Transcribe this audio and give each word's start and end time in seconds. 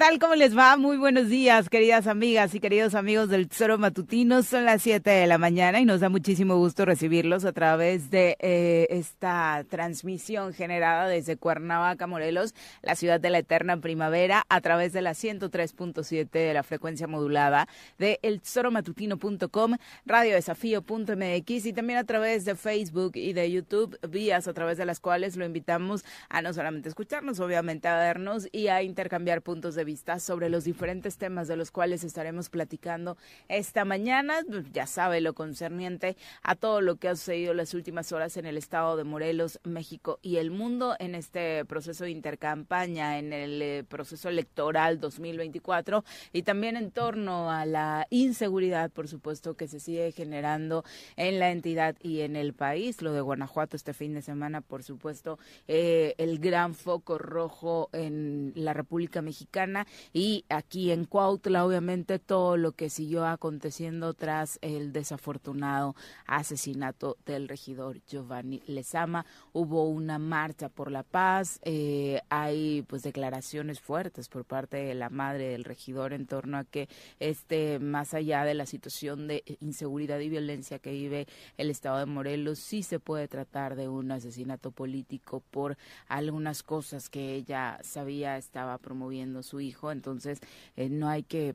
Tal? 0.00 0.18
¿Cómo 0.18 0.34
les 0.34 0.56
va? 0.56 0.78
Muy 0.78 0.96
buenos 0.96 1.28
días, 1.28 1.68
queridas 1.68 2.06
amigas 2.06 2.54
y 2.54 2.60
queridos 2.60 2.94
amigos 2.94 3.28
del 3.28 3.48
Tesoro 3.48 3.76
Matutino. 3.76 4.42
Son 4.42 4.64
las 4.64 4.80
7 4.80 5.10
de 5.10 5.26
la 5.26 5.36
mañana 5.36 5.78
y 5.78 5.84
nos 5.84 6.00
da 6.00 6.08
muchísimo 6.08 6.56
gusto 6.56 6.86
recibirlos 6.86 7.44
a 7.44 7.52
través 7.52 8.10
de 8.10 8.34
eh, 8.40 8.86
esta 8.88 9.62
transmisión 9.68 10.54
generada 10.54 11.06
desde 11.06 11.36
Cuernavaca, 11.36 12.06
Morelos, 12.06 12.54
la 12.80 12.94
ciudad 12.94 13.20
de 13.20 13.28
la 13.28 13.40
eterna 13.40 13.76
primavera, 13.76 14.46
a 14.48 14.62
través 14.62 14.94
de 14.94 15.02
la 15.02 15.10
103.7 15.10 16.30
de 16.30 16.54
la 16.54 16.62
frecuencia 16.62 17.06
modulada 17.06 17.68
de 17.98 18.20
eltesoromatutino.com, 18.22 19.76
radiodesafío.mx 20.06 21.66
y 21.66 21.72
también 21.74 21.98
a 21.98 22.04
través 22.04 22.46
de 22.46 22.54
Facebook 22.54 23.12
y 23.16 23.34
de 23.34 23.50
YouTube, 23.50 23.98
vías 24.08 24.48
a 24.48 24.54
través 24.54 24.78
de 24.78 24.86
las 24.86 24.98
cuales 24.98 25.36
lo 25.36 25.44
invitamos 25.44 26.06
a 26.30 26.40
no 26.40 26.54
solamente 26.54 26.88
escucharnos, 26.88 27.38
obviamente 27.38 27.86
a 27.86 27.98
vernos 27.98 28.48
y 28.50 28.68
a 28.68 28.82
intercambiar 28.82 29.42
puntos 29.42 29.74
de 29.74 29.84
vista 29.84 29.89
sobre 30.18 30.48
los 30.48 30.64
diferentes 30.64 31.16
temas 31.16 31.48
de 31.48 31.56
los 31.56 31.70
cuales 31.70 32.04
estaremos 32.04 32.48
platicando 32.48 33.16
esta 33.48 33.84
mañana. 33.84 34.40
Ya 34.72 34.86
sabe 34.86 35.20
lo 35.20 35.34
concerniente 35.34 36.16
a 36.42 36.54
todo 36.54 36.80
lo 36.80 36.96
que 36.96 37.08
ha 37.08 37.16
sucedido 37.16 37.54
las 37.54 37.74
últimas 37.74 38.12
horas 38.12 38.36
en 38.36 38.46
el 38.46 38.56
estado 38.56 38.96
de 38.96 39.04
Morelos, 39.04 39.60
México 39.64 40.18
y 40.22 40.36
el 40.36 40.50
mundo 40.50 40.96
en 40.98 41.14
este 41.14 41.64
proceso 41.64 42.04
de 42.04 42.10
intercampaña, 42.10 43.18
en 43.18 43.32
el 43.32 43.62
eh, 43.62 43.84
proceso 43.88 44.28
electoral 44.28 45.00
2024 45.00 46.04
y 46.32 46.42
también 46.42 46.76
en 46.76 46.90
torno 46.90 47.50
a 47.50 47.66
la 47.66 48.06
inseguridad, 48.10 48.90
por 48.90 49.08
supuesto, 49.08 49.54
que 49.54 49.68
se 49.68 49.80
sigue 49.80 50.12
generando 50.12 50.84
en 51.16 51.38
la 51.38 51.50
entidad 51.50 51.96
y 52.00 52.20
en 52.20 52.36
el 52.36 52.54
país. 52.54 53.02
Lo 53.02 53.12
de 53.12 53.20
Guanajuato 53.20 53.76
este 53.76 53.92
fin 53.92 54.14
de 54.14 54.22
semana, 54.22 54.60
por 54.60 54.82
supuesto, 54.82 55.38
eh, 55.68 56.14
el 56.18 56.38
gran 56.38 56.74
foco 56.74 57.18
rojo 57.18 57.88
en 57.92 58.52
la 58.54 58.72
República 58.72 59.22
Mexicana 59.22 59.79
y 60.12 60.44
aquí 60.48 60.90
en 60.90 61.04
Cuautla, 61.04 61.64
obviamente, 61.64 62.18
todo 62.18 62.56
lo 62.56 62.72
que 62.72 62.90
siguió 62.90 63.26
aconteciendo 63.26 64.14
tras 64.14 64.58
el 64.62 64.92
desafortunado 64.92 65.94
asesinato 66.26 67.16
del 67.26 67.48
regidor 67.48 68.00
Giovanni 68.06 68.62
Lezama. 68.66 69.26
Hubo 69.52 69.88
una 69.88 70.18
marcha 70.18 70.68
por 70.68 70.90
la 70.90 71.02
paz, 71.02 71.60
eh, 71.62 72.20
hay 72.28 72.82
pues 72.82 73.02
declaraciones 73.02 73.80
fuertes 73.80 74.28
por 74.28 74.44
parte 74.44 74.76
de 74.76 74.94
la 74.94 75.10
madre 75.10 75.48
del 75.48 75.64
regidor 75.64 76.12
en 76.12 76.26
torno 76.26 76.58
a 76.58 76.64
que 76.64 76.88
este, 77.18 77.78
más 77.78 78.14
allá 78.14 78.44
de 78.44 78.54
la 78.54 78.66
situación 78.66 79.28
de 79.28 79.42
inseguridad 79.60 80.20
y 80.20 80.28
violencia 80.28 80.78
que 80.78 80.92
vive 80.92 81.26
el 81.56 81.70
estado 81.70 81.98
de 81.98 82.06
Morelos, 82.06 82.58
sí 82.58 82.82
se 82.82 83.00
puede 83.00 83.28
tratar 83.28 83.76
de 83.76 83.88
un 83.88 84.10
asesinato 84.12 84.70
político 84.70 85.42
por 85.50 85.76
algunas 86.08 86.62
cosas 86.62 87.08
que 87.08 87.34
ella 87.34 87.78
sabía 87.82 88.36
estaba 88.36 88.78
promoviendo 88.78 89.42
su 89.42 89.60
entonces 89.90 90.40
eh, 90.76 90.88
no 90.88 91.08
hay 91.08 91.22
que 91.22 91.54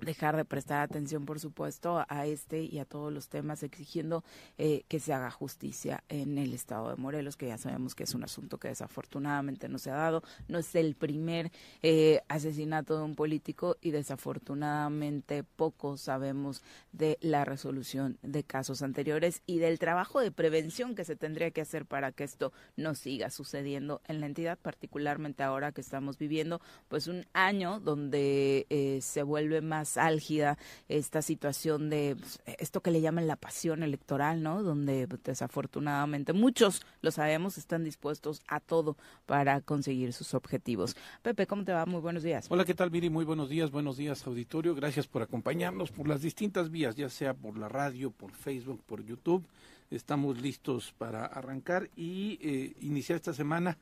dejar 0.00 0.36
de 0.36 0.44
prestar 0.44 0.82
atención, 0.82 1.24
por 1.24 1.40
supuesto, 1.40 2.04
a 2.08 2.26
este 2.26 2.62
y 2.62 2.78
a 2.78 2.84
todos 2.84 3.12
los 3.12 3.28
temas, 3.28 3.62
exigiendo 3.62 4.24
eh, 4.58 4.84
que 4.88 5.00
se 5.00 5.12
haga 5.12 5.30
justicia 5.30 6.04
en 6.08 6.38
el 6.38 6.52
estado 6.54 6.90
de 6.90 6.96
Morelos, 6.96 7.36
que 7.36 7.48
ya 7.48 7.58
sabemos 7.58 7.94
que 7.94 8.04
es 8.04 8.14
un 8.14 8.24
asunto 8.24 8.58
que 8.58 8.68
desafortunadamente 8.68 9.68
no 9.68 9.78
se 9.78 9.90
ha 9.90 9.94
dado. 9.94 10.22
No 10.48 10.58
es 10.58 10.74
el 10.74 10.94
primer 10.94 11.50
eh, 11.82 12.20
asesinato 12.28 12.96
de 12.96 13.04
un 13.04 13.14
político 13.14 13.76
y 13.80 13.90
desafortunadamente 13.90 15.44
poco 15.44 15.96
sabemos 15.96 16.62
de 16.92 17.18
la 17.20 17.44
resolución 17.44 18.18
de 18.22 18.44
casos 18.44 18.82
anteriores 18.82 19.42
y 19.46 19.58
del 19.58 19.78
trabajo 19.78 20.20
de 20.20 20.30
prevención 20.30 20.94
que 20.94 21.04
se 21.04 21.16
tendría 21.16 21.50
que 21.50 21.60
hacer 21.60 21.86
para 21.86 22.12
que 22.12 22.24
esto 22.24 22.52
no 22.76 22.94
siga 22.94 23.30
sucediendo 23.30 24.00
en 24.06 24.20
la 24.20 24.26
entidad, 24.26 24.58
particularmente 24.58 25.42
ahora 25.42 25.72
que 25.72 25.80
estamos 25.80 26.18
viviendo 26.18 26.60
pues 26.88 27.06
un 27.06 27.26
año 27.32 27.80
donde 27.80 28.66
eh, 28.68 29.00
se 29.00 29.22
vuelve 29.22 29.60
más 29.62 29.96
álgida 29.96 30.58
esta 30.88 31.22
situación 31.22 31.90
de 31.90 32.16
pues, 32.18 32.40
esto 32.58 32.80
que 32.80 32.90
le 32.90 33.00
llaman 33.00 33.26
la 33.26 33.36
pasión 33.36 33.82
electoral, 33.82 34.42
¿no? 34.42 34.62
Donde 34.62 35.08
pues, 35.08 35.22
desafortunadamente 35.22 36.32
muchos, 36.32 36.82
lo 37.00 37.10
sabemos, 37.10 37.58
están 37.58 37.84
dispuestos 37.84 38.42
a 38.48 38.60
todo 38.60 38.96
para 39.26 39.60
conseguir 39.60 40.12
sus 40.12 40.34
objetivos. 40.34 40.96
Pepe, 41.22 41.46
¿cómo 41.46 41.64
te 41.64 41.72
va? 41.72 41.86
Muy 41.86 42.00
buenos 42.00 42.22
días. 42.22 42.46
Hola, 42.48 42.64
¿qué 42.64 42.74
tal, 42.74 42.90
Viri? 42.90 43.10
Muy 43.10 43.24
buenos 43.24 43.48
días, 43.48 43.70
buenos 43.70 43.96
días, 43.96 44.26
auditorio. 44.26 44.74
Gracias 44.74 45.06
por 45.06 45.22
acompañarnos 45.22 45.90
por 45.90 46.08
las 46.08 46.22
distintas 46.22 46.70
vías, 46.70 46.96
ya 46.96 47.08
sea 47.08 47.34
por 47.34 47.56
la 47.56 47.68
radio, 47.68 48.10
por 48.10 48.32
Facebook, 48.32 48.82
por 48.86 49.04
YouTube. 49.04 49.44
Estamos 49.90 50.40
listos 50.40 50.94
para 50.96 51.26
arrancar 51.26 51.90
y 51.96 52.38
eh, 52.40 52.72
iniciar 52.80 53.16
esta 53.16 53.34
semana. 53.34 53.76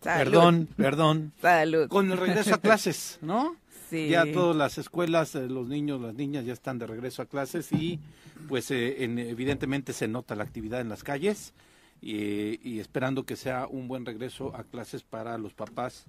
Perdón, 0.00 0.68
perdón. 0.76 1.32
Salud. 1.40 1.88
Con 1.88 2.12
el 2.12 2.18
regreso 2.18 2.54
a 2.54 2.58
clases, 2.58 3.18
¿no? 3.22 3.56
Ya 3.90 4.30
todas 4.32 4.56
las 4.56 4.78
escuelas, 4.78 5.34
eh, 5.34 5.48
los 5.48 5.68
niños, 5.68 6.00
las 6.00 6.14
niñas 6.14 6.44
ya 6.44 6.52
están 6.52 6.78
de 6.78 6.86
regreso 6.86 7.22
a 7.22 7.26
clases 7.26 7.70
y 7.72 8.00
pues 8.48 8.70
eh, 8.70 9.02
evidentemente 9.02 9.92
se 9.92 10.08
nota 10.08 10.34
la 10.34 10.44
actividad 10.44 10.80
en 10.80 10.88
las 10.88 11.04
calles 11.04 11.54
y, 12.00 12.80
esperando 12.80 13.24
que 13.24 13.36
sea 13.36 13.66
un 13.66 13.88
buen 13.88 14.04
regreso 14.04 14.54
a 14.54 14.64
clases 14.64 15.02
para 15.02 15.38
los 15.38 15.54
papás. 15.54 16.06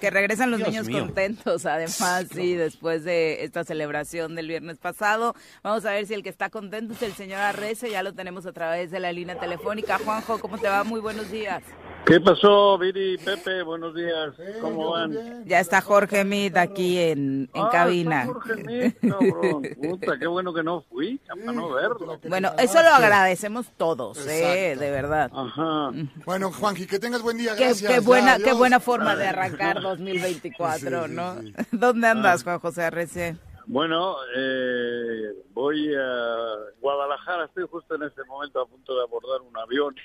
Que 0.00 0.10
regresan 0.10 0.50
los 0.50 0.60
niños 0.60 0.88
contentos, 0.88 1.64
además, 1.64 2.26
sí, 2.32 2.54
después 2.54 3.04
de 3.04 3.44
esta 3.44 3.64
celebración 3.64 4.34
del 4.34 4.48
viernes 4.48 4.78
pasado. 4.78 5.34
Vamos 5.62 5.84
a 5.86 5.92
ver 5.92 6.06
si 6.06 6.14
el 6.14 6.22
que 6.22 6.28
está 6.28 6.50
contento 6.50 6.92
es 6.92 7.02
el 7.02 7.12
señor 7.14 7.40
Arrece, 7.40 7.90
ya 7.90 8.02
lo 8.02 8.14
tenemos 8.14 8.46
a 8.46 8.52
través 8.52 8.90
de 8.90 9.00
la 9.00 9.12
línea 9.12 9.38
telefónica. 9.38 9.98
Juanjo, 9.98 10.38
¿cómo 10.38 10.58
te 10.58 10.68
va? 10.68 10.84
Muy 10.84 11.00
buenos 11.00 11.30
días. 11.30 11.62
¿Qué 12.06 12.20
pasó, 12.20 12.76
Viri, 12.76 13.16
Pepe? 13.16 13.62
Buenos 13.62 13.94
días. 13.94 14.34
¿Cómo 14.60 14.90
van? 14.90 15.44
Ya 15.46 15.58
está 15.60 15.80
Jorge 15.80 16.22
Mid 16.22 16.54
aquí 16.56 16.98
en, 16.98 17.48
en 17.54 17.62
Ah, 17.62 17.70
cabina. 17.72 18.22
está 18.24 18.32
Jorge 18.34 18.54
Mid, 18.62 18.92
cabrón. 19.10 19.62
Puta, 19.80 20.18
qué 20.18 20.26
bueno 20.26 20.52
que 20.52 20.62
no 20.62 20.82
fui, 20.82 21.18
para 21.26 21.52
no 21.52 21.70
verlo. 21.70 22.18
Bueno, 22.28 22.50
eso 22.58 22.82
lo 22.82 22.90
agradecemos 22.90 23.72
todos, 23.78 24.18
eh, 24.26 24.72
Exacto. 24.72 24.84
de 24.84 24.90
verdad. 24.90 25.30
Ajá. 25.34 25.92
Bueno, 26.26 26.52
Juanji, 26.52 26.86
que 26.86 26.98
tengas 26.98 27.22
buen 27.22 27.38
día. 27.38 27.56
Qué, 27.56 27.64
Gracias. 27.68 27.90
qué 27.90 28.00
ya, 28.00 28.06
buena, 28.06 28.36
qué 28.36 28.42
adiós. 28.44 28.58
buena 28.58 28.80
forma 28.80 29.16
de 29.16 29.26
arrancar 29.26 29.80
2024, 29.80 30.78
Sí, 31.04 31.08
sí, 31.08 31.14
¿no? 31.14 31.40
sí. 31.40 31.54
¿Dónde 31.72 32.06
andas, 32.06 32.44
Juan 32.44 32.58
José 32.60 32.82
RC? 32.90 33.36
Bueno, 33.66 34.16
eh, 34.36 35.32
voy 35.54 35.90
a 35.94 36.54
Guadalajara. 36.82 37.46
Estoy 37.46 37.64
justo 37.70 37.94
en 37.94 38.02
este 38.02 38.22
momento 38.24 38.60
a 38.60 38.66
punto 38.66 38.94
de 38.94 39.02
abordar 39.04 39.40
un 39.40 39.56
avión 39.56 39.96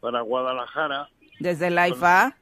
para 0.00 0.22
Guadalajara. 0.22 1.08
Desde 1.38 1.66
el 1.68 1.78
AIFA, 1.78 2.36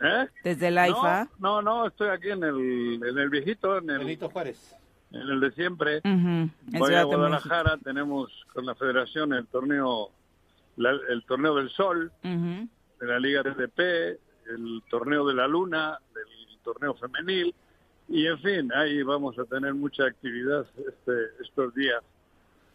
¿Eh? 0.00 0.26
desde 0.44 0.68
el 0.68 0.78
AIFA. 0.78 1.28
No, 1.38 1.62
no, 1.62 1.82
no, 1.82 1.86
estoy 1.88 2.08
aquí 2.08 2.30
en 2.30 2.42
el, 2.44 3.00
en 3.04 3.18
el 3.18 3.28
viejito, 3.30 3.78
en 3.78 3.90
el, 3.90 3.98
Benito 3.98 4.30
Juárez. 4.30 4.74
en 5.10 5.20
el 5.22 5.40
de 5.40 5.50
siempre. 5.52 6.00
En 6.04 6.52
Voy 6.66 6.86
Ciudad 6.88 7.02
a. 7.02 7.04
Guadalajara, 7.04 7.78
tenemos 7.82 8.30
con 8.52 8.66
la 8.66 8.74
federación 8.74 9.32
el 9.32 9.46
torneo, 9.46 10.10
la- 10.76 10.98
el 11.08 11.24
torneo 11.24 11.54
del 11.56 11.70
sol, 11.70 12.10
de 12.22 13.06
la 13.06 13.18
Liga 13.18 13.42
RDP, 13.42 14.18
el 14.48 14.82
torneo 14.90 15.26
de 15.26 15.34
la 15.34 15.46
Luna, 15.48 15.98
el 16.14 16.58
torneo 16.60 16.94
femenil, 16.94 17.54
y 18.08 18.26
en 18.26 18.38
fin, 18.40 18.72
ahí 18.74 19.02
vamos 19.02 19.38
a 19.38 19.44
tener 19.44 19.74
mucha 19.74 20.04
actividad 20.04 20.66
este, 20.76 21.12
estos 21.42 21.74
días 21.74 22.02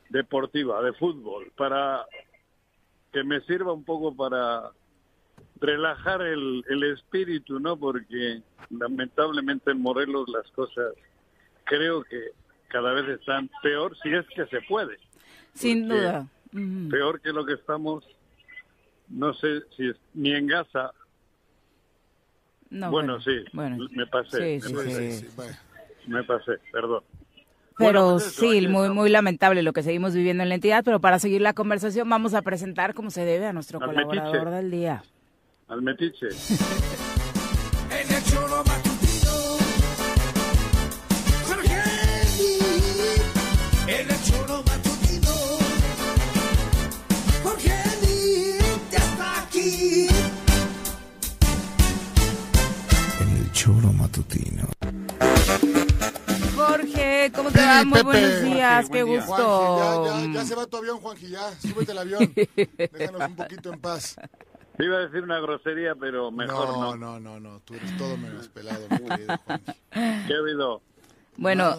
deportiva, 0.09 0.81
de 0.81 0.94
fútbol, 0.94 1.51
para 1.57 2.05
que 3.11 3.23
me 3.23 3.41
sirva 3.41 3.73
un 3.73 3.83
poco 3.83 4.15
para 4.15 4.71
relajar 5.60 6.22
el, 6.22 6.63
el 6.69 6.84
espíritu, 6.84 7.60
¿no? 7.60 7.78
Porque 7.78 8.42
lamentablemente 8.69 9.72
en 9.72 9.81
Morelos 9.81 10.28
las 10.30 10.50
cosas 10.51 10.94
creo 11.66 12.04
que 12.04 12.30
cada 12.69 12.94
vez 12.94 13.19
están 13.19 13.50
peor, 13.63 13.95
si 14.04 14.10
es 14.13 14.25
que 14.36 14.45
se 14.48 14.62
puede 14.68 14.98
Sin 15.54 15.88
duda. 15.88 16.28
Peor 16.89 17.22
que 17.22 17.31
lo 17.31 17.45
que 17.45 17.54
estamos, 17.54 18.04
no 19.10 19.34
sé 19.34 19.62
si 19.75 19.89
es, 19.89 19.95
ni 20.13 20.34
en 20.34 20.48
Gaza. 20.48 20.92
No, 22.69 22.92
bueno, 22.92 23.19
sí, 23.22 23.44
bueno. 23.54 23.78
me 23.92 24.06
pasé, 24.07 24.60
Sí, 24.60 24.74
me, 24.74 24.81
sí, 24.81 24.86
pasé 24.86 25.12
sí. 25.12 25.25
Sí, 25.25 25.33
bueno. 25.36 25.56
me 26.07 26.24
pasé, 26.24 26.54
perdón. 26.72 27.04
Pero 27.78 27.92
Bueno, 27.92 28.12
pues 28.13 28.28
eso, 28.28 28.42
sí, 28.42 28.68
muy 28.68 28.90
muy 28.90 29.10
lamentable 29.10 29.62
lo 29.62 29.72
que 29.72 29.83
seguimos 29.83 30.13
viviendo 30.16 30.44
en 30.44 30.50
la 30.50 30.56
entidad, 30.56 30.83
pero 30.83 31.00
para 31.00 31.19
seguir 31.19 31.42
la 31.42 31.54
conversación 31.54 32.10
vamos 32.10 32.33
a 32.33 32.42
presentar 32.42 32.94
como 32.94 33.10
se 33.12 33.24
debe 33.24 33.45
a 33.45 33.54
nuestro 33.54 33.80
Al 33.81 33.88
colaborador 33.90 34.45
metiche. 34.45 34.56
del 34.56 34.72
día. 34.72 35.04
Al 35.69 35.81
metiche. 35.81 36.28
En 37.90 38.16
el 38.16 38.24
choro 38.24 38.64
matutino, 38.64 39.34
Jorge. 41.46 41.81
En 43.88 44.10
el 44.10 44.24
choro 44.24 44.64
matutino, 44.64 45.34
Jorge 47.44 47.84
Lee 48.02 48.58
ya 48.92 48.98
está 48.98 49.42
aquí. 49.42 50.08
En 53.19 53.38
el 53.38 53.52
choro 53.52 53.92
matutino. 53.92 54.69
Jorge, 56.56 57.31
¿cómo 57.36 57.52
te 57.52 57.60
va? 57.60 57.84
Muy 57.84 58.02
buenos 58.04 58.42
días, 58.44 58.86
Jorge, 58.86 58.92
qué 58.94 59.04
buen 59.04 59.19
día. 59.19 59.28
gusto. 59.28 59.46
Juanji, 59.46 60.06
ya, 60.06 60.28
ya, 60.28 60.34
ya 60.34 60.46
se 60.46 60.56
va 60.56 60.66
tu 60.66 60.78
avión, 60.78 61.00
Juanji, 61.00 61.28
ya. 61.30 61.52
Súbete 61.60 61.92
al 61.92 61.98
avión. 61.98 62.34
Déjanos 62.94 63.22
un 63.30 63.36
poquito 63.36 63.74
en 63.74 63.80
paz. 63.81 64.16
Te 64.77 64.85
iba 64.85 64.97
a 64.97 65.00
decir 65.00 65.24
una 65.24 65.39
grosería, 65.39 65.95
pero 65.95 66.29
mejor 66.31 66.69
no. 66.69 66.95
no, 66.95 66.97
no, 66.97 67.19
no, 67.19 67.39
no. 67.39 67.59
Tú 67.62 67.74
eres 67.74 67.97
todo 67.97 68.15
menos 68.18 68.47
pelado, 68.47 68.85
mi 68.89 69.09
querido 69.09 69.38
Juanji. 69.45 69.71
¿Qué 70.27 70.33
ha 70.33 70.38
habido? 70.38 70.81
Bueno, 71.38 71.75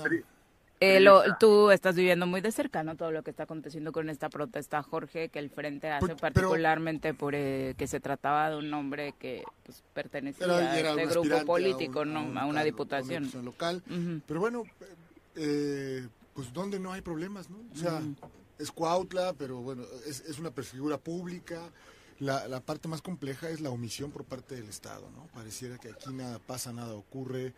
eh, 0.81 0.99
lo- 1.01 1.23
tú 1.39 1.71
estás 1.71 1.95
viviendo 1.95 2.27
muy 2.27 2.41
de 2.41 2.51
cerca, 2.51 2.83
¿no? 2.83 2.97
Todo 2.97 3.13
lo 3.13 3.23
que 3.23 3.31
está 3.31 3.45
aconteciendo 3.45 3.93
con 3.93 4.11
esta 4.11 4.29
protesta, 4.29 4.83
Jorge, 4.83 5.29
que 5.29 5.39
el 5.39 5.51
Frente 5.51 5.89
hace 5.91 6.07
Pues, 6.07 6.17
pero- 6.21 6.35
particularmente 6.35 7.15
por 7.15 7.35
eh, 7.37 7.75
que 7.79 7.87
se 7.87 8.01
trataba 8.01 8.51
de 8.51 8.57
un 8.57 8.73
hombre 8.75 9.15
que 9.19 9.45
pues, 9.65 9.83
pertenecía 9.95 10.47
Era, 10.47 10.57
a 10.57 10.79
este 11.01 11.19
un 11.19 11.29
grupo 11.29 11.45
político, 11.47 12.01
a 12.01 12.03
un- 12.03 12.15
¿no? 12.15 12.21
a 12.21 12.23
un 12.25 12.39
A 12.39 12.47
una 12.47 12.65
diputación. 12.65 13.31
una 13.33 13.43
local. 13.43 13.83
Pero 14.27 14.41
bueno, 14.41 14.65
eh, 15.37 16.07
pues 16.35 16.53
donde 16.53 16.81
no 16.81 16.93
hay 16.93 17.01
problemas, 17.03 17.49
¿no? 17.49 17.59
O 17.73 17.77
sea, 17.77 18.01
es 18.59 18.73
Cuautla, 18.73 19.35
pero 19.39 19.59
bueno, 19.59 19.83
es, 20.07 20.21
es 20.23 20.39
una 20.41 20.51
figura 20.51 20.99
pública. 20.99 21.61
La, 22.21 22.49
la 22.49 22.61
parte 22.61 22.89
más 22.89 23.01
compleja 23.01 23.49
es 23.49 23.61
la 23.61 23.71
omisión 23.71 24.11
por 24.11 24.25
parte 24.25 24.57
del 24.57 24.69
Estado, 24.69 25.09
¿no? 25.15 25.27
Pareciera 25.35 25.79
que 25.79 25.91
aquí 25.91 26.13
nada 26.13 26.39
pasa, 26.41 26.73
nada 26.73 26.95
ocurre 26.95 27.53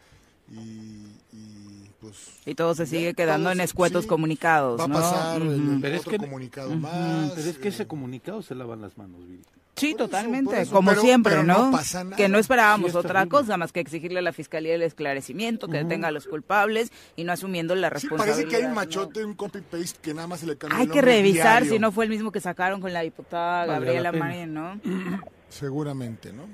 y, 0.50 1.06
y, 1.32 1.90
pues... 2.00 2.16
Y 2.44 2.54
todo 2.54 2.74
se 2.74 2.84
ya, 2.84 2.90
sigue 2.90 3.14
quedando 3.14 3.50
en 3.50 3.60
escuetos 3.60 4.02
sí, 4.02 4.08
comunicados, 4.08 4.78
Va 4.78 4.84
a 4.84 4.88
¿no? 4.88 4.94
pasar 4.94 5.40
el 5.42 5.78
Pero 5.80 5.94
es 5.94 6.00
otro 6.00 6.10
que- 6.12 6.18
comunicado 6.18 6.74
más. 6.76 7.32
Pero 7.34 7.48
es 7.48 7.56
que 7.58 7.68
ese 7.68 7.84
eh, 7.84 7.86
comunicado 7.86 8.42
se 8.42 8.54
lavan 8.54 8.82
las 8.82 8.98
manos, 8.98 9.20
Viri. 9.26 9.42
Sí, 9.80 9.92
Por 9.92 10.02
eso, 10.02 10.08
totalmente, 10.10 10.50
por 10.50 10.58
eso, 10.60 10.72
como 10.72 10.90
pero- 10.90 11.00
siempre, 11.02 11.32
pero 11.32 11.42
¿no? 11.44 11.66
no 11.66 11.70
pasa 11.72 12.04
nada. 12.04 12.16
Que 12.16 12.28
no 12.28 12.38
esperábamos 12.38 12.92
Sí, 12.92 12.96
otra 12.98 13.26
cosa 13.26 13.56
más 13.56 13.72
que 13.72 13.80
exigirle 13.80 14.18
a 14.18 14.22
la 14.22 14.32
fiscalía 14.32 14.74
el 14.74 14.82
esclarecimiento, 14.82 15.68
que 15.68 15.78
detenga 15.78 16.08
a 16.08 16.10
los 16.10 16.26
culpables 16.26 16.92
y 17.16 17.24
no 17.24 17.32
asumiendo 17.32 17.74
la 17.74 17.88
Sí, 17.88 17.94
responsabilidad. 17.94 18.36
parece 18.36 18.48
que 18.48 18.56
hay 18.56 18.62
un 18.64 18.68
¿no? 18.70 18.74
machote, 18.76 19.24
un 19.24 19.34
copy-paste 19.34 19.98
que 20.02 20.14
nada 20.14 20.26
más 20.28 20.40
se 20.40 20.46
le 20.46 20.56
cambia 20.58 20.78
Hay 20.78 20.86
el 20.86 20.92
que 20.92 21.00
revisar 21.02 21.62
diario. 21.62 21.72
si 21.72 21.78
no 21.78 21.92
fue 21.92 22.04
el 22.04 22.10
mismo 22.10 22.30
que 22.30 22.40
sacaron 22.40 22.80
con 22.80 22.92
la 22.92 23.00
diputada 23.00 23.66
Vale 23.66 23.72
Gabriela. 23.86 24.12
Marín, 24.12 24.54
¿no? 24.54 24.80
Seguramente, 25.48 26.32
¿no? 26.32 26.44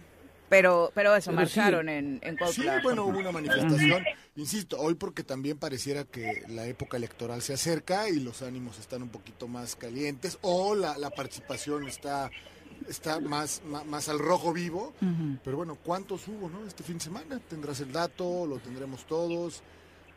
Pero, 0.48 0.92
pero 0.94 1.14
eso, 1.16 1.32
Pero 1.32 1.46
sí. 1.48 1.58
marcharon 1.58 1.88
en, 1.88 2.20
en 2.22 2.38
Sí, 2.52 2.62
bueno, 2.84 3.04
hubo 3.06 3.18
una 3.18 3.32
manifestación, 3.32 4.04
insisto, 4.36 4.78
hoy 4.78 4.94
porque 4.94 5.24
también 5.24 5.58
pareciera 5.58 6.04
que 6.04 6.44
la 6.48 6.66
época 6.66 6.96
electoral 6.96 7.42
se 7.42 7.54
acerca 7.54 8.08
y 8.08 8.20
los 8.20 8.42
ánimos 8.42 8.78
están 8.78 9.02
un 9.02 9.08
poquito 9.08 9.48
más 9.48 9.74
calientes 9.74 10.38
o 10.42 10.76
la, 10.76 10.96
la 10.98 11.10
participación 11.10 11.88
está 11.88 12.30
está 12.88 13.20
más, 13.20 13.62
más, 13.66 13.86
más 13.86 14.08
al 14.08 14.18
rojo 14.18 14.52
vivo, 14.52 14.92
pero 15.44 15.56
bueno, 15.56 15.76
¿cuántos 15.82 16.26
hubo, 16.28 16.48
no? 16.48 16.66
Este 16.66 16.82
fin 16.82 16.98
de 16.98 17.04
semana, 17.04 17.40
tendrás 17.48 17.80
el 17.80 17.92
dato, 17.92 18.46
lo 18.46 18.58
tendremos 18.58 19.04
todos, 19.06 19.62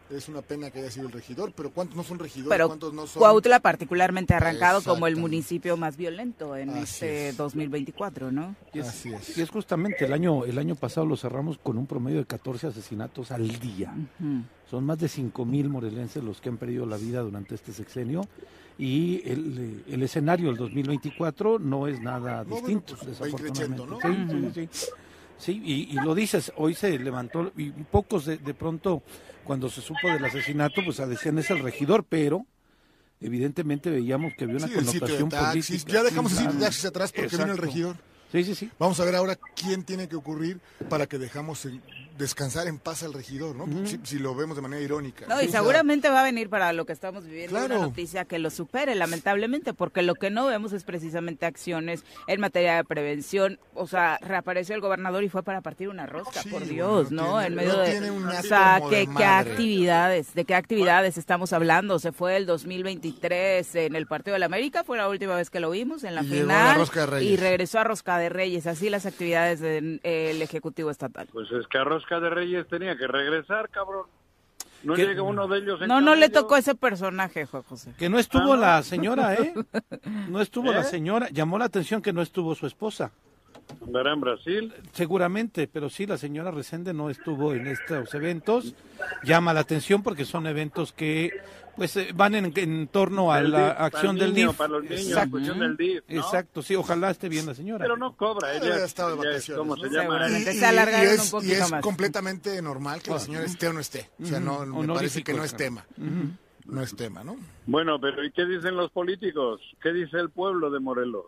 es 0.09 0.27
una 0.27 0.41
pena 0.41 0.71
que 0.71 0.79
haya 0.79 0.89
sido 0.89 1.05
el 1.07 1.11
regidor, 1.13 1.51
pero 1.55 1.69
¿cuántos 1.71 1.95
no 1.95 2.03
son 2.03 2.17
regidores? 2.17 2.49
Pero 2.49 2.67
¿Cuántos 2.67 2.93
no 2.93 3.05
son? 3.05 3.19
Cuautla 3.19 3.59
particularmente 3.59 4.33
arrancado 4.33 4.81
como 4.81 5.05
el 5.07 5.15
municipio 5.17 5.77
más 5.77 5.97
violento 5.97 6.55
en 6.55 6.69
Así 6.71 6.79
este 6.81 7.29
es. 7.29 7.37
2024, 7.37 8.31
¿no? 8.31 8.55
Y 8.73 8.79
es, 8.79 8.87
Así 8.87 9.13
es. 9.13 9.37
y 9.37 9.41
es 9.41 9.49
justamente 9.49 10.05
el 10.05 10.13
año, 10.13 10.45
el 10.45 10.57
año 10.57 10.75
pasado 10.75 11.05
lo 11.05 11.15
cerramos 11.15 11.59
con 11.59 11.77
un 11.77 11.85
promedio 11.85 12.17
de 12.19 12.25
14 12.25 12.67
asesinatos 12.67 13.31
al 13.31 13.47
día. 13.59 13.93
Ujú. 14.19 14.43
Son 14.69 14.85
más 14.85 14.99
de 14.99 15.07
5 15.07 15.45
mil 15.45 15.69
morelenses 15.69 16.23
los 16.23 16.41
que 16.41 16.49
han 16.49 16.57
perdido 16.57 16.85
la 16.85 16.97
vida 16.97 17.21
durante 17.21 17.55
este 17.55 17.73
sexenio 17.73 18.21
y 18.77 19.21
el, 19.25 19.57
eh, 19.87 19.93
el 19.93 20.03
escenario 20.03 20.47
del 20.49 20.57
2024 20.57 21.59
no 21.59 21.87
es 21.87 21.99
nada 22.01 22.43
No, 22.43 22.49
bueno, 22.51 22.67
distinto, 22.67 22.95
pues, 22.95 23.19
desafortunadamente. 23.19 23.85
¿no? 23.85 24.51
Sí, 24.51 24.51
sí, 24.53 24.69
sí. 24.69 24.85
Sí, 25.37 25.61
y, 25.63 25.73
y 25.97 26.03
lo 26.03 26.13
dices, 26.13 26.51
hoy 26.57 26.73
se 26.75 26.99
levantó, 26.99 27.51
y 27.55 27.71
pocos 27.71 28.25
de, 28.25 28.37
de 28.37 28.53
pronto, 28.53 29.01
cuando 29.45 29.69
se 29.69 29.79
supo 29.81 30.09
del 30.09 30.23
asesinato, 30.25 30.81
pues 30.83 30.97
decían 30.97 31.39
es 31.39 31.49
el 31.49 31.59
regidor, 31.59 32.03
pero 32.03 32.45
evidentemente 33.21 33.89
veíamos 33.89 34.33
que 34.37 34.43
había 34.43 34.57
una 34.57 34.67
Sí, 34.67 34.73
el 34.73 34.85
sitio 34.85 34.91
de 34.93 34.99
connotación 34.99 35.29
taxis, 35.29 35.65
política. 35.67 35.93
ya 35.93 36.03
dejamos 36.03 36.31
el 36.33 36.37
sitio 36.39 36.53
de 36.53 36.59
taxis 36.59 36.85
atrás 36.85 37.11
porque 37.13 37.27
viene 37.29 37.43
el 37.45 37.49
Exacto. 37.51 37.65
regidor. 37.67 37.95
Sí, 38.31 38.43
sí, 38.43 38.53
sí. 38.55 38.69
Vamos 38.77 38.99
a 38.99 39.05
ver 39.05 39.15
ahora 39.15 39.37
quién 39.55 39.83
tiene 39.83 40.07
que 40.07 40.15
ocurrir 40.15 40.59
para 40.89 41.07
que 41.07 41.17
dejamos 41.17 41.65
en- 41.65 41.81
descansar 42.19 42.67
en 42.67 42.77
paz 42.77 43.01
al 43.01 43.13
regidor, 43.13 43.55
¿no? 43.55 43.65
si, 43.87 43.99
si 44.03 44.19
lo 44.19 44.35
vemos 44.35 44.55
de 44.55 44.61
manera 44.61 44.81
irónica. 44.83 45.25
No, 45.27 45.37
O 45.37 45.41
y 45.41 45.47
sea, 45.47 45.61
seguramente 45.61 46.09
va 46.09 46.19
a 46.21 46.23
venir 46.23 46.49
para 46.49 46.71
lo 46.73 46.85
que 46.85 46.93
estamos 46.93 47.23
viviendo 47.25 47.57
Claro. 47.57 47.75
una 47.77 47.85
noticia 47.87 48.25
que 48.25 48.37
lo 48.37 48.49
supere, 48.51 48.93
lamentablemente, 48.93 49.73
porque 49.73 50.01
lo 50.03 50.13
que 50.15 50.29
no 50.29 50.45
vemos 50.45 50.73
es 50.73 50.83
precisamente 50.83 51.45
acciones 51.47 52.03
en 52.27 52.39
materia 52.41 52.75
de 52.75 52.83
prevención. 52.83 53.57
O 53.73 53.87
sea, 53.87 54.19
reapareció 54.21 54.75
el 54.75 54.81
gobernador 54.81 55.23
y 55.23 55.29
fue 55.29 55.41
para 55.43 55.61
partir 55.61 55.89
una 55.89 56.05
rosca, 56.05 56.41
Sí, 56.43 56.49
por 56.49 56.65
Dios, 56.65 57.09
no 57.11 57.23
¿no? 57.23 57.39
tiene- 57.39 57.47
en 57.47 57.55
medio 57.55 57.73
no 57.73 57.79
de. 57.79 57.91
tiene 57.91 58.11
un 58.11 58.27
o 58.27 58.41
sea, 58.43 58.79
de 58.81 59.07
¿qué, 59.17 59.23
actividades? 59.25 60.33
¿De 60.35 60.45
qué 60.45 60.55
actividades 60.55 61.17
estamos 61.17 61.53
hablando? 61.53 61.99
Se 61.99 62.11
fue 62.11 62.35
el 62.37 62.45
2023 62.45 63.75
en 63.75 63.95
el 63.95 64.07
Partido 64.07 64.33
de 64.33 64.39
la 64.39 64.45
América, 64.47 64.83
fue 64.83 64.97
la 64.97 65.07
última 65.07 65.35
vez 65.35 65.49
que 65.49 65.59
lo 65.59 65.69
vimos 65.71 66.03
en 66.03 66.15
la 66.15 66.21
Y 66.23 66.27
final. 66.27 66.47
la 66.47 66.73
Rosca 66.75 66.99
de 67.01 67.05
Reyes. 67.07 67.31
Y 67.31 67.37
regresó 67.37 67.79
a 67.79 67.83
Rosca 67.83 68.17
de 68.17 68.29
Reyes, 68.29 68.67
así 68.67 68.89
las 68.89 69.05
actividades 69.05 69.59
del 69.59 69.99
el 70.03 70.41
Ejecutivo 70.41 70.89
Estatal. 70.91 71.27
Pues 71.31 71.49
es 71.51 71.67
que 71.67 71.77
a 71.77 71.83
Rosca 71.83 72.08
de 72.19 72.29
Reyes 72.29 72.67
tenía 72.67 72.95
que 72.97 73.07
regresar, 73.07 73.69
cabrón. 73.69 74.05
No 74.83 74.95
llega 74.95 75.21
uno 75.21 75.45
de 75.49 75.59
ellos 75.59 75.81
en 75.81 75.89
No, 75.89 75.99
no 75.99 76.15
le 76.15 76.29
tocó 76.29 76.55
ese 76.55 76.73
personaje, 76.73 77.45
Juan 77.45 77.63
José. 77.63 77.91
Que 77.97 78.07
no 78.09 78.17
estuvo 78.17 78.53
Ah, 78.53 78.55
¿no? 78.55 78.61
la 78.61 78.83
señora, 78.83 79.33
¿eh? 79.35 79.53
No 80.29 80.39
estuvo 80.39 80.71
la 80.71 80.81
¿Eh? 80.81 80.83
señora. 80.85 81.27
Llamó 81.31 81.57
la 81.59 81.65
atención 81.65 82.01
que 82.01 82.13
no 82.13 82.21
estuvo 82.21 82.55
su 82.55 82.65
esposa. 82.65 83.11
¿Andará 83.85 84.13
en 84.13 84.21
Brasil? 84.21 84.73
Seguramente, 84.93 85.67
pero 85.67 85.89
sí, 85.89 86.07
la 86.07 86.17
señora 86.17 86.49
Resende 86.49 86.93
no 86.93 87.09
estuvo 87.09 87.53
en 87.53 87.67
estos 87.67 88.13
eventos. 88.15 88.73
Llama 89.23 89.53
la 89.53 89.59
atención 89.59 90.01
porque 90.01 90.23
son 90.25 90.47
eventos 90.47 90.93
que 90.93 91.29
pues 91.79 91.95
eh, 91.97 92.09
van 92.13 92.35
en, 92.35 92.53
en 92.55 92.87
torno 92.89 93.31
a 93.31 93.41
la 93.41 93.47
DIF, 93.47 93.67
para 93.73 93.85
acción 93.85 94.15
el 94.17 94.19
del 94.21 94.33
niño, 94.33 94.47
DIF. 94.49 94.57
Para 94.57 94.69
los 94.69 94.83
niños, 94.83 94.99
Exacto. 95.07 95.31
cuestión 95.31 95.59
del 95.59 95.77
DIF, 95.77 96.03
¿no? 96.09 96.15
Exacto, 96.21 96.61
sí, 96.61 96.75
ojalá 96.75 97.09
esté 97.09 97.29
bien 97.29 97.45
la 97.47 97.55
señora. 97.55 97.83
Pero 97.83 97.97
no 97.97 98.15
cobra, 98.15 98.49
Debe 98.49 98.65
ella, 98.65 98.73
haber 98.75 98.85
estado 98.85 99.09
de 99.09 99.15
ella 99.15 99.29
es, 99.29 99.47
vacaciones, 99.47 99.57
¿cómo 99.59 99.75
¿no? 99.75 99.81
se 99.83 99.89
llama? 99.89 100.29
Y, 100.29 100.43
se 100.43 100.65
alargaron 100.65 101.07
y 101.09 101.13
es, 101.15 101.33
un 101.33 101.45
y 101.47 101.51
es 101.53 101.71
más. 101.71 101.81
completamente 101.81 102.61
normal 102.61 103.01
que 103.01 103.11
la 103.11 103.19
señora 103.19 103.45
esté 103.45 103.67
o 103.69 103.73
no 103.73 103.79
esté. 103.79 104.09
O 104.21 104.25
sea, 104.25 104.39
no, 104.39 104.65
me 104.65 104.93
parece 104.93 105.23
que 105.23 105.33
no 105.33 105.43
es 105.43 105.55
tema. 105.55 105.85
No 106.65 106.81
es 106.83 106.95
tema, 106.95 107.23
¿no? 107.23 107.35
Bueno, 107.65 107.99
pero 107.99 108.23
¿y 108.23 108.31
qué 108.31 108.45
dicen 108.45 108.75
los 108.75 108.91
políticos? 108.91 109.59
¿Qué 109.81 109.91
dice 109.91 110.17
el 110.17 110.29
pueblo 110.29 110.69
de 110.69 110.79
Morelos? 110.79 111.25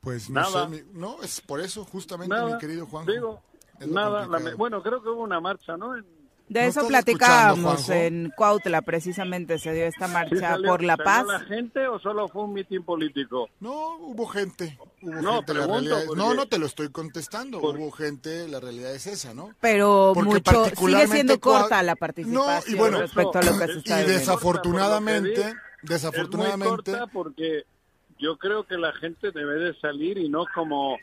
Pues 0.00 0.28
no 0.30 0.40
Nada. 0.40 0.64
sé, 0.64 0.70
mi- 0.70 0.82
no, 0.98 1.22
es 1.22 1.40
por 1.42 1.60
eso 1.60 1.84
justamente, 1.84 2.34
Nada, 2.34 2.54
mi 2.54 2.58
querido 2.58 2.86
Juan. 2.86 3.04
digo, 3.06 3.40
nada. 3.86 4.26
la 4.26 4.54
bueno, 4.56 4.82
creo 4.82 5.02
que 5.02 5.10
hubo 5.10 5.22
una 5.22 5.40
marcha, 5.40 5.76
¿no? 5.76 5.94
En- 5.94 6.19
De 6.50 6.62
¿No 6.62 6.66
eso 6.66 6.86
platicábamos 6.88 7.88
en 7.90 8.32
Cuautla, 8.36 8.82
precisamente 8.82 9.56
se 9.60 9.72
dio 9.72 9.84
esta 9.84 10.08
¿Sí 10.08 10.12
marcha 10.12 10.40
salió- 10.40 10.68
por 10.68 10.82
la 10.82 10.96
paz. 10.96 11.24
la 11.24 11.38
gente 11.40 11.86
o 11.86 12.00
solo 12.00 12.26
fue 12.26 12.42
un 12.42 12.54
mitin 12.54 12.82
político? 12.82 13.48
No, 13.60 13.96
hubo 13.98 14.26
gente. 14.26 14.76
Hubo 15.00 15.12
No, 15.22 15.36
gente, 15.36 15.54
la 15.54 15.60
pregunto, 15.60 15.72
realidad 15.74 16.00
es- 16.00 16.06
porque- 16.08 16.20
No, 16.20 16.34
no 16.34 16.46
te 16.46 16.58
lo 16.58 16.66
estoy 16.66 16.88
contestando. 16.90 17.60
Por- 17.60 17.78
Hubo 17.78 17.92
gente, 17.92 18.48
la 18.48 18.58
realidad 18.58 18.92
es 18.92 19.06
esa, 19.06 19.32
¿no? 19.32 19.54
Pero 19.60 20.10
Porque 20.12 20.28
mucho, 20.28 20.64
sigue 20.76 21.06
siendo 21.06 21.38
corta 21.38 21.82
la 21.84 21.92
No, 21.92 21.96
participación 21.96 22.74
y 22.74 22.76
bueno, 22.76 22.98
respecto 22.98 23.38
a 23.38 23.42
lo 23.42 23.52
que 23.52 23.66
se 23.66 23.72
y 23.72 23.78
está 23.78 23.94
Y 23.94 24.02
viviendo. 24.02 24.18
desafortunadamente, 24.18 25.40
Es 25.40 25.46
muy 25.54 25.54
desafortunadamente, 25.82 26.90
corta 26.92 27.06
porque 27.06 27.62
yo 28.18 28.36
creo 28.38 28.66
que 28.66 28.76
la 28.76 28.92
gente 28.94 29.30
debe 29.30 29.54
de 29.54 29.78
salir 29.80 30.18
y 30.18 30.28
no 30.28 30.44
como 30.52 30.96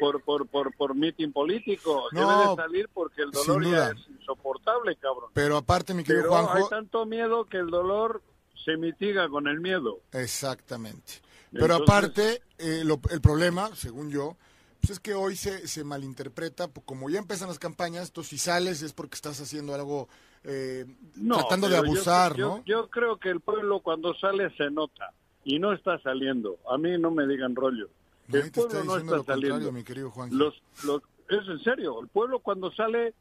por 0.00 0.22
por 0.22 0.48
por 0.48 0.74
por 0.74 0.94
mitin 0.96 1.32
político. 1.32 2.08
No, 2.12 2.20
debe 2.38 2.50
de 2.50 2.56
salir 2.56 2.88
porque 2.92 3.22
el 3.22 3.30
dolor 3.30 3.64
ya 3.70 3.88
es 3.90 4.08
insoportable, 4.20 4.96
cabrón. 4.96 5.30
pero 5.34 5.56
aparte, 5.58 5.94
mi 5.94 6.02
querido 6.02 6.24
Pero 6.24 6.36
hay 6.38 6.46
Juanjo, 6.46 6.68
tanto 6.68 7.06
miedo 7.06 7.44
que 7.44 7.58
el 7.58 7.68
dolor 7.70 8.22
se 8.64 8.76
mitiga 8.76 9.28
con 9.28 9.46
el 9.46 9.60
miedo. 9.60 10.00
Exactamente. 10.12 11.14
Pero 11.52 11.64
Entonces- 11.76 11.88
aparte, 11.88 12.42
eh, 12.58 12.82
lo- 12.84 13.00
el 13.10 13.20
problema, 13.20 13.74
según 13.74 14.10
yo, 14.10 14.36
pues 14.80 14.90
es 14.92 15.00
que 15.00 15.14
hoy 15.14 15.36
se, 15.36 15.66
se 15.68 15.84
malinterpreta, 15.84 16.68
pues 16.68 16.84
como 16.86 17.10
ya 17.10 17.18
empiezan 17.18 17.48
las 17.48 17.58
campañas, 17.58 18.08
entonces 18.08 18.30
si 18.30 18.38
sales 18.38 18.82
es 18.82 18.92
porque 18.92 19.14
estás 19.16 19.40
haciendo 19.40 19.74
algo, 19.74 20.08
eh, 20.44 20.86
No, 21.16 21.36
tratando 21.38 21.68
de 21.68 21.74
yo- 21.76 21.82
abusar, 21.82 22.36
yo, 22.36 22.48
¿no? 22.58 22.64
Yo 22.64 22.88
creo 22.88 23.18
que 23.18 23.28
el 23.30 23.40
pueblo 23.40 23.80
cuando 23.80 24.14
sale 24.14 24.48
se 24.56 24.70
nota 24.70 25.12
y 25.44 25.58
no 25.58 25.72
está 25.72 25.98
saliendo. 26.02 26.58
A 26.70 26.78
mí 26.78 26.96
no 26.98 27.10
me 27.10 27.26
digan 27.26 27.54
rollo. 27.56 27.88
Te 28.30 28.38
está 28.38 28.84
no 28.84 28.96
está 28.96 29.16
lo 29.16 29.24
saliendo. 29.24 29.72
mi 29.72 29.84
querido 29.84 30.10
Juan. 30.10 30.30
Los, 30.36 30.62
los, 30.84 31.02
es 31.28 31.46
en 31.48 31.58
serio, 31.60 32.00
el 32.00 32.08
pueblo 32.08 32.40
cuando 32.40 32.72
sale, 32.72 33.14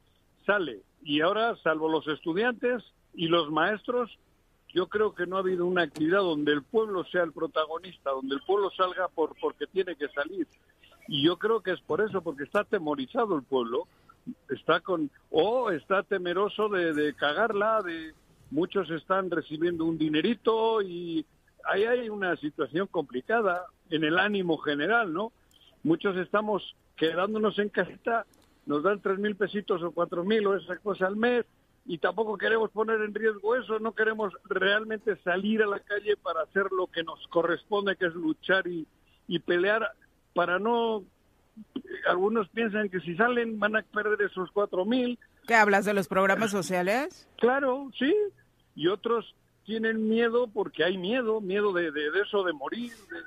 sale. 0.45 0.81
Y 1.03 1.21
ahora, 1.21 1.55
salvo 1.63 1.89
los 1.89 2.07
estudiantes 2.07 2.83
y 3.13 3.27
los 3.27 3.51
maestros, 3.51 4.17
yo 4.73 4.87
creo 4.87 5.15
que 5.15 5.25
no 5.25 5.37
ha 5.37 5.39
habido 5.39 5.65
una 5.65 5.83
actividad 5.83 6.19
donde 6.19 6.53
el 6.53 6.63
pueblo 6.63 7.03
sea 7.05 7.23
el 7.23 7.33
protagonista, 7.33 8.11
donde 8.11 8.35
el 8.35 8.41
pueblo 8.41 8.69
salga 8.75 9.07
por 9.07 9.35
porque 9.39 9.67
tiene 9.67 9.95
que 9.95 10.09
salir. 10.09 10.47
Y 11.07 11.23
yo 11.25 11.37
creo 11.37 11.61
que 11.61 11.71
es 11.71 11.81
por 11.81 12.01
eso, 12.01 12.21
porque 12.21 12.43
está 12.43 12.61
atemorizado 12.61 13.35
el 13.35 13.43
pueblo, 13.43 13.87
está 14.49 14.79
con 14.79 15.09
o 15.31 15.71
está 15.71 16.03
temeroso 16.03 16.69
de, 16.69 16.93
de 16.93 17.15
cagarla, 17.15 17.81
de 17.81 18.13
muchos 18.51 18.89
están 18.91 19.29
recibiendo 19.29 19.85
un 19.85 19.97
dinerito 19.97 20.81
y 20.81 21.25
ahí 21.65 21.83
hay 21.83 22.09
una 22.09 22.35
situación 22.37 22.87
complicada 22.87 23.65
en 23.89 24.03
el 24.03 24.17
ánimo 24.19 24.57
general, 24.57 25.13
¿no? 25.13 25.31
Muchos 25.83 26.17
estamos 26.17 26.75
quedándonos 26.97 27.57
en 27.59 27.69
casita, 27.69 28.25
nos 28.65 28.83
dan 28.83 29.01
tres 29.01 29.17
mil 29.19 29.35
pesitos 29.35 29.81
o 29.83 29.91
cuatro 29.91 30.23
mil 30.23 30.45
o 30.47 30.55
esa 30.57 30.77
cosa 30.77 31.07
al 31.07 31.15
mes 31.15 31.45
y 31.85 31.97
tampoco 31.97 32.37
queremos 32.37 32.69
poner 32.71 33.01
en 33.01 33.13
riesgo 33.13 33.55
eso, 33.55 33.79
no 33.79 33.93
queremos 33.93 34.33
realmente 34.45 35.15
salir 35.23 35.63
a 35.63 35.67
la 35.67 35.79
calle 35.79 36.17
para 36.17 36.41
hacer 36.41 36.65
lo 36.71 36.87
que 36.87 37.03
nos 37.03 37.25
corresponde, 37.29 37.95
que 37.95 38.05
es 38.07 38.13
luchar 38.13 38.67
y, 38.67 38.85
y 39.27 39.39
pelear 39.39 39.89
para 40.33 40.59
no... 40.59 41.03
Algunos 42.07 42.47
piensan 42.49 42.89
que 42.89 42.99
si 43.01 43.15
salen 43.15 43.59
van 43.59 43.75
a 43.75 43.81
perder 43.81 44.21
esos 44.29 44.49
cuatro 44.51 44.85
mil, 44.85 45.17
¿Qué 45.47 45.55
hablas 45.55 45.83
de 45.83 45.93
los 45.95 46.07
programas 46.07 46.51
sociales? 46.51 47.27
Claro, 47.37 47.89
sí. 47.97 48.13
Y 48.75 48.87
otros 48.87 49.33
tienen 49.65 50.07
miedo 50.07 50.47
porque 50.47 50.83
hay 50.83 50.97
miedo, 50.97 51.41
miedo 51.41 51.73
de, 51.73 51.91
de, 51.91 52.11
de 52.11 52.21
eso 52.21 52.43
de 52.43 52.53
morir. 52.53 52.91
de- 52.91 53.23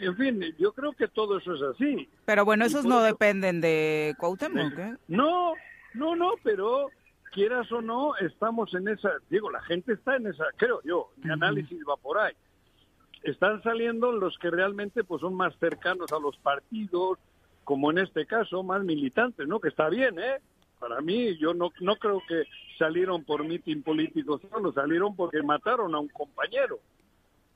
en 0.00 0.16
fin, 0.16 0.42
yo 0.58 0.72
creo 0.72 0.92
que 0.92 1.08
todo 1.08 1.38
eso 1.38 1.54
es 1.54 1.62
así. 1.62 2.08
Pero 2.24 2.44
bueno, 2.44 2.64
esos 2.64 2.84
no 2.84 2.96
eso- 2.98 3.06
dependen 3.06 3.60
de 3.60 4.14
Cuauhtémoc, 4.18 4.78
¿eh? 4.78 4.94
No, 5.08 5.52
no, 5.94 6.16
no, 6.16 6.32
pero 6.42 6.88
quieras 7.32 7.70
o 7.72 7.80
no, 7.80 8.16
estamos 8.16 8.74
en 8.74 8.88
esa, 8.88 9.10
digo, 9.28 9.50
la 9.50 9.60
gente 9.62 9.92
está 9.92 10.16
en 10.16 10.26
esa, 10.26 10.44
creo 10.56 10.80
yo, 10.84 11.10
mi 11.22 11.30
análisis 11.30 11.78
va 11.88 11.96
por 11.96 12.18
ahí. 12.18 12.32
Están 13.22 13.62
saliendo 13.62 14.12
los 14.12 14.36
que 14.38 14.50
realmente 14.50 15.04
pues 15.04 15.20
son 15.20 15.34
más 15.34 15.54
cercanos 15.58 16.10
a 16.12 16.18
los 16.18 16.36
partidos, 16.38 17.18
como 17.64 17.90
en 17.90 17.98
este 17.98 18.26
caso, 18.26 18.62
más 18.62 18.82
militantes, 18.82 19.46
¿no? 19.46 19.60
Que 19.60 19.68
está 19.68 19.88
bien, 19.88 20.18
¿eh? 20.18 20.40
Para 20.78 21.00
mí, 21.02 21.36
yo 21.36 21.52
no, 21.52 21.70
no 21.80 21.96
creo 21.96 22.22
que 22.26 22.44
salieron 22.78 23.22
por 23.24 23.44
mitin 23.44 23.82
político 23.82 24.40
solo, 24.50 24.72
salieron 24.72 25.14
porque 25.14 25.42
mataron 25.42 25.94
a 25.94 25.98
un 26.00 26.08
compañero 26.08 26.78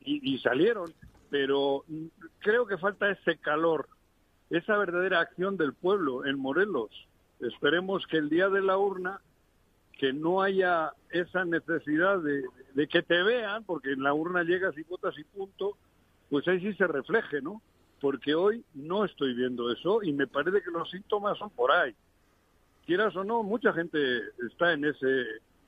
y, 0.01 0.35
y 0.35 0.39
salieron, 0.39 0.93
pero 1.31 1.85
creo 2.39 2.67
que 2.67 2.79
falta 2.79 3.11
ese 3.11 3.39
calor, 3.39 3.89
esa 4.51 4.77
verdadera 4.77 5.21
acción 5.21 5.57
del 5.57 5.75
pueblo 5.75 6.25
en 6.27 6.39
Morelos. 6.39 6.91
Esperemos 7.41 8.07
que 8.07 8.19
el 8.19 8.29
día 8.29 8.49
de 8.49 8.63
la 8.63 8.79
urna, 8.79 9.21
que 9.99 10.13
no 10.13 10.43
haya 10.43 10.93
esa 11.11 11.45
necesidad 11.45 12.19
de, 12.19 12.43
de 12.75 12.89
que 12.89 13.03
te 13.03 13.23
vean, 13.23 13.65
porque 13.65 13.93
en 13.93 14.03
la 14.03 14.15
urna 14.15 14.43
llegas 14.43 14.77
y 14.77 14.83
votas 14.83 15.19
y 15.19 15.25
punto, 15.25 15.77
pues 16.31 16.47
ahí 16.49 16.61
sí 16.61 16.75
se 16.75 16.87
refleje, 16.87 17.41
¿no? 17.41 17.63
Porque 18.01 18.35
hoy 18.35 18.65
no 18.75 19.05
estoy 19.05 19.35
viendo 19.35 19.71
eso 19.71 20.03
y 20.03 20.13
me 20.13 20.27
parece 20.27 20.63
que 20.63 20.71
los 20.71 20.91
síntomas 20.91 21.39
son 21.39 21.51
por 21.51 21.71
ahí. 21.71 21.95
Quieras 22.87 23.17
o 23.17 23.25
no, 23.25 23.43
mucha 23.43 23.73
gente 23.73 23.99
está 24.47 24.73
en 24.73 24.85
ese, 24.85 25.25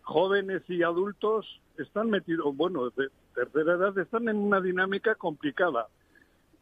jóvenes 0.07 0.63
y 0.69 0.83
adultos 0.85 1.61
están 1.79 2.09
metidos, 2.11 2.57
bueno, 2.57 2.89
de 2.91 3.09
tercera 3.35 3.75
edad 3.75 3.99
están 3.99 4.29
en 4.29 4.37
una 4.37 4.61
dinámica 4.61 5.17
complicada. 5.17 5.89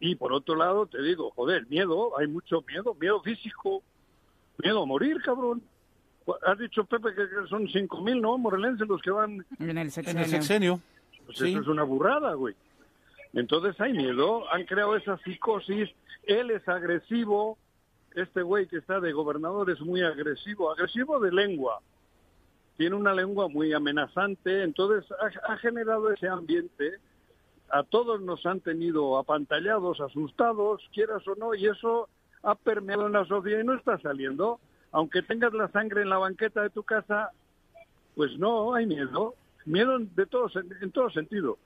Y 0.00 0.14
por 0.16 0.32
otro 0.32 0.56
lado, 0.56 0.86
te 0.86 1.00
digo, 1.02 1.30
joder, 1.36 1.66
miedo, 1.68 2.18
hay 2.18 2.26
mucho 2.26 2.62
miedo, 2.66 2.94
miedo 2.98 3.20
físico, 3.22 3.82
miedo 4.58 4.82
a 4.82 4.86
morir, 4.86 5.18
cabrón. 5.22 5.62
Has 6.46 6.58
dicho, 6.58 6.84
Pepe, 6.84 7.14
que 7.14 7.26
son 7.50 7.68
cinco 7.68 8.00
mil, 8.00 8.20
¿no? 8.20 8.38
Morelenses 8.38 8.88
los 8.88 9.02
que 9.02 9.10
van 9.10 9.44
En 9.60 9.70
el 9.70 9.78
En 9.78 9.90
sexenio. 9.90 10.22
el 10.24 10.28
sexenio. 10.30 10.80
pues 11.26 11.38
Sí. 11.38 11.50
eso 11.50 11.60
es 11.60 11.66
una 11.68 11.82
burrada, 11.84 12.32
güey. 12.34 12.54
Entonces 13.34 13.78
hay 13.80 13.92
miedo, 13.92 14.50
han 14.52 14.64
creado 14.64 14.96
esa 14.96 15.18
psicosis, 15.18 15.90
él 16.22 16.50
es 16.50 16.66
agresivo, 16.66 17.58
este 18.14 18.40
güey 18.42 18.66
que 18.68 18.78
está 18.78 19.00
de 19.00 19.12
gobernador 19.12 19.70
es 19.70 19.80
muy 19.80 20.00
agresivo, 20.02 20.72
agresivo 20.72 21.20
de 21.20 21.30
lengua, 21.32 21.80
tiene 22.76 22.96
una 22.96 23.14
lengua 23.14 23.48
muy 23.48 23.72
amenazante, 23.72 24.62
entonces 24.62 25.08
ha, 25.46 25.56
generado 25.58 26.10
ese 26.10 26.28
ambiente, 26.28 26.98
a 27.70 27.82
todos 27.82 28.20
nos 28.20 28.44
han 28.46 28.60
tenido 28.60 29.16
apantallados, 29.18 30.00
asustados, 30.00 30.82
quieras 30.92 31.26
o 31.28 31.34
no, 31.36 31.54
y 31.54 31.66
eso 31.66 32.08
ha 32.42 32.54
permeado 32.54 33.06
en 33.06 33.12
la 33.12 33.24
sociedad 33.24 33.60
y 33.60 33.64
no 33.64 33.74
está 33.74 33.98
saliendo. 33.98 34.60
Aunque 34.92 35.22
tengas 35.22 35.52
la 35.54 35.68
sangre 35.68 36.02
en 36.02 36.10
la 36.10 36.18
banqueta 36.18 36.62
de 36.62 36.70
tu 36.70 36.82
casa, 36.82 37.30
pues 38.14 38.38
no, 38.38 38.74
hay 38.74 38.86
miedo. 38.86 39.34
Miedo 39.64 39.98
de 39.98 40.26
todos, 40.26 40.54
en 40.56 40.92
todo 40.92 41.10
sentido. 41.10 41.58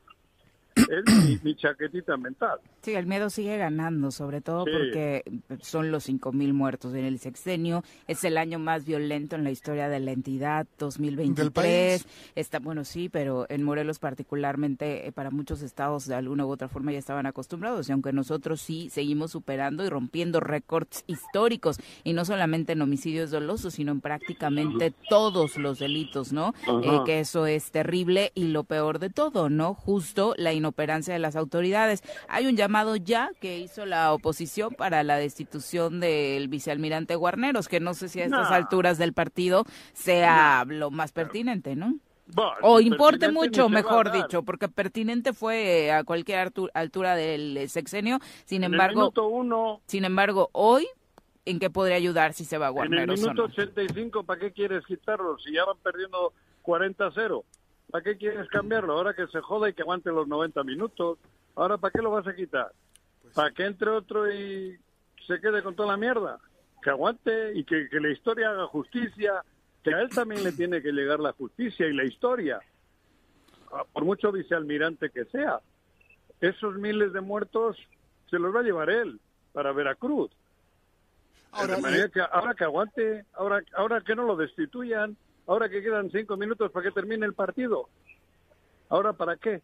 Es 0.89 1.05
mi, 1.27 1.39
mi 1.43 1.55
chaquetita 1.57 2.17
mental. 2.17 2.59
Sí, 2.83 2.95
el 2.95 3.07
miedo 3.07 3.31
sigue 3.31 3.57
ganando, 3.59 4.11
sobre 4.11 4.41
todo 4.41 4.65
Sí. 4.65 4.71
porque 4.73 5.23
son 5.61 5.91
los 5.91 6.09
5.000 6.09 6.53
muertos 6.53 6.95
en 6.95 7.05
el 7.05 7.19
sexenio. 7.19 7.83
Es 8.07 8.25
el 8.25 8.39
año 8.39 8.59
más 8.59 8.85
violento 8.85 9.37
en 9.37 9.45
la 9.45 9.51
historia 9.51 9.89
de 9.89 10.01
la 10.01 10.13
entidad, 10.13 10.67
2023. 10.79 11.37
Del 11.45 11.53
país. 11.53 12.07
Está, 12.35 12.59
bueno, 12.59 12.85
sí, 12.85 13.09
pero 13.09 13.47
en 13.49 13.63
Morelos 13.63 13.99
particularmente, 13.99 15.07
eh, 15.07 15.13
para 15.13 15.31
muchos 15.31 15.63
estados 15.63 16.07
de 16.07 16.15
alguna 16.15 16.47
u 16.47 16.51
otra 16.51 16.69
forma 16.69 16.93
ya 16.93 16.99
estaban 16.99 17.27
acostumbrados. 17.27 17.89
Y 17.89 17.93
aunque 17.93 18.13
nosotros 18.13 18.61
sí 18.61 18.89
seguimos 18.91 19.33
superando 19.33 19.85
y 19.85 19.89
rompiendo 19.89 20.41
récords 20.41 21.05
históricos, 21.07 21.79
y 22.05 22.13
no 22.13 22.25
solamente 22.25 22.73
en 22.73 22.83
homicidios 22.83 23.31
dolosos, 23.31 23.75
sino 23.75 23.93
en 23.93 24.01
prácticamente 24.01 24.93
todos 25.09 25.57
los 25.57 25.79
delitos, 25.79 26.33
¿no? 26.33 26.55
Eh, 26.83 27.01
que 27.05 27.21
eso 27.21 27.47
es 27.47 27.71
terrible 27.71 28.33
y 28.35 28.45
lo 28.49 28.65
peor 28.65 28.99
de 28.99 29.11
todo, 29.11 29.51
¿no? 29.51 29.75
Justo 29.75 30.35
la 30.37 30.53
inoperancia 30.79 31.13
de 31.13 31.19
las 31.19 31.35
autoridades. 31.35 32.03
Hay 32.29 32.47
un 32.47 32.57
llamado 32.57 32.95
ya 32.97 33.31
que 33.41 33.59
hizo 33.59 33.85
la 33.85 34.13
oposición 34.13 34.75
para 34.75 35.03
la 35.03 35.17
destitución 35.17 35.99
del 36.01 36.47
vicealmirante 36.49 37.17
Guarneros, 37.17 37.67
que 37.69 37.81
no 37.81 37.95
sé 37.95 38.09
si 38.09 38.21
a 38.21 38.25
estas 38.27 38.49
No. 38.51 38.55
alturas 38.57 38.97
del 38.99 39.13
partido 39.13 39.65
sea 39.93 40.65
lo 40.69 40.91
más 40.93 41.11
pertinente, 41.13 41.75
¿no? 41.75 41.95
O 42.63 42.79
importe 42.81 43.33
mucho, 43.33 43.69
mejor 43.69 44.13
dicho, 44.13 44.43
porque 44.45 44.69
pertinente 44.69 45.33
fue 45.33 45.91
a 45.91 46.05
cualquier 46.05 46.47
altu- 46.53 46.71
altura 46.75 47.17
del 47.17 47.69
sexenio. 47.71 48.19
Sin 48.45 48.63
En 48.65 48.75
embargo, 48.75 49.11
uno, 49.29 49.81
sin 49.87 50.05
embargo, 50.05 50.51
hoy 50.53 50.87
en 51.47 51.59
qué 51.59 51.71
podría 51.71 51.97
ayudar 51.97 52.35
si 52.35 52.45
se 52.45 52.59
va 52.59 52.67
a 52.67 52.69
En 52.69 52.75
el 52.75 52.75
Guarneros 52.77 53.21
o 53.21 53.23
minuto 53.23 53.43
no. 53.43 53.49
85, 53.49 54.23
¿para 54.25 54.39
qué 54.41 54.53
quieres 54.53 54.85
quitarlo? 54.87 55.39
Si 55.39 55.53
ya 55.55 55.65
van 55.65 55.79
perdiendo 55.83 56.35
40-0, 56.63 57.45
¿para 57.91 58.05
qué 58.05 58.17
quieres 58.17 58.49
cambiarlo? 58.49 58.93
Ahora 58.93 59.15
que 59.15 59.27
se 59.29 59.41
joda 59.41 59.69
y 59.69 59.75
que 59.75 59.83
aguante 59.83 60.11
los 60.11 60.29
90 60.29 60.63
minutos. 60.65 61.19
Ahora, 61.55 61.79
¿para 61.79 61.93
qué 61.93 62.03
lo 62.03 62.11
vas 62.11 62.27
a 62.27 62.35
quitar? 62.35 62.73
¿Para 63.35 63.51
que 63.51 63.65
entre 63.65 63.91
otro 63.91 64.31
y 64.33 64.79
se 65.27 65.41
quede 65.41 65.63
con 65.63 65.75
toda 65.75 65.91
la 65.91 65.97
mierda? 65.97 66.39
Que 66.83 66.91
aguante 66.91 67.53
y 67.55 67.65
que, 67.65 67.89
que 67.89 68.01
la 68.01 68.11
historia 68.11 68.51
haga 68.51 68.67
justicia, 68.67 69.43
que 69.83 69.95
a 69.95 70.01
él 70.01 70.09
también 70.11 70.45
le 70.45 70.53
tiene 70.53 70.81
que 70.81 70.93
llegar 70.93 71.21
la 71.21 71.33
justicia 71.33 71.87
y 71.87 71.93
la 71.93 72.05
historia, 72.05 72.61
Ah, 73.73 73.85
por 73.93 74.05
mucho 74.05 74.33
vicealmirante 74.33 75.11
que 75.11 75.25
sea. 75.27 75.61
Esos 76.41 76.77
miles 76.77 77.13
de 77.13 77.21
muertos 77.21 77.77
se 78.31 78.39
los 78.39 78.55
va 78.55 78.61
a 78.61 78.65
llevar 78.65 78.91
él 78.91 79.21
para 79.53 79.73
Veracruz. 79.73 80.31
Ahora, 81.51 81.77
De 81.77 81.83
manera 81.83 82.05
eh, 82.07 82.11
que 82.11 82.21
ahora 82.21 82.55
que 82.55 82.65
aguante, 82.65 83.25
ahora, 83.35 83.63
ahora 83.75 84.01
que 84.01 84.15
no 84.15 84.25
lo 84.25 84.37
destituyan, 84.37 85.17
ahora 85.49 85.69
que 85.69 85.83
quedan 85.83 86.09
cinco 86.13 86.37
minutos 86.37 86.71
para 86.71 86.85
que 86.85 86.93
termine 86.93 87.27
el 87.27 87.35
partido. 87.35 87.89
¿Ahora 88.89 89.13
para 89.13 89.37
qué? 89.37 89.61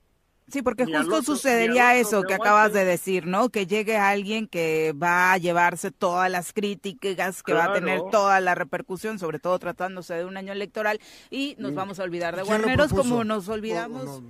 Sí, 0.48 0.60
porque 0.60 0.84
justo 0.84 0.98
otro- 1.00 1.22
sucedería 1.22 1.96
eso 1.96 2.22
que 2.22 2.34
acabas 2.34 2.72
de 2.74 2.84
decir, 2.84 3.26
¿no? 3.26 3.48
Que 3.48 3.66
llegue 3.66 3.96
alguien 3.96 4.46
que 4.46 4.92
va 4.92 5.32
a 5.32 5.38
llevarse 5.38 5.90
todas 5.90 6.30
las 6.30 6.52
críticas, 6.52 7.42
que 7.42 7.54
va 7.54 7.64
a 7.64 7.72
tener 7.72 8.02
toda 8.10 8.40
la 8.40 8.54
repercusión, 8.54 9.18
sobre 9.18 9.38
todo 9.38 9.58
tratándose 9.58 10.12
de 10.12 10.26
un 10.26 10.36
año 10.36 10.52
electoral, 10.52 11.00
y 11.30 11.54
Mm. 11.58 11.62
nos 11.62 11.74
vamos 11.74 11.98
a 11.98 12.02
olvidar 12.02 12.36
de 12.36 12.42
¿quién 12.42 12.52
lo 12.52 12.58
Guarneros 12.66 12.92
como 12.92 13.24
nos 13.24 13.48
O- 13.48 13.52
o 13.52 13.54
olvidamos, 13.54 14.04
no, 14.20 14.22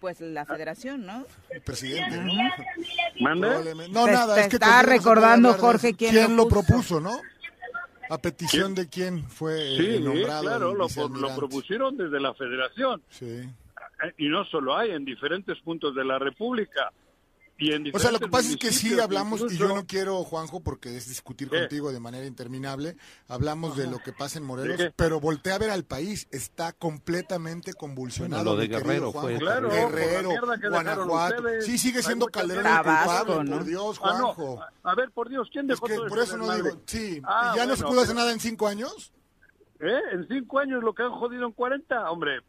pues 0.00 0.20
la 0.22 0.46
federación, 0.46 1.04
¿no? 1.04 1.26
el 1.50 1.60
presidente, 1.60 2.16
¿no? 2.16 2.32
¿Mande? 3.20 3.74
No, 3.90 4.06
nada, 4.06 4.34
te 4.36 4.40
es 4.42 4.48
que 4.48 4.56
está 4.56 4.80
recordando, 4.80 5.52
Jorge, 5.54 5.92
quién 5.94 6.36
lo 6.36 6.48
puso. 6.48 6.62
propuso, 6.64 7.00
¿no? 7.00 7.20
A 8.10 8.18
petición 8.18 8.74
de 8.74 8.88
quién 8.88 9.22
fue 9.24 9.74
eh, 9.74 9.76
Sí, 9.98 10.02
nombrado. 10.02 10.42
claro, 10.42 10.74
lo, 10.74 10.86
lo 11.08 11.36
propusieron 11.36 11.96
desde 11.96 12.20
la 12.20 12.32
federación. 12.34 13.02
Sí. 13.10 13.26
Eh, 13.26 14.14
Y 14.18 14.28
no 14.28 14.44
solo 14.46 14.76
hay, 14.76 14.90
en 14.92 15.04
diferentes 15.04 15.58
puntos 15.60 15.94
de 15.94 16.04
la 16.04 16.18
República. 16.18 16.92
Y 17.60 17.72
en 17.72 17.90
O 17.92 17.98
sea, 17.98 18.12
lo 18.12 18.20
que 18.20 18.28
pasa 18.28 18.50
es 18.50 18.56
que 18.56 18.70
sí 18.72 18.98
hablamos, 19.00 19.40
y 19.52 19.56
yo 19.56 19.66
no 19.66 19.84
quiero, 19.84 20.22
Juanjo, 20.22 20.60
porque 20.60 20.96
es 20.96 21.08
discutir 21.08 21.50
¿Qué? 21.50 21.58
contigo 21.58 21.90
de 21.90 21.98
manera 21.98 22.24
interminable, 22.24 22.96
hablamos 23.26 23.76
de 23.76 23.88
lo 23.88 23.98
que 23.98 24.12
pasa 24.12 24.38
en 24.38 24.44
Morelos, 24.44 24.92
pero 24.94 25.18
voltea 25.18 25.56
a 25.56 25.58
ver 25.58 25.70
al 25.70 25.84
país, 25.84 26.28
está 26.30 26.72
completamente 26.72 27.74
convulsionado. 27.74 28.44
Bueno, 28.44 28.54
lo 28.54 28.60
de 28.60 28.68
mi 28.68 28.74
querido 28.74 28.86
Guerrero 28.86 29.12
Juanjo. 29.12 29.28
fue 29.28 29.38
Claro, 29.40 29.70
Guerrero, 29.70 30.30
Guanajuato. 30.70 31.36
ustedes. 31.42 31.66
Sí, 31.66 31.78
sigue 31.78 32.00
siendo 32.02 32.26
Calderón 32.28 32.64
el 32.64 32.72
culpable, 32.76 33.50
por 33.50 33.64
Dios, 33.64 34.00
Ah, 34.04 34.16
no. 34.18 34.32
Juanjo. 34.34 34.60
A 34.84 34.94
ver, 34.94 35.10
por 35.10 35.28
Dios, 35.28 35.48
¿quién 35.52 35.64
Es 35.64 35.76
dejó 35.76 35.86
que 35.86 35.96
todo 35.96 36.06
por 36.06 36.18
eso 36.20 36.36
no 36.36 36.54
digo, 36.54 36.80
sí, 36.86 37.20
Ah, 37.24 37.52
¿y 37.54 37.56
ya 37.58 37.66
no 37.66 37.74
se 37.74 37.82
pudo 37.82 38.02
hacer 38.02 38.14
pero- 38.14 38.20
nada 38.20 38.32
en 38.32 38.38
cinco 38.40 38.68
años? 38.68 39.12
¿Eh? 39.80 40.00
En 40.12 40.26
cinco 40.26 40.58
años 40.58 40.82
lo 40.82 40.92
que 40.92 41.04
han 41.04 41.12
jodido 41.12 41.46
en 41.46 41.52
40, 41.52 42.10
hombre, 42.10 42.40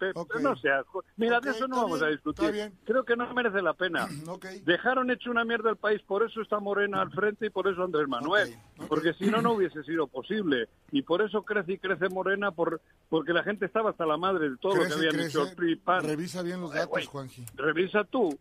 no 0.42 0.56
seas... 0.58 0.84
jo- 0.88 1.04
Mira, 1.16 1.40
de 1.40 1.52
eso 1.52 1.68
no 1.68 1.76
vamos 1.84 2.02
a 2.02 2.08
discutir. 2.08 2.72
Creo 2.86 3.06
que 3.06 3.16
no 3.16 3.32
merece 3.36 3.62
la 3.62 3.74
pena. 3.74 4.08
Dejaron 4.66 5.12
hecho 5.12 5.30
una 5.30 5.46
mierda 5.46 5.70
al 5.70 5.78
país, 5.78 6.02
por 6.02 6.24
eso 6.24 6.42
está 6.42 6.60
Morena 6.60 7.02
al 7.02 7.12
frente 7.12 7.46
y 7.46 7.50
por 7.52 7.68
eso 7.68 7.84
Andrés 7.84 8.08
Manuel. 8.08 8.56
Porque 8.88 9.14
si 9.14 9.26
no, 9.28 9.42
no 9.44 9.54
hubiese 9.54 9.84
sido 9.84 10.08
posible. 10.08 10.68
Y 10.92 11.04
por 11.04 11.22
eso 11.22 11.44
crece 11.44 11.74
y 11.74 11.78
crece 11.78 12.10
Morena, 12.10 12.50
por 12.52 12.82
porque 13.10 13.32
la 13.34 13.44
gente 13.44 13.66
estaba 13.68 13.92
hasta 13.92 14.06
la 14.08 14.18
madre 14.18 14.50
de 14.50 14.58
todo 14.58 14.76
lo 14.76 14.86
que 14.88 14.94
habían 14.94 15.12
crece. 15.14 15.28
hecho 15.30 15.48
el 15.48 15.56
PRI 15.56 15.76
PAN. 15.76 16.04
Revisa 16.04 16.42
bien 16.42 16.62
los 16.62 16.74
Eh, 16.74 16.80
datos. 16.80 17.08
Juanji. 17.08 17.46
Revisa 17.56 18.04
tú. 18.06 18.38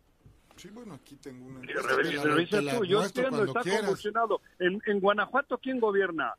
Sí, 0.55 0.69
bueno, 0.73 0.95
aquí 0.95 1.15
tengo 1.15 1.45
una 1.45 1.59
Revisa, 1.61 2.25
la- 2.25 2.33
revisa 2.35 2.57
te 2.57 2.61
la 2.63 2.77
tú. 2.79 2.85
Yo 2.85 3.03
entiendo, 3.03 3.43
está 3.45 3.61
quieras. 3.61 3.81
convulsionado. 3.81 4.41
En, 4.57 4.81
en 4.87 4.99
Guanajuato, 4.99 5.57
¿quién 5.59 5.79
gobierna? 5.79 6.33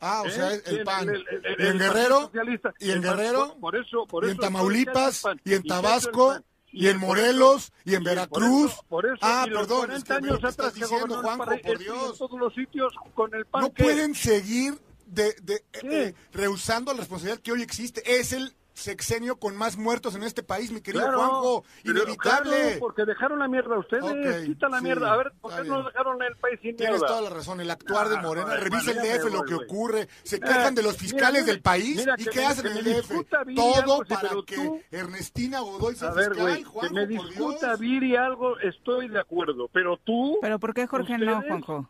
Ah, 0.00 0.22
o 0.22 0.26
¿Eh? 0.26 0.30
sea, 0.30 0.52
el 0.54 0.62
¿Quién? 0.62 0.84
PAN. 0.84 1.08
El- 1.08 1.14
el- 1.28 1.46
el- 1.46 1.60
y 1.60 1.66
en 1.66 1.72
el 1.72 1.78
Guerrero, 1.78 2.30
y 2.78 2.90
en 2.90 2.96
El 2.96 3.02
Guerrero, 3.02 3.56
por 3.60 3.76
eso, 3.76 4.06
por 4.06 4.24
y 4.26 4.30
en 4.30 4.36
Tamaulipas, 4.38 5.22
¿qué 5.22 5.28
ha 5.28 5.32
hecho 5.32 5.40
el 5.40 5.40
y 5.44 5.50
en? 5.50 5.52
¿Y 5.52 5.54
el 5.56 5.68
Tabasco, 5.68 6.28
PAN? 6.28 6.44
y 6.72 6.86
en 6.88 6.98
por 7.00 7.08
Morelos, 7.08 7.72
y 7.84 7.94
en 7.94 8.02
por 8.02 8.08
Veracruz. 8.10 8.72
eso- 8.72 8.84
por 8.88 9.06
eso, 9.06 9.16
Ah, 9.20 9.44
y 9.46 9.50
los 9.50 9.60
perdón, 9.62 9.78
40 9.86 9.96
es 9.96 10.04
que 10.04 10.12
años 10.26 10.38
atrás 10.38 10.50
estás 10.52 10.74
diciendo, 10.74 11.14
el 11.16 11.20
Juanjo, 11.22 11.44
por 11.62 11.78
Dios. 11.78 12.18
todos 12.18 12.38
los 12.40 12.54
sitios 12.54 12.92
con 13.14 13.34
el 13.34 13.44
PAN. 13.46 13.62
No 13.62 13.72
¿qué? 13.74 13.82
pueden 13.82 14.14
seguir 14.14 14.78
de, 15.06 15.34
de, 15.42 15.64
¿Qué? 15.72 16.02
eh, 16.04 16.14
rehusando 16.32 16.92
la 16.92 17.00
responsabilidad 17.00 17.40
que 17.42 17.52
hoy 17.52 17.62
existe. 17.62 18.02
Es 18.18 18.32
el 18.32 18.54
sexenio 18.80 19.36
con 19.38 19.56
más 19.56 19.76
muertos 19.76 20.14
en 20.14 20.22
este 20.22 20.42
país, 20.42 20.72
mi 20.72 20.80
querido 20.80 21.04
Claro, 21.04 21.18
Juanjo. 21.18 21.64
pero 21.84 22.02
Inevitable. 22.02 22.50
claro, 22.58 22.76
porque 22.80 23.04
dejaron 23.04 23.38
la 23.38 23.48
mierda 23.48 23.74
a 23.76 23.78
ustedes. 23.78 24.04
Ok, 24.04 24.46
Quita 24.46 24.68
la 24.68 24.78
sí, 24.78 24.84
mierda. 24.84 25.12
A 25.12 25.16
ver, 25.16 25.32
¿por 25.40 25.54
qué 25.54 25.68
no 25.68 25.82
dejaron 25.84 26.22
el 26.22 26.36
país 26.36 26.58
sin 26.62 26.76
Tienes 26.76 26.98
mierda? 27.00 27.06
toda 27.06 27.20
la 27.22 27.30
razón, 27.30 27.60
el 27.60 27.70
actuar 27.70 28.08
de 28.08 28.16
Ah, 28.16 28.22
Morena, 28.22 28.56
revisa 28.56 28.90
el 28.92 28.98
bueno, 28.98 29.14
DF 29.14 29.32
lo 29.32 29.42
que 29.42 29.54
ocurre, 29.54 30.08
se 30.22 30.40
quejan 30.40 30.74
de 30.74 30.82
los 30.82 30.96
fiscales 30.96 31.42
mira, 31.42 31.52
del 31.52 31.62
país 31.62 31.96
mira, 31.96 32.14
y 32.18 32.24
que 32.24 32.30
qué 32.30 32.38
me- 32.40 32.46
hacen 32.46 32.66
en 32.66 32.76
el 32.78 32.84
DF, 32.84 33.24
todo 33.54 33.74
algo, 33.76 34.04
para 34.08 34.28
que 34.46 34.56
tú- 34.56 34.80
Ernestina 34.90 35.60
Godoy 35.60 35.94
sea 35.94 36.08
A 36.08 36.14
ver, 36.14 36.30
fiscal, 36.34 36.56
que 36.58 36.64
Juanjo, 36.64 36.94
me 36.94 37.06
discuta. 37.06 37.76
Viri 37.76 38.16
algo, 38.16 38.58
estoy 38.60 39.08
de 39.08 39.20
acuerdo. 39.20 39.68
Pero 39.72 39.98
tú, 39.98 40.38
Pero 40.42 40.58
¿por 40.58 40.74
qué 40.74 40.86
Jorge 40.86 41.18
no. 41.18 41.42
Juanjo? 41.42 41.88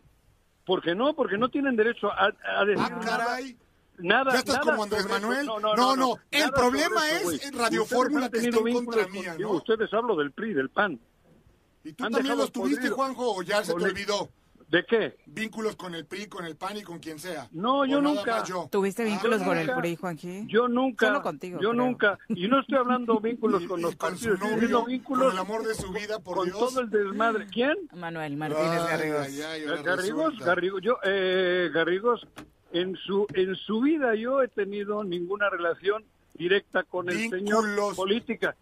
¿por 0.67 0.83
qué 0.83 0.95
no? 0.95 1.15
Porque 1.15 1.37
no 1.37 1.49
tienen 1.49 1.75
derecho 1.75 2.13
a, 2.13 2.33
a 2.59 2.65
decir 2.65 2.85
Ah, 2.93 3.01
caray. 3.05 3.53
nada. 3.55 3.65
¿Ya 4.03 4.39
estás 4.39 4.55
nada 4.57 4.61
como 4.71 4.83
Andrés. 4.85 5.09
Manuel? 5.09 5.47
No, 5.47 5.61
no, 5.61 5.75
No, 5.77 5.97
no. 5.97 5.97
no, 5.97 6.17
el 6.31 6.41
nada 6.41 6.53
problema 6.53 7.11
eso, 7.11 7.31
es 7.33 7.45
en 7.45 7.55
Radio 7.59 7.83
Ustedes 7.83 7.99
Fórmula 8.01 8.29
que 8.31 8.39
tenido 8.39 8.59
está 8.59 8.69
en 8.69 8.75
vínculos 8.77 9.07
contra 9.07 9.21
mía. 9.21 9.37
¿no? 9.39 9.51
Ustedes 9.53 9.93
hablo 9.95 10.17
del 10.17 10.33
PRI, 10.33 10.55
del 10.55 10.71
PAN. 10.71 11.01
¿Y 11.85 11.93
tú 11.95 12.05
han 12.05 12.13
también 12.13 12.37
los 12.37 12.53
tuviste, 12.53 12.77
podrido. 12.81 12.97
Juanjo, 12.97 13.35
o 13.37 13.43
ya 13.43 13.65
se 13.65 13.75
te 13.75 13.83
olvidó? 13.85 14.29
¿De 14.69 14.85
qué? 14.87 15.17
Vínculos 15.27 15.75
con 15.75 15.97
el 15.97 16.07
PRI, 16.07 16.29
con 16.29 16.45
el 16.45 16.55
PAN 16.57 16.77
y 16.77 16.83
con 16.83 17.01
quien 17.01 17.19
sea. 17.19 17.49
No, 17.51 17.81
¿O 17.81 17.85
yo 17.87 18.01
nada 18.01 18.15
nunca. 18.15 18.45
yo? 18.45 18.69
¿Tuviste 18.71 19.03
vínculos 19.03 19.43
Ah, 19.43 19.45
con 19.45 19.59
el. 19.59 19.69
PRI, 19.73 19.97
Juanji? 19.97 20.45
Yo 20.47 20.69
nunca. 20.69 21.09
Solo 21.09 21.23
contigo, 21.23 21.59
Yo 21.61 21.71
creo. 21.71 21.83
nunca. 21.85 22.19
Y 22.29 22.47
no 22.47 22.61
estoy 22.61 22.77
hablando 22.79 23.19
vínculos 23.21 23.65
con 23.65 23.83
los 23.83 23.97
con 23.97 24.11
partidos. 24.11 24.39
su 24.39 24.45
estoy 24.45 24.49
novio, 24.51 24.55
diciendo 24.61 24.81
con 24.83 24.91
vínculos 24.93 25.33
el 25.33 25.39
amor 25.41 25.67
de 25.67 25.75
su 25.75 25.91
vida, 25.91 26.21
por 26.21 26.37
con 26.37 26.47
Dios. 26.47 26.57
todo 26.59 26.81
el 26.83 26.91
desmadre. 26.91 27.47
¿Quién? 27.53 27.75
Manuel 27.97 28.37
Martínez 28.37 28.71
Ay, 28.83 28.89
Garrigos. 28.91 29.27
ay, 29.27 29.83
Garrigos, 29.83 30.25
resulta. 30.27 30.45
Garrigos, 30.45 30.83
yo, 30.85 30.93
eh, 31.03 31.71
Garrigos, 31.75 32.29
en 32.73 32.97
su, 32.97 33.27
en 33.35 33.55
su 33.57 33.81
vida 33.81 34.15
yo 34.15 34.43
he 34.43 34.49
tenido 34.49 35.03
ninguna 35.05 35.49
relación 35.51 36.05
directa 36.35 36.83
con 36.85 37.09
el 37.11 37.29
señor 37.29 37.65
política, 37.97 38.55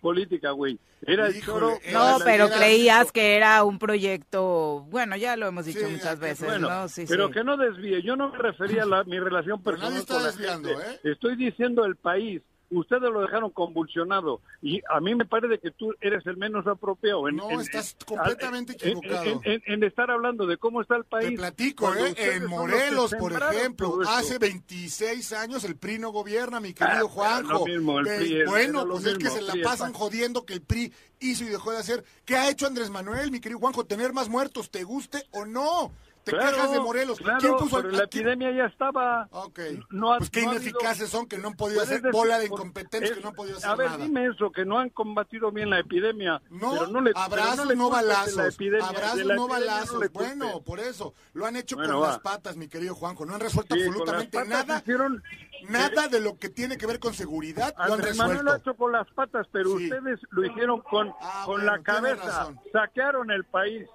política, 0.00 0.50
güey. 0.52 0.78
Era 1.02 1.26
el 1.26 1.42
choro. 1.42 1.78
era 1.84 1.98
No, 2.18 2.18
pero 2.24 2.48
creías 2.48 3.12
que 3.12 3.36
era 3.36 3.62
un 3.64 3.78
proyecto, 3.78 4.86
bueno, 4.88 5.16
ya 5.16 5.36
lo 5.36 5.46
hemos 5.46 5.66
dicho 5.66 5.80
Sí, 5.86 5.92
muchas 5.92 6.18
veces, 6.18 6.46
Bueno, 6.48 6.68
¿no? 6.70 6.88
Sí, 6.88 7.04
pero 7.08 7.26
sí. 7.28 7.34
que 7.34 7.44
no 7.44 7.56
desvíe. 7.56 8.02
Yo 8.02 8.16
no 8.16 8.30
me 8.30 8.38
refería 8.38 8.84
a 8.84 8.86
la- 8.86 9.04
mi 9.04 9.18
relación 9.18 9.62
Pero 9.62 9.76
personal 9.76 9.90
nadie 9.90 10.00
está 10.00 10.14
con 10.14 10.22
la 10.22 10.28
desviando, 10.30 10.68
gente. 10.70 11.08
¿eh? 11.08 11.12
Estoy 11.12 11.36
diciendo 11.36 11.84
el 11.84 11.96
país. 11.96 12.40
Ustedes 12.70 13.02
lo 13.12 13.20
dejaron 13.20 13.50
convulsionado 13.50 14.40
y 14.60 14.82
a 14.92 15.00
mí 15.00 15.14
me 15.14 15.24
parece 15.24 15.58
que 15.60 15.70
tú 15.70 15.94
eres 16.00 16.26
el 16.26 16.36
menos 16.36 16.66
apropiado. 16.66 17.28
En, 17.28 17.36
No, 17.36 17.50
en- 17.50 17.60
estás 17.60 17.96
en- 18.00 18.06
completamente 18.16 18.72
en- 18.72 18.98
equivocado. 18.98 19.40
En, 19.44 19.84
estar 19.84 20.10
hablando 20.10 20.46
de 20.46 20.56
cómo 20.56 20.80
está 20.82 20.96
el 20.96 21.04
país. 21.04 21.30
Te 21.30 21.36
platico, 21.36 21.94
¿eh? 21.94 22.14
En 22.16 22.46
Morelos, 22.46 23.14
por 23.18 23.32
ejemplo, 23.32 24.00
hace 24.08 24.38
26 24.38 25.32
años 25.32 25.62
el 25.64 25.76
PRI 25.76 25.98
no 25.98 26.10
gobierna, 26.10 26.58
mi 26.60 26.74
querido 26.74 27.06
Ah, 27.06 27.08
Juanjo. 27.08 27.66
mismo, 27.66 28.00
Eh, 28.00 28.04
PRI 28.04 28.40
es- 28.40 28.48
bueno, 28.48 28.86
pues 28.88 29.04
es 29.06 29.18
que 29.18 29.30
se 29.30 29.42
la 29.42 29.54
pasan 29.62 29.92
jodiendo 29.92 30.44
que 30.44 30.54
el 30.54 30.62
PRI 30.62 30.92
hizo 31.20 31.44
y 31.44 31.48
dejó 31.48 31.70
de 31.72 31.78
hacer. 31.78 32.04
¿Qué 32.24 32.36
ha 32.36 32.50
hecho 32.50 32.66
Andrés 32.66 32.90
Manuel, 32.90 33.30
mi 33.30 33.40
querido 33.40 33.60
Juanjo? 33.60 33.84
¿Tener 33.86 34.12
más 34.12 34.28
muertos, 34.28 34.70
te 34.70 34.82
guste 34.84 35.22
o 35.30 35.44
no? 35.46 35.92
¿Te 36.26 36.32
Claro, 36.32 36.56
quejas 36.56 36.72
de 36.72 36.80
Morelos? 36.80 37.18
Claro, 37.18 37.38
¿Quién 37.38 37.56
puso 37.56 37.76
pero 37.76 37.88
al- 37.90 37.96
la 37.98 38.02
epidemia 38.02 38.50
ya 38.50 38.64
estaba. 38.64 39.28
Ok, 39.30 39.60
No 39.90 40.12
ha- 40.12 40.18
pues 40.18 40.28
qué 40.28 40.42
no 40.44 40.54
ineficaces 40.54 41.02
habido- 41.02 41.06
son 41.06 41.28
que 41.28 41.38
no 41.38 41.46
han 41.46 41.54
podido 41.54 41.80
hacer 41.82 42.02
decir, 42.02 42.10
bola 42.10 42.40
de 42.40 42.46
incompetentes 42.46 43.10
es- 43.12 43.16
que 43.16 43.22
no 43.22 43.28
han 43.28 43.34
podido 43.36 43.58
hacer 43.58 43.70
A 43.70 43.76
ver, 43.76 43.90
nada. 43.90 44.04
dime 44.04 44.26
eso, 44.26 44.50
que 44.50 44.64
no 44.64 44.76
han 44.80 44.90
combatido 44.90 45.52
bien 45.52 45.70
la 45.70 45.78
epidemia. 45.78 46.42
No, 46.50 46.72
pero 46.72 46.86
no 46.88 47.00
le, 47.00 47.12
pero 47.12 47.24
abrazos, 47.24 47.66
le 47.68 47.76
no, 47.76 47.84
la 47.90 47.94
balazos. 47.94 48.54
epidemia, 48.54 48.88
abrazos, 48.88 49.24
no 49.24 49.46
balazos. 49.46 50.00
no 50.02 50.08
bueno, 50.10 50.60
por 50.62 50.80
eso. 50.80 51.14
Lo 51.32 51.46
han 51.46 51.54
hecho 51.54 51.76
Bueno, 51.76 51.92
con 51.92 52.02
va. 52.02 52.08
las 52.08 52.18
patas, 52.18 52.56
mi 52.56 52.66
querido 52.66 52.96
Juanjo. 52.96 53.24
No 53.24 53.34
han 53.34 53.40
resuelto 53.40 53.76
Sí, 53.76 53.82
absolutamente 53.82 54.44
nada. 54.46 54.78
hicieron- 54.80 55.22
Nada 55.70 56.06
de 56.08 56.20
lo 56.20 56.38
que 56.38 56.48
tiene 56.50 56.76
que 56.76 56.86
ver 56.86 56.98
con 57.00 57.14
seguridad 57.14 57.74
lo 57.78 57.84
han 57.84 57.92
Andrés 57.92 58.16
Manuel 58.16 58.36
lo 58.44 58.50
ha 58.50 58.54
resuelto. 58.56 58.70
hecho 58.72 58.76
con 58.76 58.92
las 58.92 59.08
patas, 59.12 59.46
pero 59.50 59.78
Sí. 59.78 59.84
ustedes 59.84 60.20
lo 60.30 60.44
hicieron 60.44 60.80
con, 60.82 61.08
Ah, 61.20 61.42
con 61.46 61.56
bueno, 61.62 61.72
la 61.76 61.82
cabeza. 61.82 62.52
Saquearon 62.72 63.30
el 63.30 63.44
país. 63.44 63.86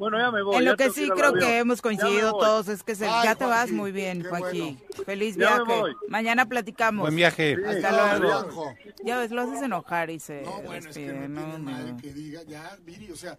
Bueno, 0.00 0.18
ya 0.18 0.30
me 0.30 0.42
voy. 0.42 0.56
En 0.56 0.64
lo 0.64 0.76
que 0.78 0.88
sí 0.90 1.08
creo 1.14 1.34
que 1.34 1.58
hemos 1.58 1.82
coincidido 1.82 2.32
todos 2.32 2.68
es 2.68 2.82
que 2.82 2.94
se- 2.94 3.06
Ay, 3.06 3.24
ya 3.24 3.34
te 3.34 3.44
vas 3.44 3.56
Juanji, 3.64 3.74
muy 3.74 3.92
bien, 3.92 4.24
Joaquín. 4.24 4.82
Feliz 5.04 5.36
Ya 5.36 5.58
me 5.58 5.64
viaje. 5.74 5.92
Mañana 6.08 6.46
platicamos. 6.46 7.02
Buen 7.02 7.16
viaje. 7.16 7.54
Sí. 7.56 7.62
Hasta 7.84 8.18
No, 8.18 8.18
luego. 8.18 8.74
Ya 9.04 9.18
ves, 9.18 9.30
lo 9.30 9.42
haces 9.42 9.60
enojar 9.62 10.08
y 10.08 10.18
se 10.18 10.40
No, 10.40 10.52
bueno, 10.62 10.72
es 10.88 10.96
que 10.96 11.00
despide, 11.06 11.28
no 11.28 11.40
¿no? 11.40 11.46
tiene 11.48 11.58
madre 11.58 11.92
No. 11.92 11.98
que 11.98 12.12
diga. 12.14 12.42
Ya, 12.44 12.78
Viri, 12.82 13.10
o 13.12 13.16
sea, 13.16 13.36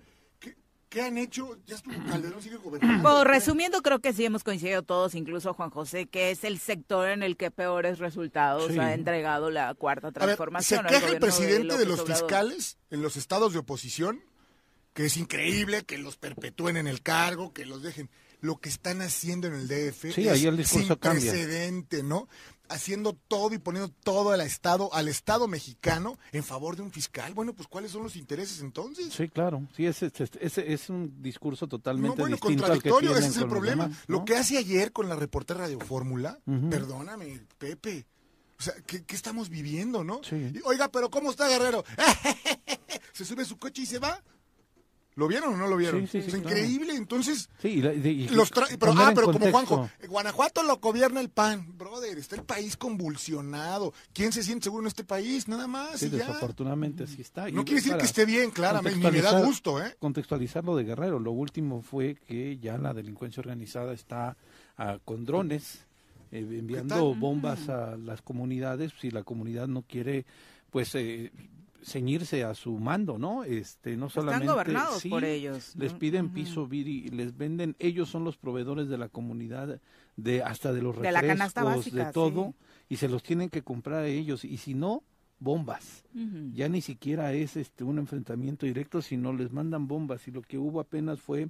¿qué, 0.89 1.01
han 1.01 1.17
hecho? 1.17 1.57
Ya 1.65 1.75
estuvo 1.77 1.95
Calderón 2.07 2.41
sigue 2.43 2.57
gobernando. 2.57 3.01
Bueno, 3.01 3.23
resumiendo, 3.23 3.81
creo 3.81 3.97
que 3.99 4.13
sí 4.13 4.23
hemos 4.25 4.43
coincidido 4.43 4.83
todos, 4.83 5.15
incluso 5.15 5.55
Juan 5.55 5.71
José, 5.71 6.05
que 6.05 6.29
es 6.29 6.43
el 6.43 6.59
sector 6.59 7.09
en 7.09 7.23
el 7.23 7.37
que 7.37 7.49
peores 7.49 7.97
resultados 7.97 8.71
Sí. 8.71 8.77
ha 8.77 8.93
entregado 8.93 9.49
la 9.49 9.73
cuarta 9.73 10.07
A 10.07 10.11
ver, 10.11 10.13
transformación. 10.25 10.79
se 10.81 10.85
al 10.85 10.87
queja 10.87 10.97
el 10.97 11.19
gobierno 11.19 11.25
de 11.25 11.31
presidente 11.31 11.77
de 11.77 11.85
López 11.85 11.87
los 11.87 11.99
Obrador. 12.01 12.17
fiscales 12.27 12.77
en 12.91 13.01
los 13.01 13.15
estados 13.15 13.53
de 13.53 13.59
oposición, 13.59 14.21
que 14.93 15.05
es 15.05 15.17
increíble 15.17 15.83
que 15.83 15.97
los 15.97 16.17
perpetúen 16.17 16.77
en 16.77 16.87
el 16.87 17.01
cargo, 17.01 17.53
que 17.53 17.65
los 17.65 17.81
dejen. 17.81 18.09
lo 18.41 18.57
que 18.57 18.69
están 18.69 19.01
haciendo 19.03 19.45
en 19.47 19.53
el 19.53 19.67
DF 19.67 20.13
Sí, 20.15 20.21
es 20.27 20.31
ahí 20.33 20.45
el 20.47 20.57
discurso 20.57 20.87
sin 20.87 20.95
cambia. 20.97 21.31
precedente, 21.31 22.01
¿no? 22.01 22.27
Haciendo 22.69 23.13
todo 23.13 23.53
y 23.53 23.59
poniendo 23.59 23.89
todo 24.03 24.31
al 24.31 24.41
Estado, 24.41 24.91
al 24.95 25.07
Estado 25.09 25.47
mexicano 25.47 26.17
en 26.31 26.43
favor 26.43 26.75
de 26.75 26.81
un 26.81 26.91
fiscal. 26.91 27.33
Bueno, 27.35 27.53
pues 27.53 27.67
¿cuáles 27.67 27.91
son 27.91 28.01
los 28.01 28.15
intereses 28.15 28.61
entonces? 28.61 29.13
Sí, 29.13 29.27
claro. 29.29 29.67
Sí, 29.77 29.85
ese, 29.85 30.07
ese- 30.07 30.39
ese 30.43 30.73
es 30.73 30.89
un 30.89 31.21
discurso 31.21 31.67
totalmente 31.67 32.15
No, 32.15 32.15
bueno, 32.15 32.35
distinto 32.37 32.65
al 32.65 32.81
que 32.81 32.89
contradictorio, 32.89 33.15
ese 33.17 33.27
es 33.29 33.37
el 33.37 33.47
problema. 33.47 33.83
demás, 33.83 33.99
Lo 34.07 34.25
que 34.25 34.35
hace 34.35 34.57
ayer 34.57 34.91
con 34.91 35.07
la 35.07 35.15
reportera 35.15 35.59
Radio 35.59 35.79
Fórmula, 35.79 36.39
perdóname, 36.71 37.41
Pepe. 37.59 38.07
O 38.57 38.63
sea, 38.63 38.73
¿qué, 38.87 39.03
qué 39.03 39.15
estamos 39.15 39.49
viviendo, 39.49 40.03
no? 40.03 40.21
Sí. 40.23 40.35
Y, 40.35 40.61
Oiga, 40.65 40.87
pero 40.89 41.09
¿cómo 41.11 41.29
está 41.29 41.47
Guerrero? 41.47 41.83
se 43.13 43.25
sube 43.25 43.43
a 43.43 43.45
su 43.45 43.57
coche 43.57 43.83
y 43.83 43.85
se 43.85 43.99
va. 43.99 44.23
¿Lo 45.21 45.27
vieron 45.27 45.53
o 45.53 45.57
no 45.57 45.67
lo 45.67 45.77
vieron? 45.77 46.01
Sí, 46.01 46.07
sí, 46.07 46.21
sí, 46.21 46.27
Es 46.37 46.41
claro. 46.41 46.49
increíble, 46.49 46.95
entonces... 46.95 47.47
Sí, 47.61 47.79
la- 47.79 47.93
y- 47.93 48.27
Los 48.29 48.51
tra- 48.51 48.65
pero, 48.79 48.93
ah, 48.97 49.11
pero 49.13 49.31
como. 49.31 49.51
Juanjo, 49.51 49.87
Guanajuato 50.09 50.63
lo 50.63 50.77
gobierna 50.77 51.21
el 51.21 51.29
PAN. 51.29 51.77
Brother, 51.77 52.17
está 52.17 52.35
el 52.35 52.43
país 52.43 52.75
convulsionado. 52.75 53.93
¿Quién 54.13 54.31
se 54.31 54.41
siente 54.43 54.63
seguro 54.63 54.81
en 54.81 54.87
este 54.87 55.03
país? 55.03 55.47
Nada 55.47 55.67
más. 55.67 55.99
Sí, 55.99 56.07
y 56.07 56.09
ya. 56.09 56.17
desafortunadamente 56.17 57.03
así 57.03 57.21
está. 57.21 57.49
No 57.51 57.63
quiere 57.63 57.81
decir 57.81 57.97
que 57.97 58.05
esté 58.05 58.25
bien, 58.25 58.49
claramente, 58.49 58.97
ni 58.99 59.11
me 59.11 59.21
da 59.21 59.39
gusto, 59.41 59.79
¿eh? 59.83 59.95
Contextualizar 59.99 60.63
lo 60.63 60.75
de 60.75 60.83
Guerrero. 60.85 61.19
Lo 61.19 61.31
último 61.31 61.83
fue 61.83 62.15
que 62.27 62.57
ya 62.57 62.77
la 62.79 62.93
delincuencia 62.95 63.41
organizada 63.41 63.93
está 63.93 64.35
ah, 64.77 64.97
con 65.05 65.23
drones 65.25 65.85
eh, 66.31 66.39
enviando 66.39 67.13
bombas 67.13 67.69
a 67.69 67.95
las 67.97 68.21
comunidades 68.23 68.91
si 68.99 69.11
la 69.11 69.23
comunidad 69.23 69.67
no 69.67 69.83
quiere, 69.83 70.25
pues, 70.71 70.95
eh, 70.95 71.31
ceñirse 71.83 72.43
a 72.43 72.53
su 72.53 72.77
mando, 72.77 73.17
¿no? 73.17 73.43
Este, 73.43 73.97
no 73.97 74.07
Están 74.07 74.23
solamente 74.23 74.51
gobernados 74.51 75.01
sí, 75.01 75.09
por 75.09 75.23
ellos. 75.23 75.75
les 75.75 75.93
piden 75.93 76.29
piso 76.29 76.67
viri, 76.67 77.09
les 77.09 77.35
venden, 77.37 77.75
ellos 77.79 78.09
son 78.09 78.23
los 78.23 78.37
proveedores 78.37 78.87
de 78.87 78.97
la 78.97 79.09
comunidad, 79.09 79.79
de 80.15 80.43
hasta 80.43 80.73
de 80.73 80.81
los 80.81 80.99
De 81.01 81.11
la 81.11 81.21
canasta 81.21 81.61
refrescos, 81.61 81.85
básica, 81.85 82.07
de 82.07 82.13
todo, 82.13 82.45
sí. 82.47 82.85
y 82.89 82.95
se 82.97 83.09
los 83.09 83.23
tienen 83.23 83.49
que 83.49 83.61
comprar 83.63 84.03
a 84.03 84.07
ellos, 84.07 84.45
y 84.45 84.57
si 84.57 84.73
no, 84.73 85.03
bombas. 85.39 86.03
Ya 86.53 86.69
ni 86.69 86.81
siquiera 86.81 87.33
es 87.33 87.57
este 87.57 87.83
un 87.83 87.97
enfrentamiento 87.97 88.65
directo, 88.65 89.01
sino 89.01 89.33
les 89.33 89.51
mandan 89.51 89.87
bombas, 89.87 90.27
y 90.27 90.31
lo 90.31 90.41
que 90.41 90.57
hubo 90.57 90.79
apenas 90.79 91.19
fue 91.19 91.49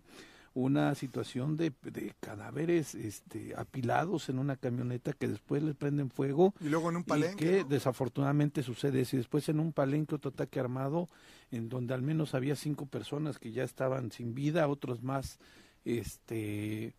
una 0.54 0.94
situación 0.96 1.56
de, 1.56 1.72
de 1.82 2.14
cadáveres 2.20 2.94
este, 2.94 3.54
apilados 3.56 4.28
en 4.28 4.38
una 4.38 4.58
camioneta 4.58 5.14
que 5.14 5.28
después 5.28 5.64
les 5.64 5.76
prenden 5.76 6.10
fuego 6.10 6.54
Y 6.60 6.70
luego 6.70 6.90
en 6.90 6.98
un 6.98 7.04
y 7.04 7.06
palenque. 7.06 7.46
que 7.46 7.64
¿no? 7.64 7.70
desafortunadamente 7.70 8.62
sucede 8.62 9.02
eso. 9.02 9.16
Y 9.16 9.20
después 9.20 9.48
en 9.50 9.60
un 9.60 9.72
palenque 9.72 10.16
otro 10.16 10.32
ataque 10.32 10.60
armado 10.60 11.08
en 11.52 11.70
donde 11.70 11.94
al 11.94 12.02
menos 12.02 12.34
había 12.36 12.56
cinco 12.56 12.86
personas 12.86 13.40
que 13.40 13.52
ya 13.52 13.64
estaban 13.64 14.12
sin 14.12 14.34
vida, 14.36 14.68
otros 14.68 15.04
más 15.04 15.40
este 15.86 16.94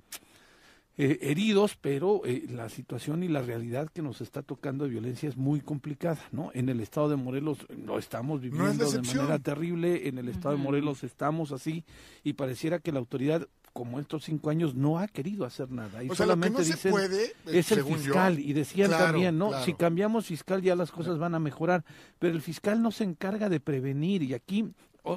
eh, 0.99 1.19
heridos, 1.23 1.77
pero 1.81 2.21
eh, 2.27 2.45
la 2.51 2.69
situación 2.69 3.23
y 3.23 3.29
la 3.29 3.41
realidad 3.41 3.89
que 3.89 4.03
nos 4.03 4.21
está 4.21 4.43
tocando 4.43 4.85
de 4.85 4.91
violencia 4.91 5.29
es 5.29 5.37
muy 5.37 5.61
complicada, 5.61 6.21
¿no? 6.33 6.51
En 6.53 6.69
el 6.69 6.81
estado 6.81 7.09
de 7.09 7.17
Morelos 7.17 7.67
lo 7.85 7.99
estamos 7.99 8.43
No 8.43 8.69
es 8.69 8.77
viviendo 8.77 8.91
de 8.91 9.03
manera 9.03 9.39
terrible, 9.39 10.09
en 10.09 10.19
el 10.19 10.29
estado 10.29 10.57
de 10.57 10.63
Morelos 10.63 11.03
estamos 11.03 11.53
así 11.53 11.85
y 12.25 12.35
pareciera 12.35 12.79
que 12.79 12.93
la 12.93 12.99
autoridad 12.99 13.49
como 13.73 14.01
estos 14.01 14.25
cinco 14.25 14.51
años 14.51 14.75
no 14.75 14.99
ha 14.99 15.09
querido 15.09 15.47
hacer 15.47 15.71
nada 15.71 16.05
y 16.05 16.11
O 16.11 16.15
sea, 16.15 16.27
lo 16.27 16.35
que 16.35 16.49
solamente 16.49 16.59
no 16.59 16.65
se 16.65 16.73
dicen 16.75 16.91
puede, 16.91 17.25
eh, 17.25 17.33
es 17.47 17.73
el 17.73 17.79
yo, 17.79 17.87
fiscal 17.87 18.39
y 18.39 18.53
decían 18.53 18.89
Claro, 18.89 19.07
también 19.07 19.39
no 19.39 19.49
claro. 19.49 19.65
si 19.65 19.73
cambiamos 19.73 20.27
fiscal 20.27 20.61
ya 20.61 20.77
las 20.77 20.91
cosas 20.91 21.19
van 21.19 21.35
a 21.35 21.39
mejorar 21.39 21.85
pero 22.19 22.35
el 22.35 22.43
fiscal 22.43 22.83
no 22.83 22.91
se 22.91 23.05
encarga 23.05 23.49
de 23.49 23.61
prevenir 23.61 24.23
y 24.23 24.35
aquí 24.35 24.75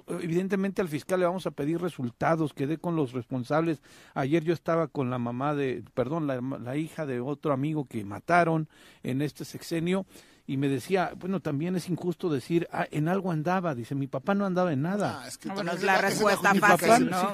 evidentemente 0.07 0.81
al 0.81 0.87
fiscal 0.87 1.19
le 1.19 1.25
vamos 1.25 1.45
a 1.45 1.51
pedir 1.51 1.79
resultados 1.79 2.53
quedé 2.53 2.77
con 2.77 2.95
los 2.95 3.13
responsables 3.13 3.81
ayer 4.13 4.43
yo 4.43 4.53
estaba 4.53 4.87
con 4.87 5.09
la 5.09 5.19
mamá 5.19 5.53
de 5.55 5.83
perdón 5.93 6.27
la, 6.27 6.41
la 6.41 6.75
hija 6.77 7.05
de 7.05 7.19
otro 7.19 7.53
amigo 7.53 7.85
que 7.85 8.03
mataron 8.03 8.67
en 9.03 9.21
este 9.21 9.45
sexenio 9.45 10.05
y 10.47 10.57
me 10.57 10.69
decía, 10.69 11.11
bueno, 11.17 11.39
también 11.39 11.75
es 11.75 11.89
injusto 11.89 12.29
decir, 12.29 12.67
ah, 12.71 12.85
en 12.91 13.07
algo 13.07 13.31
andaba, 13.31 13.73
dice, 13.73 13.95
mi 13.95 14.05
papá 14.05 14.35
no 14.35 14.45
andaba 14.45 14.71
en 14.73 14.83
nada. 14.83 15.21
Ah, 15.23 15.27
es 15.27 15.39
que 15.39 15.49
Ah, 15.49 15.55
bueno, 15.55 15.71
es 15.71 15.81
la 15.81 15.99
respuesta 15.99 16.53
¿no? 16.53 16.59
sí, 16.59 16.59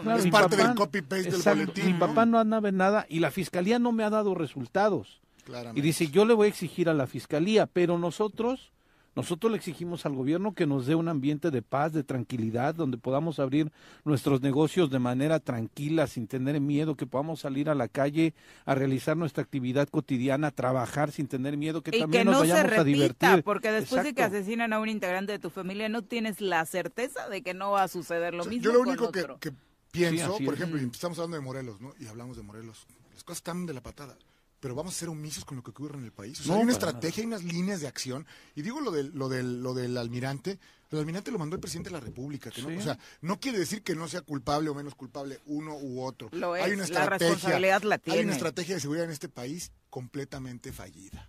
claro, 0.01 0.15
Es 0.17 0.23
mi 0.23 0.31
parte 0.31 0.55
del 0.55 0.65
papá- 0.67 0.75
copy-paste 0.77 1.29
del 1.29 1.41
boletín, 1.43 1.85
Mi 1.87 1.91
¿no? 1.91 1.99
papá 1.99 2.25
no 2.25 2.39
andaba 2.39 2.69
en 2.69 2.77
nada 2.77 3.05
y 3.09 3.19
la 3.19 3.29
fiscalía 3.29 3.79
no 3.79 3.91
me 3.91 4.05
ha 4.05 4.09
dado 4.09 4.33
resultados. 4.33 5.19
Claramente. 5.43 5.77
Y 5.79 5.83
dice, 5.83 6.07
yo 6.07 6.23
le 6.23 6.33
voy 6.33 6.45
a 6.45 6.49
exigir 6.51 6.87
a 6.87 6.93
la 6.93 7.05
fiscalía, 7.05 7.65
pero 7.65 7.97
nosotros, 7.97 8.71
nosotros 9.15 9.51
le 9.51 9.57
exigimos 9.57 10.05
al 10.05 10.13
gobierno 10.15 10.53
que 10.53 10.65
nos 10.65 10.85
dé 10.85 10.95
un 10.95 11.07
ambiente 11.09 11.51
de 11.51 11.61
paz, 11.61 11.91
de 11.93 12.03
tranquilidad, 12.03 12.73
donde 12.75 12.97
podamos 12.97 13.39
abrir 13.39 13.71
nuestros 14.05 14.41
negocios 14.41 14.89
de 14.89 14.99
manera 14.99 15.39
tranquila, 15.39 16.07
sin 16.07 16.27
tener 16.27 16.59
miedo, 16.61 16.95
que 16.95 17.05
podamos 17.05 17.41
salir 17.41 17.69
a 17.69 17.75
la 17.75 17.87
calle 17.89 18.33
a 18.65 18.73
realizar 18.75 19.17
nuestra 19.17 19.43
actividad 19.43 19.89
cotidiana, 19.89 20.47
a 20.47 20.51
trabajar 20.51 21.11
sin 21.11 21.27
tener 21.27 21.57
miedo, 21.57 21.81
que 21.81 21.91
y 21.91 21.93
que 21.93 21.99
también 21.99 22.25
nos 22.25 22.35
no 22.35 22.45
se 22.45 22.51
vayamos 22.53 22.77
a 22.77 22.83
repita, 22.83 22.83
divertir. 22.83 23.43
porque 23.43 23.71
después 23.71 24.03
de 24.03 24.13
que 24.13 24.23
asesinan 24.23 24.71
a 24.73 24.79
un 24.79 24.87
integrante 24.89 25.33
de 25.33 25.39
tu 25.39 25.49
familia, 25.49 25.89
no 25.89 26.03
tienes 26.03 26.39
la 26.41 26.65
certeza 26.65 27.27
de 27.29 27.41
que 27.41 27.53
no 27.53 27.71
va 27.71 27.83
a 27.83 27.87
suceder 27.89 28.33
lo 28.33 28.41
O 28.41 28.43
sea, 28.43 28.49
mismo. 28.49 28.63
yo 28.63 28.71
lo 28.73 28.81
único 28.81 29.11
que, 29.11 29.21
otro. 29.21 29.39
que 29.39 29.51
pienso, 29.91 30.37
por 30.45 30.53
es. 30.53 30.59
ejemplo, 30.61 30.81
y 30.81 30.85
estamos 30.85 31.17
hablando 31.19 31.35
de 31.37 31.43
Morelos, 31.43 31.81
¿no? 31.81 31.93
Y 31.99 32.07
hablamos 32.07 32.37
de 32.37 32.43
Morelos. 32.43 32.87
Las 33.13 33.23
cosas 33.23 33.39
están 33.39 33.65
de 33.65 33.73
la 33.73 33.81
patada. 33.81 34.17
Pero 34.61 34.75
vamos 34.75 34.95
a 34.95 34.97
ser 34.99 35.09
omisos 35.09 35.43
con 35.43 35.57
lo 35.57 35.63
que 35.63 35.71
ocurre 35.71 35.97
en 35.97 36.05
el 36.05 36.13
país. 36.13 36.39
O 36.39 36.43
sea, 36.43 36.51
No, 36.53 36.57
hay 36.59 36.63
una 36.63 36.71
estrategia, 36.71 37.21
hay 37.23 37.27
unas 37.27 37.43
líneas 37.43 37.81
de 37.81 37.87
acción. 37.87 38.25
Y 38.55 38.61
digo 38.61 38.79
lo 38.79 38.91
del, 38.91 39.11
lo 39.13 39.27
del, 39.27 39.61
lo 39.61 39.73
del 39.73 39.97
almirante. 39.97 40.59
El 40.91 40.99
almirante 40.99 41.31
lo 41.31 41.39
mandó 41.39 41.55
el 41.55 41.59
presidente 41.59 41.89
de 41.89 41.95
la 41.95 41.99
República. 41.99 42.51
Que 42.51 42.61
no, 42.61 42.69
Sí. 42.69 42.75
o 42.77 42.81
sea, 42.81 42.97
no 43.21 43.39
quiere 43.39 43.57
decir 43.57 43.81
que 43.81 43.95
no 43.95 44.07
sea 44.07 44.21
culpable 44.21 44.69
o 44.69 44.75
menos 44.75 44.93
culpable 44.95 45.39
uno 45.47 45.75
u 45.77 46.01
otro. 46.03 46.29
Lo 46.31 46.53
hay 46.53 46.63
es, 46.63 46.67
una 46.69 46.77
la 46.77 46.83
estrategia, 46.83 47.09
responsabilidad 47.29 47.81
la 47.83 47.95
Hay 47.95 48.01
tiene. 48.01 48.21
una 48.23 48.33
estrategia 48.33 48.75
de 48.75 48.81
seguridad 48.81 49.05
en 49.05 49.11
este 49.11 49.29
país 49.29 49.71
completamente 49.89 50.71
fallida. 50.71 51.27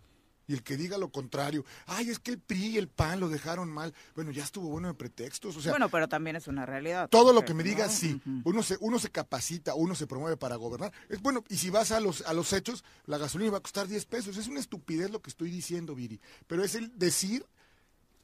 Y 0.53 0.55
el 0.55 0.63
que 0.63 0.77
diga 0.77 0.99
lo 0.99 1.11
contrario, 1.11 1.65
ay, 1.87 2.11
es 2.11 2.19
que 2.19 2.31
el 2.31 2.39
PRI 2.39 2.67
y 2.67 2.77
el 2.77 2.87
PAN 2.87 3.21
lo 3.21 3.31
dejaron 3.31 3.71
mal. 3.71 3.95
Bueno, 4.15 4.33
ya 4.33 4.45
estuvo 4.45 4.69
bueno 4.69 4.89
de 4.89 4.93
pretextos. 4.93 5.57
O 5.57 5.63
sea, 5.63 5.73
bueno, 5.73 5.89
pero 5.89 6.09
también 6.09 6.37
es 6.37 6.47
una 6.47 6.67
realidad. 6.67 7.09
todo 7.09 7.33
lo 7.33 7.43
que 7.43 7.55
me 7.55 7.63
¿no? 7.63 7.71
digas, 7.71 7.95
sí. 7.95 8.21
Uno 8.45 8.63
se, 8.63 8.77
uno 8.81 8.99
se 8.99 9.09
capacita, 9.09 9.75
uno 9.75 9.95
se 9.95 10.07
promueve 10.07 10.37
para 10.37 10.57
gobernar. 10.57 10.93
Es 11.09 11.23
bueno, 11.23 11.43
y 11.49 11.57
si 11.57 11.71
vas 11.71 11.91
a 11.91 12.01
los, 12.01 12.21
a 12.27 12.35
los 12.35 12.53
hechos, 12.53 12.85
la 13.07 13.17
gasolina 13.17 13.53
va 13.53 13.59
a 13.59 13.63
costar 13.63 13.89
10 13.89 14.05
pesos. 14.05 14.37
Es 14.37 14.47
una 14.47 14.61
estupidez 14.61 15.11
lo 15.11 15.23
que 15.23 15.31
estoy 15.31 15.51
diciendo, 15.51 15.95
Viri. 15.95 16.21
Pero 16.47 16.63
es 16.63 16.75
el 16.75 16.99
decir 16.99 17.47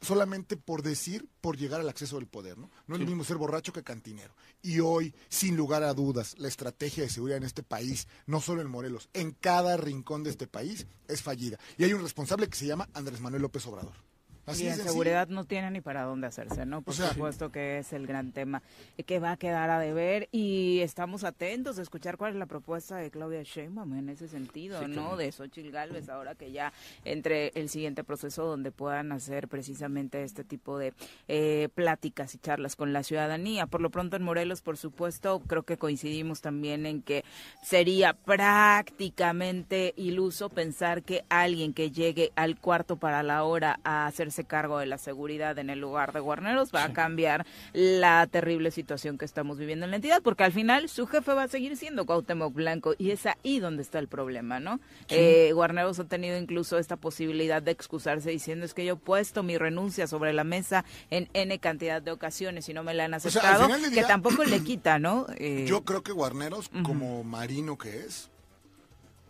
solamente 0.00 0.56
por 0.56 0.82
decir, 0.82 1.28
por 1.40 1.56
llegar 1.56 1.80
al 1.80 1.88
acceso 1.88 2.16
del 2.16 2.26
poder, 2.26 2.58
¿no? 2.58 2.70
No 2.86 2.94
es 2.94 3.00
lo 3.00 3.06
mismo 3.06 3.24
ser 3.24 3.36
borracho 3.36 3.72
que 3.72 3.82
cantinero. 3.82 4.34
Y 4.62 4.80
hoy, 4.80 5.14
sin 5.28 5.56
lugar 5.56 5.82
a 5.82 5.94
dudas, 5.94 6.36
la 6.38 6.48
estrategia 6.48 7.04
de 7.04 7.10
seguridad 7.10 7.38
en 7.38 7.44
este 7.44 7.62
país, 7.62 8.08
no 8.26 8.40
solo 8.40 8.60
en 8.60 8.68
Morelos, 8.68 9.08
en 9.12 9.32
cada 9.32 9.76
rincón 9.76 10.24
de 10.24 10.30
este 10.30 10.46
país, 10.46 10.86
es 11.08 11.22
fallida. 11.22 11.58
Y 11.76 11.84
hay 11.84 11.92
un 11.92 12.02
responsable 12.02 12.48
que 12.48 12.56
se 12.56 12.66
llama 12.66 12.88
Andrés 12.94 13.20
Manuel 13.20 13.42
López 13.42 13.66
Obrador. 13.66 14.07
Así 14.48 14.64
y 14.64 14.68
en 14.68 14.76
seguridad 14.76 15.28
no 15.28 15.44
tiene 15.44 15.70
ni 15.70 15.80
para 15.80 16.02
dónde 16.02 16.26
hacerse, 16.26 16.66
¿no? 16.66 16.82
Por 16.82 16.94
O 16.94 16.96
sea, 16.96 17.10
supuesto 17.10 17.50
que 17.50 17.78
es 17.78 17.92
el 17.92 18.06
gran 18.06 18.32
tema 18.32 18.62
que 19.06 19.18
va 19.18 19.32
a 19.32 19.36
quedar 19.36 19.70
a 19.70 19.78
deber 19.78 20.28
y 20.32 20.80
estamos 20.80 21.24
atentos 21.24 21.78
a 21.78 21.82
escuchar 21.82 22.16
cuál 22.16 22.32
es 22.32 22.38
la 22.38 22.46
propuesta 22.46 22.96
de 22.96 23.10
Claudia 23.10 23.42
Sheinbaum 23.42 23.94
en 23.94 24.08
ese 24.08 24.28
sentido, 24.28 24.86
¿no? 24.88 25.16
De 25.16 25.30
Xochitl 25.32 25.70
Galvez, 25.70 26.08
ahora 26.08 26.34
que 26.34 26.52
ya 26.52 26.72
entre 27.04 27.48
el 27.54 27.68
siguiente 27.68 28.04
proceso 28.04 28.44
donde 28.44 28.70
puedan 28.72 29.12
hacer 29.12 29.48
precisamente 29.48 30.22
este 30.22 30.44
tipo 30.44 30.78
de 30.78 30.92
eh, 31.28 31.68
pláticas 31.74 32.34
y 32.34 32.38
charlas 32.38 32.76
con 32.76 32.92
la 32.92 33.02
ciudadanía. 33.02 33.66
Por 33.66 33.80
lo 33.80 33.90
pronto 33.90 34.16
en 34.16 34.22
Morelos, 34.22 34.62
por 34.62 34.76
supuesto, 34.76 35.40
creo 35.46 35.62
que 35.62 35.76
coincidimos 35.76 36.40
también 36.40 36.86
en 36.86 37.02
que 37.02 37.24
sería 37.62 38.12
prácticamente 38.14 39.94
iluso 39.96 40.48
pensar 40.48 41.02
que 41.02 41.24
alguien 41.28 41.72
que 41.74 41.90
llegue 41.90 42.32
al 42.36 42.58
cuarto 42.58 42.96
para 42.96 43.22
la 43.22 43.44
hora 43.44 43.80
a 43.84 44.06
hacerse 44.06 44.37
cargo 44.44 44.78
de 44.78 44.86
la 44.86 44.98
seguridad 44.98 45.58
en 45.58 45.70
el 45.70 45.78
lugar 45.80 46.12
de 46.12 46.20
Guarneros 46.20 46.70
va 46.74 46.84
a 46.84 46.92
cambiar 46.92 47.46
la 47.72 48.26
terrible 48.26 48.70
situación 48.70 49.18
que 49.18 49.24
estamos 49.24 49.58
viviendo 49.58 49.84
en 49.84 49.90
la 49.90 49.96
entidad, 49.96 50.22
porque 50.22 50.44
al 50.44 50.52
final 50.52 50.88
su 50.88 51.06
jefe 51.06 51.32
va 51.34 51.44
a 51.44 51.48
seguir 51.48 51.76
siendo 51.76 52.06
Cuauhtémoc 52.06 52.54
Blanco 52.54 52.94
y 52.98 53.10
es 53.10 53.26
ahí 53.26 53.58
donde 53.60 53.82
está 53.82 53.98
el 53.98 54.08
problema, 54.08 54.60
¿no? 54.60 54.80
Eh, 55.08 55.52
Guarneros 55.52 55.98
ha 55.98 56.04
tenido 56.04 56.36
incluso 56.36 56.78
esta 56.78 56.96
posibilidad 56.96 57.62
de 57.62 57.70
excusarse 57.72 58.30
diciendo 58.30 58.64
es 58.64 58.74
que 58.74 58.84
yo 58.84 58.94
he 58.94 58.96
puesto 58.96 59.42
mi 59.42 59.58
renuncia 59.58 60.06
sobre 60.06 60.32
la 60.32 60.44
mesa 60.44 60.84
en 61.10 61.28
N 61.32 61.58
cantidad 61.58 62.00
de 62.02 62.10
ocasiones 62.10 62.68
y 62.68 62.74
no 62.74 62.82
me 62.82 62.94
la 62.94 63.04
han 63.04 63.14
aceptado, 63.14 63.66
día- 63.66 63.90
que 63.90 64.02
tampoco 64.04 64.44
le 64.44 64.60
quita, 64.64 64.98
¿no? 64.98 65.26
Eh, 65.36 65.64
Yo 65.68 65.84
creo 65.84 66.02
que 66.02 66.12
Guarneros, 66.12 66.70
como 66.84 67.24
marino 67.24 67.76
que 67.78 68.00
es, 68.04 68.30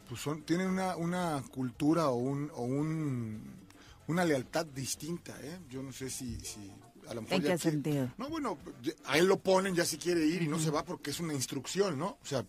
pues 0.09 0.21
son, 0.21 0.43
tienen 0.43 0.69
una, 0.69 0.97
una 0.97 1.43
cultura 1.53 2.09
o 2.09 2.15
un, 2.15 2.51
o 2.55 2.63
un 2.63 3.43
una 4.09 4.25
lealtad 4.25 4.67
distinta, 4.67 5.35
¿eh? 5.43 5.59
Yo 5.71 5.83
no 5.83 5.93
sé 5.93 6.11
si, 6.11 6.39
si 6.41 6.71
a 7.09 7.15
lo 7.15 7.23
mejor 7.23 7.37
¿En 7.37 7.43
ya 7.43 7.53
qué 7.55 7.59
quiere- 7.59 7.59
sentido? 7.59 8.13
No, 8.19 8.29
bueno, 8.29 8.59
a 9.07 9.17
él 9.19 9.27
lo 9.27 9.39
ponen 9.39 9.75
ya 9.75 9.85
si 9.85 9.97
quiere 9.99 10.27
ir 10.27 10.43
y 10.43 10.49
no 10.49 10.59
se 10.59 10.71
va 10.71 10.85
porque 10.85 11.11
es 11.11 11.21
una 11.21 11.33
instrucción, 11.35 11.99
¿no? 11.99 12.19
O 12.23 12.27
sea, 12.27 12.45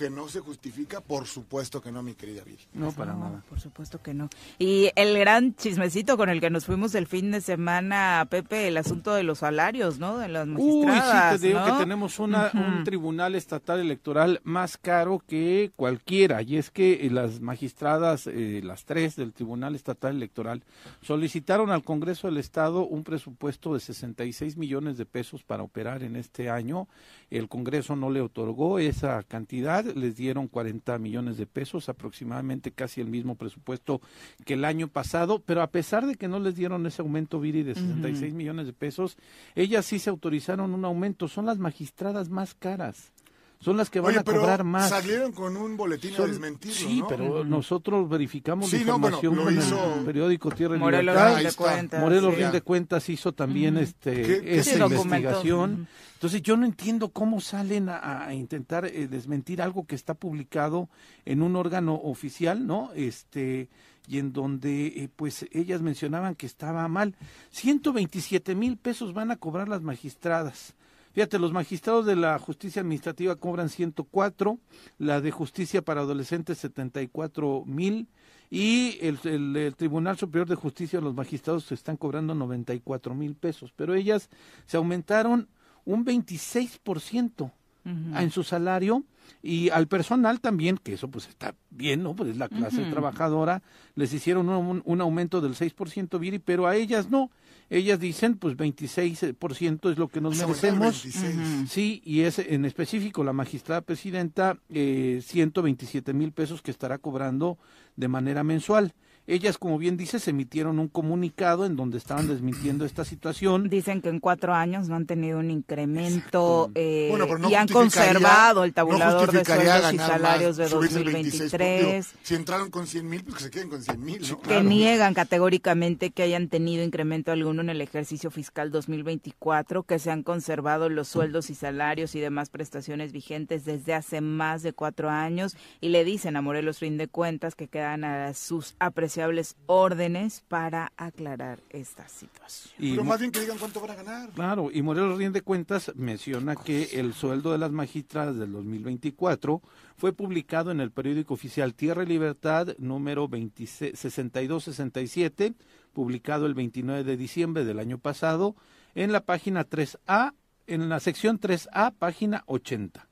que 0.00 0.08
no 0.08 0.28
se 0.28 0.40
justifica, 0.40 1.02
por 1.02 1.26
supuesto 1.26 1.82
que 1.82 1.92
no, 1.92 2.02
mi 2.02 2.14
querida 2.14 2.42
Viri. 2.42 2.56
No, 2.72 2.90
para 2.90 3.12
No, 3.12 3.18
nada. 3.18 3.44
Por 3.46 3.60
supuesto 3.60 4.00
que 4.00 4.14
no. 4.14 4.30
Y 4.58 4.90
el 4.96 5.18
gran 5.18 5.54
chismecito 5.56 6.16
con 6.16 6.30
el 6.30 6.40
que 6.40 6.48
nos 6.48 6.64
fuimos 6.64 6.94
el 6.94 7.06
fin 7.06 7.30
de 7.30 7.42
semana, 7.42 8.26
Pepe, 8.30 8.68
el 8.68 8.78
asunto 8.78 9.12
de 9.12 9.24
los 9.24 9.40
salarios, 9.40 9.98
¿no? 9.98 10.16
De 10.16 10.28
las 10.28 10.48
Uy, 10.48 10.86
magistradas, 10.86 11.34
sí, 11.34 11.40
te 11.42 11.46
digo 11.48 11.60
¿no? 11.60 11.66
que 11.66 11.72
tenemos 11.72 12.18
una, 12.18 12.50
un 12.54 12.82
tribunal 12.82 13.34
estatal 13.34 13.78
electoral 13.78 14.40
más 14.42 14.78
caro 14.78 15.22
que 15.28 15.70
cualquiera, 15.76 16.40
y 16.40 16.56
es 16.56 16.70
que 16.70 17.04
eh, 17.04 17.10
las 17.10 17.40
magistradas, 17.40 18.26
eh, 18.26 18.62
las 18.64 18.86
tres 18.86 19.16
del 19.16 19.34
Tribunal 19.34 19.74
Estatal 19.74 20.16
Electoral, 20.16 20.62
solicitaron 21.02 21.70
al 21.70 21.84
Congreso 21.84 22.26
del 22.26 22.38
Estado 22.38 22.86
un 22.86 23.04
presupuesto 23.04 23.74
de 23.74 23.80
66 23.80 24.56
millones 24.56 24.96
de 24.96 25.04
pesos 25.04 25.44
para 25.44 25.62
operar 25.62 26.02
en 26.02 26.16
este 26.16 26.48
año. 26.48 26.88
El 27.28 27.48
Congreso 27.48 27.96
no 27.96 28.08
le 28.08 28.22
otorgó 28.22 28.78
esa 28.78 29.22
cantidad, 29.24 29.84
les 29.96 30.16
dieron 30.16 30.48
40 30.48 30.98
millones 30.98 31.36
de 31.36 31.46
pesos, 31.46 31.88
aproximadamente 31.88 32.72
casi 32.72 33.00
el 33.00 33.08
mismo 33.08 33.34
presupuesto 33.34 34.00
que 34.44 34.54
el 34.54 34.64
año 34.64 34.88
pasado, 34.88 35.42
pero 35.44 35.62
a 35.62 35.70
pesar 35.70 36.06
de 36.06 36.16
que 36.16 36.28
no 36.28 36.40
les 36.40 36.56
dieron 36.56 36.86
ese 36.86 37.02
aumento, 37.02 37.40
Viri, 37.40 37.62
de 37.62 37.74
66 37.74 38.34
millones 38.34 38.66
de 38.66 38.72
pesos, 38.72 39.16
ellas 39.54 39.86
sí 39.86 39.98
se 39.98 40.10
autorizaron 40.10 40.74
un 40.74 40.84
aumento. 40.84 41.28
Son 41.28 41.46
las 41.46 41.58
magistradas 41.58 42.28
más 42.28 42.54
caras. 42.54 43.12
Son 43.62 43.76
las 43.76 43.90
que 43.90 44.00
van 44.00 44.12
Oye, 44.12 44.20
a 44.20 44.24
pero 44.24 44.40
cobrar 44.40 44.64
más. 44.64 44.88
salieron 44.88 45.32
con 45.32 45.54
un 45.54 45.76
boletín 45.76 46.12
Son- 46.14 46.24
a 46.24 46.28
desmentirlo, 46.28 46.74
sí, 46.74 47.00
¿no? 47.00 47.08
pero 47.08 47.44
nosotros 47.44 48.08
verificamos 48.08 48.70
Sí, 48.70 48.78
la 48.78 48.84
no, 48.86 48.98
bueno, 48.98 49.16
información 49.18 49.36
lo 49.36 49.44
con 49.44 49.58
hizo 49.58 49.94
el 49.98 50.04
periódico 50.06 50.50
Tierra 50.50 50.76
y 50.76 50.78
Morelos 50.78 51.14
Libertad. 51.14 51.36
Rinde 51.36 51.52
cuentas. 51.54 52.00
Morelos 52.00 52.34
sí. 52.34 52.40
Rinde 52.42 52.62
Cuentas 52.62 53.08
hizo 53.10 53.32
también 53.32 53.76
este 53.76 54.22
¿Qué- 54.22 54.62
documentó. 54.78 54.86
investigación. 55.04 55.88
Entonces 56.14 56.40
yo 56.42 56.56
no 56.56 56.64
entiendo 56.64 57.10
cómo 57.10 57.40
salen 57.42 57.90
a, 57.90 58.24
a 58.26 58.34
intentar 58.34 58.86
eh, 58.86 59.06
desmentir 59.08 59.60
algo 59.60 59.86
que 59.86 59.94
está 59.94 60.14
publicado 60.14 60.88
en 61.26 61.42
un 61.42 61.54
órgano 61.54 61.94
oficial, 61.96 62.66
¿no? 62.66 62.90
Este 62.94 63.68
y 64.08 64.18
en 64.18 64.32
donde 64.32 64.86
eh, 64.86 65.08
pues 65.14 65.44
ellas 65.52 65.82
mencionaban 65.82 66.34
que 66.34 66.46
estaba 66.46 66.88
mal. 66.88 67.14
127 67.50 68.54
mil 68.54 68.78
pesos 68.78 69.12
van 69.12 69.30
a 69.30 69.36
cobrar 69.36 69.68
las 69.68 69.82
magistradas. 69.82 70.74
Fíjate, 71.20 71.38
los 71.38 71.52
magistrados 71.52 72.06
de 72.06 72.16
la 72.16 72.38
justicia 72.38 72.80
administrativa 72.80 73.36
cobran 73.36 73.68
104, 73.68 74.58
la 74.96 75.20
de 75.20 75.30
justicia 75.30 75.82
para 75.82 76.00
adolescentes 76.00 76.56
74 76.56 77.64
mil 77.66 78.08
y 78.48 78.96
el, 79.02 79.18
el- 79.24 79.54
el 79.54 79.76
Tribunal 79.76 80.16
Superior 80.16 80.48
de 80.48 80.54
Justicia, 80.54 80.98
los 80.98 81.14
magistrados 81.14 81.64
se 81.64 81.74
están 81.74 81.98
cobrando 81.98 82.34
94 82.34 83.14
mil 83.14 83.34
pesos, 83.34 83.70
pero 83.76 83.94
ellas 83.94 84.30
se 84.64 84.78
aumentaron 84.78 85.48
un 85.84 86.06
26% 86.06 87.50
en 87.84 88.30
su 88.30 88.42
salario 88.42 89.04
y 89.42 89.70
al 89.70 89.88
personal 89.88 90.40
también, 90.40 90.78
que 90.78 90.94
eso 90.94 91.08
pues 91.08 91.28
está 91.28 91.54
bien, 91.70 92.02
¿no? 92.02 92.14
Pues 92.14 92.30
es 92.30 92.36
la 92.36 92.48
clase 92.48 92.84
trabajadora, 92.84 93.62
les 93.94 94.12
hicieron 94.12 94.48
un, 94.48 94.82
un 94.84 95.00
aumento 95.00 95.40
del 95.40 95.54
6%, 95.54 96.18
Viri, 96.18 96.38
pero 96.38 96.66
a 96.66 96.76
ellas 96.76 97.10
no. 97.10 97.30
Ellas 97.70 98.00
dicen, 98.00 98.36
pues 98.36 98.56
26% 98.56 99.92
es 99.92 99.98
lo 99.98 100.08
que 100.08 100.20
nos 100.20 100.36
merecemos. 100.36 101.04
26. 101.04 101.70
Sí, 101.70 102.02
y 102.04 102.22
es 102.22 102.40
en 102.40 102.64
específico 102.64 103.22
la 103.22 103.32
magistrada 103.32 103.80
presidenta, 103.82 104.58
eh, 104.70 105.20
127 105.24 106.12
mil 106.12 106.32
pesos 106.32 106.62
que 106.62 106.72
estará 106.72 106.98
cobrando 106.98 107.58
de 107.94 108.08
manera 108.08 108.42
mensual. 108.42 108.92
Ellas, 109.30 109.58
como 109.58 109.78
bien 109.78 109.96
dices, 109.96 110.26
emitieron 110.26 110.80
un 110.80 110.88
comunicado 110.88 111.64
en 111.64 111.76
donde 111.76 111.98
estaban 111.98 112.26
desmintiendo 112.26 112.84
esta 112.84 113.04
situación. 113.04 113.68
Dicen 113.68 114.02
que 114.02 114.08
en 114.08 114.18
cuatro 114.18 114.54
años 114.54 114.88
no 114.88 114.96
han 114.96 115.06
tenido 115.06 115.38
un 115.38 115.52
incremento 115.52 116.72
eh, 116.74 117.06
Bueno, 117.10 117.26
pero 117.26 117.38
no 117.38 117.48
y 117.48 117.54
han 117.54 117.68
conservado 117.68 118.64
el 118.64 118.70
no 118.70 118.74
tabulador 118.74 119.30
de 119.30 119.44
sueldos 119.44 119.92
y 119.94 119.98
salarios 119.98 120.58
más, 120.58 120.68
de 120.68 120.68
subirse 120.68 120.98
el 120.98 121.12
26, 121.12 121.52
2023. 121.52 122.06
digo, 122.06 122.20
si 122.24 122.34
entraron 122.34 122.70
con 122.70 122.88
100 122.88 123.08
mil, 123.08 123.22
pues 123.22 123.36
que 123.36 123.42
se 123.44 123.50
queden 123.50 123.68
con 123.68 123.80
100 123.80 124.04
mil, 124.04 124.28
¿no? 124.28 124.40
que 124.40 124.62
niegan 124.62 125.14
categóricamente 125.14 126.10
que 126.10 126.24
hayan 126.24 126.48
tenido 126.48 126.82
incremento 126.82 127.30
alguno 127.30 127.62
en 127.62 127.70
el 127.70 127.80
ejercicio 127.82 128.32
fiscal 128.32 128.72
2024, 128.72 129.84
que 129.84 130.00
se 130.00 130.10
han 130.10 130.24
conservado 130.24 130.88
los 130.88 131.06
sueldos 131.06 131.50
y 131.50 131.54
salarios 131.54 132.16
y 132.16 132.20
demás 132.20 132.50
prestaciones 132.50 133.12
vigentes 133.12 133.64
desde 133.64 133.94
hace 133.94 134.20
más 134.20 134.64
de 134.64 134.72
cuatro 134.72 135.08
años 135.08 135.56
y 135.80 135.90
le 135.90 136.04
dicen 136.04 136.36
a 136.36 136.42
Morelos 136.42 136.80
Rinde 136.80 137.06
Cuentas 137.06 137.54
que 137.54 137.68
quedan 137.68 138.02
a 138.02 138.34
sus 138.34 138.74
apreciables 139.20 139.56
órdenes 139.66 140.42
para 140.48 140.92
aclarar 140.96 141.60
esta 141.70 142.08
situación. 142.08 142.74
Y 142.78 142.92
Pero 142.92 143.04
más 143.04 143.20
bien 143.20 143.30
que 143.30 143.40
digan 143.40 143.58
cuánto 143.58 143.80
van 143.80 143.90
a 143.90 143.94
ganar. 143.94 144.30
Claro, 144.30 144.70
y 144.72 144.82
Morelos 144.82 145.18
Rinde 145.18 145.42
Cuentas 145.42 145.92
menciona 145.94 146.56
que 146.56 146.84
el 146.98 147.12
sueldo 147.12 147.52
de 147.52 147.58
las 147.58 147.70
magistradas 147.70 148.36
del 148.36 148.52
2024 148.52 149.60
fue 149.96 150.12
publicado 150.12 150.70
en 150.70 150.80
el 150.80 150.90
periódico 150.90 151.34
oficial 151.34 151.74
Tierra 151.74 152.02
y 152.02 152.06
Libertad 152.06 152.68
número 152.78 153.28
26 153.28 153.98
6267, 153.98 155.54
publicado 155.92 156.46
el 156.46 156.54
29 156.54 157.04
de 157.04 157.16
diciembre 157.16 157.64
del 157.64 157.78
año 157.78 157.98
pasado, 157.98 158.56
en 158.94 159.12
la 159.12 159.20
página 159.20 159.68
3A, 159.68 160.32
en 160.66 160.88
la 160.88 161.00
sección 161.00 161.38
3A, 161.38 161.92
página 161.98 162.42
80. 162.46 163.09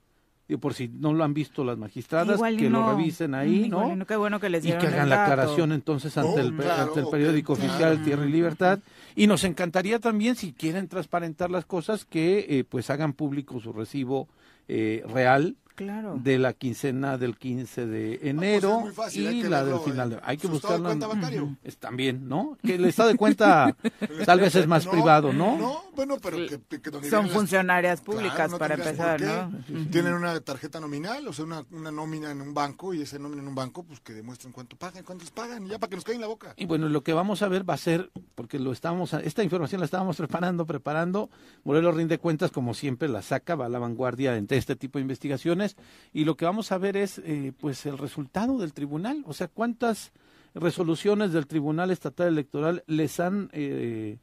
Y 0.51 0.57
por 0.57 0.73
si 0.73 0.89
no 0.89 1.13
lo 1.13 1.25
han 1.25 1.35
visto 1.35 1.63
las 1.63 1.77
magistradas, 1.77 2.37
Igual 2.37 2.57
que 2.57 2.71
no. 2.71 2.81
lo 2.81 2.97
revisen 2.97 3.35
ahí, 3.35 3.67
Igual 3.67 3.89
¿no? 3.89 3.93
y 3.93 3.97
no, 3.97 4.07
qué 4.07 4.17
bueno 4.17 4.41
que 4.41 4.49
les 4.49 4.65
y 4.65 4.69
que 4.71 4.87
hagan 4.87 5.11
la 5.11 5.25
aclaración 5.25 5.73
entonces 5.73 6.17
ante, 6.17 6.31
Oh, 6.31 6.39
el, 6.39 6.55
pe- 6.57 6.63
claro, 6.63 6.83
ante 6.85 7.01
el 7.01 7.05
ok, 7.05 7.11
periódico 7.11 7.55
claro. 7.55 7.69
oficial 7.71 8.03
Tierra 8.03 8.25
y 8.27 8.33
Libertad 8.33 8.79
y 9.15 9.27
nos 9.27 9.45
encantaría 9.45 9.99
también 9.99 10.37
si 10.37 10.53
quieren 10.55 10.89
transparentar 10.89 11.51
las 11.51 11.67
cosas 11.67 12.07
que 12.07 12.47
eh, 12.49 12.65
pues 12.67 12.89
hagan 12.89 13.13
público 13.13 13.61
su 13.61 13.75
recibo 13.75 14.27
eh, 14.69 15.05
real 15.13 15.57
Claro. 15.79 16.19
de 16.23 16.39
la 16.39 16.53
quincena 16.53 17.17
del 17.19 17.37
15 17.39 17.87
de 17.87 18.19
enero 18.29 18.81
pues 18.81 18.81
es 18.81 18.85
muy 18.85 18.93
fácil, 18.93 19.33
y 19.33 19.43
la 19.45 19.65
del 19.65 19.79
final. 19.81 20.13
en 20.13 20.19
de- 20.19 20.25
Hay 20.25 20.37
que 20.37 20.47
su 20.49 20.55
estado 20.57 20.75
de 20.75 20.81
buscarlo. 20.81 20.93
en- 20.93 20.99
cuenta 21.01 21.07
bancario. 21.07 21.57
Es 21.65 21.77
también, 21.79 22.29
¿no? 22.29 22.59
Que 22.63 22.75
el 22.75 22.85
estado 22.85 23.09
de 23.11 23.17
cuenta 23.17 23.77
tal 24.27 24.41
vez 24.41 24.55
es 24.55 24.67
más 24.67 24.85
No, 24.85 24.91
privado, 24.91 25.33
¿no? 25.33 25.57
No, 25.57 25.85
bueno, 25.95 26.17
pero 26.23 26.37
que, 26.37 26.81
que 26.81 26.91
donde 26.91 27.09
Son 27.09 27.21
vienen 27.21 27.27
las- 27.27 27.33
funcionarias 27.33 28.01
Claro, 28.01 28.19
públicas 28.21 28.51
no 28.51 28.59
para 28.59 28.75
empezar. 28.75 29.21
¿no? 29.21 29.51
Tienen 29.91 30.13
una 30.15 30.39
tarjeta 30.41 30.81
nominal, 30.81 31.27
o 31.29 31.33
sea, 31.33 31.45
una, 31.45 31.65
una 31.71 31.91
nómina 31.91 32.31
en 32.31 32.41
un 32.41 32.53
banco, 32.55 32.93
y 32.95 33.03
esa 33.03 33.19
nómina 33.19 33.43
en 33.43 33.49
un 33.49 33.55
banco, 33.55 33.83
pues 33.85 34.01
que 34.01 34.13
demuestren 34.13 34.53
cuánto 34.53 34.77
pagan, 34.77 35.05
cuántos 35.05 35.31
pagan, 35.31 35.65
y 35.67 35.71
ya 35.71 35.79
para 35.79 35.91
que 35.91 35.97
nos 35.97 36.05
caigan 36.05 36.21
la 36.23 36.27
boca. 36.29 36.55
Y 36.57 36.67
bueno, 36.67 36.89
lo 36.89 37.03
que 37.03 37.13
vamos 37.13 37.43
a 37.43 37.49
ver 37.49 37.69
va 37.69 37.75
a 37.75 37.79
ser, 37.79 38.11
porque 38.35 38.59
lo 38.59 38.73
estamos, 38.73 39.13
esta 39.15 39.43
información 39.45 39.81
la 39.81 39.85
estábamos 39.85 40.17
preparando, 40.17 40.67
preparando. 40.67 41.31
Morelos 41.65 41.95
rinde 41.95 42.19
cuentas, 42.19 42.51
como 42.51 42.75
siempre, 42.75 43.09
la 43.09 43.23
saca, 43.23 43.55
va 43.55 43.67
a 43.67 43.69
la 43.69 43.79
vanguardia 43.79 44.37
entre 44.37 44.57
este 44.59 44.77
tipo 44.77 44.99
de 44.99 45.03
investigaciones. 45.03 45.68
Y 46.13 46.25
lo 46.25 46.37
que 46.37 46.45
vamos 46.45 46.73
a 46.73 46.79
ver 46.79 46.97
es, 46.97 47.19
eh, 47.19 47.53
pues, 47.59 47.87
el 47.87 47.99
resultado 47.99 48.59
del 48.59 48.73
tribunal. 48.73 49.23
O 49.27 49.33
sea, 49.33 49.49
cuántas 49.49 50.13
resoluciones 50.55 51.33
del 51.33 51.47
Tribunal 51.47 51.91
Estatal 51.91 52.29
Electoral 52.29 52.85
les 52.87 53.21
han. 53.21 53.51
Eh, 53.53 54.19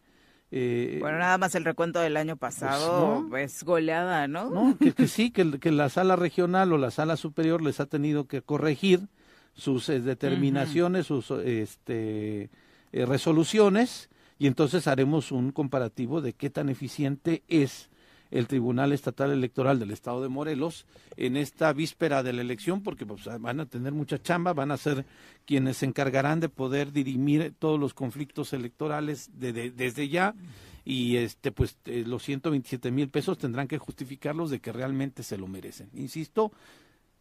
eh, 0.51 0.97
Bueno, 1.01 1.19
nada 1.19 1.37
más 1.37 1.55
el 1.55 1.65
recuento 1.65 1.99
del 1.99 2.17
año 2.17 2.37
pasado, 2.37 3.21
¿no? 3.21 3.29
pues 3.29 3.63
goleada, 3.63 4.27
¿no? 4.27 4.49
¿no? 4.49 4.77
Que, 4.77 4.93
que 4.93 5.07
sí, 5.07 5.31
que, 5.31 5.59
que 5.59 5.71
la 5.71 5.89
sala 5.89 6.15
regional 6.15 6.71
o 6.71 6.77
la 6.77 6.91
sala 6.91 7.17
superior 7.17 7.61
les 7.61 7.79
ha 7.79 7.87
tenido 7.87 8.27
que 8.27 8.41
corregir 8.41 9.07
sus 9.55 9.89
eh, 9.89 9.99
determinaciones, 9.99 11.07
sus 11.07 11.31
este, 11.31 12.49
eh, 12.91 13.05
resoluciones, 13.05 14.09
y 14.37 14.47
entonces 14.47 14.87
haremos 14.87 15.31
un 15.31 15.51
comparativo 15.51 16.21
de 16.21 16.33
qué 16.33 16.49
tan 16.49 16.69
eficiente 16.69 17.43
es 17.47 17.89
el 18.37 18.47
Tribunal 18.47 18.91
Estatal 18.91 19.31
Electoral 19.31 19.79
del 19.79 19.91
Estado 19.91 20.21
de 20.21 20.29
Morelos 20.29 20.85
en 21.17 21.37
esta 21.37 21.71
víspera 21.73 22.21
de 22.23 22.33
la 22.33 22.41
elección, 22.41 22.83
porque 22.83 23.05
pues, 23.05 23.25
van 23.39 23.59
a 23.59 23.65
tener 23.65 23.93
mucha 23.93 24.21
chamba, 24.21 24.53
van 24.53 24.71
a 24.71 24.77
ser 24.77 25.05
quienes 25.45 25.77
se 25.77 25.85
encargarán 25.85 26.39
de 26.39 26.49
poder 26.49 26.91
dirimir 26.91 27.53
todos 27.57 27.79
los 27.79 27.93
conflictos 27.93 28.51
electorales 28.53 29.29
de- 29.39 29.53
de- 29.53 29.71
desde 29.71 30.09
ya 30.09 30.35
y 30.83 31.15
este 31.17 31.51
pues 31.51 31.77
eh, 31.85 32.03
los 32.05 32.23
127 32.23 32.91
mil 32.91 33.09
pesos 33.09 33.37
tendrán 33.37 33.67
que 33.67 33.77
justificarlos 33.77 34.49
de 34.51 34.59
que 34.59 34.71
realmente 34.71 35.23
se 35.23 35.37
lo 35.37 35.47
merecen. 35.47 35.89
Insisto, 35.95 36.51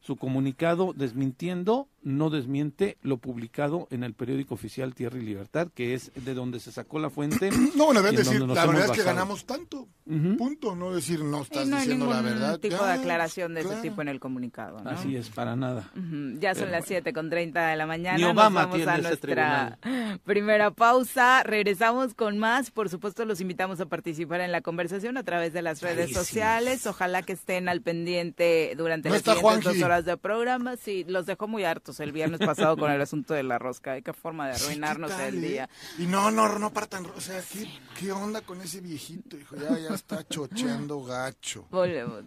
su 0.04 0.16
comunicado 0.16 0.92
desmintiendo 0.94 1.88
no 2.02 2.28
desmiente 2.28 2.98
lo 3.00 3.16
publicado 3.16 3.88
en 3.90 4.04
el 4.04 4.12
periódico 4.12 4.52
oficial 4.52 4.94
Tierra 4.94 5.16
y 5.18 5.22
Libertad, 5.22 5.68
que 5.74 5.94
es 5.94 6.12
de 6.14 6.34
donde 6.34 6.60
se 6.60 6.70
sacó 6.70 6.98
la 6.98 7.08
fuente. 7.08 7.48
No, 7.74 7.86
bueno, 7.86 8.02
deben 8.02 8.16
decir, 8.16 8.38
nos 8.44 8.54
la 8.54 8.66
verdad 8.66 8.84
es 8.86 8.90
que 8.92 9.02
ganamos 9.02 9.46
tanto, 9.46 9.88
Ujú. 10.04 10.36
punto, 10.36 10.76
no 10.76 10.94
decir 10.94 11.24
no 11.24 11.40
estás 11.42 11.66
no 11.66 11.76
hay 11.76 11.82
diciendo 11.82 12.04
ningún 12.06 12.22
la 12.22 12.30
verdad. 12.30 12.58
tipo 12.60 12.76
Ya, 12.76 12.86
de 12.86 12.92
aclaración 12.92 13.54
de 13.54 13.60
ese 13.60 13.68
claro. 13.70 13.82
tipo 13.82 14.02
en 14.02 14.08
el 14.08 14.20
comunicado, 14.20 14.80
¿no? 14.82 14.90
Así 14.90 15.16
es, 15.16 15.30
para 15.30 15.56
nada. 15.56 15.90
Ya 15.94 16.54
son 16.54 16.64
Pero 16.64 16.72
las 16.72 16.80
bueno. 16.80 16.86
7 16.86 17.12
con 17.14 17.30
30 17.30 17.66
de 17.68 17.76
la 17.76 17.86
mañana. 17.86 18.16
Ni 18.18 18.22
Nos 18.24 18.32
Obama 18.32 18.60
vamos 18.66 18.76
tiene 18.76 18.90
a 18.92 18.94
ese 18.96 19.02
nuestra 19.08 19.78
primera 20.24 20.70
pausa. 20.72 21.42
Regresamos 21.42 22.12
con 22.12 22.36
más. 22.38 22.70
Por 22.70 22.90
supuesto, 22.90 23.24
los 23.24 23.40
invitamos 23.40 23.80
a 23.80 23.86
participar 23.86 24.42
en 24.42 24.52
la 24.52 24.60
conversación 24.60 25.16
a 25.16 25.22
través 25.22 25.54
de 25.54 25.62
las 25.62 25.80
redes 25.80 26.12
sociales. 26.12 26.86
Ojalá 26.86 27.22
que 27.22 27.32
estén 27.32 27.68
al 27.70 27.80
pendiente 27.80 28.74
durante 28.76 29.08
No 29.08 29.14
las 29.14 29.22
siguientes 29.24 29.64
dos 29.64 29.82
horas 29.82 29.93
de 30.02 30.16
programa. 30.16 30.76
Sí, 30.76 31.04
los 31.06 31.26
dejó 31.26 31.46
muy 31.46 31.64
hartos 31.64 32.00
el 32.00 32.12
viernes 32.12 32.40
pasado 32.40 32.76
con 32.76 32.90
el 32.90 33.00
asunto 33.00 33.34
de 33.34 33.42
la 33.42 33.58
rosca. 33.58 34.00
Qué 34.00 34.12
forma 34.12 34.48
de 34.48 34.54
arruinarnos 34.54 35.10
¿qué 35.10 35.16
tal, 35.16 35.34
el 35.34 35.44
eh? 35.44 35.48
día. 35.48 35.70
Y 35.98 36.06
no, 36.06 36.30
no, 36.30 36.58
no 36.58 36.72
partan, 36.72 37.06
o 37.16 37.20
sea, 37.20 37.42
¿qué, 37.52 37.68
qué 37.98 38.12
onda 38.12 38.40
con 38.40 38.60
ese 38.60 38.80
viejito? 38.80 39.36
Hijo, 39.36 39.56
ya, 39.56 39.78
ya 39.78 39.94
está 39.94 40.26
chocheando 40.26 41.02
gacho. 41.04 41.66
Volvemos. 41.70 42.24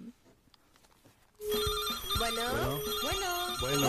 Bueno, 2.20 2.42
bueno, 3.04 3.28
Bueno. 3.62 3.88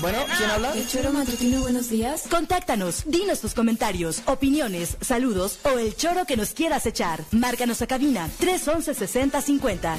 Bueno, 0.00 0.18
¿quién 0.36 0.50
habla? 0.50 0.72
El 0.74 0.88
choro 0.88 1.12
matutino, 1.12 1.60
buenos 1.60 1.88
días. 1.88 2.26
Contáctanos, 2.28 3.04
dinos 3.06 3.40
tus 3.40 3.54
comentarios, 3.54 4.22
opiniones, 4.26 4.96
saludos 5.00 5.60
o 5.64 5.78
el 5.78 5.96
choro 5.96 6.24
que 6.26 6.36
nos 6.36 6.52
quieras 6.52 6.86
echar. 6.86 7.20
Márcanos 7.30 7.80
a 7.82 7.86
cabina 7.86 8.28
311 8.38 8.94
6050. 8.94 9.98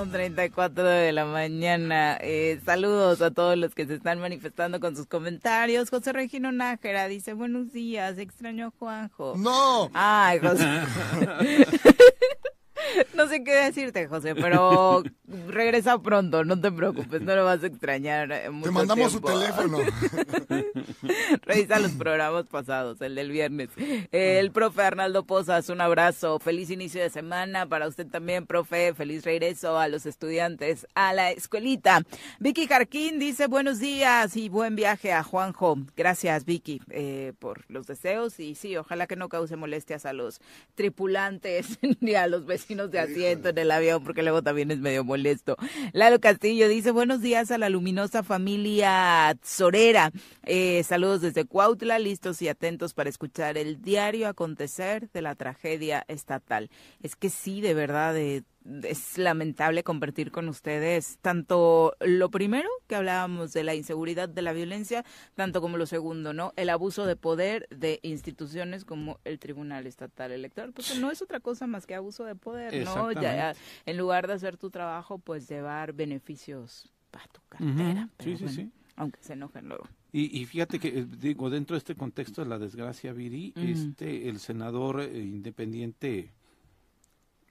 Un 0.00 0.10
34 0.10 0.84
de 0.84 1.12
la 1.12 1.26
mañana. 1.26 2.16
Eh, 2.20 2.60
saludos 2.64 3.20
a 3.20 3.30
todos 3.30 3.58
los 3.58 3.74
que 3.74 3.86
se 3.86 3.94
están 3.94 4.20
manifestando 4.20 4.80
con 4.80 4.96
sus 4.96 5.06
comentarios. 5.06 5.90
José 5.90 6.12
Regino 6.12 6.50
Nájera 6.50 7.08
dice, 7.08 7.34
buenos 7.34 7.72
días, 7.72 8.16
extraño 8.16 8.68
a 8.68 8.70
Juanjo. 8.70 9.34
No. 9.36 9.90
Ay, 9.92 10.38
José. 10.38 10.64
No 13.14 13.28
sé 13.28 13.44
qué 13.44 13.54
decirte, 13.54 14.06
José, 14.08 14.34
pero 14.34 15.02
regresa 15.48 15.98
pronto, 16.00 16.44
no 16.44 16.60
te 16.60 16.70
preocupes, 16.72 17.20
no 17.22 17.34
lo 17.36 17.44
vas 17.44 17.62
a 17.62 17.66
extrañar. 17.66 18.30
eh, 18.32 18.40
Te 18.44 18.50
mucho 18.50 18.72
mandamos 18.72 19.12
su 19.12 19.20
teléfono. 19.20 19.78
Revisa 21.42 21.78
los 21.78 21.92
programas 21.92 22.46
pasados, 22.46 23.00
el 23.00 23.14
del 23.14 23.30
viernes. 23.30 23.70
El 24.10 24.50
profe 24.50 24.82
Arnaldo 24.82 25.24
Pozas, 25.24 25.68
un 25.68 25.80
abrazo. 25.80 26.38
Feliz 26.38 26.70
inicio 26.70 27.00
de 27.02 27.10
semana 27.10 27.66
para 27.66 27.88
usted 27.88 28.06
también, 28.06 28.46
profe. 28.46 28.94
Feliz 28.94 29.24
regreso 29.24 29.78
a 29.78 29.88
los 29.88 30.06
estudiantes 30.06 30.86
a 30.94 31.12
la 31.12 31.30
escuelita. 31.30 32.02
Vicky 32.40 32.66
Jarquín 32.66 33.18
dice 33.18 33.46
buenos 33.46 33.78
días 33.78 34.36
y 34.36 34.48
buen 34.48 34.76
viaje 34.76 35.12
a 35.12 35.22
Juanjo. 35.22 35.78
Gracias, 35.96 36.44
Vicky, 36.44 36.80
eh, 36.90 37.32
por 37.38 37.64
los 37.68 37.86
deseos. 37.86 38.38
Y 38.40 38.54
sí, 38.54 38.76
ojalá 38.76 39.06
que 39.06 39.16
no 39.16 39.28
cause 39.28 39.56
molestias 39.56 40.06
a 40.06 40.12
los 40.12 40.40
tripulantes 40.74 41.78
ni 42.00 42.14
a 42.14 42.26
los 42.26 42.46
vecinos 42.46 42.71
de 42.72 42.98
asiento 42.98 43.50
en 43.50 43.58
el 43.58 43.70
avión, 43.70 44.02
porque 44.02 44.22
luego 44.22 44.42
también 44.42 44.70
es 44.70 44.78
medio 44.78 45.04
molesto. 45.04 45.56
Lalo 45.92 46.20
Castillo 46.20 46.68
dice 46.68 46.90
buenos 46.90 47.20
días 47.20 47.50
a 47.50 47.58
la 47.58 47.68
luminosa 47.68 48.22
familia 48.22 49.36
Sorera. 49.42 50.10
Eh, 50.44 50.82
saludos 50.84 51.20
desde 51.20 51.44
Cuautla, 51.44 51.98
listos 51.98 52.40
y 52.40 52.48
atentos 52.48 52.94
para 52.94 53.10
escuchar 53.10 53.58
el 53.58 53.82
diario 53.82 54.26
acontecer 54.26 55.10
de 55.10 55.20
la 55.20 55.34
tragedia 55.34 56.04
estatal. 56.08 56.70
Es 57.02 57.14
que 57.14 57.28
sí, 57.28 57.60
de 57.60 57.74
verdad, 57.74 58.16
eh, 58.16 58.42
es 58.82 59.18
lamentable 59.18 59.82
compartir 59.82 60.30
con 60.30 60.48
ustedes 60.48 61.18
tanto 61.20 61.94
lo 62.00 62.30
primero 62.30 62.68
que 62.86 62.94
hablábamos 62.94 63.52
de 63.52 63.64
la 63.64 63.74
inseguridad, 63.74 64.28
de 64.28 64.42
la 64.42 64.52
violencia, 64.52 65.04
tanto 65.34 65.60
como 65.60 65.76
lo 65.76 65.86
segundo, 65.86 66.32
¿no? 66.32 66.52
El 66.56 66.70
abuso 66.70 67.06
de 67.06 67.16
poder 67.16 67.68
de 67.70 68.00
instituciones 68.02 68.84
como 68.84 69.18
el 69.24 69.38
Tribunal 69.38 69.86
Estatal 69.86 70.32
Electoral, 70.32 70.72
porque 70.72 70.98
no 70.98 71.10
es 71.10 71.22
otra 71.22 71.40
cosa 71.40 71.66
más 71.66 71.86
que 71.86 71.94
abuso 71.94 72.24
de 72.24 72.34
poder, 72.34 72.84
¿no? 72.84 73.12
Ya, 73.12 73.54
en 73.86 73.96
lugar 73.96 74.26
de 74.26 74.34
hacer 74.34 74.56
tu 74.56 74.70
trabajo, 74.70 75.18
pues 75.18 75.48
llevar 75.48 75.92
beneficios 75.92 76.92
para 77.10 77.26
tu 77.28 77.40
cartera. 77.48 78.08
Pero 78.16 78.30
Sí, 78.30 78.36
sí, 78.36 78.44
bueno, 78.44 78.56
sí. 78.56 78.70
Aunque 78.96 79.22
se 79.22 79.32
enojen 79.32 79.68
luego. 79.68 79.88
Y, 80.12 80.38
y 80.38 80.44
fíjate 80.44 80.78
que, 80.78 80.88
eh, 80.88 81.06
digo, 81.18 81.48
dentro 81.48 81.74
de 81.74 81.78
este 81.78 81.94
contexto 81.94 82.42
de 82.42 82.48
la 82.48 82.58
desgracia, 82.58 83.14
Viri, 83.14 83.54
este, 83.56 84.28
el 84.28 84.38
senador 84.38 85.00
eh, 85.00 85.18
independiente 85.18 86.30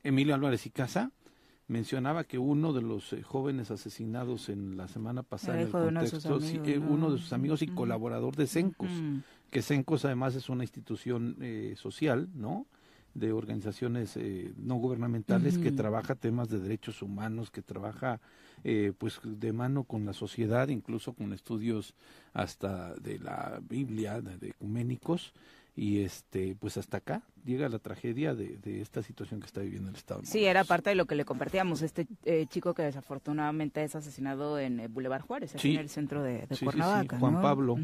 Emilio 0.03 0.35
Álvarez 0.35 0.65
y 0.65 0.69
Casa 0.69 1.11
mencionaba 1.67 2.25
que 2.25 2.37
uno 2.37 2.73
de 2.73 2.81
los 2.81 3.13
eh, 3.13 3.23
jóvenes 3.23 3.71
asesinados 3.71 4.49
en 4.49 4.75
la 4.75 4.87
semana 4.87 5.23
pasada, 5.23 5.55
en 5.55 5.61
el 5.61 5.67
hijo 5.69 5.79
de 5.79 5.87
uno 5.87 6.01
de 6.01 6.07
sus 6.07 6.23
contexto, 6.23 6.63
sí, 6.65 6.71
eh, 6.71 6.79
¿no? 6.79 6.91
uno 6.91 7.11
de 7.11 7.17
sus 7.17 7.31
amigos 7.33 7.61
y 7.61 7.67
colaborador 7.67 8.35
de 8.35 8.47
CENCOS, 8.47 8.89
Ujú. 8.89 9.21
que 9.49 9.61
CENCOS 9.61 10.05
además 10.05 10.35
es 10.35 10.49
una 10.49 10.63
institución 10.63 11.37
eh, 11.39 11.75
social, 11.77 12.29
¿no? 12.35 12.65
de 13.13 13.33
organizaciones 13.33 14.15
eh, 14.15 14.53
no 14.57 14.75
gubernamentales 14.75 15.57
que 15.57 15.71
trabaja 15.71 16.15
temas 16.15 16.49
de 16.49 16.59
derechos 16.59 17.01
humanos, 17.01 17.51
que 17.51 17.61
trabaja 17.61 18.21
eh, 18.63 18.93
pues 18.97 19.19
de 19.23 19.51
mano 19.51 19.83
con 19.83 20.05
la 20.05 20.13
sociedad, 20.13 20.69
incluso 20.69 21.13
con 21.13 21.33
estudios 21.33 21.93
hasta 22.33 22.93
de 22.95 23.19
la 23.19 23.59
Biblia, 23.67 24.21
de, 24.21 24.37
de 24.37 24.49
ecuménicos, 24.49 25.33
y 25.75 26.01
este 26.01 26.55
pues 26.59 26.77
hasta 26.77 26.97
acá 26.97 27.23
llega 27.45 27.69
la 27.69 27.79
tragedia 27.79 28.35
de, 28.35 28.57
de 28.57 28.81
esta 28.81 29.01
situación 29.01 29.39
que 29.39 29.45
está 29.47 29.61
viviendo 29.61 29.89
el 29.89 29.95
Estado. 29.95 30.21
Sí, 30.23 30.45
era 30.45 30.63
parte 30.63 30.89
de 30.91 30.95
lo 30.95 31.05
que 31.05 31.15
le 31.15 31.25
compartíamos. 31.25 31.81
Este 31.81 32.07
eh, 32.25 32.45
chico 32.49 32.73
que 32.73 32.83
desafortunadamente 32.83 33.83
es 33.83 33.95
asesinado 33.95 34.59
en 34.59 34.79
eh, 34.81 34.87
Boulevard 34.87 35.21
Juárez, 35.21 35.55
aquí 35.55 35.69
Sí. 35.69 35.73
en 35.75 35.79
el 35.79 35.89
centro 35.89 36.21
de, 36.23 36.45
de 36.45 36.55
Sí, 36.55 36.65
Cuernavaca. 36.65 37.17
Juan 37.19 37.33
¿no? 37.33 37.41
Pablo, 37.41 37.77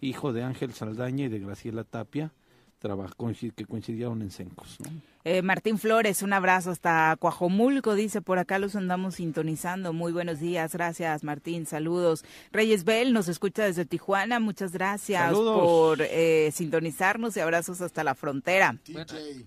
hijo 0.00 0.32
de 0.32 0.42
Ángel 0.42 0.72
Saldaña 0.72 1.26
y 1.26 1.28
de 1.28 1.38
Graciela 1.38 1.84
Tapia, 1.84 2.32
trabajó, 2.78 3.30
que 3.54 3.64
coincidieron 3.66 4.22
en 4.22 4.30
Cencos. 4.30 4.78
¿no? 4.80 4.90
Eh, 5.26 5.40
Martín 5.40 5.78
Flores, 5.78 6.20
un 6.20 6.34
abrazo 6.34 6.70
hasta 6.70 7.16
Cuajomulco, 7.18 7.94
dice, 7.94 8.20
por 8.20 8.38
acá 8.38 8.58
los 8.58 8.76
andamos 8.76 9.14
sintonizando. 9.14 9.94
Muy 9.94 10.12
buenos 10.12 10.38
días, 10.38 10.74
gracias 10.74 11.24
Martín, 11.24 11.64
saludos. 11.64 12.26
Reyes 12.52 12.84
Bell 12.84 13.14
nos 13.14 13.28
escucha 13.28 13.64
desde 13.64 13.86
Tijuana, 13.86 14.38
muchas 14.38 14.72
gracias 14.72 15.22
Saludos. 15.22 15.60
por 15.62 16.02
eh, 16.02 16.50
sintonizarnos 16.52 17.34
y 17.38 17.40
abrazos 17.40 17.80
hasta 17.80 18.04
la 18.04 18.14
frontera. 18.14 18.76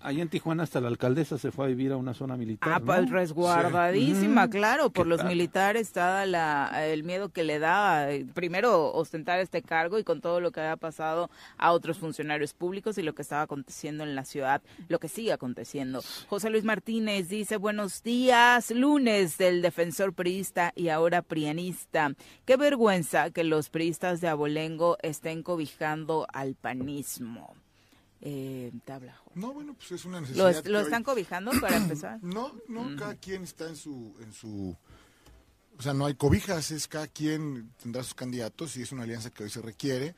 Allá 0.00 0.20
en 0.22 0.28
Tijuana 0.28 0.64
hasta 0.64 0.80
la 0.80 0.88
alcaldesa 0.88 1.38
se 1.38 1.52
fue 1.52 1.66
a 1.66 1.68
vivir 1.68 1.92
a 1.92 1.96
una 1.96 2.12
zona 2.12 2.36
militar. 2.36 2.72
Ah, 2.72 2.80
¿no? 2.80 2.86
pues 2.86 3.08
resguardadísima, 3.08 4.46
Sí. 4.46 4.50
claro, 4.50 4.90
por 4.90 5.04
¿Qué 5.04 5.10
los 5.10 5.18
tal? 5.18 5.28
militares 5.28 5.82
está 5.82 6.26
la, 6.26 6.88
el 6.88 7.04
miedo 7.04 7.28
que 7.28 7.44
le 7.44 7.60
da, 7.60 8.10
eh, 8.10 8.26
primero, 8.34 8.92
ostentar 8.94 9.38
este 9.38 9.62
cargo 9.62 10.00
y 10.00 10.02
con 10.02 10.20
todo 10.20 10.40
lo 10.40 10.50
que 10.50 10.58
había 10.58 10.76
pasado 10.76 11.30
a 11.56 11.70
otros 11.70 11.98
funcionarios 11.98 12.52
públicos 12.52 12.98
y 12.98 13.02
lo 13.02 13.14
que 13.14 13.22
estaba 13.22 13.42
aconteciendo 13.42 14.02
en 14.02 14.16
la 14.16 14.24
ciudad, 14.24 14.60
lo 14.88 14.98
que 14.98 15.06
sigue 15.08 15.32
aconteciendo. 15.32 15.67
José 16.28 16.48
Luis 16.50 16.64
Martínez 16.64 17.28
dice, 17.28 17.56
buenos 17.58 18.02
días, 18.02 18.70
lunes 18.70 19.36
del 19.36 19.60
defensor 19.60 20.14
priista 20.14 20.72
y 20.74 20.88
ahora 20.88 21.20
prianista. 21.20 22.12
Qué 22.46 22.56
vergüenza 22.56 23.30
que 23.30 23.44
los 23.44 23.68
priistas 23.68 24.20
de 24.22 24.28
Abolengo 24.28 24.96
estén 25.02 25.42
cobijando 25.42 26.26
al 26.32 26.54
panismo. 26.54 27.54
Eh. 28.20 28.72
No, 29.34 29.52
bueno, 29.52 29.74
pues 29.74 29.92
es 29.92 30.04
una 30.04 30.16
¿Lo, 30.20 30.22
necesidad. 30.22 30.64
lo 30.64 30.78
hoy- 30.78 30.84
están 30.84 31.02
cobijando 31.04 31.52
para 31.60 31.76
empezar? 31.84 32.18
No, 32.22 32.52
no, 32.66 32.96
cada 32.96 33.14
quien 33.16 33.42
está 33.44 33.68
en 33.68 33.76
su, 33.76 34.16
en 34.20 34.32
su, 34.32 34.74
o 35.78 35.82
sea, 35.82 35.92
no 35.94 36.06
hay 36.06 36.14
cobijas, 36.14 36.70
es 36.70 36.88
cada 36.88 37.06
quien 37.08 37.70
tendrá 37.82 38.02
sus 38.02 38.14
candidatos 38.14 38.76
y 38.76 38.82
es 38.82 38.90
una 38.90 39.02
alianza 39.02 39.30
que 39.30 39.44
hoy 39.44 39.50
se 39.50 39.60
requiere, 39.62 40.16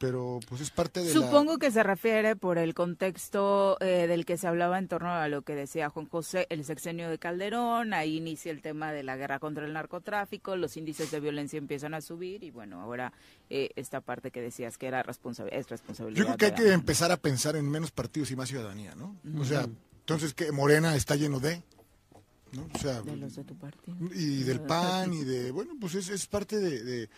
pero 0.00 0.40
pues 0.48 0.62
es 0.62 0.70
parte 0.70 1.00
de 1.00 1.12
Supongo 1.12 1.52
la... 1.52 1.58
que 1.58 1.70
se 1.70 1.82
refiere 1.82 2.34
por 2.34 2.56
el 2.56 2.72
contexto 2.72 3.76
eh, 3.80 4.06
del 4.08 4.24
que 4.24 4.38
se 4.38 4.46
hablaba 4.46 4.78
en 4.78 4.88
torno 4.88 5.12
a 5.12 5.28
lo 5.28 5.42
que 5.42 5.54
decía 5.54 5.90
Juan 5.90 6.06
José, 6.06 6.46
el 6.48 6.64
sexenio 6.64 7.10
de 7.10 7.18
Calderón, 7.18 7.92
ahí 7.92 8.16
inicia 8.16 8.50
el 8.50 8.62
tema 8.62 8.92
de 8.92 9.02
la 9.02 9.16
guerra 9.16 9.38
contra 9.38 9.66
el 9.66 9.74
narcotráfico, 9.74 10.56
los 10.56 10.78
índices 10.78 11.10
de 11.10 11.20
violencia 11.20 11.58
empiezan 11.58 11.92
a 11.92 12.00
subir 12.00 12.42
y 12.44 12.50
bueno, 12.50 12.80
ahora 12.80 13.12
eh, 13.50 13.68
esta 13.76 14.00
parte 14.00 14.30
que 14.30 14.40
decías 14.40 14.78
que 14.78 14.86
era 14.86 15.02
responsabil 15.02 15.52
es 15.52 15.68
responsabilidad. 15.68 16.18
Yo 16.18 16.24
creo 16.24 16.36
que 16.38 16.46
hay 16.46 16.54
que 16.54 16.72
empezar 16.72 17.12
a 17.12 17.18
pensar 17.18 17.54
en 17.56 17.70
menos 17.70 17.90
partidos 17.90 18.30
y 18.30 18.36
más 18.36 18.48
ciudadanía, 18.48 18.94
¿no? 18.94 19.16
O 19.38 19.44
sea, 19.44 19.66
entonces 19.98 20.32
que 20.32 20.50
Morena 20.50 20.96
está 20.96 21.14
lleno 21.14 21.40
de, 21.40 21.62
¿no? 22.52 22.66
O 22.72 22.78
sea, 22.78 23.02
de 23.02 23.16
los 23.16 23.36
de 23.36 23.44
tu 23.44 23.54
partido. 23.54 23.94
y 24.14 24.44
del 24.44 24.60
PAN 24.60 25.12
y 25.12 25.24
de, 25.24 25.50
bueno, 25.50 25.74
pues 25.78 25.94
es, 25.94 26.08
es 26.08 26.26
parte 26.26 26.58
de, 26.58 26.82
de, 26.82 27.10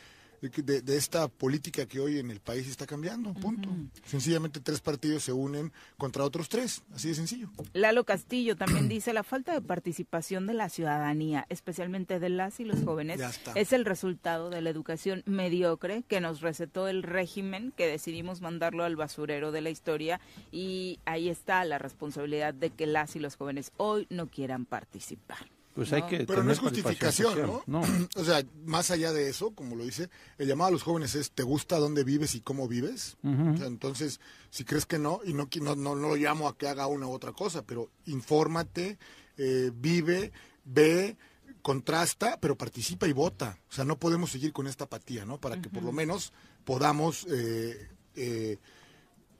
de 0.43 0.83
de- 0.83 0.97
esta 0.97 1.29
política 1.29 1.87
que 1.87 2.01
hoy 2.01 2.19
en 2.19 2.31
el 2.31 2.41
país 2.41 2.67
está 2.69 2.87
cambiando, 2.87 3.33
punto. 3.35 3.69
Sencillamente 4.05 4.61
tres 4.61 4.81
partidos 4.81 5.23
se 5.23 5.33
unen 5.33 5.73
contra 5.97 6.25
otros 6.25 6.49
tres, 6.49 6.83
así 6.95 7.09
de 7.09 7.15
sencillo. 7.15 7.51
Lalo 7.73 8.05
Castillo 8.05 8.57
también 8.57 8.89
dice 8.89 9.13
la 9.13 9.23
falta 9.23 9.53
de 9.53 9.61
participación 9.63 10.47
de 10.47 10.55
la 10.55 10.69
ciudadanía, 10.69 11.47
especialmente 11.49 12.19
de 12.19 12.29
las 12.29 12.59
y 12.61 12.65
los 12.65 12.83
jóvenes, 12.85 13.21
es 13.55 13.73
el 13.73 13.85
resultado 13.85 14.51
de 14.51 14.61
la 14.63 14.71
educación 14.71 15.23
mediocre 15.27 16.03
que 16.09 16.21
nos 16.21 16.41
recetó 16.41 16.89
el 16.89 17.03
régimen, 17.03 17.73
que 17.77 17.87
decidimos 17.87 18.41
mandarlo 18.41 18.85
al 18.85 18.97
basurero 18.97 19.53
de 19.53 19.61
la 19.61 19.71
historia 19.71 20.21
y 20.51 20.99
ahí 21.05 21.29
está 21.29 21.65
la 21.65 21.79
responsabilidad 21.79 22.53
de 22.55 22.71
que 22.71 22.87
las 22.87 23.15
y 23.17 23.21
los 23.21 23.37
jóvenes 23.37 23.73
hoy 23.77 24.07
no 24.11 24.27
quieran 24.29 24.65
participar. 24.65 25.47
Pues 25.75 25.91
¿no? 25.91 25.97
hay 25.97 26.03
que 26.05 26.25
Pero 26.27 26.43
no 26.43 26.53
es 26.53 26.59
justificación, 26.59 27.63
¿no? 27.67 27.83
O 28.17 28.25
sea, 28.25 28.43
más 28.65 28.91
allá 28.91 29.13
de 29.13 29.29
eso, 29.29 29.53
como 29.53 29.77
lo 29.77 29.85
dice, 29.85 30.11
el 30.39 30.49
llamado 30.49 30.69
a 30.69 30.73
los 30.73 30.83
jóvenes 30.83 31.15
es, 31.15 31.31
¿te 31.31 31.43
gusta 31.43 31.79
dónde 31.79 32.05
vives 32.05 32.35
y 32.35 32.41
cómo 32.41 32.69
vives? 32.69 33.17
Ujú. 33.23 33.55
O 33.55 33.57
sea, 33.57 33.67
entonces, 33.67 34.21
si 34.51 34.65
crees 34.65 34.87
que 34.87 34.99
no, 34.99 35.21
y 35.25 35.33
no, 35.33 35.49
no, 35.61 35.77
no 35.77 35.95
lo 35.95 36.17
llamo 36.17 36.49
a 36.49 36.57
que 36.57 36.69
haga 36.69 36.87
una 36.87 37.07
u 37.07 37.13
otra 37.13 37.33
cosa, 37.33 37.63
pero 37.63 37.91
infórmate, 38.07 38.99
eh, 39.39 39.71
vive, 39.75 40.33
ve, 40.65 41.17
contrasta, 41.63 42.39
pero 42.41 42.57
participa 42.57 43.07
y 43.07 43.13
vota. 43.13 43.59
O 43.71 43.73
sea, 43.73 43.85
no 43.85 43.99
podemos 43.99 44.31
seguir 44.31 44.53
con 44.53 44.67
esta 44.67 44.85
apatía, 44.85 45.25
¿no? 45.25 45.41
Para 45.41 45.61
que 45.63 45.71
por 45.71 45.83
lo 45.83 45.93
menos 45.93 46.33
podamos 46.65 47.27
eh, 47.31 47.89
eh, 48.17 48.59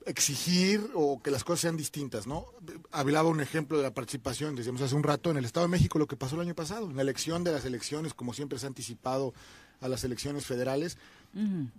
exigir 0.05 0.89
o 0.93 1.21
que 1.21 1.31
las 1.31 1.43
cosas 1.43 1.61
sean 1.61 1.77
distintas, 1.77 2.27
¿no? 2.27 2.45
Hablaba 2.91 3.29
un 3.29 3.41
ejemplo 3.41 3.77
de 3.77 3.83
la 3.83 3.93
participación, 3.93 4.55
decíamos 4.55 4.81
hace 4.81 4.95
un 4.95 5.03
rato, 5.03 5.31
en 5.31 5.37
el 5.37 5.45
Estado 5.45 5.65
de 5.65 5.71
México, 5.71 5.99
lo 5.99 6.07
que 6.07 6.15
pasó 6.17 6.35
el 6.35 6.41
año 6.41 6.55
pasado, 6.55 6.89
en 6.89 6.95
la 6.95 7.01
elección 7.01 7.43
de 7.43 7.51
las 7.51 7.65
elecciones, 7.65 8.13
como 8.13 8.33
siempre 8.33 8.59
se 8.59 8.65
ha 8.65 8.69
anticipado 8.69 9.33
a 9.81 9.87
las 9.87 10.03
elecciones 10.03 10.45
federales. 10.45 10.97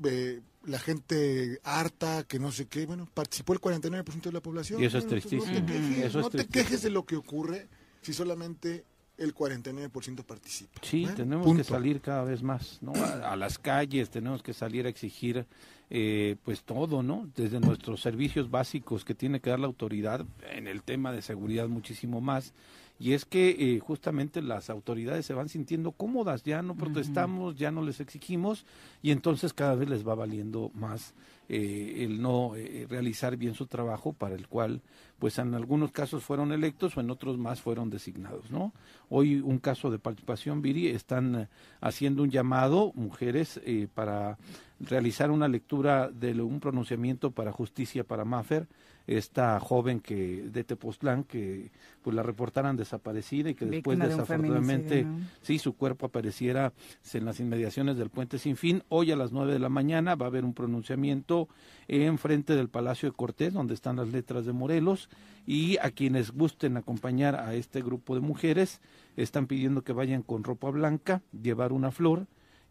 Eh, 0.05 0.41
la 0.65 0.79
gente 0.81 1.61
harta, 1.63 2.25
que 2.25 2.39
no 2.39 2.51
sé 2.51 2.67
qué, 2.67 2.87
bueno, 2.87 3.09
participó 3.15 3.53
el 3.53 3.61
49% 3.61 4.23
de 4.23 4.33
la 4.33 4.41
población. 4.41 4.83
Y 4.83 4.87
eso 4.87 4.99
es 4.99 5.05
Bueno, 5.07 5.21
pues, 5.21 5.29
tristísimo. 5.31 5.61
No 5.61 5.67
te 5.67 5.73
quejes, 5.73 5.99
Eso 6.07 6.19
es 6.19 6.25
no 6.25 6.31
te 6.31 6.39
tristísimo. 6.39 6.65
quejes 6.65 6.83
de 6.83 6.91
lo 6.91 7.05
que 7.07 7.17
ocurre 7.17 7.69
si 8.03 8.13
solamente 8.13 8.85
el 9.17 9.35
49% 9.35 10.25
participa. 10.25 10.81
Sí, 10.83 11.07
tenemos 11.15 11.47
punto. 11.47 11.63
que 11.63 11.69
salir 11.69 12.01
cada 12.01 12.25
vez 12.25 12.43
más, 12.43 12.79
¿no? 12.83 12.93
A, 12.95 13.33
a 13.33 13.37
las 13.37 13.59
calles, 13.59 14.11
tenemos 14.11 14.43
que 14.43 14.53
salir 14.53 14.87
a 14.87 14.89
exigir, 14.89 15.47
eh, 15.91 16.37
pues 16.45 16.63
todo, 16.65 17.03
¿no? 17.03 17.29
Desde 17.37 17.61
nuestros 17.61 18.01
servicios 18.01 18.51
básicos 18.51 19.05
que 19.05 19.15
tiene 19.15 19.41
que 19.41 19.51
dar 19.51 19.61
la 19.61 19.67
autoridad 19.67 20.27
en 20.51 20.67
el 20.67 20.83
tema 20.83 21.13
de 21.13 21.23
seguridad 21.23 21.69
muchísimo 21.69 22.21
más. 22.21 22.53
Y 22.99 23.13
es 23.13 23.25
que 23.25 23.51
eh, 23.51 23.81
justamente 23.81 24.41
las 24.41 24.71
autoridades 24.71 25.27
se 25.27 25.35
van 25.35 25.49
sintiendo 25.49 25.93
cómodas, 25.93 26.45
ya 26.45 26.63
no 26.63 26.77
protestamos, 26.77 27.57
ya 27.57 27.73
no 27.73 27.83
les 27.83 28.01
exigimos 28.01 28.65
y 29.03 29.11
entonces 29.11 29.53
cada 29.53 29.75
vez 29.75 29.89
les 29.89 30.07
va 30.07 30.15
valiendo 30.15 30.71
más 30.75 31.15
eh, 31.49 32.05
el 32.05 32.23
no 32.23 32.55
eh, 32.55 32.87
realizar 32.89 33.37
bien 33.37 33.55
su 33.55 33.67
trabajo 33.67 34.13
para 34.13 34.37
el 34.37 34.47
cual 34.49 34.81
pues 35.19 35.39
en 35.39 35.55
algunos 35.55 35.93
casos 35.93 36.23
fueron 36.23 36.53
electos 36.53 36.97
o 36.97 37.01
en 37.01 37.11
otros 37.11 37.39
más 37.39 37.61
fueron 37.61 37.91
designados, 37.91 38.51
¿no? 38.51 38.73
Hoy 39.09 39.37
un 39.37 39.59
caso 39.59 39.91
de 39.91 39.99
participación, 39.99 40.61
Viri, 40.61 40.89
están 40.89 41.35
eh, 41.35 41.49
haciendo 41.81 42.23
un 42.23 42.31
llamado, 42.31 42.93
mujeres, 42.95 43.61
eh, 43.65 43.89
para 43.95 44.37
realizar 44.81 45.31
una 45.31 45.49
lectura 45.49 46.11
de 46.11 46.41
un 46.43 46.61
pronunciamiento 46.61 47.31
para 47.31 47.53
justicia 47.53 48.05
para 48.05 48.25
Maffer, 48.25 48.67
esta 49.07 49.61
joven 49.61 50.01
que 50.01 50.43
de 50.43 50.65
Tepoztlán 50.65 51.25
que 51.25 51.71
pues 52.03 52.17
la 52.17 52.23
reportaran 52.23 52.77
desaparecida 52.77 53.51
y 53.51 53.55
que 53.55 53.67
después 53.67 53.99
de 53.99 54.09
desafortunadamente 54.09 55.07
sí 55.43 55.59
su 55.59 55.75
cuerpo 55.75 56.07
apareciera 56.07 56.73
en 57.13 57.25
las 57.25 57.41
inmediaciones 57.41 57.97
del 57.97 58.11
puente 58.11 58.39
sin 58.39 58.57
fin. 58.57 58.83
Hoy 58.89 59.11
a 59.13 59.17
las 59.17 59.33
nueve 59.33 59.53
de 59.53 59.59
la 59.59 59.69
mañana 59.69 60.15
va 60.15 60.27
a 60.27 60.29
haber 60.29 60.45
un 60.45 60.55
pronunciamiento 60.55 61.49
en 61.89 62.19
frente 62.19 62.57
del 62.57 62.69
Palacio 62.69 63.11
de 63.11 63.17
Cortés, 63.17 63.53
donde 63.53 63.75
están 63.75 63.97
las 63.97 64.09
letras 64.09 64.47
de 64.47 64.53
Morelos, 64.53 65.09
y 65.47 65.77
a 65.79 65.91
quienes 65.91 66.31
gusten 66.31 66.77
acompañar 66.77 67.37
a 67.37 67.55
este 67.55 67.83
grupo 67.83 68.15
de 68.15 68.21
mujeres 68.21 68.81
están 69.17 69.47
pidiendo 69.47 69.83
que 69.83 69.93
vayan 69.93 70.23
con 70.23 70.45
ropa 70.45 70.71
blanca, 70.71 71.23
llevar 71.33 71.73
una 71.73 71.91
flor 71.91 72.27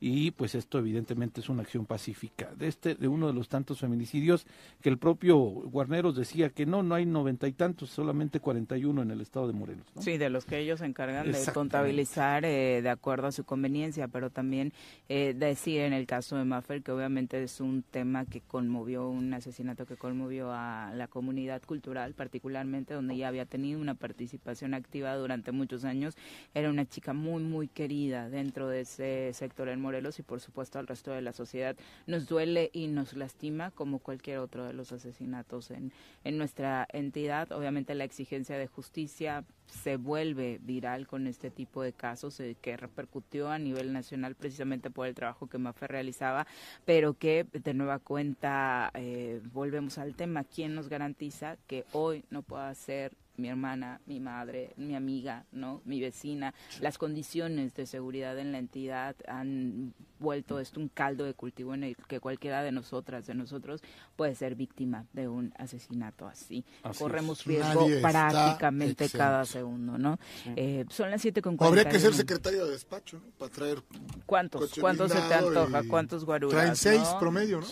y 0.05 0.31
pues 0.31 0.53
esto 0.53 0.79
evidentemente 0.79 1.39
es 1.39 1.47
una 1.47 1.61
acción 1.61 1.85
pacífica 1.85 2.53
de 2.57 2.67
este 2.67 2.95
de 2.95 3.07
uno 3.07 3.27
de 3.27 3.33
los 3.33 3.47
tantos 3.47 3.79
feminicidios 3.79 4.45
que 4.81 4.89
el 4.89 4.97
propio 4.97 5.37
Guarneros 5.37 6.17
decía 6.17 6.49
que 6.49 6.65
no 6.65 6.83
no 6.83 6.95
hay 6.95 7.05
noventa 7.05 7.47
y 7.47 7.53
tantos 7.53 7.89
solamente 7.89 8.41
cuarenta 8.41 8.77
y 8.77 8.83
uno 8.83 9.01
en 9.01 9.11
el 9.11 9.21
estado 9.21 9.47
de 9.47 9.53
Morelos 9.53 9.85
¿no? 9.95 10.01
Sí, 10.01 10.17
de 10.17 10.29
los 10.29 10.43
que 10.43 10.59
ellos 10.59 10.79
se 10.79 10.87
encargan 10.87 11.31
de 11.31 11.45
contabilizar 11.53 12.43
eh, 12.43 12.81
de 12.81 12.89
acuerdo 12.89 13.27
a 13.27 13.31
su 13.31 13.45
conveniencia, 13.45 14.09
pero 14.09 14.29
también 14.29 14.73
eh, 15.07 15.33
decir 15.37 15.79
en 15.79 15.93
el 15.93 16.05
caso 16.05 16.35
de 16.35 16.43
Maffer 16.43 16.83
que 16.83 16.91
obviamente 16.91 17.41
es 17.41 17.61
un 17.61 17.81
tema 17.81 18.25
que 18.25 18.41
conmovió, 18.41 19.07
un 19.07 19.33
asesinato 19.33 19.85
que 19.85 19.95
conmovió 19.95 20.51
a 20.51 20.91
la 20.93 21.07
comunidad 21.07 21.61
cultural, 21.61 22.13
particularmente 22.13 22.93
donde 22.93 23.13
ella 23.13 23.29
había 23.29 23.45
tenido 23.45 23.79
una 23.79 23.95
participación 23.95 24.73
activa 24.73 25.15
durante 25.15 25.53
muchos 25.53 25.85
años. 25.85 26.15
Era 26.53 26.69
una 26.69 26.85
chica 26.85 27.13
muy, 27.13 27.41
muy 27.41 27.69
querida 27.69 28.29
dentro 28.29 28.67
de 28.67 28.81
ese 28.81 29.31
sector 29.33 29.69
en 29.69 29.79
Morelos 29.79 29.92
y 29.93 30.23
por 30.23 30.39
supuesto 30.39 30.79
al 30.79 30.87
resto 30.87 31.11
de 31.11 31.21
la 31.21 31.33
sociedad. 31.33 31.75
Nos 32.07 32.27
duele 32.27 32.69
y 32.73 32.87
nos 32.87 33.13
lastima 33.13 33.71
como 33.71 33.99
cualquier 33.99 34.39
otro 34.39 34.65
de 34.65 34.73
los 34.73 34.91
asesinatos 34.91 35.71
en, 35.71 35.91
en 36.23 36.37
nuestra 36.37 36.87
entidad. 36.91 37.51
Obviamente 37.51 37.95
la 37.95 38.03
exigencia 38.03 38.57
de 38.57 38.67
justicia 38.67 39.43
se 39.65 39.97
vuelve 39.97 40.59
viral 40.61 41.07
con 41.07 41.27
este 41.27 41.49
tipo 41.49 41.81
de 41.81 41.93
casos 41.93 42.39
eh, 42.39 42.55
que 42.61 42.77
repercutió 42.77 43.49
a 43.49 43.59
nivel 43.59 43.93
nacional 43.93 44.35
precisamente 44.35 44.89
por 44.89 45.07
el 45.07 45.15
trabajo 45.15 45.47
que 45.47 45.57
Mafe 45.57 45.87
realizaba, 45.87 46.47
pero 46.85 47.13
que 47.13 47.45
de 47.51 47.73
nueva 47.73 47.99
cuenta 47.99 48.91
eh, 48.93 49.41
volvemos 49.51 49.97
al 49.97 50.15
tema, 50.15 50.43
¿quién 50.43 50.75
nos 50.75 50.89
garantiza 50.89 51.57
que 51.67 51.85
hoy 51.91 52.25
no 52.29 52.43
pueda 52.43 52.73
ser 52.75 53.13
mi 53.37 53.49
hermana, 53.49 53.99
mi 54.05 54.19
madre, 54.19 54.73
mi 54.77 54.95
amiga, 54.95 55.45
no, 55.51 55.81
mi 55.85 55.99
vecina, 55.99 56.53
las 56.79 56.97
condiciones 56.97 57.73
de 57.73 57.85
seguridad 57.85 58.37
en 58.37 58.51
la 58.51 58.59
entidad 58.59 59.15
han 59.27 59.93
vuelto 60.19 60.59
esto 60.59 60.79
un 60.79 60.87
caldo 60.87 61.25
de 61.25 61.33
cultivo 61.33 61.73
en 61.73 61.83
el 61.83 61.97
que 62.07 62.19
cualquiera 62.19 62.63
de 62.63 62.71
nosotras, 62.71 63.25
de 63.25 63.33
nosotros, 63.33 63.81
puede 64.15 64.35
ser 64.35 64.55
víctima 64.55 65.05
de 65.13 65.27
un 65.27 65.53
asesinato 65.57 66.27
así. 66.27 66.63
Así 66.83 66.99
Corremos 66.99 67.39
es. 67.41 67.45
riesgo 67.45 67.81
Nadie 67.81 68.01
prácticamente 68.01 69.09
cada 69.09 69.45
segundo, 69.45 69.97
¿no? 69.97 70.19
Eh, 70.55 70.85
son 70.89 71.11
las 71.11 71.21
siete 71.21 71.41
con 71.41 71.57
O 71.59 71.65
Habría 71.65 71.85
que 71.85 71.99
ser 71.99 72.11
41. 72.11 72.17
secretario 72.17 72.65
de 72.65 72.71
despacho, 72.71 73.19
¿no? 73.19 73.31
Para 73.37 73.51
traer 73.51 73.83
¿Cuántos? 74.25 74.73
¿Cuántos 74.79 75.11
se 75.11 75.19
te 75.19 75.33
antoja? 75.33 75.83
¿Cuántos 75.87 76.25
guaruras? 76.25 76.55
Traen 76.55 76.75
seis 76.75 77.01
no? 77.01 77.19
promedio, 77.19 77.61
¿no? 77.61 77.67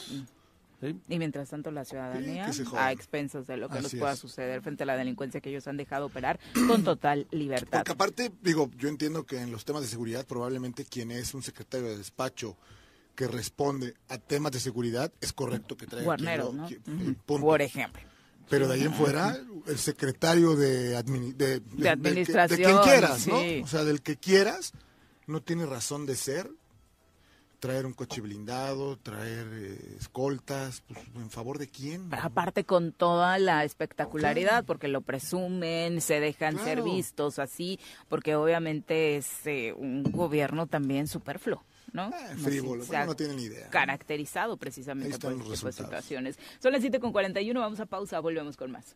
¿Sí? 0.82 1.00
Y 1.10 1.20
mientras 1.20 1.48
tanto 1.50 1.70
la 1.72 1.86
ciudadanía 1.86 2.52
jodan. 2.52 2.84
a 2.84 2.92
expensas 2.92 3.46
de 3.46 3.56
lo 3.58 3.70
que 3.70 3.76
nos 3.76 3.86
Así 3.86 3.98
pueda 3.98 4.14
es. 4.14 4.20
suceder 4.20 4.62
frente 4.64 4.82
a 4.84 4.86
la 4.88 4.98
delincuencia 4.98 5.40
que 5.40 5.50
ellos 5.52 5.68
han 5.68 5.78
dejado 5.78 6.08
operar 6.08 6.40
con 6.68 6.84
total 6.84 7.28
libertad. 7.32 7.80
Porque 7.80 7.92
aparte, 7.92 8.32
digo, 8.42 8.70
yo 8.78 8.90
entiendo 8.90 9.24
que 9.26 9.40
en 9.40 9.52
los 9.52 9.64
temas 9.64 9.84
de 9.84 9.88
seguridad 9.88 10.26
probablemente 10.26 10.84
quien 10.86 11.12
es 11.12 11.34
un 11.36 11.44
secretario 11.44 11.88
de 11.88 11.98
despacho 11.98 12.58
que 13.16 13.28
responde 13.28 13.94
a 14.10 14.18
temas 14.18 14.52
de 14.54 14.60
seguridad 14.60 15.12
es 15.22 15.34
correcto 15.34 15.78
que 15.78 15.86
traiga 15.86 16.16
quien 16.16 16.38
lo- 16.40 16.54
¿no? 16.54 16.68
quien- 16.68 16.82
Ujú. 16.88 17.14
punto. 17.26 17.46
Por 17.46 17.62
ejemplo. 17.62 18.02
Pero 18.50 18.68
de 18.68 18.74
ahí 18.74 18.84
en 18.84 18.94
fuera, 18.94 19.38
el 19.68 19.78
secretario 19.78 20.56
de, 20.56 21.02
de, 21.04 21.60
del 21.60 21.64
que- 21.78 21.90
administración, 21.90 22.58
de 22.60 22.66
quien 22.66 22.78
quieras, 22.80 23.28
¿no? 23.28 23.40
sí. 23.40 23.62
O 23.64 23.68
sea, 23.68 23.84
del 23.86 24.02
que 24.02 24.18
quieras, 24.18 24.74
no 25.28 25.42
tiene 25.42 25.66
razón 25.66 26.06
de 26.06 26.16
ser. 26.16 26.50
Traer 27.62 27.86
un 27.86 27.94
coche 27.94 28.22
blindado, 28.22 28.98
traer 28.98 29.48
eh, 29.54 29.96
escoltas, 30.00 30.82
pues, 30.88 31.00
¿en 31.16 31.30
favor 31.30 31.60
de 31.60 31.70
quién? 31.70 32.12
Aparte 32.12 32.64
con 32.66 32.92
toda 32.92 33.38
la 33.38 33.64
espectacularidad, 33.64 34.66
porque 34.66 34.88
lo 34.88 35.02
presumen, 35.02 36.02
se 36.02 36.20
dejan 36.20 36.58
ser 36.58 36.82
vistos 36.82 37.38
así, 37.38 37.80
porque 38.10 38.36
obviamente 38.36 39.16
es 39.16 39.46
eh, 39.46 39.74
un 39.78 40.02
gobierno 40.02 40.66
también 40.66 41.08
superfluo. 41.08 41.64
¿no? 41.94 42.10
Así 42.32 42.42
frívolo, 42.42 42.84
bueno, 42.86 43.06
no 43.06 43.16
tienen 43.16 43.38
idea. 43.38 43.70
Caracterizado 43.70 44.58
precisamente 44.58 45.20
por 45.20 45.34
este 45.34 45.54
tipo 45.54 45.68
de 45.68 45.72
situaciones. 45.72 46.40
Son 46.60 46.72
las 46.72 46.82
7 46.82 47.00
con 47.00 47.12
41, 47.12 47.60
vamos 47.60 47.80
a 47.80 47.86
pausa, 47.86 48.20
volvemos 48.22 48.58
con 48.58 48.72
más. 48.72 48.96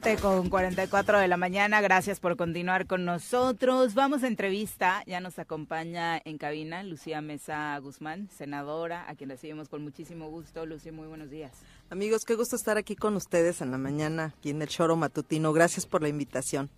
7 0.00 0.16
con 0.20 0.50
44 0.50 1.20
de 1.20 1.28
la 1.28 1.36
mañana, 1.36 1.80
gracias 1.80 2.18
por 2.18 2.36
continuar 2.36 2.88
con 2.88 3.04
nosotros. 3.04 3.94
Vamos 3.94 4.24
a 4.24 4.26
entrevista, 4.26 5.04
ya 5.06 5.20
nos 5.20 5.38
acompaña 5.38 6.20
en 6.24 6.36
cabina 6.36 6.82
Lucía 6.82 7.20
Mesa 7.20 7.78
Guzmán, 7.78 8.28
senadora, 8.28 9.08
a 9.08 9.14
quien 9.14 9.30
recibimos 9.30 9.68
con 9.68 9.84
muchísimo 9.84 10.30
gusto. 10.30 10.66
Lucía, 10.66 10.90
muy 10.90 11.06
buenos 11.06 11.30
días. 11.30 11.52
Amigos, 11.90 12.24
qué 12.24 12.34
gusto 12.34 12.56
estar 12.56 12.76
aquí 12.76 12.96
con 12.96 13.14
ustedes 13.14 13.60
en 13.60 13.70
la 13.70 13.78
mañana, 13.78 14.34
aquí 14.36 14.50
en 14.50 14.62
el 14.62 14.68
Choro 14.68 14.96
Matutino. 14.96 15.52
Gracias 15.52 15.86
por 15.86 16.02
la 16.02 16.08
invitación. 16.08 16.70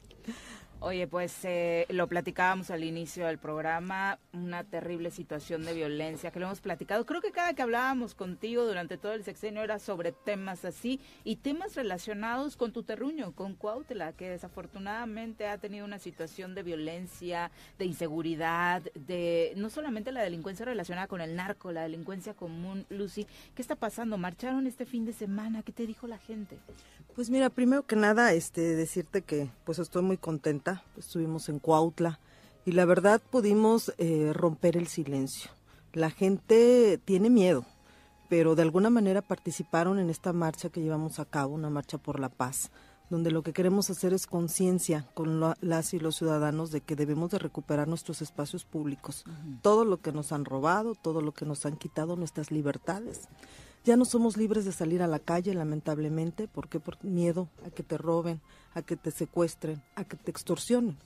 Oye, 0.87 1.09
pues 1.09 1.37
eh, 1.43 1.85
lo 1.89 2.07
platicábamos 2.07 2.71
al 2.71 2.85
inicio 2.85 3.27
del 3.27 3.39
programa, 3.39 4.21
una 4.33 4.63
terrible 4.63 5.11
situación 5.11 5.65
de 5.65 5.75
violencia 5.75 6.31
que 6.31 6.39
lo 6.39 6.47
hemos 6.47 6.61
platicado. 6.61 7.05
Creo 7.05 7.21
que 7.21 7.33
cada 7.33 7.55
que 7.55 7.63
hablábamos 7.63 8.15
contigo 8.15 8.65
durante 8.65 8.97
todo 8.97 9.13
el 9.13 9.25
sexenio 9.25 9.65
era 9.65 9.81
sobre 9.81 10.13
temas 10.13 10.65
así 10.65 11.01
y 11.25 11.37
temas 11.37 11.75
relacionados 11.75 12.57
con 12.57 12.71
tu 12.71 12.85
terruño, 12.85 13.33
con 13.33 13.57
Cuautla, 13.57 14.13
que 14.13 14.31
desafortunadamente 14.31 15.49
ha 15.49 15.59
tenido 15.59 15.85
una 15.85 15.99
situación 15.99 16.55
de 16.55 16.63
violencia, 16.63 17.51
de 17.81 17.85
inseguridad, 17.87 18.81
de 18.95 19.55
no 19.57 19.71
solamente 19.71 20.13
la 20.13 20.23
delincuencia 20.23 20.67
relacionada 20.67 21.09
con 21.09 21.21
el 21.21 21.35
narco, 21.35 21.73
la 21.73 21.83
delincuencia 21.83 22.33
común. 22.33 22.87
Lucy, 22.91 23.27
¿qué 23.57 23.63
está 23.63 23.75
pasando? 23.75 24.19
¿Marcharon 24.19 24.69
este 24.69 24.87
fin 24.87 25.05
de 25.05 25.13
semana? 25.13 25.65
¿Qué 25.65 25.73
te 25.73 25.85
dijo 25.85 26.07
la 26.07 26.19
gente? 26.19 26.61
Pues 27.17 27.31
mira, 27.31 27.49
primero 27.49 27.83
que 27.87 27.97
nada, 27.97 28.35
este, 28.35 28.61
decirte 28.77 29.23
que 29.23 29.49
pues 29.65 29.79
estoy 29.79 30.03
muy 30.03 30.19
contenta. 30.19 30.76
Estuvimos 30.97 31.49
en 31.49 31.59
Cuautla 31.59 32.19
y 32.65 32.73
la 32.73 32.85
verdad 32.85 33.21
pudimos 33.31 33.93
eh, 33.99 34.33
romper 34.35 34.77
el 34.77 34.87
silencio. 34.89 35.51
La 35.93 36.11
gente 36.11 36.99
tiene 37.05 37.31
miedo, 37.31 37.65
pero 38.29 38.55
de 38.55 38.63
alguna 38.63 38.91
manera 38.91 39.23
participaron 39.23 39.99
en 39.99 40.11
esta 40.11 40.33
marcha 40.33 40.69
que 40.69 40.83
llevamos 40.83 41.19
a 41.19 41.25
cabo, 41.25 41.55
una 41.55 41.71
marcha 41.71 41.99
por 41.99 42.19
la 42.21 42.29
paz, 42.29 42.71
donde 43.09 43.31
lo 43.31 43.43
que 43.43 43.53
queremos 43.53 43.89
hacer 43.89 44.13
es 44.13 44.27
conciencia 44.27 45.07
con 45.15 45.39
la- 45.39 45.57
las 45.61 45.95
y 45.95 46.01
los 46.01 46.17
ciudadanos 46.17 46.73
de 46.73 46.81
que 46.81 46.97
debemos 46.97 47.31
de 47.31 47.39
recuperar 47.39 47.87
nuestros 47.87 48.21
espacios 48.21 48.65
públicos, 48.65 49.25
todo 49.63 49.85
lo 49.85 49.99
que 49.99 50.11
nos 50.13 50.33
han 50.33 50.45
robado, 50.45 50.97
todo 50.97 51.21
lo 51.21 51.33
que 51.33 51.47
nos 51.47 51.65
han 51.67 51.77
quitado, 51.77 52.17
nuestras 52.17 52.51
libertades. 52.51 53.29
Ya 53.85 53.97
no 53.97 54.05
somos 54.05 54.37
libres 54.37 54.65
de 54.65 54.73
salir 54.73 55.01
a 55.03 55.07
la 55.07 55.21
calle, 55.21 55.55
lamentablemente, 55.55 56.49
porque 56.49 56.81
por 56.81 57.03
miedo 57.05 57.49
a 57.65 57.71
que 57.71 57.85
te 57.85 57.97
roben, 57.97 58.41
a 58.77 58.83
que 58.83 58.95
te 58.97 59.11
secuestren, 59.11 59.83
a 59.95 60.05
que 60.05 60.17
te 60.17 60.31
extorsionen. 60.31 60.99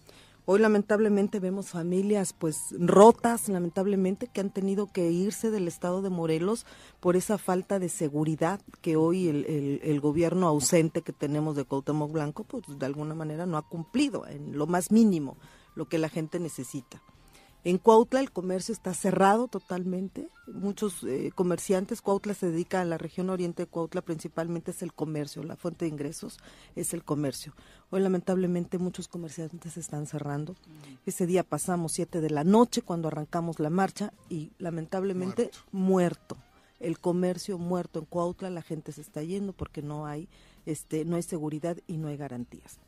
Hoy 0.45 0.59
lamentablemente 0.59 1.39
vemos 1.39 1.69
familias 1.69 2.33
pues 2.33 2.57
rotas, 2.77 3.49
lamentablemente, 3.49 4.27
que 4.27 4.41
han 4.41 4.51
tenido 4.51 4.89
que 4.89 5.09
irse 5.13 5.53
del 5.53 5.69
estado 5.69 6.03
de 6.03 6.11
Morelos 6.11 6.67
por 6.99 7.15
esa 7.15 7.39
falta 7.39 7.79
de 7.79 7.89
seguridad 7.89 8.61
que 8.81 8.97
hoy 8.97 9.29
el, 9.29 10.01
gobierno 10.01 10.49
ausente 10.49 11.03
que 11.03 11.13
tenemos 11.13 11.55
de 11.55 11.65
Cuauhtémoc 11.65 12.11
Blanco 12.11 12.43
pues 12.43 12.65
de 12.67 12.87
alguna 12.87 13.15
manera 13.15 13.47
no 13.47 13.59
ha 13.59 13.69
cumplido 13.69 14.27
en 14.27 14.59
lo 14.59 14.67
más 14.67 14.91
mínimo 14.91 15.37
lo 15.77 15.89
que 15.89 15.99
la 15.99 16.09
gente 16.09 16.41
necesita. 16.41 17.01
En 17.63 17.77
Cuautla 17.77 18.21
el 18.21 18.33
comercio 18.33 18.73
está 18.73 18.95
cerrado 18.95 19.47
totalmente. 19.47 20.29
Muchos 20.47 21.05
eh, 21.05 21.31
comerciantes, 21.35 22.01
Cuautla 22.01 22.33
se 22.33 22.51
dedica 22.51 22.81
a 22.81 22.87
la 22.87 22.97
región 22.97 23.29
oriente 23.29 23.65
de 23.65 23.67
Cuautla, 23.67 24.01
principalmente 24.01 24.71
es 24.71 24.83
el 24.83 24.95
comercio, 24.95 25.43
la 25.43 25.57
fuente 25.57 25.85
de 25.85 25.91
ingresos 25.91 26.39
es 26.75 26.95
el 26.95 27.05
comercio. 27.05 27.53
Hoy 27.91 28.01
lamentablemente 28.01 28.79
muchos 28.79 29.09
comerciantes 29.09 29.77
están 29.77 30.07
cerrando. 30.07 30.57
Ese 31.05 31.27
día 31.27 31.43
pasamos 31.43 31.93
siete 31.93 32.23
de 32.23 32.31
la 32.31 32.45
noche 32.45 32.81
cuando 32.81 33.09
arrancamos 33.09 33.61
la 33.61 33.69
marcha 33.69 34.15
y 34.31 34.53
lamentablemente 34.59 35.51
muerto. 35.71 36.39
El 36.79 36.99
comercio 36.99 37.59
muerto 37.59 37.99
en 37.99 38.07
Cuautla, 38.07 38.49
la 38.49 38.63
gente 38.63 38.93
se 38.93 39.03
está 39.03 39.23
yendo 39.23 39.53
porque 39.53 39.83
no 39.83 40.07
hay, 40.07 40.29
este, 40.65 41.05
no 41.05 41.17
hay 41.17 41.23
seguridad 41.23 41.77
y 41.87 41.99
no 41.99 42.09
hay 42.09 42.17
garantías. 42.17 42.79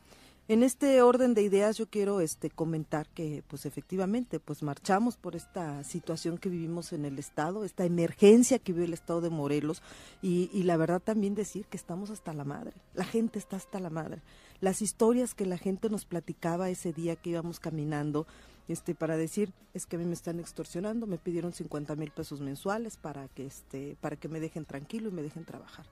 En 0.49 0.65
este 0.65 1.01
orden 1.03 1.35
de 1.35 1.43
ideas 1.43 1.77
yo 1.77 1.87
quiero 1.87 2.21
este 2.21 2.51
comentar 2.51 3.09
que 3.09 3.45
pues 3.47 3.65
efectivamente 3.65 4.41
pues 4.41 4.65
marchamos 4.65 5.17
por 5.17 5.37
esta 5.37 5.85
situación 5.85 6.37
que 6.37 6.49
vivimos 6.49 6.93
en 6.93 7.05
el 7.05 7.21
estado, 7.21 7.65
esta 7.65 7.85
emergencia 7.85 8.59
que 8.59 8.73
vive 8.73 8.87
el 8.87 8.93
estado 8.93 9.21
de 9.21 9.31
Morelos 9.31 9.83
y, 10.21 10.51
y 10.53 10.65
la 10.65 10.77
verdad 10.77 11.01
también 11.01 11.37
decir 11.37 11.67
que 11.67 11.77
estamos 11.77 12.11
hasta 12.11 12.33
la 12.33 12.45
madre, 12.45 12.73
la 12.95 13.05
gente 13.05 13.39
está 13.39 13.57
hasta 13.57 13.79
la 13.79 13.89
madre. 13.89 14.21
Las 14.61 14.83
historias 14.83 15.35
que 15.35 15.47
la 15.47 15.59
gente 15.59 15.89
nos 15.89 16.07
platicaba 16.07 16.71
ese 16.71 16.93
día 16.93 17.15
que 17.15 17.31
íbamos 17.31 17.61
caminando, 17.61 18.27
este 18.67 18.97
para 18.97 19.17
decir 19.17 19.53
es 19.75 19.87
que 19.87 19.95
a 19.95 19.99
mí 20.01 20.05
me 20.05 20.15
están 20.15 20.41
extorsionando, 20.41 21.07
me 21.07 21.19
pidieron 21.19 21.53
50 21.53 21.95
mil 21.95 22.11
pesos 22.11 22.41
mensuales 22.41 22.97
para 22.97 23.29
que 23.29 23.47
este 23.47 23.97
para 24.01 24.17
que 24.17 24.29
me 24.29 24.41
dejen 24.41 24.65
tranquilo 24.65 25.09
y 25.09 25.13
me 25.13 25.23
dejen 25.23 25.45
trabajar 25.45 25.87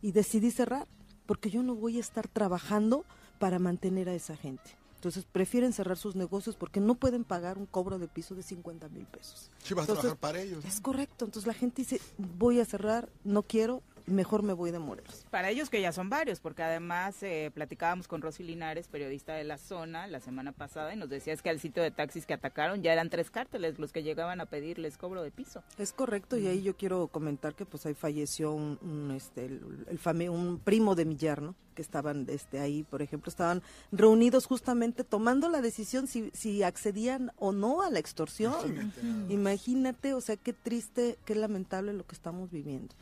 y 0.00 0.12
decidí 0.12 0.50
cerrar 0.50 0.88
porque 1.26 1.50
yo 1.50 1.62
no 1.62 1.74
voy 1.74 1.98
a 1.98 2.00
estar 2.00 2.28
trabajando 2.28 3.04
para 3.38 3.58
mantener 3.58 4.08
a 4.08 4.14
esa 4.14 4.36
gente. 4.36 4.76
Entonces 4.96 5.24
prefieren 5.30 5.72
cerrar 5.72 5.96
sus 5.96 6.16
negocios 6.16 6.56
porque 6.56 6.80
no 6.80 6.94
pueden 6.94 7.22
pagar 7.24 7.58
un 7.58 7.66
cobro 7.66 7.98
de 7.98 8.08
piso 8.08 8.34
de 8.34 8.42
50 8.42 8.88
mil 8.88 9.06
pesos. 9.06 9.50
Sí, 9.62 9.74
vas 9.74 9.84
a 9.84 9.92
trabajar 9.92 10.16
para 10.16 10.40
ellos. 10.40 10.64
Es 10.64 10.80
correcto. 10.80 11.24
Entonces 11.24 11.46
la 11.46 11.54
gente 11.54 11.82
dice, 11.82 12.00
voy 12.16 12.60
a 12.60 12.64
cerrar, 12.64 13.08
no 13.22 13.42
quiero, 13.42 13.82
mejor 14.06 14.42
me 14.42 14.52
voy 14.52 14.70
de 14.70 14.78
Morelos. 14.78 15.26
Para 15.30 15.50
ellos 15.50 15.68
que 15.68 15.80
ya 15.80 15.92
son 15.92 16.08
varios, 16.08 16.40
porque 16.40 16.62
además 16.62 17.22
eh, 17.22 17.50
platicábamos 17.52 18.08
con 18.08 18.22
Rosy 18.22 18.42
Linares, 18.42 18.88
periodista 18.88 19.34
de 19.34 19.44
la 19.44 19.58
zona, 19.58 20.06
la 20.06 20.20
semana 20.20 20.52
pasada, 20.52 20.94
y 20.94 20.96
nos 20.96 21.08
decías 21.08 21.42
que 21.42 21.50
al 21.50 21.60
sitio 21.60 21.82
de 21.82 21.90
taxis 21.90 22.26
que 22.26 22.34
atacaron 22.34 22.82
ya 22.82 22.92
eran 22.92 23.10
tres 23.10 23.30
cárteles 23.30 23.78
los 23.78 23.92
que 23.92 24.02
llegaban 24.02 24.40
a 24.40 24.46
pedirles 24.46 24.96
cobro 24.96 25.22
de 25.22 25.30
piso. 25.30 25.62
Es 25.78 25.92
correcto, 25.92 26.36
y 26.36 26.46
ahí 26.46 26.62
yo 26.62 26.76
quiero 26.76 27.08
comentar 27.08 27.54
que 27.54 27.66
pues 27.66 27.84
ahí 27.86 27.94
falleció 27.94 28.52
un, 28.52 29.12
este, 29.14 29.44
el, 29.46 30.30
un 30.30 30.58
primo 30.58 30.94
de 30.94 31.04
mi 31.04 31.16
yerno, 31.16 31.54
que 31.76 31.82
estaban 31.82 32.26
este, 32.28 32.58
ahí, 32.58 32.82
por 32.82 33.02
ejemplo, 33.02 33.30
estaban 33.30 33.62
reunidos 33.92 34.46
justamente 34.46 35.04
tomando 35.04 35.48
la 35.48 35.60
decisión 35.60 36.08
si, 36.08 36.30
si 36.32 36.64
accedían 36.64 37.30
o 37.38 37.52
no 37.52 37.82
a 37.82 37.90
la 37.90 38.00
extorsión. 38.00 38.92
Imagínate, 39.28 40.14
o 40.14 40.20
sea, 40.20 40.36
qué 40.36 40.52
triste, 40.52 41.18
qué 41.24 41.36
lamentable 41.36 41.92
lo 41.92 42.04
que 42.04 42.16
estamos 42.16 42.50
viviendo. 42.50 42.94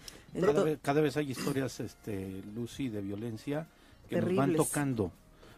Cada 0.83 1.01
vez, 1.01 1.17
hay 1.17 1.31
historias, 1.31 1.81
este, 1.81 2.43
Lucy, 2.55 2.89
de 2.89 3.01
violencia 3.01 3.67
que 4.11 4.21
nos 4.21 4.35
van 4.35 4.55
tocando. 4.57 5.13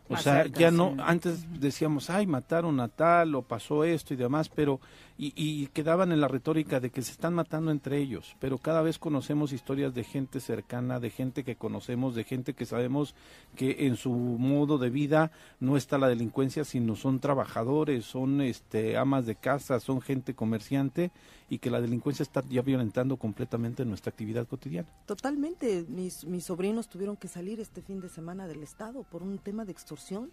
O 0.09 0.17
sea, 0.17 0.47
ya 0.47 0.71
no, 0.71 0.95
antes 1.01 1.45
decíamos, 1.59 2.11
ay, 2.11 2.27
mataron 2.27 2.79
a 2.79 2.89
tal 2.89 3.35
o 3.35 3.43
pasó 3.43 3.83
esto 3.83 4.15
y 4.15 4.17
demás, 4.17 4.49
pero, 4.49 4.79
y, 5.19 5.33
y, 5.37 5.67
quedaban 5.69 6.13
en 6.13 6.21
la 6.21 6.29
retórica 6.29 6.81
de 6.81 6.91
que 6.91 7.03
se 7.03 7.13
están 7.13 7.35
matando 7.35 7.71
entre 7.71 7.99
ellos, 7.99 8.37
pero 8.39 8.59
cada 8.59 8.83
vez 8.83 8.99
conocemos 8.99 9.53
historias 9.53 9.95
de 9.95 10.05
gente 10.05 10.41
cercana, 10.41 11.01
de 11.01 11.11
gente 11.11 11.43
que 11.43 11.57
conocemos, 11.57 12.15
de 12.15 12.25
gente 12.25 12.55
que 12.55 12.67
sabemos 12.67 13.15
que 13.55 13.87
en 13.87 13.97
su 13.97 14.11
modo 14.11 14.79
de 14.79 14.91
vida 14.91 15.33
no 15.61 15.77
está 15.77 15.99
la 15.99 16.09
delincuencia, 16.09 16.65
sino 16.65 16.97
son 16.97 17.19
trabajadores, 17.21 18.05
son 18.05 18.41
este, 18.41 18.97
amas 18.97 19.27
de 19.27 19.37
casa, 19.37 19.81
son 19.81 20.01
gente 20.01 20.35
comerciante 20.35 21.11
y 21.49 21.59
que 21.59 21.71
la 21.71 21.81
delincuencia 21.81 22.23
está 22.23 22.43
ya 22.49 22.63
violentando 22.63 23.17
completamente 23.17 23.85
nuestra 23.85 24.11
actividad 24.11 24.47
cotidiana. 24.47 24.89
Totalmente, 25.07 25.85
mis, 25.89 26.25
mis 26.25 26.45
sobrinos 26.45 26.89
tuvieron 26.89 27.17
que 27.17 27.29
salir 27.29 27.61
este 27.61 27.83
fin 27.83 28.01
de 28.01 28.09
semana 28.09 28.47
del 28.47 28.63
Estado 28.63 29.03
por 29.05 29.23
un 29.23 29.39
tema 29.39 29.65
de 29.65 29.73
extorsión. 29.73 30.31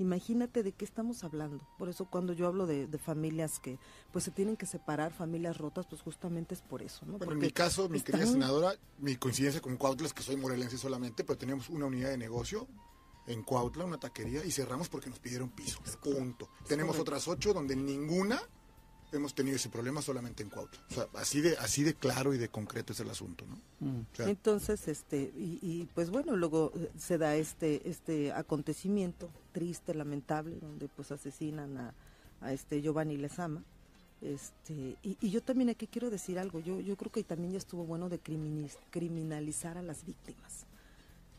Imagínate 0.00 0.62
de 0.62 0.72
qué 0.72 0.86
estamos 0.86 1.24
hablando. 1.24 1.62
Por 1.78 1.90
eso 1.90 2.06
cuando 2.06 2.32
yo 2.32 2.46
hablo 2.46 2.66
de, 2.66 2.88
familias 2.96 3.60
que 3.60 3.78
pues 4.10 4.24
se 4.24 4.30
tienen 4.30 4.56
que 4.56 4.64
separar, 4.64 5.12
familias 5.12 5.58
rotas, 5.58 5.86
pues 5.86 6.00
justamente 6.00 6.54
es 6.54 6.62
por 6.62 6.80
eso. 6.80 7.04
¿no? 7.04 7.18
Bueno, 7.18 7.34
en 7.34 7.38
mi 7.38 7.50
caso, 7.50 7.86
mi 7.90 8.00
querida 8.00 8.24
senadora, 8.24 8.74
mi 8.98 9.16
coincidencia 9.16 9.60
con 9.60 9.76
Cuautla 9.76 10.06
es 10.06 10.14
que 10.14 10.22
soy 10.22 10.36
morelense 10.36 10.78
solamente, 10.78 11.22
pero 11.22 11.36
teníamos 11.36 11.68
una 11.68 11.84
unidad 11.84 12.08
de 12.08 12.16
negocio 12.16 12.66
en 13.26 13.42
Cuautla, 13.42 13.84
una 13.84 14.00
taquería, 14.00 14.42
y 14.42 14.50
cerramos 14.50 14.88
porque 14.88 15.10
nos 15.10 15.18
pidieron 15.18 15.50
piso. 15.50 15.80
Punto. 16.02 16.48
Tenemos 16.66 16.98
otras 16.98 17.28
ocho 17.28 17.52
donde 17.52 17.76
ninguna 17.76 18.40
hemos 19.12 19.34
tenido 19.34 19.56
ese 19.56 19.68
problema 19.68 20.02
solamente 20.02 20.42
en 20.42 20.50
Cuautla. 20.50 20.80
O 20.90 20.94
sea, 20.94 21.06
así 21.14 21.40
de, 21.40 21.56
así 21.58 21.82
de 21.82 21.94
claro 21.94 22.34
y 22.34 22.38
de 22.38 22.48
concreto 22.48 22.92
es 22.92 23.00
el 23.00 23.10
asunto, 23.10 23.44
¿no? 23.46 23.56
Mm. 23.80 24.06
Entonces, 24.18 24.88
este, 24.88 25.32
y, 25.36 25.88
pues 25.94 26.10
bueno, 26.10 26.36
luego 26.36 26.72
eh, 26.76 26.90
se 26.98 27.18
da 27.18 27.36
este, 27.36 27.88
este 27.88 28.32
acontecimiento 28.32 29.30
triste, 29.52 29.94
lamentable, 29.94 30.56
donde 30.60 30.88
pues 30.88 31.10
asesinan 31.12 31.76
a, 31.78 31.94
a 32.40 32.52
este 32.52 32.80
Giovanni 32.82 33.16
Lezama. 33.16 33.62
Este, 34.20 34.96
y, 35.02 35.16
y, 35.20 35.30
yo 35.30 35.42
también 35.42 35.70
aquí 35.70 35.86
quiero 35.86 36.10
decir 36.10 36.38
algo, 36.38 36.60
yo, 36.60 36.80
yo 36.80 36.96
creo 36.96 37.10
que 37.10 37.24
también 37.24 37.52
ya 37.52 37.58
estuvo 37.58 37.84
bueno 37.84 38.10
de 38.10 38.18
criminalizar 38.90 39.78
a 39.78 39.82
las 39.82 40.04
víctimas. 40.04 40.66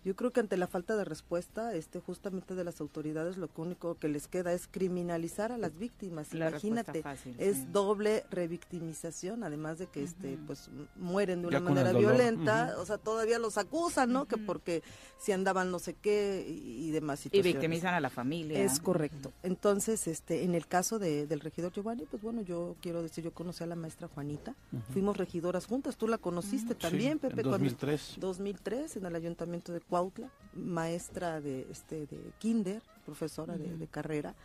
Yo 0.03 0.15
creo 0.15 0.31
que 0.31 0.39
ante 0.39 0.57
la 0.57 0.65
falta 0.65 0.95
de 0.95 1.05
respuesta, 1.05 1.75
este, 1.75 1.99
justamente 1.99 2.55
de 2.55 2.63
las 2.63 2.81
autoridades, 2.81 3.37
lo 3.37 3.49
único 3.55 3.95
que 3.95 4.07
les 4.07 4.27
queda 4.27 4.51
es 4.51 4.67
criminalizar 4.67 5.51
a 5.51 5.57
las 5.57 5.77
víctimas. 5.77 6.33
Imagínate, 6.33 7.03
es 7.37 7.71
doble 7.71 8.25
revictimización, 8.31 9.43
además 9.43 9.77
de 9.77 9.87
que, 9.87 10.01
este, 10.03 10.39
pues, 10.47 10.71
mueren 10.95 11.43
de 11.43 11.49
una 11.49 11.59
manera 11.59 11.93
violenta, 11.93 12.75
o 12.79 12.85
sea, 12.85 12.97
todavía 12.97 13.37
los 13.37 13.59
acusan, 13.59 14.11
¿no? 14.11 14.25
Que 14.25 14.37
porque 14.37 14.81
si 15.19 15.31
andaban 15.31 15.69
no 15.69 15.77
sé 15.77 15.93
qué 15.93 16.45
y, 16.47 16.89
demás 16.89 17.19
situaciones. 17.19 17.49
Y 17.49 17.53
victimizan 17.53 17.93
a 17.93 17.99
la 17.99 18.09
familia. 18.09 18.59
Es 18.63 18.79
correcto. 18.79 19.31
Entonces, 19.43 20.07
este, 20.07 20.43
en 20.43 20.55
el 20.55 20.65
caso 20.65 20.97
de, 20.97 21.27
del 21.27 21.41
regidor 21.41 21.71
Giovanni, 21.71 22.05
pues 22.05 22.23
bueno, 22.23 22.41
yo 22.41 22.75
quiero 22.81 23.03
decir, 23.03 23.23
yo 23.23 23.33
conocí 23.33 23.63
a 23.63 23.67
la 23.67 23.75
maestra 23.75 24.07
Juanita, 24.07 24.55
fuimos 24.91 25.17
regidoras 25.17 25.67
juntas, 25.67 25.95
tú 25.95 26.07
la 26.07 26.17
conociste 26.17 26.73
también, 26.73 27.19
Pepe. 27.19 27.41
En 27.41 27.51
2003. 27.51 28.15
2003, 28.19 28.97
en 28.97 29.05
el 29.05 29.15
ayuntamiento 29.15 29.71
de 29.71 29.79
Cuautla, 29.91 30.31
maestra 30.53 31.41
de 31.41 31.67
este 31.69 32.07
de 32.07 32.31
kinder, 32.39 32.81
profesora 33.05 33.57
de, 33.57 33.87
carrera 33.87 34.35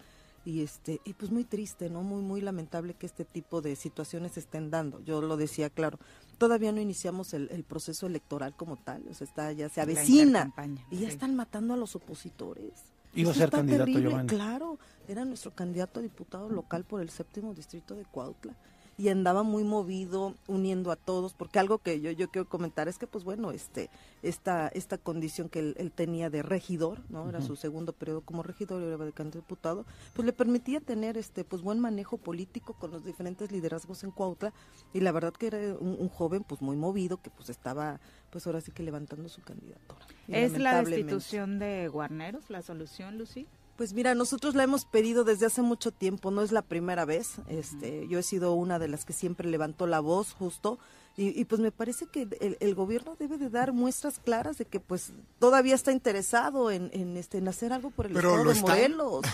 y 0.44 0.64
este 0.64 1.00
y 1.04 1.12
pues 1.12 1.30
muy 1.30 1.44
triste, 1.44 1.88
¿no? 1.88 2.02
Muy 2.02 2.20
muy 2.20 2.40
lamentable 2.40 2.94
que 2.94 3.06
este 3.06 3.24
tipo 3.24 3.62
de 3.62 3.76
situaciones 3.76 4.32
se 4.32 4.40
estén 4.40 4.72
dando. 4.72 5.00
Yo 5.04 5.22
lo 5.22 5.36
decía 5.36 5.70
claro. 5.70 6.00
Todavía 6.36 6.72
no 6.72 6.80
iniciamos 6.80 7.32
el, 7.32 7.62
proceso 7.62 8.08
electoral 8.08 8.56
como 8.56 8.76
tal, 8.76 9.04
o 9.08 9.14
sea, 9.14 9.24
está 9.24 9.52
ya 9.52 9.68
se 9.68 9.80
avecina 9.80 10.52
y 10.90 10.98
ya 10.98 11.08
están 11.08 11.36
matando 11.36 11.74
a 11.74 11.76
los 11.76 11.94
opositores. 11.94 12.72
Iba 13.14 13.30
a 13.30 13.34
ser 13.34 13.50
candidato 13.50 13.84
terrible, 13.84 14.26
Claro, 14.26 14.80
era 15.06 15.24
nuestro 15.24 15.54
candidato 15.54 16.00
a 16.00 16.02
diputado 16.02 16.50
local 16.50 16.82
por 16.82 17.00
el 17.00 17.08
séptimo 17.08 17.54
distrito 17.54 17.94
de 17.94 18.04
Cuautla 18.04 18.52
y 18.98 19.08
andaba 19.08 19.42
muy 19.42 19.64
movido 19.64 20.34
uniendo 20.46 20.90
a 20.90 20.96
todos 20.96 21.34
porque 21.34 21.58
algo 21.58 21.78
que 21.78 22.00
yo 22.00 22.10
yo 22.10 22.30
quiero 22.30 22.48
comentar 22.48 22.88
es 22.88 22.98
que 22.98 23.06
pues 23.06 23.24
bueno 23.24 23.50
este 23.50 23.90
esta 24.22 24.68
esta 24.68 24.96
condición 24.98 25.48
que 25.48 25.58
él, 25.58 25.92
tenía 25.94 26.30
de 26.30 26.42
regidor 26.42 27.02
no 27.10 27.28
era 27.28 27.42
su 27.42 27.56
segundo 27.56 27.92
periodo 27.92 28.22
como 28.22 28.42
regidor 28.42 28.82
y 28.82 28.86
era 28.86 28.96
de 28.96 29.12
candidato 29.12 29.38
diputado 29.38 29.84
pues 30.14 30.24
le 30.24 30.32
permitía 30.32 30.80
tener 30.80 31.18
este 31.18 31.44
pues 31.44 31.62
buen 31.62 31.78
manejo 31.78 32.16
político 32.16 32.74
con 32.74 32.90
los 32.90 33.04
diferentes 33.04 33.52
liderazgos 33.52 34.02
en 34.04 34.10
Cuautla 34.10 34.52
y 34.94 35.00
la 35.00 35.12
verdad 35.12 35.32
que 35.32 35.48
era 35.48 35.58
un, 35.78 36.08
joven 36.08 36.44
pues 36.44 36.62
muy 36.62 36.76
movido 36.76 37.20
que 37.20 37.30
pues 37.30 37.50
estaba 37.50 38.00
pues 38.30 38.46
ahora 38.46 38.60
sí 38.60 38.70
que 38.70 38.82
levantando 38.82 39.28
su 39.28 39.42
candidatura. 39.42 40.06
Es 40.28 40.58
la 40.58 40.82
destitución 40.82 41.58
de 41.58 41.88
Guarneros 41.88 42.48
la 42.48 42.62
solución 42.62 43.18
Lucy 43.18 43.46
pues 43.76 43.92
mira, 43.92 44.14
nosotros 44.14 44.54
la 44.54 44.62
hemos 44.64 44.84
pedido 44.84 45.24
desde 45.24 45.46
hace 45.46 45.62
mucho 45.62 45.90
tiempo, 45.90 46.30
no 46.30 46.42
es 46.42 46.52
la 46.52 46.62
primera 46.62 47.04
vez. 47.04 47.34
Este, 47.48 48.06
yo 48.08 48.18
he 48.18 48.22
sido 48.22 48.54
una 48.54 48.78
de 48.78 48.88
las 48.88 49.04
que 49.04 49.12
siempre 49.12 49.48
levantó 49.48 49.86
la 49.86 50.00
voz, 50.00 50.32
justo, 50.32 50.78
y, 51.18 51.46
pues 51.46 51.62
me 51.62 51.72
parece 51.72 52.04
que 52.04 52.28
el, 52.60 52.74
gobierno 52.74 53.16
debe 53.18 53.38
de 53.38 53.48
dar 53.48 53.72
muestras 53.72 54.18
claras 54.18 54.58
de 54.58 54.66
que 54.66 54.80
pues 54.80 55.12
todavía 55.38 55.74
está 55.74 55.90
interesado 55.90 56.70
en, 56.70 56.90
este 57.16 57.38
en 57.38 57.48
hacer 57.48 57.72
algo 57.72 57.88
por 57.88 58.04
el 58.04 58.14
estado 58.14 58.44
de 58.44 58.60
Morelos. 58.60 59.24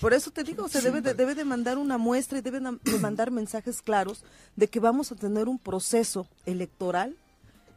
Por 0.00 0.14
eso 0.14 0.32
te 0.32 0.42
digo, 0.42 0.68
se 0.68 0.80
debe 0.80 1.00
de, 1.00 1.14
debe 1.14 1.36
de 1.36 1.44
mandar 1.44 1.78
una 1.78 1.96
muestra 1.96 2.38
y 2.38 2.40
debe 2.40 2.58
de 2.58 2.98
mandar 2.98 3.30
mensajes 3.30 3.82
claros 3.82 4.24
de 4.56 4.66
que 4.66 4.80
vamos 4.80 5.12
a 5.12 5.14
tener 5.14 5.46
un 5.46 5.60
proceso 5.60 6.26
electoral 6.44 7.16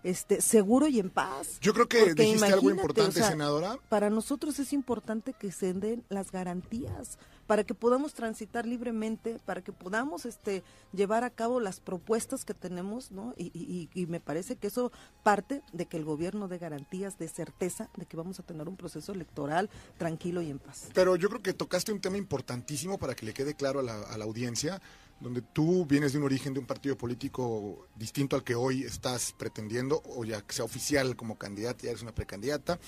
este 0.04 0.42
seguro 0.42 0.88
y 0.88 1.00
en 1.00 1.10
paz. 1.10 1.60
Yo 1.62 1.74
creo 1.74 1.88
que 1.88 2.14
dijiste 2.14 2.46
algo 2.46 2.70
importante, 2.70 3.22
senadora. 3.22 3.78
Para 3.90 4.10
nosotros 4.10 4.60
es 4.60 4.74
importante 4.74 5.34
que 5.34 5.52
se 5.52 5.74
den 5.74 6.04
las 6.10 6.32
garantías 6.32 7.18
para 7.48 7.66
que 7.66 7.74
podamos 7.74 8.14
transitar 8.14 8.66
libremente, 8.66 9.38
para 9.46 9.62
que 9.62 9.74
podamos 9.74 10.26
este 10.26 10.64
llevar 10.94 11.26
a 11.26 11.30
cabo 11.30 11.60
las 11.60 11.82
propuestas 11.82 12.46
que 12.46 12.54
tenemos, 12.54 13.12
¿no? 13.12 13.34
Y, 13.36 13.90
y 13.94 14.06
me 14.06 14.22
parece 14.22 14.56
que 14.56 14.68
eso 14.68 14.92
parte 15.22 15.62
de 15.74 15.86
que 15.86 15.98
el 15.98 16.06
gobierno 16.06 16.48
dé 16.48 16.60
garantías, 16.60 17.18
de 17.18 17.28
certeza 17.28 17.90
de 17.98 18.06
que 18.06 18.16
vamos 18.16 18.40
a 18.40 18.44
tener 18.44 18.70
un 18.70 18.78
proceso 18.78 19.12
electoral 19.12 19.70
tranquilo 19.98 20.42
y 20.42 20.50
en 20.50 20.60
paz. 20.60 20.88
Pero 20.94 21.18
yo 21.18 21.28
creo 21.28 21.42
que 21.42 21.54
tocaste 21.54 21.92
un 21.92 22.00
tema 22.00 22.18
importantísimo 22.18 22.98
para 22.98 23.16
que 23.16 23.26
le 23.26 23.34
quede 23.34 23.54
claro 23.54 23.82
a 23.82 23.84
la, 23.84 24.02
a 24.02 24.18
la 24.18 24.24
audiencia 24.24 24.82
donde 25.22 25.42
tú 25.42 25.86
vienes 25.86 26.12
de 26.12 26.18
un 26.18 26.26
origen 26.26 26.54
de 26.54 26.60
un 26.60 26.66
partido 26.66 26.98
político 26.98 27.88
distinto 27.96 28.36
al 28.36 28.44
que 28.44 28.56
hoy 28.56 28.84
estás 28.84 29.34
pretendiendo, 29.38 30.02
o 30.06 30.26
ya 30.26 30.42
que 30.42 30.54
sea 30.54 30.66
oficial 30.66 31.16
como 31.16 31.38
candidata, 31.38 31.84
ya 31.84 31.92
eres 31.92 32.02
una 32.02 32.14
precandidata, 32.14 32.80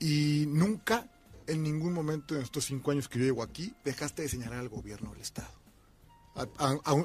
y 0.00 0.44
nunca, 0.48 1.08
en 1.46 1.62
ningún 1.62 1.92
momento 1.92 2.34
en 2.34 2.42
estos 2.42 2.66
cinco 2.66 2.90
años 2.90 3.08
que 3.08 3.20
yo 3.20 3.24
llevo 3.24 3.42
aquí, 3.42 3.72
dejaste 3.84 4.22
de 4.22 4.28
señalar 4.28 4.58
al 4.58 4.68
gobierno 4.68 5.12
del 5.12 5.22
Estado. 5.22 5.52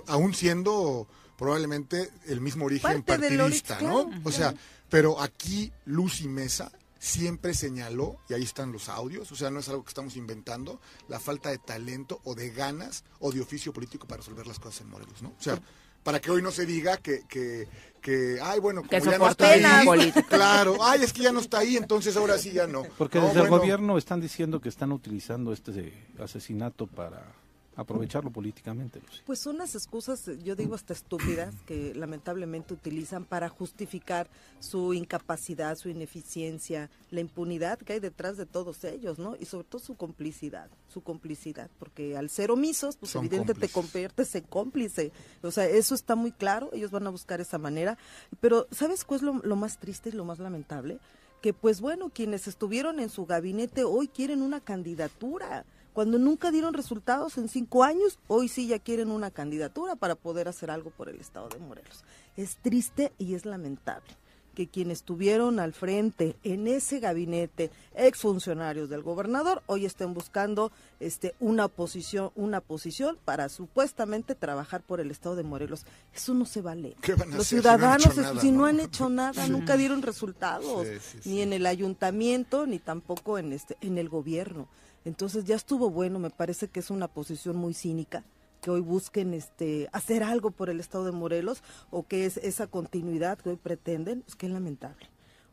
aún 0.07 0.33
siendo 0.33 1.07
probablemente 1.37 2.09
el 2.27 2.41
mismo 2.41 2.65
origen 2.65 3.03
partidista, 3.03 3.79
¿no? 3.81 4.09
O 4.23 4.31
sea, 4.31 4.53
pero 4.89 5.21
aquí 5.21 5.71
Luz 5.85 6.21
y 6.21 6.27
Mesa 6.27 6.71
siempre 7.03 7.53
señaló, 7.53 8.15
y 8.29 8.33
ahí 8.33 8.43
están 8.43 8.71
los 8.71 8.87
audios, 8.87 9.29
o 9.29 9.35
sea, 9.35 9.51
no 9.51 9.59
es 9.59 9.67
algo 9.67 9.83
que 9.83 9.89
estamos 9.89 10.15
inventando, 10.15 10.79
la 11.09 11.19
falta 11.19 11.49
de 11.49 11.57
talento 11.57 12.21
o 12.23 12.33
de 12.33 12.49
ganas 12.49 13.03
o 13.19 13.33
de 13.33 13.41
oficio 13.41 13.73
político 13.73 14.07
para 14.07 14.21
resolver 14.21 14.47
las 14.47 14.57
cosas 14.57 14.81
en 14.81 14.89
Morelos, 14.89 15.21
¿no? 15.21 15.33
O 15.37 15.43
sea, 15.43 15.59
para 16.01 16.21
que 16.21 16.31
hoy 16.31 16.41
no 16.41 16.49
se 16.49 16.65
diga 16.65 16.95
que, 16.95 17.25
que, 17.27 17.67
que 17.99 18.39
ay, 18.41 18.61
bueno, 18.61 18.83
como 18.83 19.11
ya 19.11 19.17
no 19.17 19.29
está 19.29 19.49
ahí, 19.49 20.13
claro, 20.29 20.77
ay, 20.81 21.03
es 21.03 21.11
que 21.11 21.23
ya 21.23 21.33
no 21.33 21.41
está 21.41 21.59
ahí, 21.59 21.75
entonces 21.75 22.15
ahora 22.15 22.37
sí 22.37 22.53
ya 22.53 22.67
no. 22.67 22.83
Porque 22.97 23.19
desde 23.19 23.41
el 23.41 23.49
gobierno 23.49 23.97
están 23.97 24.21
diciendo 24.21 24.61
que 24.61 24.69
están 24.69 24.93
utilizando 24.93 25.51
este 25.51 25.93
asesinato 26.19 26.87
para 26.87 27.35
aprovecharlo 27.75 28.31
políticamente. 28.31 29.01
Pues 29.25 29.39
son 29.39 29.57
las 29.57 29.75
excusas, 29.75 30.29
yo 30.43 30.55
digo 30.55 30.75
hasta 30.75 30.93
estúpidas, 30.93 31.55
que 31.65 31.93
lamentablemente 31.95 32.73
utilizan 32.73 33.25
para 33.25 33.49
justificar 33.49 34.29
su 34.59 34.93
incapacidad, 34.93 35.77
su 35.77 35.89
ineficiencia, 35.89 36.89
la 37.11 37.19
impunidad 37.19 37.79
que 37.79 37.93
hay 37.93 37.99
detrás 37.99 38.37
de 38.37 38.45
todos 38.45 38.83
ellos, 38.83 39.19
¿no? 39.19 39.35
Y 39.39 39.45
sobre 39.45 39.67
todo 39.67 39.81
su 39.81 39.95
complicidad, 39.95 40.69
su 40.87 41.01
complicidad, 41.01 41.69
porque 41.79 42.17
al 42.17 42.29
ser 42.29 42.51
omisos, 42.51 42.97
pues 42.97 43.15
evidentemente 43.15 43.67
te 43.67 43.69
conviertes 43.69 44.35
en 44.35 44.43
cómplice. 44.43 45.11
O 45.41 45.51
sea, 45.51 45.65
eso 45.65 45.95
está 45.95 46.15
muy 46.15 46.31
claro, 46.31 46.69
ellos 46.73 46.91
van 46.91 47.07
a 47.07 47.09
buscar 47.09 47.41
esa 47.41 47.57
manera. 47.57 47.97
Pero, 48.39 48.67
¿sabes 48.71 49.03
cuál 49.03 49.19
es 49.19 49.23
lo, 49.23 49.33
lo 49.43 49.55
más 49.55 49.79
triste 49.79 50.09
y 50.09 50.13
lo 50.13 50.25
más 50.25 50.39
lamentable? 50.39 50.99
Que 51.41 51.53
pues 51.53 51.81
bueno, 51.81 52.09
quienes 52.09 52.47
estuvieron 52.47 52.99
en 52.99 53.09
su 53.09 53.25
gabinete 53.25 53.83
hoy 53.83 54.07
quieren 54.07 54.41
una 54.41 54.61
candidatura 54.61 55.65
cuando 55.93 56.17
nunca 56.17 56.51
dieron 56.51 56.73
resultados 56.73 57.37
en 57.37 57.47
cinco 57.47 57.83
años, 57.83 58.19
hoy 58.27 58.47
sí 58.47 58.67
ya 58.67 58.79
quieren 58.79 59.11
una 59.11 59.31
candidatura 59.31 59.95
para 59.95 60.15
poder 60.15 60.47
hacer 60.47 60.71
algo 60.71 60.89
por 60.89 61.09
el 61.09 61.19
estado 61.19 61.49
de 61.49 61.59
Morelos. 61.59 62.03
Es 62.35 62.57
triste 62.57 63.13
y 63.17 63.35
es 63.35 63.45
lamentable 63.45 64.15
que 64.53 64.67
quienes 64.67 64.99
estuvieron 64.99 65.59
al 65.59 65.73
frente 65.73 66.35
en 66.43 66.67
ese 66.67 66.99
gabinete, 66.99 67.71
exfuncionarios 67.95 68.89
del 68.89 69.01
gobernador, 69.01 69.63
hoy 69.65 69.85
estén 69.85 70.13
buscando 70.13 70.71
este 70.99 71.35
una 71.39 71.67
posición, 71.67 72.31
una 72.35 72.61
posición 72.61 73.17
para 73.25 73.49
supuestamente 73.49 74.35
trabajar 74.35 74.81
por 74.81 74.99
el 74.99 75.11
estado 75.11 75.35
de 75.35 75.43
Morelos. 75.43 75.85
Eso 76.13 76.33
no 76.33 76.45
se 76.45 76.61
vale. 76.61 76.95
Los 77.31 77.47
ciudadanos, 77.47 78.13
si 78.39 78.51
no, 78.51 78.65
han 78.65 78.79
hecho 78.79 79.09
nada, 79.09 79.47
nunca 79.47 79.75
dieron 79.75 80.01
resultados, 80.01 80.87
ni 81.25 81.41
en 81.41 81.53
el 81.53 81.65
ayuntamiento, 81.65 82.65
ni 82.67 82.79
tampoco 82.79 83.37
en 83.37 83.53
este, 83.53 83.77
en 83.81 83.97
el 83.97 84.09
gobierno. 84.09 84.67
Entonces 85.05 85.45
ya 85.45 85.55
estuvo 85.55 85.89
bueno, 85.89 86.19
me 86.19 86.29
parece 86.29 86.67
que 86.67 86.79
es 86.79 86.89
una 86.89 87.07
posición 87.07 87.55
muy 87.55 87.73
cínica 87.73 88.23
que 88.61 88.71
hoy 88.71 88.79
busquen 88.79 89.33
este 89.33 89.89
hacer 89.91 90.23
algo 90.23 90.49
por 90.49 90.69
el 90.69 90.79
estado 90.79 91.03
de 91.03 91.11
Morelos 91.11 91.61
o 91.91 92.07
que 92.07 92.25
es 92.25 92.37
esa 92.37 92.65
continuidad 92.67 93.37
que 93.37 93.49
hoy 93.49 93.57
pretenden, 93.57 94.23
es 94.25 94.35
que 94.35 94.45
es 94.45 94.53
lamentable. 94.53 95.09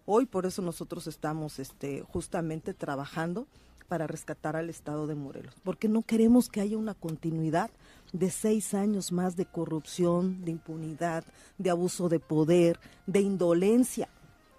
Hoy 0.07 0.27
por 0.27 0.47
eso 0.47 0.63
nosotros 0.63 1.09
estamos 1.09 1.59
este 1.59 2.03
justamente 2.03 2.73
trabajando 2.73 3.49
para 3.89 4.07
rescatar 4.07 4.55
al 4.55 4.71
estado 4.71 5.09
de 5.09 5.17
Morelos, 5.17 5.57
porque 5.65 5.89
no 5.89 6.03
queremos 6.03 6.49
que 6.49 6.61
haya 6.61 6.79
una 6.79 6.95
continuidad 6.95 7.71
de 8.13 8.31
seis 8.31 8.73
años 8.75 9.11
más 9.11 9.35
de 9.35 9.47
corrupción, 9.47 10.45
de 10.45 10.53
impunidad, 10.53 11.25
de 11.59 11.71
abuso 11.71 12.09
de 12.09 12.21
poder, 12.21 12.79
de 13.07 13.21
indolencia. 13.21 14.09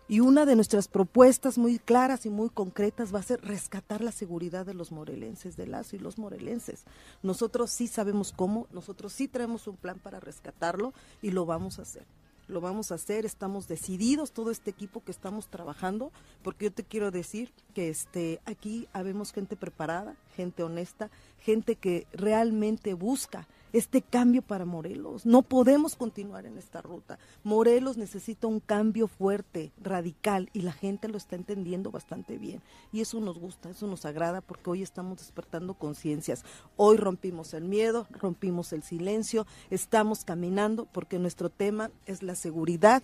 Y 0.08 0.20
una 0.20 0.46
de 0.46 0.56
nuestras 0.56 0.88
propuestas 0.88 1.58
muy 1.58 1.80
claras 1.80 2.26
y 2.26 2.30
muy 2.30 2.50
concretas 2.50 3.14
va 3.16 3.20
a 3.20 3.24
ser 3.24 3.42
rescatar 3.42 4.02
la 4.02 4.12
seguridad 4.12 4.66
de 4.66 4.74
los 4.74 4.92
morelenses, 4.92 5.56
de 5.56 5.68
las 5.68 5.94
y 5.94 6.00
los 6.00 6.18
morelenses. 6.18 6.84
Nosotros 7.24 7.72
sí 7.72 7.88
sabemos 7.88 8.34
cómo, 8.34 8.68
nosotros 8.72 9.14
sí 9.14 9.28
traemos 9.28 9.68
un 9.68 9.78
plan 9.78 10.00
para 10.00 10.20
rescatarlo 10.20 10.94
y 11.22 11.32
lo 11.32 11.46
vamos 11.46 11.80
a 11.80 11.84
hacer. 11.84 12.06
Lo 12.48 12.60
vamos 12.60 12.92
a 12.92 12.96
hacer, 12.96 13.26
estamos 13.26 13.70
decididos, 13.70 14.34
todo 14.34 14.52
este 14.52 14.72
equipo 14.72 15.02
que 15.02 15.12
estamos 15.12 15.48
trabajando, 15.48 16.12
porque 16.44 16.66
yo 16.66 16.74
te 16.74 16.84
quiero 16.84 17.10
decir 17.10 17.54
que 17.74 17.88
este 17.88 18.42
aquí 18.44 18.90
habemos 18.92 19.32
gente 19.32 19.56
preparada, 19.56 20.18
gente 20.36 20.62
honesta, 20.62 21.10
gente 21.40 21.78
que 21.78 22.08
realmente 22.12 22.94
busca 22.94 23.48
este 23.74 24.02
cambio 24.02 24.42
para 24.42 24.66
Morelos. 24.66 25.26
No 25.26 25.42
podemos 25.42 25.96
continuar 25.96 26.46
en 26.46 26.58
esta 26.58 26.82
ruta. 26.82 27.20
Morelos 27.44 27.98
necesita 27.98 28.48
un 28.48 28.60
cambio 28.60 29.08
fuerte, 29.08 29.72
radical, 29.82 30.50
y 30.54 30.62
la 30.62 30.74
gente 30.74 31.08
lo 31.08 31.18
está 31.18 31.36
entendiendo 31.36 31.92
bastante 31.92 32.38
bien. 32.38 32.62
Y 32.92 33.02
eso 33.02 33.20
nos 33.20 33.38
gusta, 33.38 33.70
eso 33.70 33.88
nos 33.88 34.06
agrada, 34.06 34.42
porque 34.42 34.70
hoy 34.70 34.82
estamos 34.82 35.20
despertando 35.20 35.74
conciencias. 35.74 36.44
Hoy 36.78 36.98
rompimos 36.98 37.54
el 37.54 37.66
miedo, 37.66 38.08
rompimos 38.12 38.74
el 38.74 38.84
silencio, 38.84 39.46
estamos 39.70 40.24
caminando 40.24 40.86
porque 40.92 41.20
nuestro 41.20 41.50
tema 41.50 41.92
es 42.06 42.24
la 42.24 42.36
seguridad 42.36 43.04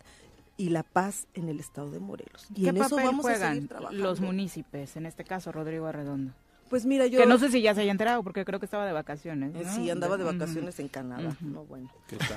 y 0.57 0.69
la 0.69 0.83
paz 0.83 1.27
en 1.35 1.49
el 1.49 1.59
estado 1.59 1.91
de 1.91 1.99
Morelos. 1.99 2.47
Y 2.55 2.67
en 2.67 2.77
eso 2.77 2.95
vamos 2.95 3.25
a 3.27 3.35
seguir 3.35 3.67
trabajando. 3.67 4.03
los 4.03 4.19
municipios, 4.19 4.95
en 4.95 5.05
este 5.05 5.23
caso 5.23 5.51
Rodrigo 5.51 5.85
Arredondo? 5.85 6.33
Pues 6.69 6.85
mira, 6.85 7.07
yo... 7.07 7.19
Que 7.19 7.25
no 7.25 7.37
sé 7.37 7.49
si 7.49 7.61
ya 7.61 7.73
se 7.73 7.81
haya 7.81 7.91
enterado, 7.91 8.23
porque 8.23 8.43
creo 8.45 8.59
que 8.59 8.65
estaba 8.65 8.85
de 8.85 8.93
vacaciones. 8.93 9.55
Eh, 9.55 9.65
sí, 9.73 9.89
andaba 9.89 10.17
de 10.17 10.23
vacaciones 10.23 10.79
en 10.79 10.87
Canadá. 10.87 11.35
No, 11.41 11.63
bueno. 11.65 11.89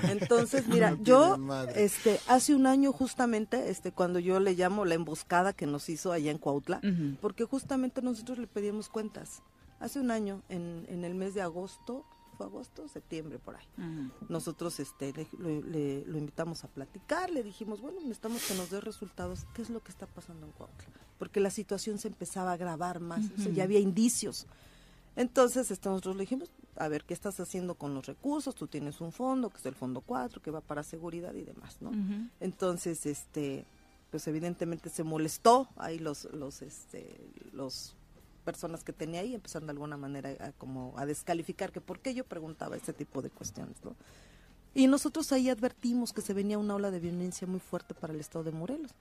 Entonces, 0.08 0.68
mira, 0.68 0.96
yo, 1.02 1.38
este, 1.74 2.20
hace 2.28 2.54
un 2.54 2.66
año 2.66 2.92
justamente, 2.92 3.70
este, 3.70 3.92
cuando 3.92 4.18
yo 4.18 4.40
le 4.40 4.54
llamo 4.54 4.84
la 4.84 4.94
emboscada 4.94 5.52
que 5.52 5.66
nos 5.66 5.88
hizo 5.88 6.12
allá 6.12 6.30
en 6.30 6.38
Cuautla, 6.38 6.80
porque 7.20 7.44
justamente 7.44 8.02
nosotros 8.02 8.38
le 8.38 8.46
pedimos 8.46 8.88
cuentas. 8.88 9.42
Hace 9.80 9.98
un 9.98 10.10
año, 10.10 10.42
en, 10.48 10.86
en 10.88 11.04
el 11.04 11.14
mes 11.14 11.34
de 11.34 11.40
agosto, 11.40 12.04
agosto, 12.44 12.88
septiembre, 12.88 13.38
por 13.38 13.56
ahí. 13.56 13.66
Nosotros 14.28 14.80
este, 14.80 15.12
le, 15.38 16.04
lo 16.06 16.18
invitamos 16.18 16.64
a 16.64 16.68
platicar, 16.68 17.30
le 17.30 17.42
dijimos, 17.42 17.80
bueno, 17.80 18.00
necesitamos 18.00 18.44
que 18.46 18.54
nos 18.54 18.70
dé 18.70 18.80
resultados, 18.80 19.46
¿qué 19.54 19.62
es 19.62 19.70
lo 19.70 19.82
que 19.82 19.90
está 19.90 20.06
pasando 20.06 20.46
en 20.46 20.52
Cuautla? 20.52 20.88
Porque 21.18 21.40
la 21.40 21.50
situación 21.50 21.98
se 21.98 22.08
empezaba 22.08 22.50
a 22.50 22.54
agravar 22.54 23.00
más, 23.00 23.24
ya 23.52 23.64
había 23.64 23.80
indicios. 23.80 24.46
Entonces 25.16 25.70
este, 25.70 25.88
nosotros 25.88 26.16
le 26.16 26.22
dijimos, 26.22 26.50
a 26.76 26.88
ver, 26.88 27.04
¿qué 27.04 27.14
estás 27.14 27.38
haciendo 27.40 27.74
con 27.74 27.94
los 27.94 28.06
recursos? 28.06 28.54
Tú 28.54 28.66
tienes 28.66 29.00
un 29.00 29.12
fondo, 29.12 29.50
que 29.50 29.58
es 29.58 29.66
el 29.66 29.74
fondo 29.74 30.00
4, 30.00 30.40
que 30.40 30.50
va 30.50 30.60
para 30.60 30.82
seguridad 30.82 31.34
y 31.34 31.42
demás, 31.42 31.76
¿no? 31.80 31.90
Entonces, 32.40 33.04
este, 33.06 33.66
pues 34.10 34.26
evidentemente 34.28 34.88
se 34.88 35.04
molestó 35.04 35.68
ahí 35.76 35.98
los, 35.98 36.24
los, 36.32 36.62
este, 36.62 37.20
los 37.52 37.96
personas 38.40 38.84
que 38.84 38.92
tenía 38.92 39.20
ahí 39.20 39.34
empezaron 39.34 39.66
de 39.66 39.72
alguna 39.72 39.96
manera 39.96 40.30
a, 40.40 40.52
como 40.52 40.94
a 40.96 41.06
descalificar 41.06 41.72
que 41.72 41.80
por 41.80 42.00
qué 42.00 42.14
yo 42.14 42.24
preguntaba 42.24 42.76
ese 42.76 42.92
tipo 42.92 43.22
de 43.22 43.30
cuestiones, 43.30 43.76
¿no? 43.84 43.94
Y 44.74 44.86
nosotros 44.86 45.32
ahí 45.32 45.48
advertimos 45.48 46.12
que 46.12 46.22
se 46.22 46.32
venía 46.32 46.58
una 46.58 46.76
ola 46.76 46.90
de 46.90 47.00
violencia 47.00 47.46
muy 47.46 47.58
fuerte 47.58 47.92
para 47.92 48.12
el 48.12 48.20
estado 48.20 48.44
de 48.44 48.52
Morelos. 48.52 48.92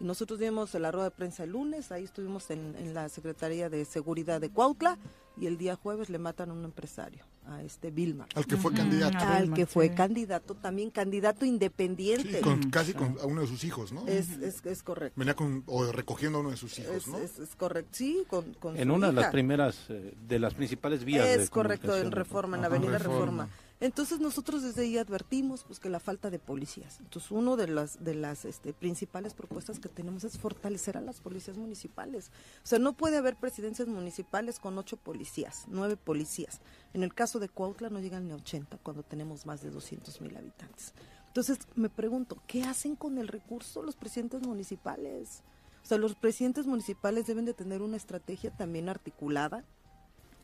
Y 0.00 0.04
nosotros 0.04 0.40
vimos 0.40 0.74
la 0.74 0.90
rueda 0.90 1.04
de 1.04 1.10
prensa 1.12 1.44
el 1.44 1.50
lunes, 1.50 1.92
ahí 1.92 2.04
estuvimos 2.04 2.50
en, 2.50 2.74
en 2.76 2.92
la 2.92 3.08
Secretaría 3.08 3.68
de 3.68 3.84
Seguridad 3.84 4.40
de 4.40 4.50
Cuautla 4.50 4.98
y 5.36 5.46
el 5.46 5.58
día 5.58 5.76
jueves 5.76 6.10
le 6.10 6.18
matan 6.18 6.50
a 6.50 6.52
un 6.52 6.64
empresario, 6.64 7.24
a 7.46 7.62
este 7.62 7.90
Vilma. 7.90 8.26
Al 8.34 8.46
que 8.46 8.56
fue 8.56 8.72
candidato. 8.72 9.18
Al 9.18 9.52
que 9.52 9.66
fue 9.66 9.94
candidato, 9.94 10.54
también 10.54 10.90
candidato 10.90 11.44
independiente. 11.44 12.40
con, 12.40 12.70
casi 12.70 12.92
con 12.92 13.18
a 13.20 13.26
uno 13.26 13.42
de 13.42 13.46
sus 13.46 13.64
hijos, 13.64 13.92
¿no? 13.92 14.06
Es, 14.06 14.30
es, 14.30 14.82
correcto. 14.82 15.18
Venía 15.18 15.34
con, 15.34 15.62
o 15.66 15.90
recogiendo 15.90 16.38
a 16.38 16.40
uno 16.42 16.50
de 16.50 16.56
sus 16.56 16.78
hijos, 16.78 17.06
¿no? 17.08 17.18
Es, 17.18 17.32
correcto, 17.56 17.90
sí, 17.92 18.24
con, 18.28 18.52
con 18.54 18.76
En 18.76 18.90
una 18.90 19.08
de 19.08 19.14
las 19.14 19.30
primeras, 19.30 19.86
eh, 19.88 20.14
de 20.26 20.38
las 20.38 20.54
principales 20.54 21.04
vías 21.04 21.26
Es 21.26 21.50
correcto, 21.50 21.96
en 21.96 22.10
Reforma, 22.10 22.56
en 22.56 22.64
Avenida 22.64 22.98
Reforma. 22.98 23.48
Entonces 23.82 24.20
nosotros 24.20 24.62
desde 24.62 24.82
ahí 24.82 24.96
advertimos 24.96 25.64
pues 25.64 25.80
que 25.80 25.90
la 25.90 25.98
falta 25.98 26.30
de 26.30 26.38
policías. 26.38 27.00
Entonces 27.00 27.32
uno 27.32 27.56
de 27.56 27.66
las 27.66 28.04
de 28.04 28.14
las 28.14 28.44
este, 28.44 28.72
principales 28.72 29.34
propuestas 29.34 29.80
que 29.80 29.88
tenemos 29.88 30.22
es 30.22 30.38
fortalecer 30.38 30.96
a 30.96 31.00
las 31.00 31.20
policías 31.20 31.58
municipales. 31.58 32.30
O 32.62 32.66
sea, 32.68 32.78
no 32.78 32.92
puede 32.92 33.16
haber 33.16 33.34
presidencias 33.34 33.88
municipales 33.88 34.60
con 34.60 34.78
ocho 34.78 34.98
policías, 34.98 35.64
nueve 35.66 35.96
policías. 35.96 36.60
En 36.94 37.02
el 37.02 37.12
caso 37.12 37.40
de 37.40 37.48
Cuautla 37.48 37.90
no 37.90 37.98
llegan 37.98 38.24
ni 38.28 38.30
a 38.30 38.36
80 38.36 38.78
cuando 38.84 39.02
tenemos 39.02 39.46
más 39.46 39.62
de 39.62 39.70
200 39.70 40.20
mil 40.20 40.36
habitantes. 40.36 40.94
Entonces 41.26 41.58
me 41.74 41.88
pregunto, 41.88 42.40
¿qué 42.46 42.62
hacen 42.62 42.94
con 42.94 43.18
el 43.18 43.26
recurso 43.26 43.82
los 43.82 43.96
presidentes 43.96 44.46
municipales? 44.46 45.42
O 45.82 45.86
sea, 45.86 45.98
los 45.98 46.14
presidentes 46.14 46.66
municipales 46.66 47.26
deben 47.26 47.46
de 47.46 47.54
tener 47.54 47.82
una 47.82 47.96
estrategia 47.96 48.56
también 48.56 48.88
articulada 48.88 49.64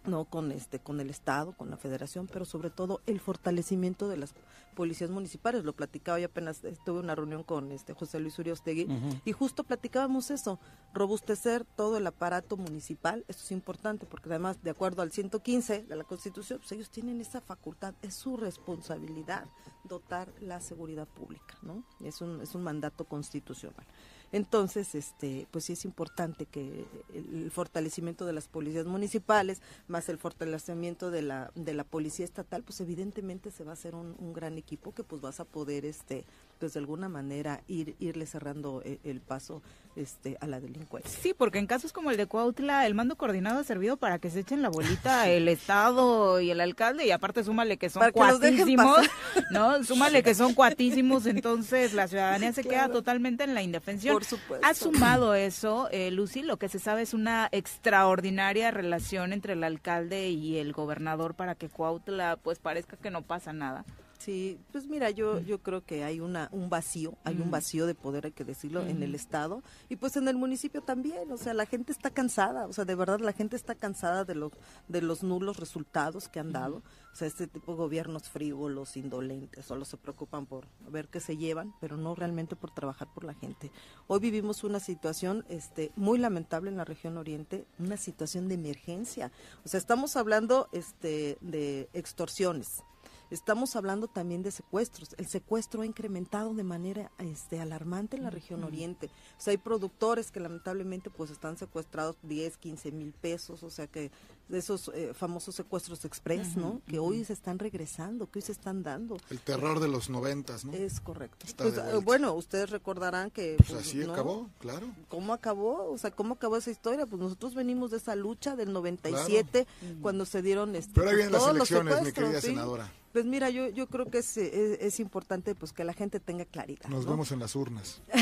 no 0.05 0.25
con 0.25 0.53
este 0.53 0.79
con 0.79 1.01
el 1.01 1.11
estado 1.11 1.53
con 1.53 1.71
la 1.71 1.77
federación 1.77 2.29
pero 2.33 2.45
sobre 2.45 2.71
todo 2.71 3.01
el 3.07 3.21
fortalecimiento 3.21 4.09
de 4.09 4.17
las 4.17 4.35
policías 4.75 5.11
municipales. 5.11 5.65
Lo 5.65 5.73
platicaba 5.73 6.21
yo 6.21 6.27
apenas 6.27 6.63
tuve 6.85 7.01
una 7.01 7.17
reunión 7.17 7.43
con 7.43 7.73
este 7.73 7.95
José 7.95 8.21
Luis 8.21 8.39
Uriostegui 8.39 8.87
y 9.25 9.33
justo 9.33 9.65
platicábamos 9.65 10.31
eso 10.31 10.61
robustecer 10.95 11.65
todo 11.65 11.97
el 11.97 12.07
aparato 12.07 12.57
municipal 12.57 13.25
esto 13.27 13.43
es 13.43 13.53
importante 13.53 14.07
porque 14.07 14.29
además 14.29 14.63
de 14.63 14.71
acuerdo 14.71 15.03
al 15.03 15.11
115 15.11 15.83
de 15.83 15.97
la 15.97 16.05
Constitución 16.05 16.61
pues 16.61 16.71
ellos 16.73 16.91
tienen 16.91 17.21
esa 17.21 17.41
facultad 17.41 17.95
es 18.03 18.15
su 18.15 18.37
responsabilidad 18.37 19.47
dotar 19.85 20.33
la 20.41 20.61
seguridad 20.61 21.09
pública 21.09 21.57
no 21.63 21.83
es 22.01 22.21
un 22.21 22.41
es 22.41 22.55
un 22.55 22.63
mandato 22.63 23.05
constitucional 23.05 23.87
entonces, 24.33 24.95
este, 24.95 25.47
pues 25.51 25.65
sí 25.65 25.73
es 25.73 25.85
importante 25.85 26.47
que 26.47 26.85
el 27.15 27.51
fortalecimiento 27.51 28.27
de 28.27 28.33
las 28.33 28.49
policías 28.49 28.87
municipales, 28.87 29.63
más 29.87 30.09
el 30.09 30.19
fortalecimiento 30.19 31.11
de 31.11 31.23
la, 31.23 31.51
de 31.55 31.75
la 31.75 31.85
policía 31.85 32.25
estatal, 32.25 32.63
pues 32.63 32.81
evidentemente 32.81 33.51
se 33.51 33.65
va 33.65 33.71
a 33.71 33.75
hacer 33.75 33.95
un, 33.95 34.17
un 34.19 34.33
gran 34.33 34.59
equipo 34.59 34.93
que 34.93 35.05
pues 35.05 35.23
vas 35.23 35.41
a 35.41 35.45
poder, 35.45 35.85
este, 35.85 36.25
pues 36.59 36.75
de 36.75 36.81
alguna 36.81 37.09
manera 37.09 37.63
ir 37.69 37.95
irle 37.99 38.27
cerrando 38.27 38.83
el, 38.85 38.99
el, 39.05 39.21
paso 39.21 39.63
este 39.97 40.37
a 40.41 40.47
la 40.47 40.61
delincuencia. 40.61 41.19
Sí, 41.21 41.35
porque 41.37 41.59
en 41.59 41.67
casos 41.67 41.93
como 41.93 42.11
el 42.11 42.17
de 42.17 42.27
Cuautla, 42.27 42.87
el 42.87 42.95
mando 42.95 43.17
coordinado 43.17 43.61
ha 43.61 43.65
servido 43.65 43.97
para 43.97 44.19
que 44.19 44.31
se 44.31 44.41
echen 44.41 44.63
la 44.63 44.69
bolita 44.69 45.29
el 45.31 45.49
estado 45.49 46.41
y 46.41 46.51
el 46.51 46.61
alcalde 46.61 47.07
y 47.07 47.11
aparte 47.11 47.43
súmale 47.45 47.77
que 47.77 47.91
son 47.91 48.01
para 48.01 48.13
cuatísimos, 48.13 48.99
que 49.35 49.43
¿no? 49.51 49.83
Súmale 49.85 50.23
que 50.23 50.35
son 50.35 50.55
cuatísimos, 50.55 51.27
entonces 51.27 51.95
la 51.95 52.09
ciudadanía 52.09 52.53
se 52.53 52.63
Claro. 52.63 52.87
queda 52.87 52.93
totalmente 52.93 53.45
en 53.45 53.55
la 53.55 53.63
indefensión. 53.63 54.15
Por 54.15 54.25
supuesto. 54.25 54.67
Ha 54.67 54.75
sumado 54.75 55.35
eso, 55.35 55.89
eh, 55.91 56.11
Lucy, 56.11 56.43
lo 56.43 56.57
que 56.59 56.69
se 56.69 56.79
sabe 56.79 57.03
es 57.03 57.15
una 57.15 57.49
extraordinaria 57.53 58.71
relación 58.71 59.33
entre 59.33 59.55
el 59.55 59.65
alcalde 59.65 60.29
y 60.31 60.59
el 60.59 60.73
gobernador 60.73 61.35
para 61.35 61.55
que 61.55 61.69
Cuautla 61.69 62.37
pues 62.43 62.59
parezca 62.59 62.97
que 62.97 63.11
no 63.11 63.23
pasa 63.23 63.53
nada. 63.53 63.85
Sí, 64.19 64.59
pues 64.73 64.87
mira, 64.89 65.11
yo 65.11 65.39
yo 65.41 65.63
creo 65.63 65.85
que 65.85 66.03
hay 66.03 66.19
una 66.19 66.49
un 66.51 66.69
vacío, 66.69 67.17
hay 67.25 67.37
un 67.37 67.43
Ujú. 67.43 67.51
vacío 67.51 67.87
de 67.87 67.95
poder, 67.95 68.27
hay 68.27 68.33
que 68.33 68.45
decirlo, 68.45 68.85
en 68.85 69.03
el 69.03 69.11
Ujú. 69.11 69.17
estado 69.17 69.63
y 69.89 69.95
pues 69.97 70.17
en 70.17 70.27
el 70.27 70.37
municipio 70.37 70.83
también, 70.83 71.31
o 71.31 71.37
sea, 71.37 71.55
la 71.55 71.67
gente 71.67 71.93
está 71.93 72.11
cansada, 72.11 72.67
o 72.67 72.73
sea, 72.73 72.85
de 72.85 72.97
verdad 72.97 73.21
la 73.21 73.33
gente 73.33 73.55
está 73.55 73.77
cansada 73.77 74.25
de 74.25 74.35
los 74.35 74.53
de 74.89 75.03
los 75.03 75.23
nulos 75.23 75.59
resultados 75.59 76.29
que 76.29 76.41
han 76.41 76.53
dado, 76.53 76.79
o 77.13 77.17
sea, 77.17 77.29
este 77.29 77.47
tipo 77.47 77.73
de 77.73 77.79
gobiernos 77.79 78.29
frívolos, 78.29 78.97
indolentes, 78.97 79.65
solo 79.65 79.85
se 79.85 79.97
preocupan 79.97 80.47
por 80.47 80.67
ver 80.91 81.07
qué 81.09 81.21
se 81.21 81.37
llevan, 81.37 81.73
pero 81.81 81.97
no 81.97 82.17
realmente 82.17 82.57
por 82.57 82.73
trabajar 82.73 83.07
por 83.15 83.23
la 83.23 83.35
gente. 83.35 83.71
Hoy 84.09 84.19
vivimos 84.19 84.65
una 84.65 84.81
situación 84.81 85.45
este 85.49 85.93
muy 85.95 86.19
lamentable 86.19 86.71
en 86.71 86.77
la 86.77 86.85
región 86.85 87.19
Oriente, 87.19 87.67
una 87.79 87.97
situación 87.97 88.49
de 88.49 88.55
emergencia. 88.55 89.31
O 89.65 89.69
sea, 89.69 89.79
estamos 89.79 90.17
hablando 90.17 90.69
este 90.73 91.39
de 91.41 91.89
extorsiones, 91.93 92.83
Estamos 93.31 93.77
hablando 93.77 94.09
también 94.09 94.43
de 94.43 94.51
secuestros. 94.51 95.15
El 95.19 95.27
secuestro 95.27 95.83
ha 95.83 95.87
incrementado 95.87 96.55
de 96.55 96.65
manera 96.65 97.11
este, 97.19 97.61
alarmante 97.61 98.17
en 98.17 98.23
la 98.23 98.31
región 98.31 98.65
oriente. 98.65 99.07
O 99.07 99.41
sea, 99.41 99.51
hay 99.51 99.59
productores 99.59 100.31
que 100.31 100.41
lamentablemente 100.41 101.11
pues 101.11 101.31
están 101.31 101.57
secuestrados 101.57 102.17
10, 102.23 102.57
15 102.57 102.93
mil 102.93 103.13
pesos, 103.13 103.63
o 103.63 103.71
sea 103.71 103.87
que 103.87 104.11
de 104.49 104.59
esos 104.59 104.91
eh, 104.95 105.13
famosos 105.15 105.55
secuestros 105.55 106.05
express, 106.05 106.57
¿no? 106.57 106.81
Que 106.87 106.99
hoy 106.99 107.25
se 107.25 107.35
están 107.35 107.59
regresando, 107.59 108.31
que 108.31 108.39
hoy 108.39 108.43
se 108.43 108.53
están 108.53 108.83
dando. 108.83 109.19
El 109.29 109.41
terror 109.41 109.79
de 109.79 109.89
los 109.89 110.09
noventas, 110.09 110.65
¿no? 110.65 110.73
Es 110.73 111.01
correcto. 111.01 111.47
Pues, 111.57 111.75
vuelta. 111.75 111.99
bueno, 111.99 112.33
ustedes 112.33 112.71
recordarán 112.71 113.31
que... 113.31 113.57
Pues 113.59 113.71
pues, 113.71 113.87
así 113.87 113.99
¿no? 113.99 114.13
acabó, 114.13 114.49
claro. 114.59 114.87
¿Cómo 115.09 115.35
acabó? 115.35 115.91
O 115.91 115.99
sea, 115.99 116.11
¿cómo 116.11 116.35
acabó 116.35 116.57
esa 116.57 116.71
historia? 116.71 117.05
Pues 117.05 117.21
nosotros 117.21 117.55
venimos 117.55 117.91
de 117.91 117.99
esa 117.99 118.17
lucha 118.17 118.57
del 118.57 118.73
97, 118.73 119.67
cuando 120.01 120.25
se 120.25 120.41
dieron... 120.41 120.75
Este, 120.75 120.93
Pero 120.95 121.11
ahí 121.11 121.17
pues, 121.17 121.29
vienen 121.29 121.33
las 121.33 121.55
elecciones, 121.55 122.03
mi 122.03 122.13
querida 122.13 122.41
¿sí? 122.41 122.47
senadora. 122.49 122.91
Pues 123.19 123.27
mira, 123.27 123.51
yo, 123.51 123.69
yo 123.71 123.89
creo 123.89 124.07
que 124.07 124.19
es, 124.19 124.37
es, 124.37 124.79
es 124.81 125.01
importante 125.01 125.57
pues 125.57 125.73
que 125.73 125.83
la 125.83 125.93
gente 125.93 126.21
tenga 126.21 126.45
claridad. 126.45 126.89
Nos 126.89 127.05
¿no? 127.05 127.11
vemos 127.11 127.33
en 127.33 127.41
las 127.41 127.57
urnas. 127.57 128.01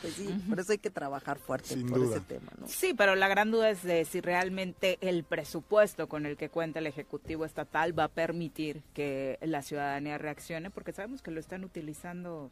Pues 0.00 0.14
sí, 0.14 0.26
por 0.48 0.58
eso 0.58 0.72
hay 0.72 0.78
que 0.78 0.90
trabajar 0.90 1.38
fuerte 1.38 1.68
Sin 1.74 1.88
por 1.88 2.00
duda. 2.00 2.16
ese 2.16 2.24
tema, 2.24 2.50
¿no? 2.58 2.66
Sí, 2.66 2.92
pero 2.92 3.14
la 3.14 3.28
gran 3.28 3.52
duda 3.52 3.70
es 3.70 3.84
de 3.84 4.04
si 4.04 4.20
realmente 4.20 4.98
el 5.00 5.22
presupuesto 5.22 6.08
con 6.08 6.26
el 6.26 6.36
que 6.36 6.48
cuenta 6.48 6.80
el 6.80 6.88
Ejecutivo 6.88 7.44
Estatal 7.44 7.96
va 7.96 8.04
a 8.04 8.08
permitir 8.08 8.82
que 8.94 9.38
la 9.42 9.62
ciudadanía 9.62 10.18
reaccione, 10.18 10.70
porque 10.70 10.92
sabemos 10.92 11.22
que 11.22 11.30
lo 11.30 11.38
están 11.38 11.62
utilizando 11.62 12.50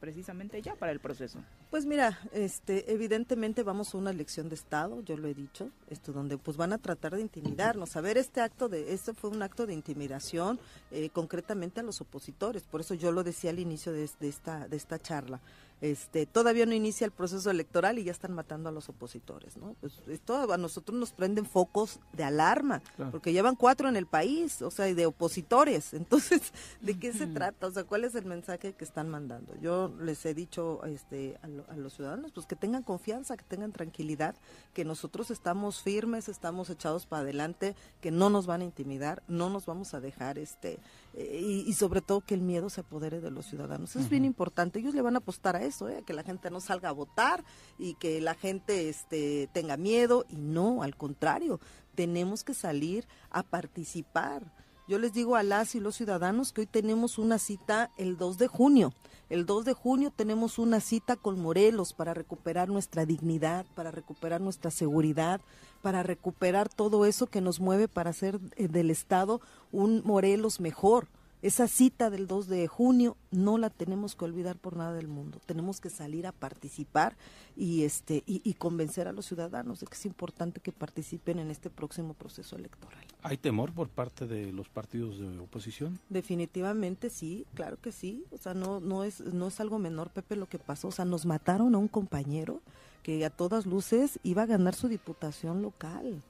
precisamente 0.00 0.60
ya 0.62 0.74
para 0.74 0.92
el 0.92 1.00
proceso. 1.00 1.38
Pues 1.70 1.86
mira, 1.86 2.18
este, 2.32 2.92
evidentemente 2.92 3.62
vamos 3.62 3.94
a 3.94 3.98
una 3.98 4.10
elección 4.10 4.48
de 4.48 4.54
Estado, 4.54 5.02
yo 5.02 5.16
lo 5.16 5.28
he 5.28 5.34
dicho, 5.34 5.70
esto 5.90 6.12
donde 6.12 6.38
pues 6.38 6.56
van 6.56 6.72
a 6.72 6.78
tratar 6.78 7.14
de 7.14 7.20
intimidarnos. 7.20 7.96
A 7.96 8.00
ver, 8.00 8.16
este 8.16 8.40
acto 8.40 8.68
de, 8.68 8.92
este 8.92 9.12
fue 9.12 9.30
un 9.30 9.42
acto 9.42 9.66
de 9.66 9.74
intimidación 9.74 10.58
eh, 10.90 11.10
concretamente 11.10 11.80
a 11.80 11.82
los 11.82 12.00
opositores, 12.00 12.62
por 12.62 12.80
eso 12.80 12.94
yo 12.94 13.12
lo 13.12 13.24
decía 13.24 13.50
al 13.50 13.58
inicio 13.58 13.92
de, 13.92 14.08
de 14.20 14.28
esta, 14.28 14.68
de 14.68 14.76
esta 14.76 14.98
charla. 14.98 15.40
Este, 15.80 16.26
todavía 16.26 16.66
no 16.66 16.74
inicia 16.74 17.04
el 17.04 17.12
proceso 17.12 17.50
electoral 17.50 17.98
y 17.98 18.04
ya 18.04 18.10
están 18.12 18.32
matando 18.32 18.68
a 18.68 18.72
los 18.72 18.88
opositores, 18.88 19.56
¿no? 19.56 19.76
Pues 19.80 20.02
esto 20.08 20.52
a 20.52 20.56
nosotros 20.58 20.98
nos 20.98 21.12
prenden 21.12 21.46
focos 21.46 22.00
de 22.12 22.24
alarma, 22.24 22.80
Claro. 22.96 23.12
porque 23.12 23.32
llevan 23.32 23.54
cuatro 23.54 23.88
en 23.88 23.96
el 23.96 24.06
país, 24.06 24.60
o 24.62 24.70
sea, 24.72 24.88
y 24.88 24.94
de 24.94 25.06
opositores. 25.06 25.94
Entonces, 25.94 26.52
¿de 26.80 26.98
qué 26.98 27.12
se 27.12 27.26
trata? 27.28 27.68
O 27.68 27.70
sea, 27.70 27.84
¿cuál 27.84 28.04
es 28.04 28.14
el 28.16 28.24
mensaje 28.24 28.72
que 28.72 28.84
están 28.84 29.08
mandando? 29.08 29.54
Yo 29.60 29.94
les 30.00 30.24
he 30.26 30.34
dicho 30.34 30.84
este, 30.84 31.38
a, 31.42 31.48
lo- 31.48 31.64
a 31.68 31.76
los 31.76 31.94
ciudadanos, 31.94 32.32
pues 32.32 32.46
que 32.46 32.56
tengan 32.56 32.82
confianza, 32.82 33.36
que 33.36 33.44
tengan 33.44 33.72
tranquilidad, 33.72 34.34
que 34.74 34.84
nosotros 34.84 35.30
estamos 35.30 35.80
firmes, 35.80 36.28
estamos 36.28 36.70
echados 36.70 37.06
para 37.06 37.22
adelante, 37.22 37.76
que 38.00 38.10
no 38.10 38.30
nos 38.30 38.46
van 38.46 38.62
a 38.62 38.64
intimidar, 38.64 39.22
no 39.28 39.48
nos 39.48 39.66
vamos 39.66 39.94
a 39.94 40.00
dejar, 40.00 40.38
este, 40.38 40.78
y, 41.14 41.64
y 41.66 41.72
sobre 41.74 42.00
todo 42.00 42.20
que 42.20 42.34
el 42.34 42.42
miedo 42.42 42.70
se 42.70 42.82
apodere 42.82 43.20
de 43.20 43.30
los 43.30 43.46
ciudadanos. 43.46 43.90
Eso 43.90 44.00
es 44.00 44.08
bien 44.08 44.24
importante. 44.24 44.78
Ellos 44.78 44.94
le 44.94 45.02
van 45.02 45.16
a 45.16 45.18
apostar 45.18 45.56
a 45.56 45.62
eso, 45.62 45.88
¿eh? 45.88 46.02
que 46.06 46.12
la 46.12 46.22
gente 46.22 46.50
no 46.50 46.60
salga 46.60 46.88
a 46.88 46.92
votar 46.92 47.44
y 47.78 47.94
que 47.94 48.20
la 48.20 48.34
gente 48.34 48.88
este, 48.88 49.48
tenga 49.52 49.76
miedo, 49.76 50.24
y 50.28 50.36
no, 50.36 50.82
al 50.82 50.96
contrario, 50.96 51.60
tenemos 51.94 52.44
que 52.44 52.54
salir 52.54 53.06
a 53.30 53.42
participar. 53.42 54.52
Yo 54.88 54.98
les 54.98 55.12
digo 55.12 55.36
a 55.36 55.42
las 55.42 55.74
y 55.74 55.80
los 55.80 55.96
ciudadanos 55.96 56.52
que 56.52 56.62
hoy 56.62 56.66
tenemos 56.66 57.18
una 57.18 57.38
cita 57.38 57.90
el 57.98 58.16
2 58.16 58.38
de 58.38 58.46
junio. 58.46 58.94
El 59.28 59.44
2 59.44 59.66
de 59.66 59.74
junio 59.74 60.10
tenemos 60.10 60.58
una 60.58 60.80
cita 60.80 61.16
con 61.16 61.38
Morelos 61.38 61.92
para 61.92 62.14
recuperar 62.14 62.70
nuestra 62.70 63.04
dignidad, 63.04 63.66
para 63.74 63.90
recuperar 63.90 64.40
nuestra 64.40 64.70
seguridad, 64.70 65.42
para 65.82 66.02
recuperar 66.02 66.68
todo 66.68 67.06
eso 67.06 67.26
que 67.26 67.40
nos 67.40 67.60
mueve 67.60 67.88
para 67.88 68.10
hacer 68.10 68.38
eh, 68.56 68.68
del 68.68 68.90
Estado 68.90 69.40
un 69.72 70.02
Morelos 70.04 70.60
mejor. 70.60 71.08
Esa 71.40 71.68
cita 71.68 72.10
del 72.10 72.26
2 72.26 72.48
de 72.48 72.66
junio 72.66 73.16
no 73.30 73.58
la 73.58 73.70
tenemos 73.70 74.16
que 74.16 74.24
olvidar 74.24 74.56
por 74.56 74.76
nada 74.76 74.92
del 74.94 75.06
mundo. 75.06 75.38
Tenemos 75.46 75.80
que 75.80 75.88
salir 75.88 76.26
a 76.26 76.32
participar 76.32 77.16
y 77.56 77.84
este 77.84 78.24
y, 78.26 78.40
y 78.42 78.54
convencer 78.54 79.06
a 79.06 79.12
los 79.12 79.26
ciudadanos 79.26 79.78
de 79.78 79.86
que 79.86 79.94
es 79.94 80.04
importante 80.04 80.60
que 80.60 80.72
participen 80.72 81.38
en 81.38 81.52
este 81.52 81.70
próximo 81.70 82.14
proceso 82.14 82.56
electoral. 82.56 83.04
¿Hay 83.22 83.36
temor 83.36 83.72
por 83.72 83.88
parte 83.88 84.26
de 84.26 84.52
los 84.52 84.68
partidos 84.68 85.20
de 85.20 85.38
oposición? 85.38 86.00
Definitivamente 86.08 87.08
sí, 87.08 87.46
claro 87.54 87.80
que 87.80 87.92
sí. 87.92 88.24
O 88.32 88.38
sea, 88.38 88.54
no 88.54 88.80
no 88.80 89.04
es 89.04 89.20
no 89.20 89.46
es 89.46 89.60
algo 89.60 89.78
menor, 89.78 90.10
Pepe, 90.10 90.34
lo 90.34 90.46
que 90.46 90.58
pasó. 90.58 90.88
O 90.88 90.92
sea, 90.92 91.04
nos 91.04 91.24
mataron 91.24 91.72
a 91.76 91.78
un 91.78 91.88
compañero 91.88 92.62
que 93.08 93.24
a 93.24 93.30
todas 93.30 93.64
luces 93.64 94.18
iba 94.22 94.42
a 94.42 94.46
ganar 94.46 94.74
su 94.74 94.86
diputación 94.86 95.62
local. 95.62 96.22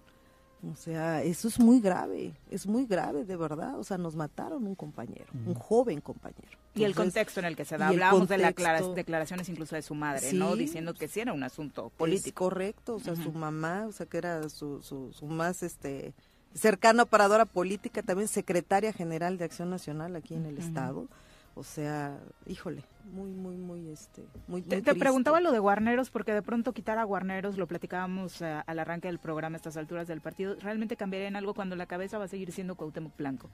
O 0.72 0.76
sea, 0.76 1.24
eso 1.24 1.48
es 1.48 1.58
muy 1.58 1.80
grave, 1.80 2.34
es 2.52 2.68
muy 2.68 2.86
grave 2.86 3.24
de 3.24 3.36
verdad. 3.36 3.76
O 3.80 3.82
sea, 3.82 3.98
nos 3.98 4.14
mataron 4.14 4.64
un 4.64 4.76
compañero, 4.76 5.26
un 5.44 5.54
joven 5.54 6.00
compañero. 6.00 6.56
Y 6.76 6.84
el 6.84 6.94
contexto 6.94 7.40
en 7.40 7.46
el 7.46 7.56
que 7.56 7.64
se 7.64 7.78
da, 7.78 7.88
hablábamos 7.88 8.28
de 8.28 8.38
las 8.38 8.54
declaraciones 8.94 9.48
incluso 9.48 9.74
de 9.74 9.82
su 9.82 9.96
madre, 9.96 10.20
Sí. 10.30 10.36
¿no? 10.38 10.54
Diciendo 10.54 10.94
que 10.94 11.08
sí 11.08 11.18
era 11.18 11.32
un 11.32 11.42
asunto 11.42 11.86
Es 11.88 11.92
político. 11.94 12.44
correcto, 12.44 12.94
o 12.94 13.00
sea, 13.00 13.16
su 13.16 13.32
mamá, 13.32 13.86
o 13.88 13.92
sea, 13.92 14.06
que 14.06 14.18
era 14.18 14.48
su, 14.48 14.80
su, 14.80 15.12
su 15.12 15.26
más 15.26 15.64
este 15.64 16.14
cercana 16.54 17.02
operadora 17.02 17.44
política, 17.44 18.02
también 18.04 18.28
secretaria 18.28 18.92
general 18.92 19.36
de 19.36 19.46
Acción 19.46 19.68
Nacional 19.70 20.14
aquí 20.14 20.34
en 20.34 20.46
el 20.46 20.58
estado. 20.58 21.08
O 21.58 21.64
sea, 21.64 22.16
híjole, 22.46 22.84
muy, 23.10 23.32
muy, 23.32 23.56
muy, 23.56 23.88
este, 23.88 24.22
muy, 24.46 24.62
Te, 24.62 24.76
muy 24.76 24.82
te 24.82 24.90
triste. 24.92 24.94
preguntaba 24.94 25.40
lo 25.40 25.50
de 25.50 25.58
Guarneros 25.58 26.08
porque 26.08 26.32
de 26.32 26.40
pronto 26.40 26.72
quitar 26.72 26.98
a 26.98 27.02
Guarneros, 27.02 27.58
lo 27.58 27.66
platicábamos 27.66 28.40
eh, 28.42 28.62
al 28.64 28.78
arranque 28.78 29.08
del 29.08 29.18
programa 29.18 29.56
a 29.56 29.58
estas 29.58 29.76
alturas 29.76 30.06
del 30.06 30.20
partido, 30.20 30.54
¿realmente 30.60 30.96
cambiaría 30.96 31.26
en 31.26 31.34
algo 31.34 31.54
cuando 31.54 31.74
la 31.74 31.86
cabeza 31.86 32.16
va 32.16 32.26
a 32.26 32.28
seguir 32.28 32.52
siendo 32.52 32.76
Cuauhtémoc 32.76 33.16
Blanco? 33.16 33.50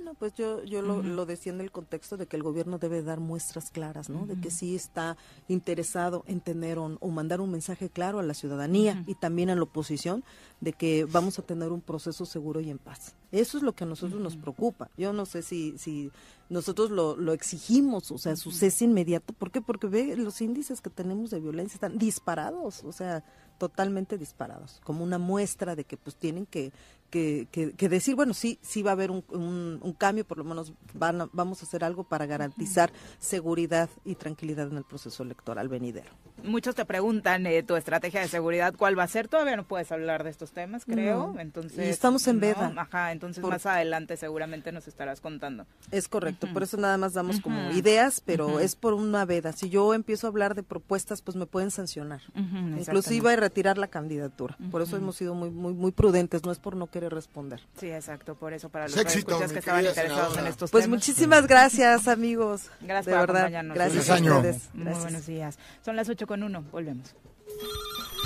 Bueno, 0.00 0.14
pues 0.18 0.32
yo, 0.32 0.64
yo 0.64 0.80
lo, 0.80 1.02
lo, 1.02 1.26
decía 1.26 1.52
en 1.52 1.60
el 1.60 1.70
contexto 1.70 2.16
de 2.16 2.26
que 2.26 2.34
el 2.34 2.42
gobierno 2.42 2.78
debe 2.78 3.02
dar 3.02 3.20
muestras 3.20 3.70
claras, 3.70 4.08
¿no? 4.08 4.24
De 4.24 4.40
que 4.40 4.50
sí 4.50 4.74
está 4.74 5.18
interesado 5.46 6.24
en 6.26 6.40
tener 6.40 6.78
o 6.78 7.08
mandar 7.08 7.42
un 7.42 7.50
mensaje 7.50 7.90
claro 7.90 8.18
a 8.18 8.22
la 8.22 8.32
ciudadanía 8.32 9.04
y 9.06 9.14
también 9.14 9.50
a 9.50 9.56
la 9.56 9.62
oposición 9.62 10.24
de 10.62 10.72
que 10.72 11.04
vamos 11.04 11.38
a 11.38 11.42
tener 11.42 11.70
un 11.70 11.82
proceso 11.82 12.24
seguro 12.24 12.60
y 12.60 12.70
en 12.70 12.78
paz. 12.78 13.14
Eso 13.30 13.58
es 13.58 13.62
lo 13.62 13.74
que 13.74 13.84
a 13.84 13.86
nosotros 13.86 14.22
nos 14.22 14.38
preocupa. 14.38 14.88
Yo 14.96 15.12
no 15.12 15.26
sé 15.26 15.42
si, 15.42 15.76
si 15.76 16.10
nosotros 16.48 16.90
lo, 16.90 17.14
lo 17.14 17.34
exigimos, 17.34 18.10
o 18.10 18.16
sea, 18.16 18.36
su 18.36 18.52
cese 18.52 18.86
inmediato. 18.86 19.34
¿Por 19.34 19.50
qué? 19.50 19.60
Porque 19.60 19.86
ve 19.86 20.16
los 20.16 20.40
índices 20.40 20.80
que 20.80 20.88
tenemos 20.88 21.28
de 21.28 21.40
violencia 21.40 21.74
están 21.74 21.98
disparados, 21.98 22.84
o 22.84 22.92
sea, 22.92 23.22
totalmente 23.60 24.16
disparados, 24.16 24.80
como 24.84 25.04
una 25.04 25.18
muestra 25.18 25.76
de 25.76 25.84
que 25.84 25.98
pues 25.98 26.16
tienen 26.16 26.46
que, 26.46 26.72
que, 27.10 27.48
que, 27.50 27.88
decir, 27.88 28.14
bueno, 28.14 28.34
sí, 28.34 28.58
sí 28.62 28.82
va 28.82 28.92
a 28.92 28.94
haber 28.94 29.10
un, 29.10 29.24
un, 29.28 29.92
cambio, 29.92 30.24
por 30.24 30.38
lo 30.38 30.44
menos 30.44 30.72
van 30.94 31.28
vamos 31.32 31.62
a 31.62 31.66
hacer 31.66 31.84
algo 31.84 32.04
para 32.04 32.26
garantizar 32.26 32.92
seguridad 33.18 33.90
y 34.04 34.14
tranquilidad 34.14 34.68
en 34.68 34.78
el 34.78 34.84
proceso 34.84 35.22
electoral 35.22 35.68
venidero. 35.68 36.10
Muchos 36.42 36.74
te 36.74 36.84
preguntan 36.84 37.46
eh, 37.46 37.62
tu 37.62 37.76
estrategia 37.76 38.20
de 38.20 38.28
seguridad, 38.28 38.74
¿cuál 38.76 38.98
va 38.98 39.02
a 39.02 39.08
ser? 39.08 39.28
Todavía 39.28 39.56
no 39.56 39.64
puedes 39.64 39.92
hablar 39.92 40.24
de 40.24 40.30
estos 40.30 40.52
temas, 40.52 40.84
creo. 40.84 41.34
Entonces, 41.38 41.78
y 41.78 41.90
estamos 41.90 42.26
en 42.28 42.40
veda. 42.40 42.72
Ajá, 42.76 43.12
entonces 43.12 43.44
más 43.44 43.66
adelante 43.66 44.16
seguramente 44.16 44.72
nos 44.72 44.88
estarás 44.88 45.20
contando. 45.20 45.66
Es 45.90 46.08
correcto, 46.08 46.46
por 46.52 46.62
eso 46.62 46.76
nada 46.76 46.96
más 46.96 47.12
damos 47.12 47.40
como 47.40 47.72
ideas, 47.72 48.22
pero 48.24 48.60
es 48.60 48.76
por 48.76 48.94
una 48.94 49.24
veda. 49.24 49.52
Si 49.52 49.68
yo 49.68 49.92
empiezo 49.92 50.26
a 50.26 50.30
hablar 50.30 50.54
de 50.54 50.62
propuestas, 50.62 51.20
pues 51.20 51.36
me 51.36 51.46
pueden 51.46 51.70
sancionar. 51.70 52.22
Inclusive 52.34 53.36
retirar 53.36 53.78
la 53.78 53.88
candidatura. 53.88 54.56
Por 54.70 54.82
eso 54.82 54.96
hemos 54.96 55.16
sido 55.16 55.34
muy, 55.34 55.50
muy, 55.50 55.74
muy 55.74 55.92
prudentes, 55.92 56.44
no 56.44 56.52
es 56.52 56.58
por 56.58 56.76
no 56.76 56.86
querer 57.00 57.14
responder. 57.14 57.60
Sí, 57.78 57.90
exacto, 57.90 58.34
por 58.34 58.52
eso 58.52 58.68
para 58.68 58.86
los 58.86 58.94
que 58.94 59.58
estaban 59.58 59.86
interesados 59.86 60.36
en 60.36 60.46
estos 60.46 60.70
pues 60.70 60.86
muchísimas 60.86 61.46
gracias, 61.46 62.08
amigos. 62.08 62.64
Gracias 62.82 63.06
de 63.06 63.12
por 63.12 63.20
verdad. 63.20 63.36
acompañarnos. 63.42 63.74
Gracias 63.74 64.10
a 64.10 64.14
ustedes. 64.16 64.68
Muy 64.74 64.92
buenos 64.92 65.26
días. 65.26 65.58
Son 65.82 65.96
las 65.96 66.08
8 66.08 66.26
con 66.26 66.42
1, 66.42 66.64
volvemos. 66.70 67.14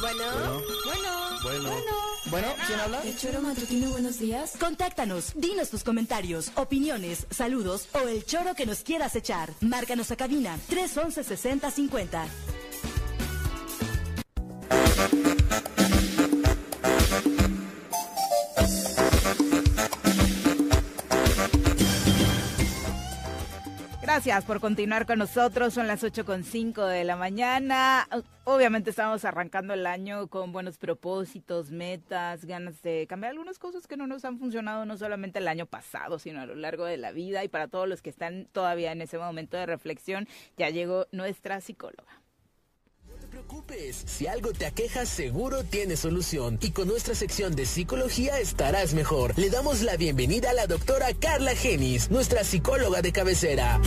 Bueno, 0.01 0.25
bueno, 0.85 1.11
bueno, 1.45 1.71
bueno, 2.31 2.49
¿quién 2.67 2.81
habla? 2.81 3.03
El 3.05 3.17
choro 3.17 3.41
matutino, 3.41 3.91
buenos 3.91 4.19
días. 4.19 4.55
Contáctanos, 4.59 5.33
dinos 5.37 5.71
tus 5.71 5.85
comentarios, 5.85 6.51
opiniones, 6.57 7.27
saludos 7.31 7.89
o 7.93 8.09
el 8.09 8.27
choro 8.27 8.55
que 8.55 8.67
nos 8.67 8.81
quieras 8.81 9.15
echar. 9.15 9.51
Márcanos 9.61 10.11
a 10.11 10.17
cabina 10.17 10.59
311 10.69 11.23
6050. 11.23 12.27
Gracias 24.15 24.45
por 24.45 24.61
continuar 24.61 25.07
con 25.07 25.19
nosotros. 25.19 25.75
Son 25.75 25.89
las 25.89 26.05
ocho 26.05 26.25
con 26.25 26.45
cinco 26.45 26.87
de 26.87 27.03
la 27.03 27.17
mañana. 27.17 28.07
Obviamente 28.45 28.91
estamos 28.91 29.25
arrancando 29.25 29.75
el 29.75 29.85
año 29.87 30.29
con 30.29 30.53
buenos 30.53 30.79
propósitos, 30.79 31.73
metas, 31.73 32.45
ganas 32.45 32.81
de 32.83 33.09
cambiar 33.09 33.33
algunas 33.33 33.59
cosas 33.59 33.89
que 33.89 33.97
no 33.97 34.07
nos 34.07 34.25
han 34.25 34.39
funcionado 34.39 34.85
no 34.85 34.97
solamente 34.97 35.41
el 35.41 35.49
año 35.49 35.67
pasado, 35.67 36.21
sino 36.21 36.41
a 36.41 36.47
lo 36.47 36.55
largo 36.55 36.85
de 36.85 36.97
la 36.97 37.11
vida. 37.11 37.43
Y 37.43 37.49
para 37.49 37.67
todos 37.67 37.89
los 37.89 38.03
que 38.03 38.11
están 38.11 38.47
todavía 38.53 38.93
en 38.93 39.03
ese 39.03 39.19
momento 39.19 39.57
de 39.57 39.67
reflexión, 39.67 40.29
ya 40.57 40.71
llegó 40.71 41.09
nuestra 41.11 41.61
psicóloga 41.61 42.24
preocupes, 43.35 44.05
si 44.07 44.29
algo 44.29 44.53
te 44.53 44.65
aqueja 44.65 45.05
seguro 45.07 45.65
tiene 45.65 45.97
solución 45.97 46.57
y 46.63 46.71
con 46.71 46.87
nuestra 46.87 47.17
sección 47.17 47.57
de 47.57 47.67
psicología 47.67 48.39
estarás 48.39 48.95
mejor. 48.95 49.37
Le 49.37 49.51
damos 49.51 49.83
la 49.83 49.97
bienvenida 49.97 50.51
a 50.51 50.55
la 50.55 50.69
doctora 50.69 51.09
Carla 51.19 51.57
Genis, 51.57 52.13
nuestra 52.13 52.45
psicóloga 52.45 53.03
de 53.03 53.11
cabecera. 53.11 53.81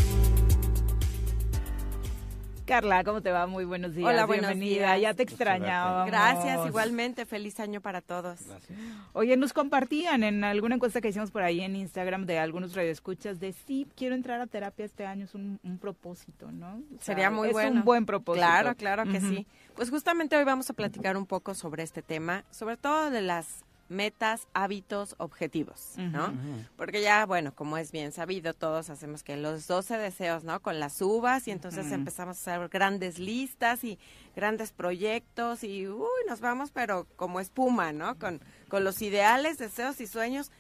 Carla, 2.68 3.06
¿cómo 3.06 3.22
te 3.22 3.32
va? 3.32 3.48
Muy 3.48 3.64
buenos 3.64 3.96
días. 3.96 4.10
Hola, 4.10 4.26
bienvenida. 4.26 4.98
Ya 4.98 5.14
te 5.14 5.24
extrañaba. 5.24 6.06
Gracias, 6.06 6.68
igualmente. 6.68 7.26
Feliz 7.26 7.62
año 7.62 7.80
para 7.80 8.02
todos. 8.02 8.46
Gracias. 8.46 8.78
Oye, 9.14 9.38
nos 9.38 9.54
compartían 9.54 10.22
en 10.24 10.44
alguna 10.44 10.76
encuesta 10.76 11.00
que 11.00 11.08
hicimos 11.08 11.32
por 11.32 11.44
ahí 11.44 11.62
en 11.62 11.78
Instagram 11.78 12.26
de 12.26 12.40
algunos 12.40 12.76
radioescuchas 12.76 13.40
de 13.40 13.54
sí, 13.54 13.88
quiero 13.96 14.16
entrar 14.16 14.42
a 14.42 14.48
terapia 14.48 14.84
este 14.84 15.06
año, 15.06 15.24
es 15.24 15.34
un, 15.34 15.60
propósito, 15.80 16.52
¿no? 16.52 16.82
Sería 17.00 17.32
muy 17.32 17.54
bueno. 17.54 17.70
Es 17.70 17.76
un 17.76 17.86
buen 17.86 18.06
propósito. 18.06 18.46
Claro, 18.46 18.76
claro 18.76 19.06
que 19.06 19.22
sí. 19.22 19.48
Pues 19.74 19.90
justamente 19.90 20.36
hoy 20.36 20.44
vamos 20.44 20.70
a 20.70 20.74
platicar 20.74 21.16
un 21.16 21.26
poco 21.26 21.56
sobre 21.56 21.84
este 21.84 22.02
tema, 22.02 22.44
sobre 22.52 22.76
todo 22.76 23.10
de 23.10 23.22
las 23.22 23.64
metas, 23.90 24.48
hábitos, 24.54 25.16
objetivos, 25.18 25.94
¿no? 25.98 26.34
Porque 26.76 27.02
ya, 27.02 27.26
bueno, 27.26 27.54
como 27.56 27.78
es 27.78 27.92
bien 27.92 28.12
sabido, 28.12 28.54
todos 28.54 28.90
hacemos 28.90 29.24
que 29.24 29.38
los 29.38 29.68
12 29.68 29.98
deseos, 29.98 30.44
¿no? 30.44 30.60
Con 30.62 30.80
las 30.80 31.02
uvas 31.02 31.48
y 31.48 31.52
entonces 31.52 31.92
empezamos 31.92 32.38
a 32.38 32.56
hacer 32.56 32.70
grandes 32.70 33.20
listas 33.20 33.84
y 33.84 33.98
grandes 34.36 34.72
proyectos 34.72 35.64
y, 35.64 35.88
uy, 35.88 36.22
nos 36.28 36.42
vamos, 36.42 36.72
pero 36.72 37.08
como 37.16 37.40
espuma, 37.40 37.94
¿no? 37.94 38.18
Con, 38.20 38.42
con 38.68 38.84
los 38.84 39.02
ideales, 39.02 39.58
deseos 39.58 40.02
y 40.02 40.08
sueños 40.08 40.52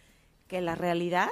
que 0.48 0.62
la 0.62 0.76
realidad, 0.76 1.30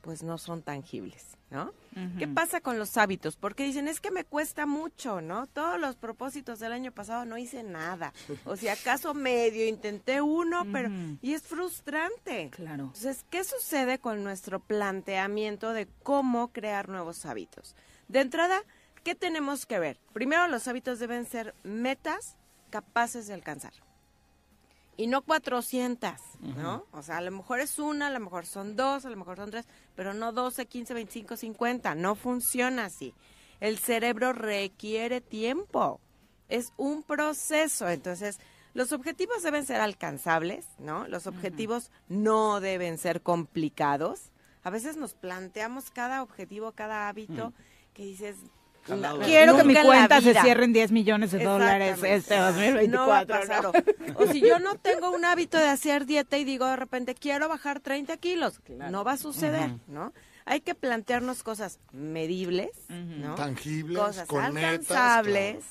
pues 0.00 0.22
no 0.22 0.38
son 0.38 0.62
tangibles, 0.62 1.35
¿no? 1.50 1.72
¿Qué 2.18 2.28
pasa 2.28 2.60
con 2.60 2.78
los 2.78 2.96
hábitos? 2.98 3.36
Porque 3.36 3.64
dicen, 3.64 3.88
es 3.88 4.00
que 4.00 4.10
me 4.10 4.24
cuesta 4.24 4.66
mucho, 4.66 5.22
¿no? 5.22 5.46
Todos 5.46 5.80
los 5.80 5.96
propósitos 5.96 6.58
del 6.58 6.72
año 6.72 6.92
pasado 6.92 7.24
no 7.24 7.38
hice 7.38 7.62
nada. 7.62 8.12
O 8.44 8.56
si 8.56 8.68
acaso 8.68 9.14
medio 9.14 9.66
intenté 9.66 10.20
uno, 10.20 10.66
pero... 10.70 10.90
Y 11.22 11.32
es 11.32 11.42
frustrante. 11.42 12.50
Claro. 12.50 12.84
Entonces, 12.84 13.24
¿qué 13.30 13.44
sucede 13.44 13.98
con 13.98 14.24
nuestro 14.24 14.60
planteamiento 14.60 15.72
de 15.72 15.88
cómo 16.02 16.48
crear 16.48 16.90
nuevos 16.90 17.24
hábitos? 17.24 17.74
De 18.08 18.20
entrada, 18.20 18.60
¿qué 19.02 19.14
tenemos 19.14 19.64
que 19.64 19.78
ver? 19.78 19.98
Primero, 20.12 20.48
los 20.48 20.68
hábitos 20.68 20.98
deben 20.98 21.24
ser 21.24 21.54
metas 21.62 22.36
capaces 22.70 23.26
de 23.26 23.34
alcanzar 23.34 23.72
y 24.96 25.06
no 25.06 25.22
400, 25.22 26.12
¿no? 26.40 26.86
O 26.92 27.02
sea, 27.02 27.18
a 27.18 27.20
lo 27.20 27.30
mejor 27.30 27.60
es 27.60 27.78
una, 27.78 28.06
a 28.06 28.10
lo 28.10 28.20
mejor 28.20 28.46
son 28.46 28.76
dos, 28.76 29.04
a 29.04 29.10
lo 29.10 29.16
mejor 29.16 29.36
son 29.36 29.50
tres, 29.50 29.66
pero 29.94 30.14
no 30.14 30.32
12, 30.32 30.66
15, 30.66 30.94
25, 30.94 31.36
50. 31.36 31.94
No 31.94 32.14
funciona 32.14 32.86
así. 32.86 33.14
El 33.60 33.78
cerebro 33.78 34.32
requiere 34.32 35.20
tiempo. 35.20 36.00
Es 36.48 36.72
un 36.76 37.02
proceso. 37.02 37.88
Entonces, 37.88 38.38
los 38.74 38.92
objetivos 38.92 39.42
deben 39.42 39.66
ser 39.66 39.80
alcanzables, 39.80 40.66
¿no? 40.78 41.08
Los 41.08 41.26
objetivos 41.26 41.90
no 42.08 42.60
deben 42.60 42.98
ser 42.98 43.22
complicados. 43.22 44.30
A 44.62 44.70
veces 44.70 44.96
nos 44.96 45.14
planteamos 45.14 45.90
cada 45.90 46.22
objetivo, 46.22 46.72
cada 46.72 47.08
hábito 47.08 47.52
que 47.94 48.04
dices, 48.04 48.36
Quiero 49.24 49.56
que 49.56 49.64
mi 49.64 49.74
cuenta 49.74 50.20
se 50.20 50.34
cierre 50.34 50.64
en 50.64 50.72
10 50.72 50.92
millones 50.92 51.32
de 51.32 51.44
dólares 51.44 52.00
este 52.02 52.36
2024. 52.36 53.72
O 54.16 54.26
si 54.26 54.40
yo 54.40 54.58
no 54.58 54.76
tengo 54.76 55.10
un 55.10 55.24
hábito 55.24 55.58
de 55.58 55.68
hacer 55.68 56.06
dieta 56.06 56.38
y 56.38 56.44
digo 56.44 56.66
de 56.66 56.76
repente 56.76 57.14
quiero 57.14 57.48
bajar 57.48 57.80
30 57.80 58.16
kilos, 58.18 58.60
no 58.68 59.04
va 59.04 59.12
a 59.12 59.16
suceder, 59.16 59.70
¿no? 59.86 60.12
Hay 60.44 60.60
que 60.60 60.74
plantearnos 60.74 61.42
cosas 61.42 61.80
medibles, 61.92 62.70
¿no? 62.88 63.34
Tangibles, 63.34 63.98
cosas 63.98 64.28
alcanzables. 64.30 65.64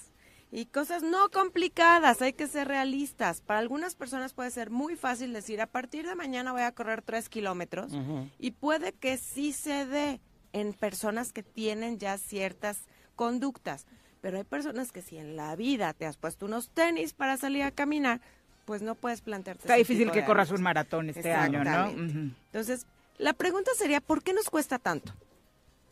Y 0.51 0.67
cosas 0.67 1.03
no 1.03 1.29
complicadas, 1.31 2.21
hay 2.21 2.31
que 2.31 2.47
ser 2.47 2.69
realistas. 2.69 3.41
Para 3.41 3.59
algunas 3.59 3.95
personas 3.95 4.33
puede 4.33 4.51
ser 4.51 4.69
muy 4.69 4.95
fácil 4.95 5.33
decir, 5.33 5.59
a 5.59 5.67
partir 5.67 6.07
de 6.07 6.15
mañana 6.15 6.53
voy 6.53 6.61
a 6.61 6.71
correr 6.71 7.01
3 7.01 7.27
kilómetros. 7.27 7.91
Y 8.39 8.51
puede 8.51 8.93
que 8.93 9.17
sí 9.17 9.51
se 9.51 9.85
dé 9.85 10.21
en 10.53 10.71
personas 10.71 11.33
que 11.33 11.43
tienen 11.43 11.99
ya 11.99 12.17
ciertas 12.17 12.83
conductas. 13.15 13.85
Pero 14.21 14.37
hay 14.37 14.43
personas 14.43 14.91
que 14.91 15.01
si 15.01 15.17
en 15.17 15.35
la 15.35 15.55
vida 15.55 15.93
te 15.93 16.05
has 16.05 16.17
puesto 16.17 16.45
unos 16.45 16.69
tenis 16.69 17.13
para 17.13 17.37
salir 17.37 17.63
a 17.63 17.71
caminar, 17.71 18.21
pues 18.65 18.81
no 18.81 18.95
puedes 18.95 19.21
plantearte. 19.21 19.63
Está 19.63 19.75
difícil 19.75 20.11
que 20.11 20.25
corras 20.25 20.51
un 20.51 20.61
maratón 20.61 21.09
este 21.09 21.31
año, 21.31 21.63
¿no? 21.63 21.89
Entonces, 21.89 22.87
la 23.17 23.33
pregunta 23.33 23.71
sería, 23.77 24.01
¿por 24.01 24.23
qué 24.23 24.33
nos 24.33 24.49
cuesta 24.49 24.79
tanto? 24.79 25.13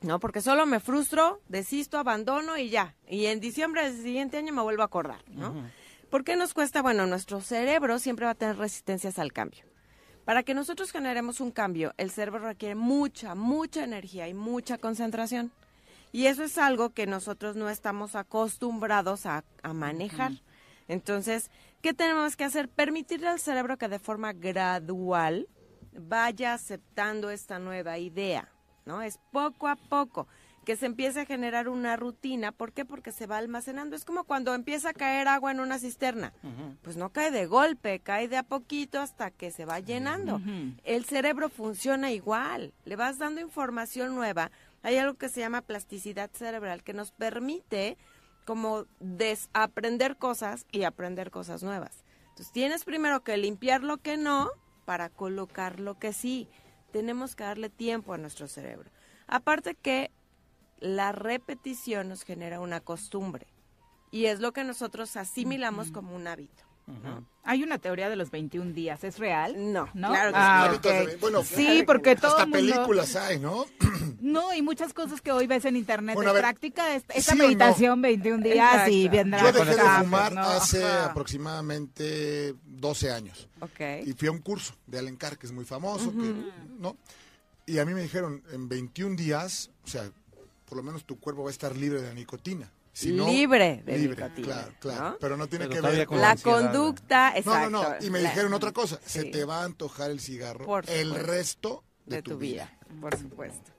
No, 0.02 0.20
porque 0.20 0.42
solo 0.42 0.66
me 0.66 0.80
frustro, 0.80 1.40
desisto, 1.48 1.98
abandono 1.98 2.58
y 2.58 2.70
ya. 2.70 2.96
Y 3.08 3.28
en 3.28 3.40
diciembre 3.40 3.84
del 3.84 4.02
siguiente 4.02 4.38
año 4.38 4.52
me 4.52 4.62
vuelvo 4.62 4.82
a 4.82 4.86
acordar, 4.86 5.22
¿no? 5.30 5.54
¿Por 6.10 6.24
qué 6.24 6.36
nos 6.36 6.54
cuesta? 6.54 6.82
Bueno, 6.82 7.08
nuestro 7.08 7.40
cerebro 7.40 8.00
siempre 8.00 8.26
va 8.26 8.32
a 8.32 8.36
tener 8.36 8.58
resistencias 8.58 9.18
al 9.18 9.32
cambio. 9.32 9.64
Para 10.26 10.44
que 10.44 10.54
nosotros 10.54 10.92
generemos 10.92 11.40
un 11.40 11.52
cambio, 11.52 11.94
el 11.98 12.12
cerebro 12.12 12.40
requiere 12.40 12.76
mucha, 12.76 13.36
mucha 13.36 13.84
energía 13.84 14.28
y 14.28 14.34
mucha 14.34 14.78
concentración. 14.78 15.52
Y 16.14 16.28
eso 16.28 16.44
es 16.44 16.60
algo 16.60 16.92
que 16.92 17.08
nosotros 17.08 17.56
no 17.56 17.70
estamos 17.70 18.16
acostumbrados 18.16 19.26
a, 19.26 19.44
manejar. 19.74 20.32
Entonces, 20.88 21.50
¿qué 21.82 21.94
tenemos 21.96 22.38
que 22.38 22.44
hacer? 22.44 22.70
Permitirle 22.70 23.30
al 23.30 23.40
cerebro 23.40 23.80
que 23.80 23.88
de 23.88 23.98
forma 23.98 24.32
gradual 24.32 25.48
vaya 25.92 26.54
aceptando 26.54 27.32
esta 27.32 27.58
nueva 27.58 27.98
idea, 27.98 28.48
¿no? 28.86 29.02
Es 29.02 29.20
poco 29.32 29.68
a 29.68 29.76
poco. 29.76 30.28
que 30.66 30.78
se 30.78 30.86
empiece 30.86 31.20
a 31.20 31.26
generar 31.26 31.68
una 31.68 31.98
rutina. 31.98 32.54
¿Por 32.54 32.72
qué? 32.72 32.86
Porque 32.86 33.12
se 33.12 33.28
va 33.28 33.38
almacenando. 33.38 33.98
Es 33.98 34.06
como 34.06 34.24
cuando 34.24 34.54
empieza 34.54 34.92
a 34.92 34.94
caer 34.94 35.28
agua 35.28 35.52
en 35.52 35.60
una 35.60 35.78
cisterna. 35.78 36.32
Pues 36.84 36.96
no 36.96 37.10
cae 37.10 37.32
de 37.32 37.48
golpe, 37.48 38.00
cae 38.00 38.30
de 38.30 38.38
a 38.38 38.44
poquito 38.44 39.02
hasta 39.02 39.30
que 39.30 39.52
se 39.52 39.66
va 39.66 39.82
llenando. 39.82 40.40
El 40.86 41.04
cerebro 41.04 41.50
funciona 41.50 42.12
igual. 42.12 42.72
Le 42.86 42.96
vas 42.96 43.18
dando 43.18 43.42
información 43.42 44.16
nueva. 44.16 44.52
Hay 44.84 44.98
algo 44.98 45.16
que 45.16 45.30
se 45.30 45.40
llama 45.40 45.62
plasticidad 45.62 46.30
cerebral 46.34 46.84
que 46.84 46.94
nos 46.94 47.12
permite 47.12 47.98
como 48.46 48.86
desaprender 49.00 50.18
cosas 50.18 50.66
y 50.72 50.84
aprender 50.84 51.32
cosas 51.32 51.64
nuevas. 51.64 52.04
Entonces 52.30 52.52
tienes 52.52 52.84
primero 52.84 53.24
que 53.24 53.38
limpiar 53.38 53.84
lo 53.84 53.98
que 53.98 54.18
no 54.18 54.52
para 54.86 55.10
colocar 55.10 55.80
lo 55.80 55.98
que 55.98 56.12
sí. 56.14 56.50
Tenemos 56.92 57.36
que 57.36 57.46
darle 57.46 57.70
tiempo 57.70 58.14
a 58.14 58.18
nuestro 58.18 58.48
cerebro. 58.48 58.92
Aparte 59.28 59.76
que 59.76 60.12
la 60.80 61.14
repetición 61.14 62.10
nos 62.10 62.24
genera 62.24 62.60
una 62.60 62.82
costumbre 62.82 63.48
y 64.12 64.26
es 64.26 64.42
lo 64.42 64.52
que 64.52 64.66
nosotros 64.66 65.16
asimilamos 65.16 65.92
como 65.92 66.16
un 66.16 66.28
hábito. 66.28 66.73
Hay 67.46 67.62
una 67.64 67.78
teoría 67.78 68.10
de 68.10 68.16
los 68.16 68.32
21 68.32 68.72
días, 68.74 69.04
¿es 69.04 69.18
real? 69.20 69.56
No, 69.74 69.90
¿no? 69.94 70.10
claro 70.10 70.32
que 70.82 70.90
Ah, 70.90 71.06
sí. 71.12 71.18
Bueno, 71.20 71.44
sí, 71.44 71.84
porque 71.86 72.16
todo 72.16 72.32
hasta 72.32 72.46
mundo- 72.46 72.58
películas 72.58 73.16
hay, 73.16 73.40
¿no? 73.40 73.66
No, 74.24 74.54
y 74.54 74.62
muchas 74.62 74.94
cosas 74.94 75.20
que 75.20 75.34
hoy 75.34 75.48
ves 75.48 75.66
en 75.66 75.76
internet 75.76 76.16
Bueno, 76.16 76.30
a 76.30 76.34
de 76.34 76.38
ver, 76.38 76.44
práctica, 76.44 76.96
esta, 76.96 77.14
¿sí 77.20 77.32
o 77.32 77.36
no? 77.36 77.44
meditación 77.44 78.02
21 78.02 78.42
días 78.42 78.88
y 78.90 79.10
vendrá 79.10 79.42
Yo 79.42 79.52
dejé 79.52 79.76
de 79.76 79.82
fumar 80.00 80.32
¿no? 80.34 80.42
hace 80.42 80.82
Ajá. 80.82 81.06
aproximadamente 81.08 82.56
12 82.66 83.12
años. 83.12 83.50
Ok. 83.60 83.80
Y 84.06 84.14
fui 84.14 84.30
a 84.30 84.32
un 84.32 84.40
curso 84.40 84.76
de 84.88 85.00
Allen 85.00 85.18
Carr, 85.18 85.38
que 85.38 85.46
es 85.46 85.52
muy 85.52 85.66
famoso, 85.66 86.12
que-. 86.12 86.34
¿no? 86.80 86.96
Y 87.66 87.80
a 87.80 87.86
mí 87.86 87.94
me 87.94 88.02
dijeron, 88.02 88.42
en 88.54 88.70
21 88.70 89.16
días, 89.18 89.70
o 89.84 89.88
sea, 89.88 90.10
por 90.68 90.78
lo 90.78 90.84
menos 90.84 91.04
tu 91.06 91.20
cuerpo 91.20 91.44
va 91.44 91.50
a 91.50 91.52
estar 91.52 91.76
libre 91.76 92.02
de 92.02 92.08
la 92.08 92.14
nicotina. 92.14 92.72
Si 92.96 93.12
no, 93.12 93.28
Libre 93.28 93.82
de 93.86 93.98
libre, 93.98 94.16
nicotina, 94.24 94.48
Claro, 94.48 94.74
claro. 94.80 95.10
¿no? 95.10 95.18
Pero 95.20 95.36
no 95.38 95.48
tiene 95.48 95.68
Pero 95.68 95.82
que 95.82 95.88
ver 95.88 96.06
con. 96.08 96.22
La 96.22 96.32
ansiedad, 96.32 96.62
conducta, 96.62 97.32
No, 97.32 97.38
exacto. 97.38 97.70
no, 97.72 97.84
no. 97.90 97.96
Y 98.06 98.10
me 98.12 98.22
La- 98.22 98.30
dijeron 98.30 98.54
otra 98.54 98.72
cosa. 98.72 99.00
Sí. 99.04 99.20
Se 99.20 99.26
te 99.26 99.46
va 99.46 99.62
a 99.62 99.66
antojar 99.66 100.12
el 100.12 100.20
cigarro 100.20 100.64
Por 100.64 100.88
el 100.90 101.16
resto 101.16 101.84
de, 102.06 102.18
de 102.18 102.22
tu, 102.22 102.32
tu 102.32 102.38
vida. 102.38 102.72
vida, 102.88 103.00
por 103.02 103.18
supuesto. 103.18 103.72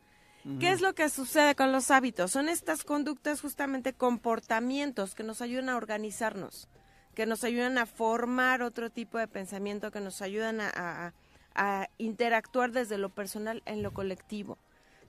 ¿Qué 0.61 0.73
es 0.73 0.81
lo 0.83 0.95
que 0.95 1.09
sucede 1.09 1.55
con 1.55 1.73
los 1.73 1.91
hábitos? 1.91 2.31
Son 2.33 2.49
estas 2.51 2.85
conductas, 2.85 3.41
justamente 3.41 3.95
comportamientos 3.95 5.15
que 5.15 5.23
nos 5.23 5.41
ayudan 5.41 5.69
a 5.71 5.77
organizarnos, 5.77 6.69
que 7.15 7.25
nos 7.25 7.45
ayudan 7.45 7.79
a 7.79 7.87
formar 7.87 8.61
otro 8.63 8.91
tipo 8.91 9.17
de 9.17 9.29
pensamiento, 9.29 9.91
que 9.91 10.01
nos 10.01 10.21
ayudan 10.23 10.61
a, 10.61 10.71
a- 10.75 11.13
a 11.55 11.89
interactuar 11.99 12.73
desde 12.73 12.99
lo 12.99 13.11
personal 13.11 13.63
en 13.65 13.83
lo 13.85 13.95
colectivo. 13.95 14.59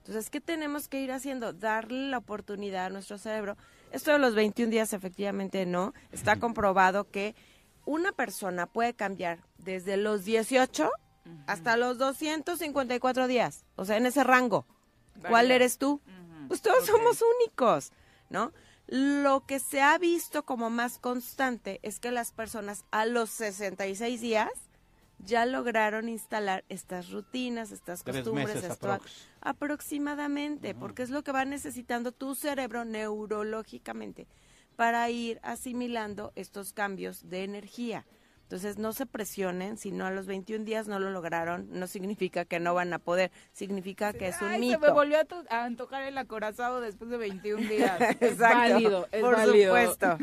Entonces, 0.08 0.30
¿qué 0.30 0.39
tenemos 0.39 0.88
que 0.88 1.01
ir 1.01 1.12
haciendo? 1.12 1.51
Darle 1.51 2.10
la 2.10 2.20
oportunidad 2.20 2.86
a 2.86 2.89
nuestro 2.91 3.18
cerebro. 3.18 3.58
Esto 3.91 4.12
de 4.12 4.20
los 4.20 4.36
21 4.36 4.70
días 4.70 4.93
efectivamente 4.93 5.66
no. 5.66 5.95
Está 6.12 6.36
comprobado 6.36 7.10
que 7.10 7.36
una 7.86 8.12
persona 8.12 8.68
puede 8.68 8.93
cambiar 8.93 9.39
desde 9.58 9.97
los 9.97 10.24
18 10.24 10.91
hasta 11.47 11.76
los 11.76 11.97
254 11.97 13.26
días. 13.26 13.66
O 13.76 13.86
sea, 13.86 13.97
en 13.97 14.06
ese 14.06 14.24
rango. 14.24 14.68
¿Cuál 15.28 15.49
eres 15.49 15.80
tú? 15.80 16.01
Pues 16.49 16.62
todos 16.62 16.86
somos 16.86 17.24
únicos, 17.39 17.91
¿no? 18.30 18.51
Lo 18.86 19.47
que 19.47 19.58
se 19.58 19.82
ha 19.82 19.97
visto 19.97 20.45
como 20.45 20.70
más 20.70 20.99
constante 20.99 21.80
es 21.82 21.99
que 21.99 22.12
las 22.12 22.32
personas 22.32 22.86
a 22.91 23.08
los 23.08 23.32
66 23.32 24.22
días 24.22 24.51
ya 25.20 25.45
lograron 25.45 26.09
instalar 26.09 26.63
estas 26.70 27.09
rutinas, 27.11 27.72
estas 27.72 28.03
Tres 28.03 28.18
costumbres, 28.18 28.47
meses 28.55 28.72
esto- 28.72 28.91
aprox. 28.91 29.28
aproximadamente, 29.41 30.74
porque 30.76 31.03
es 31.03 31.09
lo 31.09 31.24
que 31.24 31.32
va 31.32 31.45
necesitando 31.45 32.11
tu 32.11 32.36
cerebro 32.36 32.86
neurológicamente 32.86 34.28
para 34.76 35.09
ir 35.09 35.39
asimilando 35.43 36.32
estos 36.36 36.74
cambios 36.74 37.30
de 37.30 37.43
energía. 37.43 38.05
Entonces, 38.43 38.78
no 38.78 38.93
se 38.93 39.07
presionen, 39.07 39.78
si 39.78 39.91
no 39.91 40.05
a 40.05 40.11
los 40.11 40.28
21 40.28 40.66
días 40.66 40.88
no 40.88 40.99
lo 40.99 41.09
lograron, 41.09 41.68
no 41.72 41.88
significa 41.88 42.45
que 42.45 42.59
no 42.59 42.76
van 42.76 42.93
a 42.93 42.99
poder, 42.99 43.32
significa 43.53 44.13
que 44.13 44.28
es 44.28 44.39
un 44.39 44.49
Ay, 44.49 44.59
mito. 44.59 44.80
se 44.80 44.86
me 44.86 44.91
volvió 44.93 45.18
a, 45.18 45.26
a 45.55 45.63
antojar 45.66 46.03
el 46.03 46.16
acorazado 46.20 46.80
después 46.80 47.09
de 47.09 47.18
21 47.18 47.68
días. 47.68 47.99
Es 48.22 48.34
Exacto, 48.34 48.74
válido, 48.74 49.07
es 49.11 49.22
por 49.22 49.34
válido. 49.36 49.66
supuesto. 49.76 50.18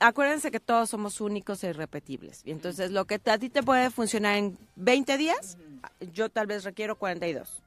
Acuérdense 0.00 0.50
que 0.50 0.60
todos 0.60 0.90
somos 0.90 1.20
únicos 1.20 1.62
e 1.64 1.70
irrepetibles. 1.70 2.42
Y 2.44 2.50
entonces, 2.50 2.90
lo 2.90 3.04
que 3.04 3.20
a 3.24 3.38
ti 3.38 3.48
te 3.48 3.62
puede 3.62 3.90
funcionar 3.90 4.36
en 4.36 4.58
20 4.76 5.16
días, 5.16 5.56
yo 6.12 6.28
tal 6.28 6.46
vez 6.46 6.64
requiero 6.64 6.96
42. 6.96 7.62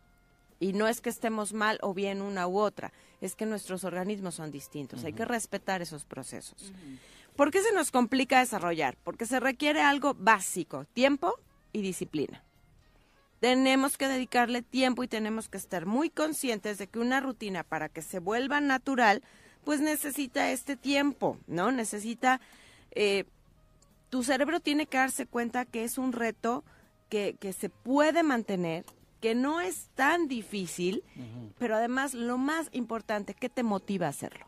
Y 0.60 0.74
no 0.74 0.88
es 0.88 1.02
que 1.02 1.10
estemos 1.10 1.54
mal 1.54 1.80
o 1.82 1.94
bien 1.94 2.22
una 2.22 2.48
u 2.48 2.58
otra, 2.58 2.94
es 3.22 3.36
que 3.36 3.46
nuestros 3.46 3.84
organismos 3.84 4.36
son 4.36 4.52
distintos. 4.52 5.04
Hay 5.04 5.14
que 5.14 5.26
respetar 5.26 5.82
esos 5.82 6.06
procesos. 6.06 6.72
¿Por 7.36 7.52
qué 7.52 7.62
se 7.62 7.74
nos 7.74 7.92
complica 7.92 8.40
desarrollar? 8.40 8.98
Porque 9.04 9.26
se 9.26 9.40
requiere 9.40 9.82
algo 9.82 10.14
básico, 10.14 10.86
tiempo 10.94 11.36
y 11.74 11.82
disciplina. 11.82 12.44
Tenemos 13.42 13.98
que 13.98 14.08
dedicarle 14.08 14.62
tiempo 14.62 15.04
y 15.04 15.08
tenemos 15.08 15.50
que 15.50 15.58
estar 15.58 15.86
muy 15.86 16.10
conscientes 16.10 16.78
de 16.78 16.88
que 16.88 17.00
una 17.00 17.20
rutina 17.20 17.64
para 17.64 17.90
que 17.90 18.02
se 18.02 18.20
vuelva 18.20 18.62
natural, 18.62 19.22
pues 19.66 19.82
necesita 19.82 20.52
este 20.52 20.78
tiempo, 20.78 21.38
¿no? 21.48 21.72
Necesita, 21.72 22.40
eh, 22.92 23.26
tu 24.10 24.24
cerebro 24.24 24.60
tiene 24.60 24.86
que 24.86 24.98
darse 24.98 25.26
cuenta 25.26 25.66
que 25.66 25.84
es 25.84 25.98
un 25.98 26.14
reto 26.14 26.64
que, 27.10 27.36
que 27.40 27.52
se 27.52 27.70
puede 27.70 28.24
mantener, 28.24 28.86
que 29.20 29.36
no 29.36 29.60
es 29.60 29.90
tan 29.96 30.28
difícil, 30.28 31.04
pero 31.58 31.76
además 31.76 32.14
lo 32.14 32.38
más 32.38 32.70
importante, 32.72 33.34
¿qué 33.34 33.50
te 33.50 33.64
motiva 33.64 34.06
a 34.06 34.10
hacerlo? 34.10 34.46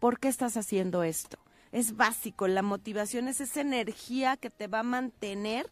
¿Por 0.00 0.18
qué 0.18 0.28
estás 0.28 0.56
haciendo 0.56 1.04
esto? 1.04 1.38
Es 1.70 1.96
básico, 1.96 2.48
la 2.48 2.62
motivación 2.62 3.28
es 3.28 3.40
esa 3.40 3.60
energía 3.60 4.36
que 4.36 4.50
te 4.50 4.66
va 4.66 4.80
a 4.80 4.84
mantener 4.84 5.70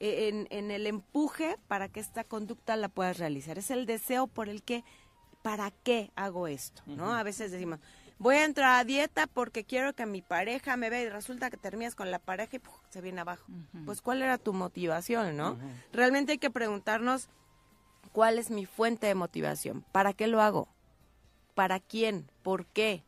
eh, 0.00 0.28
en, 0.28 0.48
en 0.50 0.70
el 0.70 0.86
empuje 0.86 1.56
para 1.68 1.88
que 1.88 2.00
esta 2.00 2.24
conducta 2.24 2.76
la 2.76 2.88
puedas 2.88 3.18
realizar. 3.18 3.58
Es 3.58 3.70
el 3.70 3.86
deseo 3.86 4.26
por 4.26 4.48
el 4.48 4.62
que, 4.62 4.82
¿para 5.42 5.70
qué 5.70 6.10
hago 6.16 6.48
esto? 6.48 6.82
¿no? 6.86 7.14
A 7.14 7.22
veces 7.22 7.52
decimos, 7.52 7.78
voy 8.18 8.36
a 8.36 8.44
entrar 8.44 8.80
a 8.80 8.84
dieta 8.84 9.26
porque 9.26 9.64
quiero 9.64 9.94
que 9.94 10.06
mi 10.06 10.22
pareja 10.22 10.76
me 10.76 10.90
vea 10.90 11.02
y 11.02 11.08
resulta 11.08 11.50
que 11.50 11.56
terminas 11.56 11.94
con 11.94 12.10
la 12.10 12.18
pareja 12.18 12.56
y 12.56 12.58
¡puf! 12.58 12.74
se 12.90 13.00
viene 13.00 13.20
abajo. 13.20 13.44
Pues, 13.84 14.00
¿cuál 14.00 14.22
era 14.22 14.38
tu 14.38 14.52
motivación, 14.52 15.36
no? 15.36 15.58
Realmente 15.92 16.32
hay 16.32 16.38
que 16.38 16.50
preguntarnos, 16.50 17.28
¿cuál 18.12 18.38
es 18.38 18.50
mi 18.50 18.66
fuente 18.66 19.06
de 19.06 19.14
motivación? 19.14 19.84
¿Para 19.92 20.12
qué 20.12 20.26
lo 20.26 20.40
hago? 20.40 20.68
¿Para 21.54 21.80
quién? 21.80 22.30
¿Por 22.42 22.66
qué? 22.66 23.04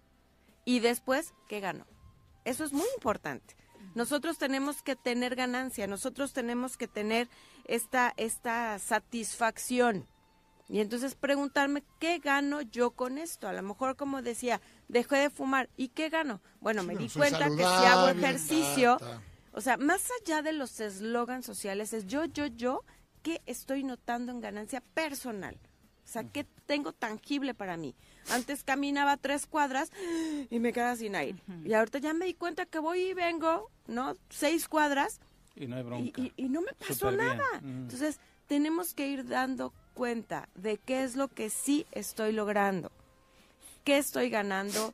Y 0.65 0.81
después, 0.81 1.35
¿qué 1.49 1.61
gano? 1.61 1.87
Eso 2.45 2.65
es 2.65 2.73
muy 2.73 2.87
importante. 2.97 3.57
Nosotros 3.95 4.37
tenemos 4.37 4.83
que 4.83 4.95
tener 4.95 5.37
ganancia, 5.37 5.87
nosotros 5.87 6.33
tenemos 6.33 6.77
que 6.77 6.87
tener 6.87 7.29
esta, 7.65 8.13
esta 8.17 8.79
satisfacción. 8.79 10.07
Y 10.69 10.81
entonces 10.81 11.15
preguntarme, 11.15 11.85
¿qué 12.01 12.19
gano 12.19 12.61
yo 12.61 12.91
con 12.91 13.19
esto? 13.19 13.49
A 13.49 13.53
lo 13.53 13.63
mejor, 13.63 13.97
como 13.97 14.21
decía, 14.21 14.61
dejé 14.89 15.17
de 15.17 15.31
fumar. 15.31 15.69
¿Y 15.77 15.89
qué 15.89 16.09
gano? 16.09 16.41
Bueno, 16.61 16.83
me 16.83 16.95
no 16.95 17.01
di 17.01 17.09
cuenta 17.09 17.49
que 17.49 17.57
si 17.57 17.63
hago 17.63 18.09
ejercicio, 18.09 18.99
o 19.53 19.61
sea, 19.61 19.77
más 19.77 20.09
allá 20.21 20.43
de 20.43 20.53
los 20.53 20.79
eslogans 20.81 21.45
sociales, 21.47 21.93
es 21.93 22.07
yo, 22.07 22.25
yo, 22.27 22.47
yo, 22.47 22.85
¿qué 23.23 23.41
estoy 23.47 23.85
notando 23.85 24.33
en 24.33 24.41
ganancia 24.41 24.81
personal? 24.95 25.57
O 26.05 26.09
sea, 26.09 26.23
¿qué 26.25 26.45
tengo 26.67 26.93
tangible 26.93 27.53
para 27.53 27.77
mí? 27.77 27.95
Antes 28.31 28.63
caminaba 28.63 29.17
tres 29.17 29.47
cuadras 29.47 29.91
y 30.51 30.59
me 30.61 30.73
quedaba 30.73 30.95
sin 30.97 31.17
aire. 31.17 31.39
Y 31.65 31.73
ahorita 31.73 31.99
ya 31.99 32.13
me 32.15 32.27
di 32.27 32.35
cuenta 32.35 32.65
que 32.67 32.79
voy 32.79 33.01
y 33.11 33.15
vengo, 33.15 33.71
¿no? 33.89 34.15
Seis 34.31 34.69
cuadras 34.69 35.19
Y 35.57 35.67
no 35.67 35.77
hay 35.77 35.83
bronca. 35.83 36.21
y- 36.21 36.33
y 36.37 36.49
no 36.49 36.61
me 36.61 36.73
pasó 36.75 37.11
nada. 37.11 37.45
Mm. 37.61 37.83
Entonces, 37.83 38.21
tenemos 38.47 38.95
que 38.95 39.09
ir 39.09 39.27
dando 39.27 39.73
cuenta 39.95 40.49
de 40.55 40.77
qué 40.79 41.03
es 41.03 41.17
lo 41.17 41.27
que 41.27 41.51
sí 41.51 41.87
estoy 41.91 42.31
logrando, 42.33 42.93
qué 43.87 43.99
estoy 43.99 44.31
ganando, 44.31 44.93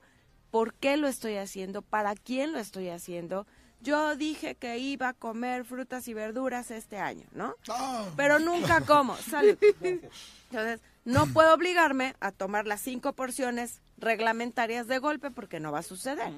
por 0.51 0.74
qué 0.74 0.99
lo 0.99 1.09
estoy 1.09 1.36
haciendo, 1.38 1.80
para 1.80 2.14
quién 2.14 2.53
lo 2.53 2.59
estoy 2.59 2.90
haciendo. 2.90 3.47
Yo 3.80 4.14
dije 4.16 4.55
que 4.55 4.76
iba 4.78 5.09
a 5.09 5.12
comer 5.14 5.64
frutas 5.64 6.07
y 6.09 6.14
verduras 6.14 6.70
este 6.70 6.99
año, 6.99 7.26
¿no? 7.32 7.55
Ah, 7.68 8.05
Pero 8.16 8.38
nunca 8.38 8.82
como. 8.82 9.16
Salud. 9.16 9.57
Entonces, 9.80 10.80
no 11.07 11.26
puedo 11.28 11.55
obligarme 11.55 12.14
a 12.20 12.32
tomar 12.32 12.66
las 12.66 12.82
cinco 12.82 13.14
porciones 13.14 13.80
reglamentarias 13.97 14.86
de 14.86 14.99
golpe 14.99 15.30
porque 15.30 15.59
no 15.59 15.72
va 15.72 15.78
a 15.78 15.82
suceder. 15.82 16.30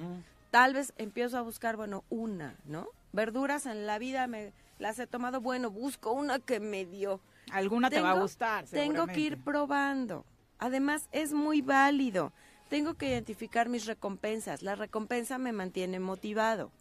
Tal 0.49 0.73
vez 0.73 0.93
empiezo 0.97 1.37
a 1.37 1.41
buscar, 1.41 1.75
bueno, 1.75 2.05
una, 2.09 2.55
¿no? 2.63 2.87
Verduras 3.11 3.65
en 3.65 3.85
la 3.85 3.99
vida 3.99 4.27
me 4.27 4.53
las 4.79 4.97
he 4.97 5.07
tomado, 5.07 5.41
bueno, 5.41 5.69
busco 5.69 6.13
una 6.13 6.39
que 6.39 6.61
me 6.61 6.85
dio. 6.85 7.19
Alguna 7.51 7.89
te 7.89 7.99
va 8.01 8.11
a 8.11 8.13
Tengo- 8.13 8.23
gustar, 8.23 8.65
Tengo 8.65 9.07
que 9.07 9.19
ir 9.19 9.43
probando. 9.43 10.25
Además, 10.57 11.09
es 11.11 11.33
muy 11.33 11.61
válido. 11.61 12.31
Tengo 12.69 12.95
que 12.95 13.09
identificar 13.09 13.69
mis 13.69 13.85
recompensas. 13.85 14.61
La 14.61 14.75
recompensa 14.75 15.37
me 15.37 15.51
mantiene 15.51 15.99
motivado. 15.99 16.71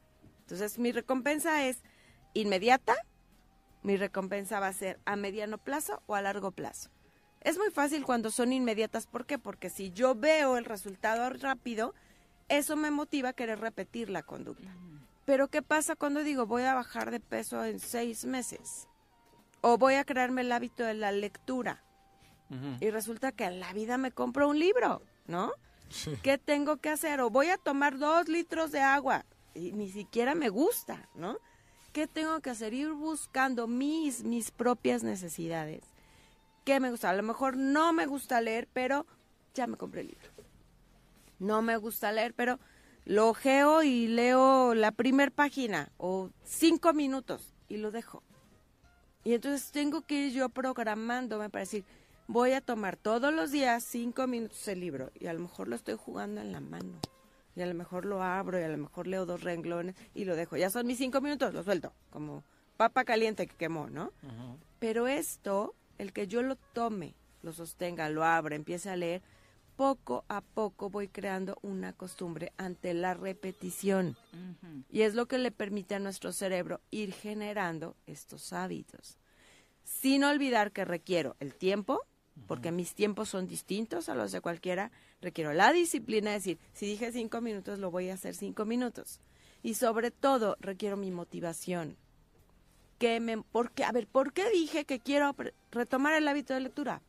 Entonces, 0.40 0.78
mi 0.78 0.92
recompensa 0.92 1.66
es 1.66 1.82
inmediata. 2.32 2.94
Mi 3.82 3.96
recompensa 3.96 4.60
va 4.60 4.68
a 4.68 4.72
ser 4.72 4.98
a 5.04 5.16
mediano 5.16 5.58
plazo 5.58 6.02
o 6.06 6.14
a 6.14 6.22
largo 6.22 6.52
plazo. 6.52 6.90
Es 7.40 7.58
muy 7.58 7.70
fácil 7.70 8.04
cuando 8.04 8.30
son 8.30 8.52
inmediatas. 8.52 9.06
¿Por 9.06 9.26
qué? 9.26 9.38
Porque 9.38 9.68
si 9.68 9.90
yo 9.90 10.14
veo 10.14 10.56
el 10.56 10.64
resultado 10.64 11.28
rápido, 11.30 11.94
eso 12.48 12.76
me 12.76 12.90
motiva 12.90 13.30
a 13.30 13.32
querer 13.34 13.60
repetir 13.60 14.08
la 14.08 14.22
conducta. 14.22 14.74
Pero 15.26 15.48
¿qué 15.48 15.62
pasa 15.62 15.96
cuando 15.96 16.22
digo 16.22 16.46
voy 16.46 16.62
a 16.62 16.74
bajar 16.74 17.10
de 17.10 17.20
peso 17.20 17.64
en 17.64 17.80
seis 17.80 18.24
meses? 18.24 18.88
O 19.60 19.78
voy 19.78 19.94
a 19.94 20.04
crearme 20.04 20.42
el 20.42 20.52
hábito 20.52 20.84
de 20.84 20.94
la 20.94 21.12
lectura. 21.12 21.82
Y 22.80 22.90
resulta 22.90 23.32
que 23.32 23.44
en 23.44 23.58
la 23.58 23.72
vida 23.72 23.98
me 23.98 24.12
compro 24.12 24.48
un 24.48 24.58
libro, 24.58 25.02
¿no? 25.26 25.52
¿Qué 26.22 26.38
tengo 26.38 26.78
que 26.78 26.90
hacer? 26.90 27.20
O 27.20 27.30
voy 27.30 27.48
a 27.48 27.58
tomar 27.58 27.98
dos 27.98 28.28
litros 28.28 28.72
de 28.72 28.80
agua 28.80 29.24
y 29.54 29.72
ni 29.72 29.90
siquiera 29.90 30.34
me 30.34 30.48
gusta, 30.48 31.08
¿no? 31.14 31.38
¿Qué 31.92 32.06
tengo 32.06 32.40
que 32.40 32.50
hacer? 32.50 32.74
Ir 32.74 32.92
buscando 32.92 33.68
mis, 33.68 34.24
mis 34.24 34.50
propias 34.50 35.04
necesidades. 35.04 35.84
¿Qué 36.64 36.80
me 36.80 36.90
gusta? 36.90 37.10
A 37.10 37.14
lo 37.14 37.22
mejor 37.22 37.56
no 37.56 37.92
me 37.92 38.06
gusta 38.06 38.40
leer, 38.40 38.68
pero 38.72 39.06
ya 39.54 39.66
me 39.66 39.76
compré 39.76 40.00
el 40.00 40.08
libro. 40.08 40.28
No 41.38 41.62
me 41.62 41.76
gusta 41.76 42.10
leer, 42.10 42.34
pero 42.34 42.58
lo 43.04 43.28
ojeo 43.28 43.82
y 43.82 44.08
leo 44.08 44.74
la 44.74 44.90
primer 44.90 45.30
página 45.30 45.92
o 45.98 46.30
cinco 46.42 46.92
minutos 46.92 47.54
y 47.68 47.76
lo 47.76 47.90
dejo. 47.90 48.22
Y 49.24 49.34
entonces 49.34 49.70
tengo 49.70 50.02
que 50.02 50.26
ir 50.26 50.32
yo 50.32 50.48
programándome 50.48 51.48
para 51.50 51.60
decir, 51.60 51.84
voy 52.26 52.52
a 52.52 52.60
tomar 52.60 52.96
todos 52.96 53.32
los 53.32 53.50
días 53.50 53.84
cinco 53.84 54.26
minutos 54.26 54.66
el 54.68 54.80
libro 54.80 55.10
y 55.14 55.26
a 55.26 55.32
lo 55.32 55.40
mejor 55.40 55.68
lo 55.68 55.76
estoy 55.76 55.96
jugando 55.96 56.40
en 56.40 56.52
la 56.52 56.60
mano 56.60 56.98
y 57.56 57.62
a 57.62 57.66
lo 57.66 57.74
mejor 57.74 58.04
lo 58.04 58.22
abro 58.22 58.58
y 58.58 58.62
a 58.62 58.68
lo 58.68 58.78
mejor 58.78 59.06
leo 59.06 59.26
dos 59.26 59.42
renglones 59.42 59.94
y 60.14 60.24
lo 60.24 60.34
dejo. 60.34 60.56
Ya 60.56 60.70
son 60.70 60.86
mis 60.86 60.98
cinco 60.98 61.20
minutos, 61.20 61.54
lo 61.54 61.62
suelto, 61.62 61.92
como 62.10 62.42
papa 62.76 63.04
caliente 63.04 63.46
que 63.46 63.54
quemó, 63.54 63.88
¿no? 63.88 64.12
Pero 64.78 65.06
esto, 65.06 65.74
el 65.98 66.12
que 66.12 66.26
yo 66.26 66.42
lo 66.42 66.56
tome, 66.56 67.14
lo 67.42 67.52
sostenga, 67.52 68.08
lo 68.08 68.24
abra, 68.24 68.56
empiece 68.56 68.90
a 68.90 68.96
leer, 68.96 69.22
poco 69.76 70.24
a 70.28 70.40
poco 70.40 70.90
voy 70.90 71.08
creando 71.08 71.58
una 71.62 71.92
costumbre 71.92 72.52
ante 72.56 72.94
la 72.94 73.14
repetición. 73.14 74.16
Y 74.90 75.02
es 75.02 75.14
lo 75.14 75.26
que 75.26 75.38
le 75.38 75.50
permite 75.50 75.94
a 75.94 76.00
nuestro 76.00 76.32
cerebro 76.32 76.80
ir 76.90 77.12
generando 77.12 77.96
estos 78.06 78.52
hábitos. 78.52 79.18
Sin 79.84 80.24
olvidar 80.24 80.72
que 80.72 80.84
requiero 80.84 81.36
el 81.38 81.54
tiempo, 81.54 82.00
porque 82.46 82.72
mis 82.72 82.94
tiempos 82.94 83.28
son 83.28 83.46
distintos 83.46 84.08
a 84.08 84.14
los 84.14 84.32
de 84.32 84.40
cualquiera, 84.40 84.90
requiero 85.20 85.52
la 85.52 85.72
disciplina, 85.72 86.34
es 86.34 86.44
decir, 86.44 86.58
si 86.72 86.86
dije 86.86 87.12
cinco 87.12 87.40
minutos, 87.40 87.78
lo 87.78 87.90
voy 87.90 88.10
a 88.10 88.14
hacer 88.14 88.34
cinco 88.34 88.64
minutos. 88.64 89.20
Y 89.62 89.74
sobre 89.74 90.10
todo, 90.10 90.56
requiero 90.60 90.96
mi 90.96 91.10
motivación. 91.10 91.96
Que 92.98 93.18
me, 93.20 93.42
porque, 93.42 93.84
a 93.84 93.92
ver, 93.92 94.06
¿por 94.06 94.32
qué 94.32 94.50
dije 94.50 94.84
que 94.84 95.00
quiero 95.00 95.34
retomar 95.70 96.14
el 96.14 96.28
hábito 96.28 96.54
de 96.54 96.60
lectura? 96.60 97.02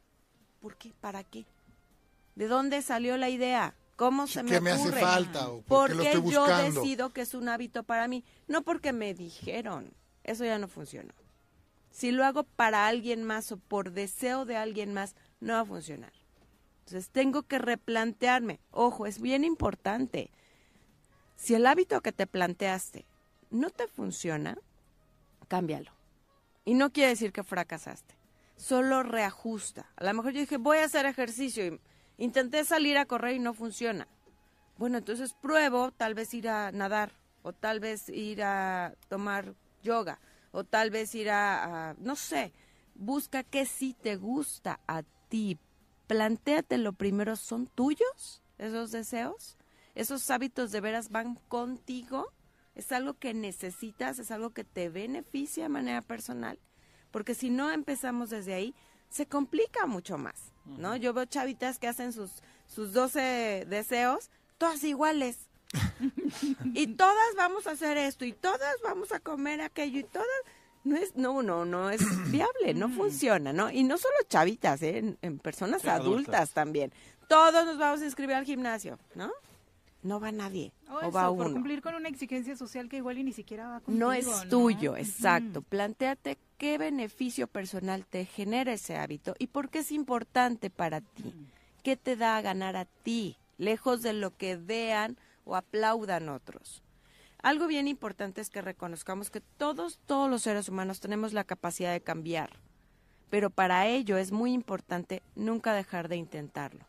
¿Por 0.62 0.78
qué? 0.78 0.94
¿Para 1.02 1.24
qué? 1.24 1.46
¿De 2.36 2.48
dónde 2.48 2.82
salió 2.82 3.18
la 3.18 3.30
idea? 3.30 3.76
¿Cómo 3.96 4.28
se 4.28 4.44
me 4.44 4.50
¿Qué 4.50 4.58
ocurre? 4.58 4.74
me 4.74 4.82
hace 4.82 4.92
falta? 4.92 5.50
¿O 5.50 5.62
¿Por 5.62 5.90
qué 5.92 5.96
lo 5.96 6.04
estoy 6.04 6.32
yo 6.32 6.48
decido 6.48 7.10
que 7.12 7.22
es 7.22 7.34
un 7.34 7.48
hábito 7.50 7.84
para 7.84 8.08
mí? 8.08 8.24
No 8.48 8.62
porque 8.62 8.94
me 8.94 9.14
dijeron. 9.14 9.94
Eso 10.24 10.44
ya 10.44 10.58
no 10.58 10.68
funcionó. 10.68 11.14
Si 11.96 12.12
lo 12.12 12.26
hago 12.26 12.43
para 12.43 12.88
alguien 12.88 13.24
más 13.24 13.54
o 13.54 13.58
por 13.58 13.93
deseo 13.93 14.43
de 14.43 14.58
alguien 14.58 14.93
más, 14.93 15.16
no 15.39 15.54
va 15.54 15.62
a 15.62 15.66
funcionar. 15.66 16.12
Entonces 16.80 17.10
tengo 17.10 17.43
que 17.43 17.58
replantearme. 17.58 18.60
Ojo, 18.72 19.06
es 19.06 19.22
bien 19.22 19.46
importante. 19.46 20.30
Si 21.38 21.54
el 21.56 21.66
hábito 21.66 22.02
que 22.02 22.12
te 22.12 22.28
planteaste 22.28 23.06
no 23.50 23.70
te 23.70 23.88
funciona, 23.88 24.58
cámbialo. 25.48 25.93
Y 26.66 26.74
no 26.74 26.91
quiere 26.91 27.12
decir 27.12 27.32
que 27.32 27.46
fracasaste. 27.46 28.14
Solo 28.58 29.02
reajusta. 29.02 29.89
A 29.96 30.04
lo 30.04 30.14
mejor 30.16 30.34
yo 30.34 30.41
dije, 30.41 30.58
voy 30.58 30.80
a 30.80 30.86
hacer 30.86 31.06
ejercicio 31.06 31.66
y 31.66 31.80
intenté 32.18 32.66
salir 32.66 32.98
a 32.98 33.06
correr 33.06 33.36
y 33.36 33.39
no 33.39 33.54
funciona. 33.54 34.06
Bueno, 34.78 34.98
entonces 34.98 35.32
pruebo 35.32 35.93
tal 35.93 36.14
vez 36.14 36.34
ir 36.34 36.50
a 36.50 36.74
nadar 36.74 37.14
o 37.41 37.54
tal 37.54 37.80
vez 37.80 38.10
ir 38.10 38.43
a 38.43 38.96
tomar 39.08 39.54
yoga 39.82 40.20
o 40.56 40.64
tal 40.64 40.89
vez 40.89 41.14
ir 41.16 41.30
a, 41.30 41.89
a- 41.89 41.93
no 41.99 42.16
sé, 42.16 42.53
busca 42.95 43.43
qué 43.43 43.66
sí 43.66 43.93
te 44.01 44.16
gusta 44.16 44.80
a 44.88 45.03
ti. 45.30 45.58
Plantéate 46.08 46.78
lo 46.78 46.93
primero, 46.93 47.36
¿son 47.36 47.68
tuyos 47.68 48.41
esos 48.58 48.91
deseos? 48.91 49.58
¿Esos 49.95 50.30
hábitos 50.30 50.72
de 50.72 50.82
veras 50.82 51.10
van 51.10 51.36
contigo? 51.47 52.32
¿Es 52.74 52.91
algo 52.91 53.16
que 53.16 53.34
necesitas? 53.34 54.20
¿Es 54.20 54.32
algo 54.32 54.51
que 54.51 54.64
te 54.64 54.89
beneficia 54.89 55.64
de 55.64 55.70
manera 55.70 56.01
personal? 56.01 56.60
Porque 57.12 57.34
si 57.34 57.49
no 57.49 57.72
empezamos 57.72 58.30
desde 58.30 58.53
ahí, 58.53 58.76
se 59.10 59.26
complica 59.26 59.86
mucho 59.86 60.18
más, 60.18 60.51
¿no? 60.66 60.95
Yo 60.95 61.14
veo 61.14 61.26
chavitas 61.26 61.80
que 61.80 61.88
hacen 61.88 62.12
sus, 62.12 62.32
sus 62.68 62.91
12 62.93 63.66
deseos, 63.70 64.30
todas 64.58 64.84
iguales. 64.84 65.45
y 66.74 66.88
todas 66.88 67.36
vamos 67.38 67.68
a 67.68 67.72
hacer 67.72 67.97
esto 67.97 68.26
y 68.26 68.34
todas 68.34 68.76
vamos 68.84 69.11
a 69.11 69.20
comer 69.20 69.61
aquello 69.61 69.99
y 69.99 70.03
todas 70.03 70.28
no 70.84 70.95
es 70.95 71.16
no 71.16 71.41
no 71.41 71.66
no 71.66 71.89
es 71.89 72.01
viable 72.32 72.74
no 72.74 72.89
funciona 72.89 73.51
no 73.53 73.72
y 73.72 73.84
no 73.84 73.97
solo 73.97 74.16
chavitas 74.30 74.82
¿eh? 74.84 74.99
en, 74.99 75.18
en 75.22 75.39
personas 75.39 75.82
Sí, 75.82 75.89
adultas. 75.89 76.28
adultas. 76.28 76.51
también 76.53 76.91
todos 77.28 77.66
nos 77.66 77.78
vamos 77.78 78.01
a 78.01 78.05
inscribir 78.05 78.36
al 78.36 78.45
gimnasio 78.45 78.99
no 79.16 79.32
no 80.03 80.20
va 80.20 80.32
nadie 80.32 80.72
O 80.88 80.97
o 80.97 81.01
eso, 81.01 81.11
va 81.11 81.28
por 81.30 81.47
uno 81.47 81.53
cumplir 81.53 81.82
con 81.82 81.95
una 81.95 82.07
exigencia 82.09 82.55
social 82.55 82.88
que 82.89 82.97
igual 82.97 83.18
y 83.18 83.24
ni 83.24 83.34
siquiera 83.34 83.68
va 83.68 83.80
contigo, 83.80 83.97
no 84.05 84.13
es 84.13 84.28
¿no? 84.28 84.47
tuyo, 84.49 84.95
exacto. 84.95 85.63
Plantéate 85.63 86.38
qué 86.59 86.78
beneficio 86.78 87.47
personal 87.47 88.05
te 88.05 88.26
genera 88.26 88.72
ese 88.74 88.97
hábito 88.97 89.34
y 89.39 89.47
por 89.47 89.70
qué 89.70 89.80
es 89.80 89.91
importante 89.91 90.70
para 90.70 91.01
ti. 91.01 91.34
¿Qué 91.82 91.97
te 91.97 92.16
da 92.16 92.38
a 92.38 92.41
ganar 92.41 92.76
a 92.76 92.86
ti, 92.86 93.38
lejos 93.57 94.03
de 94.03 94.13
lo 94.13 94.38
que 94.38 94.57
vean 94.57 95.18
o 95.46 95.56
aplaudan 95.56 96.30
otros? 96.30 96.84
Algo 97.41 97.68
bien 97.68 97.88
importante 97.88 98.41
es 98.41 98.50
que 98.50 98.62
reconozcamos 98.62 99.30
que 99.30 99.39
todos, 99.39 100.00
todos 100.06 100.30
los 100.30 100.41
seres 100.41 100.68
humanos 100.68 101.00
tenemos 101.00 101.32
la 101.32 101.43
capacidad 101.43 101.93
de 101.93 102.02
cambiar, 102.02 102.50
pero 103.30 103.50
para 103.50 103.88
ello 103.88 104.18
es 104.18 104.32
muy 104.32 104.52
importante 104.52 105.22
nunca 105.36 105.74
dejar 105.74 106.08
de 106.10 106.18
intentarlo. 106.18 106.86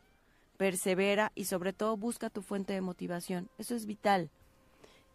Persevera 0.57 1.31
y 1.35 1.45
sobre 1.45 1.73
todo 1.73 1.97
busca 1.97 2.31
tu 2.31 2.41
fuente 2.41 2.73
de 2.73 2.81
motivación. 2.81 3.51
Eso 3.59 3.75
es 3.75 3.85
vital. 3.85 4.31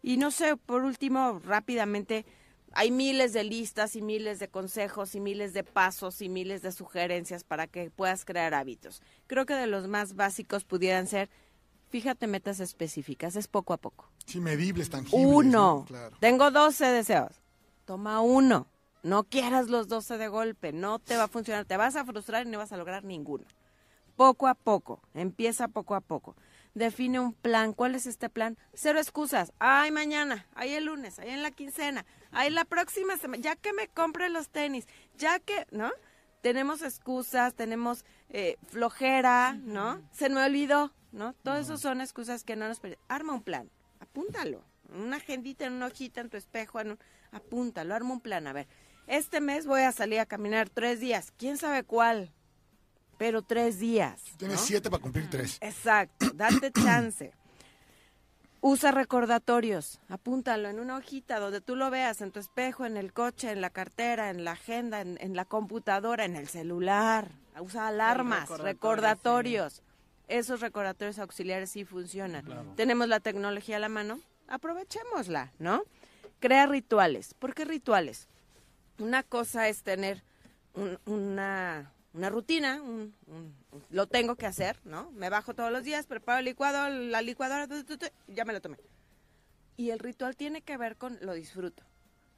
Y 0.02 0.16
no 0.16 0.30
sé, 0.30 0.56
por 0.56 0.84
último, 0.84 1.40
rápidamente, 1.44 2.24
hay 2.72 2.90
miles 2.90 3.32
de 3.32 3.44
listas 3.44 3.96
y 3.96 4.02
miles 4.02 4.38
de 4.38 4.48
consejos 4.48 5.14
y 5.14 5.20
miles 5.20 5.52
de 5.52 5.64
pasos 5.64 6.22
y 6.22 6.28
miles 6.28 6.62
de 6.62 6.72
sugerencias 6.72 7.44
para 7.44 7.66
que 7.66 7.90
puedas 7.90 8.24
crear 8.24 8.54
hábitos. 8.54 9.02
Creo 9.26 9.44
que 9.46 9.54
de 9.54 9.66
los 9.66 9.88
más 9.88 10.14
básicos 10.14 10.64
pudieran 10.64 11.06
ser, 11.06 11.28
fíjate 11.92 12.26
metas 12.26 12.58
específicas, 12.58 13.36
es 13.36 13.48
poco 13.48 13.74
a 13.74 13.76
poco. 13.76 14.08
Sí, 14.24 14.40
medibles, 14.40 14.88
tangibles. 14.88 15.26
Uno, 15.26 15.50
¿no? 15.50 15.84
Claro. 15.84 16.16
tengo 16.20 16.50
12 16.50 16.86
deseos, 16.86 17.40
toma 17.84 18.20
uno. 18.20 18.66
No 19.02 19.24
quieras 19.24 19.68
los 19.68 19.88
12 19.88 20.16
de 20.16 20.28
golpe, 20.28 20.72
no 20.72 21.00
te 21.00 21.16
va 21.16 21.24
a 21.24 21.28
funcionar, 21.28 21.66
te 21.66 21.76
vas 21.76 21.96
a 21.96 22.04
frustrar 22.04 22.46
y 22.46 22.50
no 22.50 22.58
vas 22.58 22.72
a 22.72 22.76
lograr 22.78 23.04
ninguno. 23.04 23.44
Poco 24.16 24.46
a 24.46 24.54
poco, 24.54 25.02
empieza 25.12 25.68
poco 25.68 25.94
a 25.94 26.00
poco. 26.00 26.34
Define 26.74 27.20
un 27.20 27.34
plan. 27.34 27.74
¿Cuál 27.74 27.94
es 27.94 28.06
este 28.06 28.30
plan? 28.30 28.56
Cero 28.72 28.98
excusas. 28.98 29.52
Ay, 29.58 29.90
mañana, 29.90 30.46
ay, 30.54 30.72
el 30.72 30.86
lunes, 30.86 31.18
ay, 31.18 31.30
en 31.30 31.42
la 31.42 31.50
quincena, 31.50 32.06
ay, 32.30 32.48
la 32.48 32.64
próxima 32.64 33.18
semana, 33.18 33.42
ya 33.42 33.56
que 33.56 33.74
me 33.74 33.88
compre 33.88 34.30
los 34.30 34.48
tenis, 34.48 34.86
ya 35.18 35.40
que, 35.40 35.66
¿no? 35.72 35.90
Tenemos 36.40 36.80
excusas, 36.80 37.54
tenemos 37.54 38.04
eh, 38.30 38.56
flojera, 38.68 39.54
¿no? 39.64 40.00
Se 40.12 40.30
me 40.30 40.42
olvidó, 40.42 40.92
¿no? 41.12 41.34
Todo 41.42 41.56
eso 41.58 41.76
son 41.78 42.00
excusas 42.00 42.42
que 42.44 42.56
no 42.56 42.66
nos 42.68 42.80
permiten. 42.80 43.04
Arma 43.08 43.32
un 43.34 43.42
plan, 43.42 43.70
apúntalo. 44.00 44.64
En 44.92 45.00
una 45.02 45.16
agendita, 45.18 45.64
en 45.66 45.74
una 45.74 45.86
hojita, 45.86 46.20
en 46.20 46.28
tu 46.30 46.36
espejo, 46.36 46.80
en 46.80 46.92
un- 46.92 46.98
apúntalo, 47.30 47.94
arma 47.94 48.12
un 48.12 48.20
plan. 48.20 48.46
A 48.46 48.52
ver, 48.52 48.66
este 49.06 49.40
mes 49.40 49.66
voy 49.66 49.82
a 49.82 49.92
salir 49.92 50.20
a 50.20 50.26
caminar 50.26 50.68
tres 50.68 51.00
días. 51.00 51.32
¿Quién 51.38 51.56
sabe 51.56 51.84
cuál? 51.84 52.30
Pero 53.18 53.42
tres 53.42 53.78
días. 53.78 54.22
Tienes 54.36 54.58
¿no? 54.60 54.66
siete 54.66 54.90
para 54.90 55.02
cumplir 55.02 55.30
tres. 55.30 55.58
Exacto, 55.60 56.30
date 56.34 56.72
chance. 56.84 57.32
Usa 58.64 58.92
recordatorios, 58.92 59.98
apúntalo 60.08 60.68
en 60.68 60.78
una 60.78 60.96
hojita 60.96 61.40
donde 61.40 61.60
tú 61.60 61.74
lo 61.74 61.90
veas, 61.90 62.20
en 62.20 62.30
tu 62.30 62.38
espejo, 62.38 62.86
en 62.86 62.96
el 62.96 63.12
coche, 63.12 63.50
en 63.50 63.60
la 63.60 63.70
cartera, 63.70 64.30
en 64.30 64.44
la 64.44 64.52
agenda, 64.52 65.00
en, 65.00 65.18
en 65.20 65.34
la 65.34 65.44
computadora, 65.44 66.24
en 66.24 66.36
el 66.36 66.46
celular. 66.48 67.28
Usa 67.60 67.88
alarmas, 67.88 68.42
recordatorio, 68.48 68.62
recordatorios. 68.72 69.82
Esos 70.28 70.60
recordatorios 70.60 71.18
auxiliares 71.18 71.70
sí 71.70 71.84
funcionan. 71.84 72.44
Claro. 72.44 72.72
Tenemos 72.76 73.08
la 73.08 73.20
tecnología 73.20 73.76
a 73.76 73.80
la 73.80 73.88
mano, 73.88 74.20
aprovechémosla, 74.48 75.52
¿no? 75.58 75.82
Crea 76.40 76.66
rituales. 76.66 77.34
¿Por 77.34 77.54
qué 77.54 77.64
rituales? 77.64 78.28
Una 78.98 79.22
cosa 79.22 79.68
es 79.68 79.82
tener 79.82 80.22
un- 80.74 80.98
una, 81.06 81.92
una 82.14 82.30
rutina, 82.30 82.80
un- 82.82 83.14
un- 83.26 83.54
un- 83.72 83.84
lo 83.90 84.06
tengo 84.06 84.36
que 84.36 84.46
hacer, 84.46 84.78
¿no? 84.84 85.10
Me 85.12 85.28
bajo 85.28 85.54
todos 85.54 85.70
los 85.72 85.82
días, 85.84 86.06
preparo 86.06 86.38
el 86.38 86.44
licuado, 86.46 86.88
la 86.88 87.20
licuadora, 87.22 87.66
tu, 87.68 87.84
tu, 87.84 87.98
tu, 87.98 88.06
ya 88.28 88.44
me 88.44 88.52
lo 88.52 88.60
tomé. 88.60 88.78
Y 89.76 89.90
el 89.90 89.98
ritual 89.98 90.36
tiene 90.36 90.62
que 90.62 90.76
ver 90.76 90.96
con 90.96 91.18
lo 91.20 91.34
disfruto. 91.34 91.82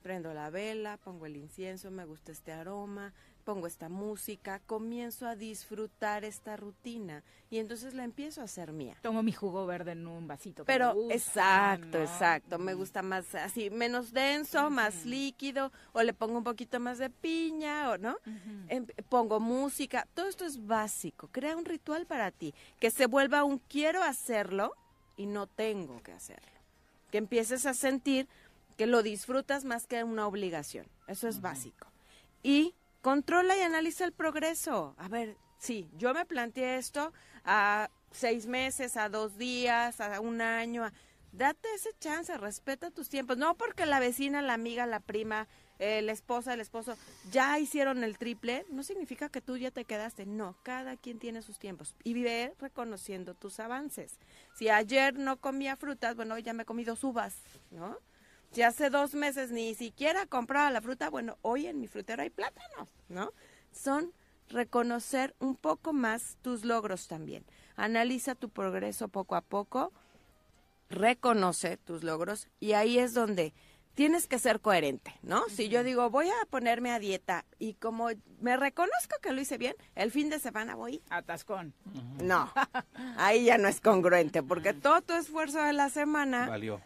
prendo 0.02 0.34
la 0.34 0.50
vela, 0.50 0.98
pongo 0.98 1.24
el 1.24 1.34
incienso, 1.34 1.90
me 1.90 2.04
gusta 2.04 2.30
este 2.30 2.52
aroma, 2.52 3.14
pongo 3.44 3.66
esta 3.66 3.88
música, 3.88 4.60
comienzo 4.66 5.26
a 5.26 5.36
disfrutar 5.36 6.24
esta 6.24 6.56
rutina 6.56 7.22
y 7.50 7.58
entonces 7.58 7.94
la 7.94 8.02
empiezo 8.02 8.40
a 8.40 8.44
hacer 8.44 8.72
mía. 8.72 8.96
Tomo 9.02 9.22
mi 9.22 9.32
jugo 9.32 9.66
verde 9.66 9.92
en 9.92 10.06
un 10.06 10.26
vasito. 10.26 10.64
Pero 10.64 10.94
exacto, 11.10 12.00
exacto, 12.00 12.58
me 12.58 12.74
gusta 12.74 13.02
más 13.02 13.34
así, 13.34 13.70
menos 13.70 14.12
denso, 14.12 14.70
más 14.70 15.04
líquido, 15.04 15.70
o 15.92 16.02
le 16.02 16.14
pongo 16.14 16.38
un 16.38 16.44
poquito 16.44 16.80
más 16.80 16.98
de 16.98 17.10
piña, 17.10 17.90
o 17.90 17.98
no, 17.98 18.16
em, 18.68 18.86
pongo 19.08 19.38
música, 19.38 20.08
todo 20.14 20.26
esto 20.26 20.44
es 20.44 20.66
básico, 20.66 21.28
crea 21.30 21.56
un 21.56 21.64
ritual 21.64 22.06
para 22.06 22.30
ti, 22.30 22.54
que 22.80 22.90
se 22.90 23.06
vuelva 23.06 23.44
un 23.44 23.58
quiero 23.58 24.02
hacerlo 24.02 24.74
y 25.16 25.26
no 25.26 25.46
tengo 25.46 26.02
que 26.02 26.12
hacerlo, 26.12 26.58
que 27.10 27.18
empieces 27.18 27.66
a 27.66 27.74
sentir 27.74 28.26
que 28.76 28.86
lo 28.86 29.02
disfrutas 29.02 29.64
más 29.64 29.86
que 29.86 30.02
una 30.02 30.26
obligación, 30.26 30.86
eso 31.06 31.28
es 31.28 31.40
básico. 31.40 31.86
Y 32.42 32.74
controla 33.04 33.54
y 33.54 33.60
analiza 33.60 34.06
el 34.06 34.12
progreso. 34.12 34.94
A 34.96 35.08
ver, 35.08 35.36
sí, 35.58 35.90
yo 35.98 36.14
me 36.14 36.24
planteé 36.24 36.78
esto 36.78 37.12
a 37.44 37.90
seis 38.10 38.46
meses, 38.46 38.96
a 38.96 39.10
dos 39.10 39.36
días, 39.36 40.00
a 40.00 40.20
un 40.20 40.40
año. 40.40 40.90
date 41.30 41.68
ese 41.74 41.90
chance, 42.00 42.34
respeta 42.38 42.90
tus 42.90 43.10
tiempos. 43.10 43.36
No 43.36 43.56
porque 43.56 43.84
la 43.84 44.00
vecina, 44.00 44.40
la 44.40 44.54
amiga, 44.54 44.86
la 44.86 45.00
prima, 45.00 45.48
la 45.78 46.12
esposa, 46.12 46.54
el 46.54 46.60
esposo 46.60 46.96
ya 47.30 47.58
hicieron 47.58 48.04
el 48.04 48.16
triple, 48.16 48.64
no 48.70 48.82
significa 48.82 49.28
que 49.28 49.42
tú 49.42 49.58
ya 49.58 49.70
te 49.70 49.84
quedaste. 49.84 50.24
No, 50.24 50.56
cada 50.62 50.96
quien 50.96 51.18
tiene 51.18 51.42
sus 51.42 51.58
tiempos. 51.58 51.94
Y 52.04 52.14
vive 52.14 52.54
reconociendo 52.58 53.34
tus 53.34 53.60
avances. 53.60 54.18
Si 54.54 54.70
ayer 54.70 55.18
no 55.18 55.36
comía 55.36 55.76
frutas, 55.76 56.16
bueno, 56.16 56.36
hoy 56.36 56.42
ya 56.42 56.54
me 56.54 56.62
he 56.62 56.66
comido 56.66 56.96
uvas, 57.02 57.36
¿no? 57.70 57.98
Si 58.54 58.62
hace 58.62 58.88
dos 58.88 59.14
meses 59.14 59.50
ni 59.50 59.74
siquiera 59.74 60.26
compraba 60.26 60.70
la 60.70 60.80
fruta, 60.80 61.10
bueno, 61.10 61.38
hoy 61.42 61.66
en 61.66 61.80
mi 61.80 61.88
frutero 61.88 62.22
hay 62.22 62.30
plátanos, 62.30 62.88
¿no? 63.08 63.32
Son 63.72 64.12
reconocer 64.48 65.34
un 65.40 65.56
poco 65.56 65.92
más 65.92 66.36
tus 66.40 66.64
logros 66.64 67.08
también. 67.08 67.44
Analiza 67.74 68.36
tu 68.36 68.50
progreso 68.50 69.08
poco 69.08 69.34
a 69.34 69.40
poco, 69.40 69.92
reconoce 70.88 71.78
tus 71.78 72.04
logros 72.04 72.46
y 72.60 72.74
ahí 72.74 73.00
es 73.00 73.12
donde 73.12 73.54
tienes 73.94 74.28
que 74.28 74.38
ser 74.38 74.60
coherente, 74.60 75.12
¿no? 75.22 75.42
Si 75.48 75.68
yo 75.68 75.82
digo, 75.82 76.08
voy 76.10 76.28
a 76.28 76.46
ponerme 76.48 76.92
a 76.92 77.00
dieta 77.00 77.44
y 77.58 77.74
como 77.74 78.10
me 78.40 78.56
reconozco 78.56 79.16
que 79.20 79.32
lo 79.32 79.40
hice 79.40 79.58
bien, 79.58 79.74
el 79.96 80.12
fin 80.12 80.30
de 80.30 80.38
semana 80.38 80.76
voy. 80.76 81.02
Atascón. 81.10 81.74
No, 82.22 82.52
ahí 83.16 83.46
ya 83.46 83.58
no 83.58 83.66
es 83.66 83.80
congruente, 83.80 84.44
porque 84.44 84.74
todo 84.74 85.00
tu 85.00 85.14
esfuerzo 85.14 85.60
de 85.60 85.72
la 85.72 85.90
semana 85.90 86.48
Valió. 86.48 86.80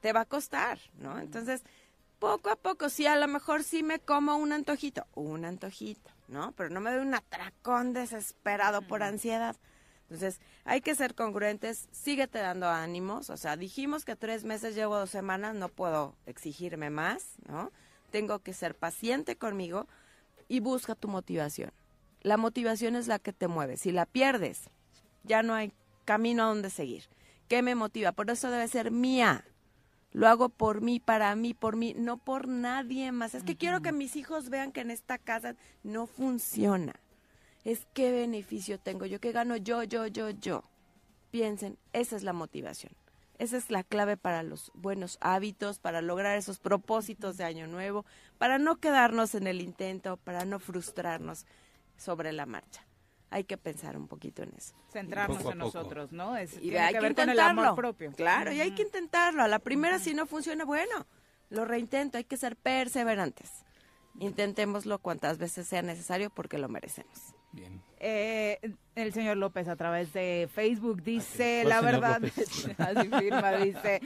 Te 0.00 0.12
va 0.12 0.20
a 0.20 0.24
costar, 0.24 0.78
¿no? 0.98 1.18
Entonces, 1.18 1.62
poco 2.18 2.50
a 2.50 2.56
poco, 2.56 2.88
sí, 2.88 3.06
a 3.06 3.16
lo 3.16 3.28
mejor 3.28 3.62
sí 3.62 3.82
me 3.82 3.98
como 3.98 4.36
un 4.36 4.52
antojito, 4.52 5.06
un 5.14 5.44
antojito, 5.44 6.10
¿no? 6.28 6.52
Pero 6.52 6.70
no 6.70 6.80
me 6.80 6.90
doy 6.90 7.00
un 7.00 7.14
atracón 7.14 7.92
desesperado 7.92 8.82
por 8.82 9.02
ansiedad. 9.02 9.56
Entonces, 10.08 10.40
hay 10.64 10.80
que 10.80 10.94
ser 10.94 11.14
congruentes, 11.14 11.88
síguete 11.90 12.38
dando 12.38 12.68
ánimos, 12.68 13.28
o 13.28 13.36
sea, 13.36 13.56
dijimos 13.56 14.04
que 14.04 14.14
tres 14.14 14.44
meses 14.44 14.74
llevo 14.74 14.96
dos 14.96 15.10
semanas, 15.10 15.54
no 15.54 15.68
puedo 15.68 16.14
exigirme 16.26 16.90
más, 16.90 17.34
¿no? 17.48 17.72
Tengo 18.10 18.38
que 18.38 18.52
ser 18.52 18.76
paciente 18.76 19.36
conmigo 19.36 19.88
y 20.48 20.60
busca 20.60 20.94
tu 20.94 21.08
motivación. 21.08 21.72
La 22.22 22.36
motivación 22.36 22.94
es 22.96 23.08
la 23.08 23.18
que 23.18 23.32
te 23.32 23.48
mueve. 23.48 23.76
Si 23.76 23.92
la 23.92 24.06
pierdes, 24.06 24.70
ya 25.24 25.42
no 25.42 25.54
hay 25.54 25.72
camino 26.04 26.44
a 26.44 26.46
donde 26.46 26.70
seguir. 26.70 27.04
¿Qué 27.48 27.62
me 27.62 27.74
motiva? 27.74 28.12
Por 28.12 28.30
eso 28.30 28.50
debe 28.50 28.68
ser 28.68 28.90
mía. 28.90 29.44
Lo 30.12 30.28
hago 30.28 30.48
por 30.48 30.80
mí, 30.80 31.00
para 31.00 31.34
mí, 31.36 31.52
por 31.52 31.76
mí, 31.76 31.94
no 31.96 32.16
por 32.16 32.48
nadie 32.48 33.12
más. 33.12 33.34
Es 33.34 33.42
que 33.42 33.56
quiero 33.56 33.82
que 33.82 33.92
mis 33.92 34.16
hijos 34.16 34.48
vean 34.48 34.72
que 34.72 34.80
en 34.80 34.90
esta 34.90 35.18
casa 35.18 35.56
no 35.82 36.06
funciona. 36.06 36.94
Es 37.64 37.86
qué 37.92 38.12
beneficio 38.12 38.78
tengo 38.78 39.06
yo, 39.06 39.20
qué 39.20 39.32
gano 39.32 39.56
yo, 39.56 39.82
yo, 39.82 40.06
yo, 40.06 40.30
yo. 40.30 40.64
Piensen, 41.30 41.76
esa 41.92 42.16
es 42.16 42.22
la 42.22 42.32
motivación. 42.32 42.92
Esa 43.38 43.58
es 43.58 43.70
la 43.70 43.84
clave 43.84 44.16
para 44.16 44.42
los 44.42 44.72
buenos 44.74 45.18
hábitos, 45.20 45.78
para 45.78 46.00
lograr 46.00 46.38
esos 46.38 46.58
propósitos 46.58 47.36
de 47.36 47.44
año 47.44 47.66
nuevo, 47.66 48.06
para 48.38 48.58
no 48.58 48.76
quedarnos 48.76 49.34
en 49.34 49.46
el 49.46 49.60
intento, 49.60 50.16
para 50.16 50.46
no 50.46 50.58
frustrarnos 50.58 51.44
sobre 51.98 52.32
la 52.32 52.46
marcha. 52.46 52.85
Hay 53.30 53.44
que 53.44 53.56
pensar 53.56 53.96
un 53.96 54.06
poquito 54.06 54.42
en 54.42 54.52
eso. 54.56 54.74
Centrarnos 54.92 55.44
en 55.44 55.58
nosotros, 55.58 56.12
¿no? 56.12 56.36
Es, 56.36 56.54
y 56.56 56.60
tiene 56.60 56.78
hay 56.78 56.92
que 56.94 56.98
que 57.00 57.02
ver 57.02 57.14
con 57.14 57.22
el 57.24 57.30
intentarlo. 57.30 57.62
amor 57.62 57.76
propio. 57.76 58.12
Claro, 58.12 58.52
y 58.52 58.60
hay 58.60 58.70
que 58.72 58.82
intentarlo. 58.82 59.42
A 59.42 59.48
la 59.48 59.58
primera, 59.58 59.98
si 59.98 60.14
no 60.14 60.26
funciona, 60.26 60.64
bueno, 60.64 61.06
lo 61.50 61.64
reintento. 61.64 62.18
Hay 62.18 62.24
que 62.24 62.36
ser 62.36 62.56
perseverantes. 62.56 63.50
Intentémoslo 64.20 64.98
cuantas 65.00 65.38
veces 65.38 65.66
sea 65.66 65.82
necesario 65.82 66.30
porque 66.30 66.56
lo 66.58 66.68
merecemos. 66.68 67.34
Bien. 67.56 67.80
Eh, 67.98 68.60
el 68.94 69.12
señor 69.14 69.38
López 69.38 69.68
a 69.68 69.76
través 69.76 70.12
de 70.12 70.48
Facebook 70.54 71.02
dice, 71.02 71.60
¿Cuál 71.62 71.68
la 71.70 71.80
verdad, 71.80 72.22
así 72.78 73.08
firma, 73.08 73.52
dice, 73.56 74.00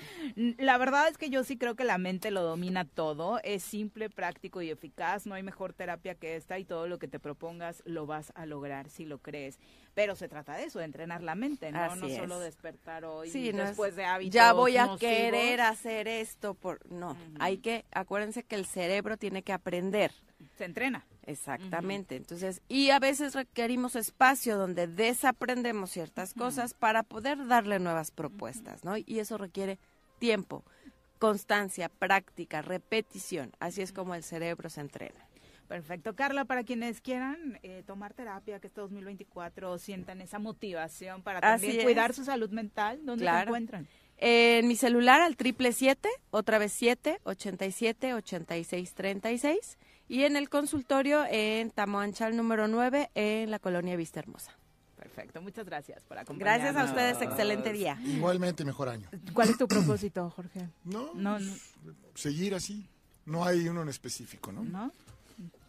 la 0.58 0.78
verdad 0.78 1.08
es 1.08 1.18
que 1.18 1.28
yo 1.28 1.42
sí 1.42 1.56
creo 1.58 1.74
que 1.74 1.82
la 1.82 1.98
mente 1.98 2.30
lo 2.30 2.42
domina 2.42 2.84
todo, 2.84 3.40
es 3.42 3.64
simple, 3.64 4.08
práctico 4.08 4.62
y 4.62 4.70
eficaz, 4.70 5.26
no 5.26 5.34
hay 5.34 5.42
mejor 5.42 5.72
terapia 5.72 6.14
que 6.14 6.36
esta 6.36 6.58
y 6.60 6.64
todo 6.64 6.86
lo 6.86 6.98
que 7.00 7.08
te 7.08 7.18
propongas 7.18 7.82
lo 7.84 8.06
vas 8.06 8.32
a 8.36 8.46
lograr 8.46 8.88
si 8.88 9.04
lo 9.04 9.18
crees. 9.18 9.58
Pero 9.94 10.14
se 10.14 10.28
trata 10.28 10.54
de 10.56 10.64
eso, 10.64 10.78
de 10.78 10.84
entrenar 10.84 11.22
la 11.22 11.34
mente, 11.34 11.72
¿no? 11.72 11.80
Así 11.80 12.00
no 12.00 12.06
es. 12.06 12.16
solo 12.16 12.38
despertar 12.38 13.04
hoy 13.04 13.28
Sí, 13.28 13.52
no 13.52 13.62
es, 13.62 13.68
después 13.70 13.96
de 13.96 14.04
hábitos 14.04 14.32
Ya 14.32 14.52
voy 14.52 14.76
a 14.76 14.86
nocivos. 14.86 15.00
querer 15.00 15.60
hacer 15.60 16.06
esto 16.06 16.54
por 16.54 16.78
no, 16.90 17.16
hay 17.40 17.58
que 17.58 17.84
acuérdense 17.90 18.44
que 18.44 18.54
el 18.54 18.66
cerebro 18.66 19.16
tiene 19.16 19.42
que 19.42 19.52
aprender. 19.52 20.12
Se 20.56 20.64
entrena. 20.64 21.04
Exactamente. 21.30 22.16
Entonces, 22.16 22.60
y 22.68 22.90
a 22.90 22.98
veces 22.98 23.34
requerimos 23.34 23.96
espacio 23.96 24.56
donde 24.58 24.86
desaprendemos 24.86 25.90
ciertas 25.90 26.34
cosas 26.34 26.74
para 26.74 27.02
poder 27.02 27.46
darle 27.46 27.78
nuevas 27.78 28.10
propuestas, 28.10 28.84
¿no? 28.84 28.96
Y 28.96 29.18
eso 29.18 29.38
requiere 29.38 29.78
tiempo, 30.18 30.64
constancia, 31.18 31.88
práctica, 31.88 32.62
repetición. 32.62 33.52
Así 33.60 33.82
es 33.82 33.92
como 33.92 34.14
el 34.14 34.22
cerebro 34.22 34.68
se 34.70 34.80
entrena. 34.80 35.20
Perfecto. 35.68 36.16
Carla, 36.16 36.44
para 36.46 36.64
quienes 36.64 37.00
quieran 37.00 37.60
eh, 37.62 37.84
tomar 37.86 38.12
terapia, 38.12 38.58
que 38.58 38.66
este 38.66 38.80
2024 38.80 39.78
sientan 39.78 40.20
esa 40.20 40.40
motivación 40.40 41.22
para 41.22 41.38
Así 41.38 41.46
también 41.66 41.78
es. 41.78 41.84
cuidar 41.84 42.12
su 42.12 42.24
salud 42.24 42.50
mental, 42.50 42.98
¿dónde 43.04 43.20
se 43.20 43.24
Claro. 43.24 43.48
encuentran? 43.50 43.86
En 44.22 44.66
mi 44.66 44.74
celular 44.76 45.20
al 45.20 45.36
triple 45.36 45.72
siete, 45.72 46.08
otra 46.30 46.58
vez 46.58 46.72
siete, 46.72 47.20
ochenta 47.22 47.66
y 47.66 47.72
siete, 47.72 48.14
ochenta 48.14 48.56
y 48.56 48.64
seis, 48.64 48.94
treinta 48.94 49.30
y 49.30 49.38
seis. 49.38 49.78
Y 50.10 50.24
en 50.24 50.34
el 50.34 50.48
consultorio 50.48 51.24
en 51.30 51.70
Tamoanchal 51.70 52.36
número 52.36 52.66
9 52.66 53.10
en 53.14 53.48
la 53.48 53.60
colonia 53.60 53.94
Vista 53.94 54.18
Hermosa. 54.18 54.50
Perfecto, 54.96 55.40
muchas 55.40 55.64
gracias 55.64 56.02
por 56.02 56.18
acompañarnos. 56.18 56.62
Gracias 56.74 56.76
a 56.76 56.90
ustedes, 56.90 57.22
excelente 57.22 57.72
día. 57.72 57.96
Igualmente, 58.04 58.64
mejor 58.64 58.88
año. 58.88 59.08
¿Cuál 59.32 59.50
es 59.50 59.56
tu 59.56 59.68
propósito, 59.68 60.28
Jorge? 60.30 60.68
No, 60.84 61.14
No, 61.14 61.38
no. 61.38 61.54
seguir 62.16 62.56
así. 62.56 62.88
No 63.24 63.44
hay 63.44 63.68
uno 63.68 63.82
en 63.82 63.88
específico, 63.88 64.50
¿no? 64.50 64.64
¿No? 64.64 64.90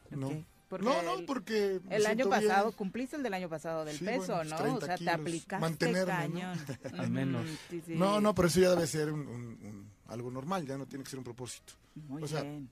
No. 0.09 0.43
Porque 0.67 0.85
no, 0.85 1.25
porque 1.27 1.79
El 1.91 2.05
año 2.07 2.25
bien. 2.27 2.29
pasado, 2.47 2.71
cumpliste 2.71 3.17
el 3.17 3.23
del 3.23 3.33
año 3.35 3.47
pasado 3.47 3.85
del 3.85 3.95
Sí, 3.97 4.05
peso, 4.05 4.33
bueno, 4.37 4.37
pues, 4.37 4.49
¿no? 4.49 4.57
30 4.57 4.77
O 4.77 4.87
sea, 4.87 4.97
te 4.97 5.09
aplicaste 5.09 5.61
Mantenerme, 5.61 6.29
¿no? 6.29 6.53
Al 6.99 7.11
menos. 7.11 7.45
Ujú, 7.45 7.57
sí, 7.69 7.83
sí. 7.85 7.93
No, 7.95 8.19
no, 8.21 8.33
pero 8.33 8.47
eso 8.47 8.59
ya 8.59 8.69
debe 8.71 8.87
ser 8.87 9.11
un, 9.11 9.19
un- 9.27 9.59
un- 9.63 9.91
algo 10.07 10.31
normal, 10.31 10.65
ya 10.65 10.77
no 10.77 10.87
tiene 10.87 11.03
que 11.03 11.09
ser 11.11 11.19
un 11.19 11.25
propósito. 11.25 11.73
Muy 12.07 12.23
o 12.23 12.27
sea, 12.27 12.41
bien. 12.41 12.69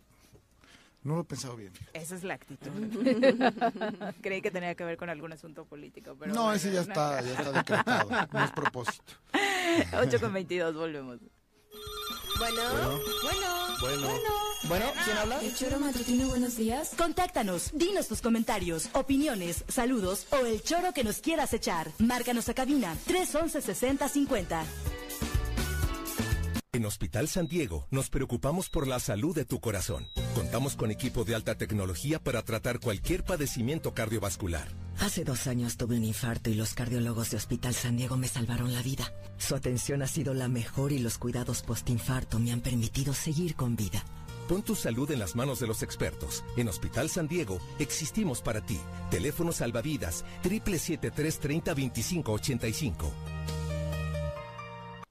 No 1.04 1.16
lo 1.16 1.22
he 1.22 1.26
pensado 1.26 1.56
bien. 1.56 1.74
Esa 1.94 2.16
es 2.16 2.24
la 2.24 2.36
actitud. 2.36 2.70
Creí 4.22 4.42
que 4.42 4.52
tenía 4.52 4.76
que 4.76 4.84
ver 4.84 4.98
con 4.98 5.10
algún 5.10 5.32
asunto 5.34 5.66
político, 5.66 6.16
pero 6.20 6.34
no, 6.34 6.44
bueno, 6.44 6.56
ese 6.56 6.72
ya 6.72 6.82
está, 6.82 7.22
ya 7.22 7.32
está 7.32 7.52
decretado, 7.52 8.10
no 8.32 8.44
es 8.44 8.52
propósito. 8.52 9.14
8 9.98 10.20
con 10.20 10.34
22, 10.34 10.76
volvemos. 10.76 11.20
Bueno, 12.38 12.62
bueno, 13.24 13.78
Bueno. 13.82 14.10
Bueno, 14.64 14.86
¿quién 15.04 15.18
habla? 15.18 15.42
El 15.42 15.56
choro 15.56 15.80
matutino, 15.80 16.28
buenos 16.28 16.58
días. 16.58 16.92
Contáctanos, 16.98 17.72
dinos 17.74 18.08
tus 18.08 18.22
comentarios, 18.22 18.90
opiniones, 18.94 19.64
saludos 19.68 20.28
o 20.32 20.46
el 20.46 20.62
choro 20.62 20.94
que 20.94 21.04
nos 21.04 21.20
quieras 21.20 21.54
echar. 21.54 21.88
Márcanos 21.98 22.50
a 22.50 22.54
cabina 22.54 22.96
311 23.06 23.62
6050. 23.62 24.64
En 26.72 26.86
Hospital 26.86 27.28
San 27.28 27.48
Diego 27.48 27.88
nos 27.90 28.12
preocupamos 28.12 28.70
por 28.70 28.86
la 28.86 29.00
salud 29.00 29.36
de 29.36 29.44
tu 29.44 29.60
corazón. 29.60 30.08
Contamos 30.36 30.76
con 30.76 30.92
equipo 30.92 31.24
de 31.24 31.34
alta 31.34 31.56
tecnología 31.56 32.20
para 32.20 32.44
tratar 32.44 32.80
cualquier 32.80 33.24
padecimiento 33.24 33.96
cardiovascular. 33.96 34.68
Hace 35.00 35.24
dos 35.24 35.48
años 35.48 35.78
tuve 35.78 35.98
un 35.98 36.04
infarto 36.04 36.52
y 36.52 36.54
los 36.54 36.76
cardiólogos 36.76 37.32
de 37.32 37.38
Hospital 37.38 37.74
San 37.74 37.98
Diego 37.98 38.18
me 38.18 38.28
salvaron 38.28 38.72
la 38.72 38.84
vida. 38.84 39.12
Su 39.40 39.56
atención 39.56 40.04
ha 40.04 40.08
sido 40.08 40.36
la 40.36 40.48
mejor 40.48 40.92
y 40.92 41.00
los 41.00 41.18
cuidados 41.18 41.64
postinfarto 41.64 42.38
me 42.38 42.52
han 42.52 42.62
permitido 42.62 43.16
seguir 43.16 43.56
con 43.56 43.76
vida. 43.76 44.06
Pon 44.48 44.62
tu 44.62 44.76
salud 44.76 45.10
en 45.10 45.18
las 45.18 45.36
manos 45.36 45.60
de 45.60 45.66
los 45.66 45.82
expertos. 45.82 46.44
En 46.56 46.68
Hospital 46.68 47.10
San 47.10 47.28
Diego 47.28 47.60
existimos 47.80 48.44
para 48.44 48.64
ti. 48.64 48.80
Teléfono 49.10 49.54
salvavidas 49.54 50.24
773 50.44 51.40
30 51.40 51.74
25 51.74 52.32
85. 52.32 53.14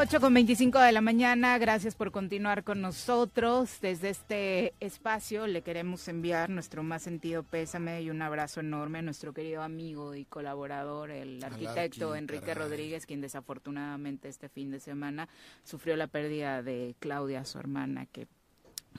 8 0.00 0.20
con 0.20 0.32
25 0.32 0.78
de 0.78 0.92
la 0.92 1.00
mañana, 1.00 1.58
gracias 1.58 1.96
por 1.96 2.12
continuar 2.12 2.62
con 2.62 2.80
nosotros. 2.80 3.80
Desde 3.80 4.10
este 4.10 4.72
espacio 4.78 5.48
le 5.48 5.62
queremos 5.62 6.06
enviar 6.06 6.50
nuestro 6.50 6.84
más 6.84 7.02
sentido 7.02 7.42
pésame 7.42 8.02
y 8.02 8.10
un 8.10 8.22
abrazo 8.22 8.60
enorme 8.60 9.00
a 9.00 9.02
nuestro 9.02 9.32
querido 9.32 9.60
amigo 9.60 10.14
y 10.14 10.24
colaborador, 10.24 11.10
el 11.10 11.42
arquitecto 11.42 12.14
Enrique 12.14 12.54
Rodríguez, 12.54 13.06
quien 13.06 13.20
desafortunadamente 13.20 14.28
este 14.28 14.48
fin 14.48 14.70
de 14.70 14.78
semana 14.78 15.28
sufrió 15.64 15.96
la 15.96 16.06
pérdida 16.06 16.62
de 16.62 16.94
Claudia, 17.00 17.44
su 17.44 17.58
hermana, 17.58 18.06
que 18.06 18.28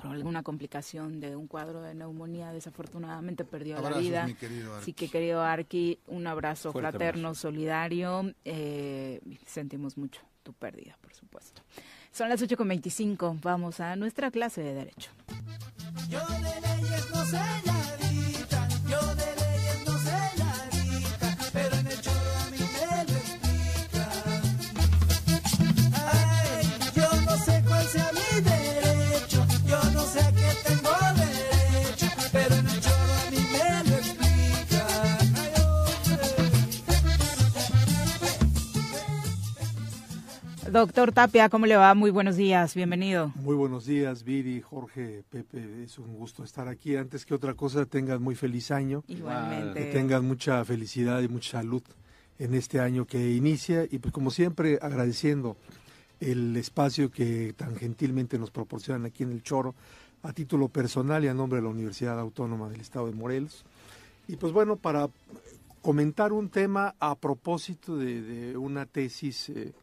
por 0.01 0.11
alguna 0.11 0.43
complicación 0.43 1.21
de 1.21 1.37
un 1.37 1.47
cuadro 1.47 1.81
de 1.81 1.95
neumonía, 1.95 2.51
desafortunadamente 2.51 3.45
perdió 3.45 3.81
la 3.81 3.97
vida. 3.97 4.27
Así 4.77 4.91
que, 4.91 5.07
querido 5.07 5.41
Arqui, 5.43 5.99
un 6.07 6.27
abrazo 6.27 6.73
fraterno, 6.73 7.35
solidario. 7.35 8.33
Eh, 8.43 9.21
sentimos 9.45 9.97
mucho 9.97 10.28
tu 10.49 10.53
pérdida, 10.53 10.97
por 11.01 11.13
supuesto. 11.13 11.61
Son 12.11 12.27
las 12.27 12.41
8.25, 12.41 13.39
vamos 13.41 13.79
a 13.79 13.95
nuestra 13.95 14.31
clase 14.31 14.61
de 14.61 14.73
Derecho. 14.73 15.11
Yo 16.09 16.19
de 16.27 16.61
leyes 16.61 17.09
no 17.13 17.68
Doctor 40.71 41.11
Tapia, 41.11 41.49
¿cómo 41.49 41.65
le 41.65 41.75
va? 41.75 41.95
Muy 41.95 42.11
buenos 42.11 42.35
días, 42.35 42.75
bienvenido. 42.75 43.31
Muy 43.35 43.55
buenos 43.55 43.85
días, 43.85 44.23
Viri, 44.23 44.61
Jorge, 44.61 45.23
Pepe. 45.29 45.83
Es 45.83 45.97
un 45.97 46.15
gusto 46.15 46.43
estar 46.43 46.67
aquí. 46.67 46.95
Antes 46.95 47.25
que 47.25 47.33
otra 47.33 47.55
cosa, 47.55 47.87
tengan 47.87 48.21
muy 48.21 48.35
feliz 48.35 48.69
año. 48.69 49.03
Igualmente. 49.07 49.79
Que 49.79 49.91
tengan 49.91 50.25
mucha 50.25 50.63
felicidad 50.63 51.21
y 51.21 51.27
mucha 51.27 51.59
salud 51.59 51.81
en 52.37 52.53
este 52.53 52.79
año 52.79 53.05
que 53.05 53.31
inicia. 53.31 53.85
Y 53.89 53.97
pues 53.97 54.13
como 54.13 54.29
siempre, 54.29 54.77
agradeciendo 54.79 55.57
el 56.19 56.55
espacio 56.55 57.09
que 57.09 57.53
tan 57.57 57.75
gentilmente 57.75 58.37
nos 58.37 58.51
proporcionan 58.51 59.05
aquí 59.05 59.23
en 59.23 59.31
el 59.31 59.41
Choro, 59.41 59.73
a 60.21 60.33
título 60.33 60.67
personal 60.67 61.23
y 61.23 61.29
a 61.29 61.33
nombre 61.33 61.57
de 61.57 61.63
la 61.63 61.69
Universidad 61.69 62.19
Autónoma 62.19 62.69
del 62.69 62.81
Estado 62.81 63.07
de 63.07 63.13
Morelos. 63.13 63.65
Y 64.27 64.35
pues 64.35 64.53
bueno, 64.53 64.75
para 64.75 65.09
comentar 65.81 66.31
un 66.31 66.49
tema 66.49 66.93
a 66.99 67.15
propósito 67.15 67.97
de, 67.97 68.21
de 68.21 68.57
una 68.57 68.85
tesis 68.85 69.49
eh, 69.49 69.73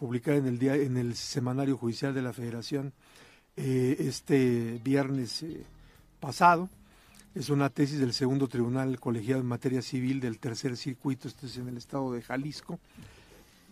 publicada 0.00 0.38
en 0.38 0.46
el 0.46 0.58
día 0.58 0.76
en 0.76 0.96
el 0.96 1.14
semanario 1.14 1.76
judicial 1.76 2.14
de 2.14 2.22
la 2.22 2.32
Federación 2.32 2.94
eh, 3.58 3.96
este 3.98 4.80
viernes 4.82 5.42
eh, 5.42 5.62
pasado. 6.20 6.70
Es 7.34 7.50
una 7.50 7.68
tesis 7.68 8.00
del 8.00 8.14
segundo 8.14 8.48
tribunal 8.48 8.98
colegiado 8.98 9.42
en 9.42 9.46
materia 9.46 9.82
civil 9.82 10.18
del 10.18 10.38
tercer 10.38 10.78
circuito, 10.78 11.28
esto 11.28 11.44
es 11.44 11.58
en 11.58 11.68
el 11.68 11.76
estado 11.76 12.14
de 12.14 12.22
Jalisco. 12.22 12.80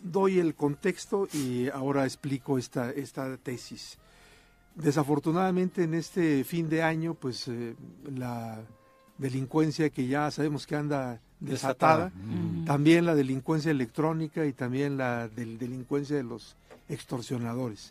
Doy 0.03 0.39
el 0.39 0.55
contexto 0.55 1.29
y 1.33 1.71
ahora 1.71 2.05
explico 2.05 2.59
esta, 2.59 2.91
esta 2.91 3.39
tesis. 3.39 3.97
Desafortunadamente 4.75 5.85
en 5.85 5.95
este 5.95 6.45
fin 6.45 6.69
de 6.69 6.83
año, 6.83 7.15
pues 7.15 7.49
eh, 7.49 7.75
la 8.15 8.61
delincuencia 9.17 9.89
que 9.89 10.07
ya 10.07 10.31
sabemos 10.31 10.67
que 10.67 10.77
anda 10.77 11.23
desatada, 11.41 12.07
Desatada. 12.07 12.65
también 12.67 13.07
la 13.07 13.15
delincuencia 13.15 13.71
electrónica 13.71 14.45
y 14.47 14.53
también 14.53 14.97
la 14.97 15.29
del- 15.29 15.59
delincuencia 15.59 16.17
de 16.17 16.25
los 16.25 16.57
extorsionadores. 16.89 17.91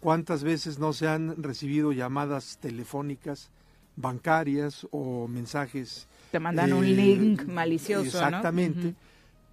¿Cuántas 0.00 0.42
veces 0.44 0.78
no 0.78 0.92
se 0.92 1.08
han 1.08 1.42
recibido 1.42 1.92
llamadas 1.92 2.58
telefónicas 2.60 3.50
bancarias 3.96 4.86
o 4.90 5.28
mensajes? 5.28 6.06
Te 6.30 6.38
mandan 6.40 6.72
un 6.72 6.84
eh, 6.84 6.88
link 6.88 7.42
malicioso, 7.46 8.02
¿no? 8.20 8.26
Exactamente, 8.26 8.94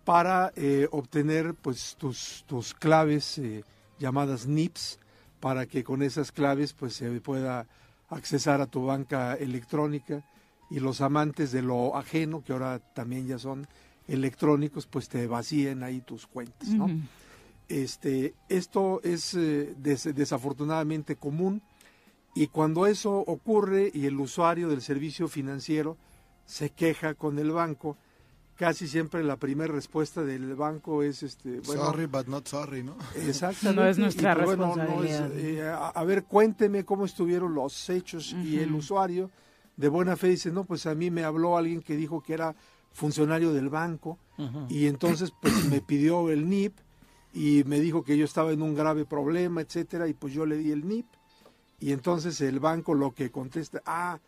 para 0.04 0.52
eh, 0.56 0.88
obtener 0.92 1.54
pues 1.54 1.96
tus, 1.98 2.44
tus 2.48 2.74
claves 2.74 3.38
eh, 3.38 3.64
llamadas 4.00 4.48
NIPS, 4.48 5.00
para 5.40 5.66
que 5.66 5.84
con 5.84 6.02
esas 6.04 6.32
claves 6.32 6.74
pues 6.74 6.94
se 6.96 7.10
pueda 7.22 7.66
accesar 8.10 8.62
a 8.62 8.66
tu 8.66 8.86
banca 8.86 9.36
electrónica 9.36 10.22
y 10.72 10.80
los 10.80 11.02
amantes 11.02 11.52
de 11.52 11.62
lo 11.62 11.96
ajeno, 11.96 12.44
que 12.44 12.54
ahora 12.54 12.80
también 12.80 13.28
ya 13.28 13.38
son 13.38 13.68
electrónicos, 14.08 14.88
pues 14.88 15.08
te 15.10 15.28
vacíen 15.28 15.84
ahí 15.84 16.02
tus 16.02 16.26
cuentas, 16.26 16.70
¿no? 16.70 16.88
Este, 17.70 18.34
esto 18.50 19.00
es 19.04 19.34
eh, 19.34 19.74
des- 19.78 20.14
desafortunadamente 20.16 21.16
común 21.16 21.62
y 22.36 22.48
cuando 22.48 22.86
eso 22.88 23.14
ocurre 23.20 23.92
y 23.94 24.06
el 24.08 24.20
usuario 24.20 24.68
del 24.68 24.82
servicio 24.82 25.28
financiero 25.28 25.98
se 26.46 26.70
queja 26.72 27.14
con 27.14 27.40
el 27.40 27.52
banco, 27.52 27.96
casi 28.58 28.88
siempre 28.88 29.24
la 29.24 29.38
primera 29.38 29.74
respuesta 29.74 30.22
del 30.24 30.56
banco 30.56 31.02
es 31.04 31.24
este 31.24 31.62
bueno, 31.62 31.86
sorry, 31.86 32.06
but 32.08 32.28
not 32.28 32.48
sorry, 32.48 32.84
¿no? 32.84 32.98
Exactamente. 33.16 33.82
No 33.82 33.88
es 33.88 33.98
nuestra 33.98 34.32
y, 34.32 34.36
pues, 34.36 34.46
bueno, 34.58 34.76
no 34.76 35.04
es, 35.04 35.20
responsabilidad. 35.20 35.38
eh, 35.40 35.70
a, 35.70 35.88
a 35.90 36.04
ver, 36.04 36.24
cuénteme 36.26 36.84
cómo 36.84 37.06
estuvieron 37.06 37.54
los 37.54 37.90
hechos 37.90 38.36
y 38.44 38.60
el 38.60 38.74
usuario 38.74 39.32
de 39.82 39.90
buena 39.90 40.16
fe 40.16 40.28
dice, 40.28 40.52
no, 40.52 40.64
pues 40.64 40.86
a 40.86 40.94
mí 40.94 41.10
me 41.10 41.24
habló 41.24 41.58
alguien 41.58 41.82
que 41.82 41.96
dijo 41.96 42.22
que 42.22 42.34
era 42.34 42.56
funcionario 42.94 43.52
del 43.52 43.70
banco 43.70 44.20
y 44.70 44.86
entonces 44.86 45.34
pues 45.42 45.66
me 45.66 45.82
pidió 45.82 46.30
el 46.30 46.48
NIP 46.48 46.78
y 47.34 47.64
me 47.66 47.80
dijo 47.80 48.04
que 48.04 48.16
yo 48.16 48.26
estaba 48.26 48.52
en 48.52 48.62
un 48.62 48.76
grave 48.76 49.06
problema, 49.06 49.62
etcétera, 49.62 50.08
y 50.08 50.14
pues 50.14 50.34
yo 50.34 50.46
le 50.46 50.58
di 50.58 50.72
el 50.72 50.88
NIP 50.88 51.08
y 51.80 51.94
entonces 51.94 52.42
el 52.42 52.60
banco 52.60 52.94
lo 52.94 53.16
que 53.16 53.32
contesta, 53.32 53.82
ah, 53.88 54.20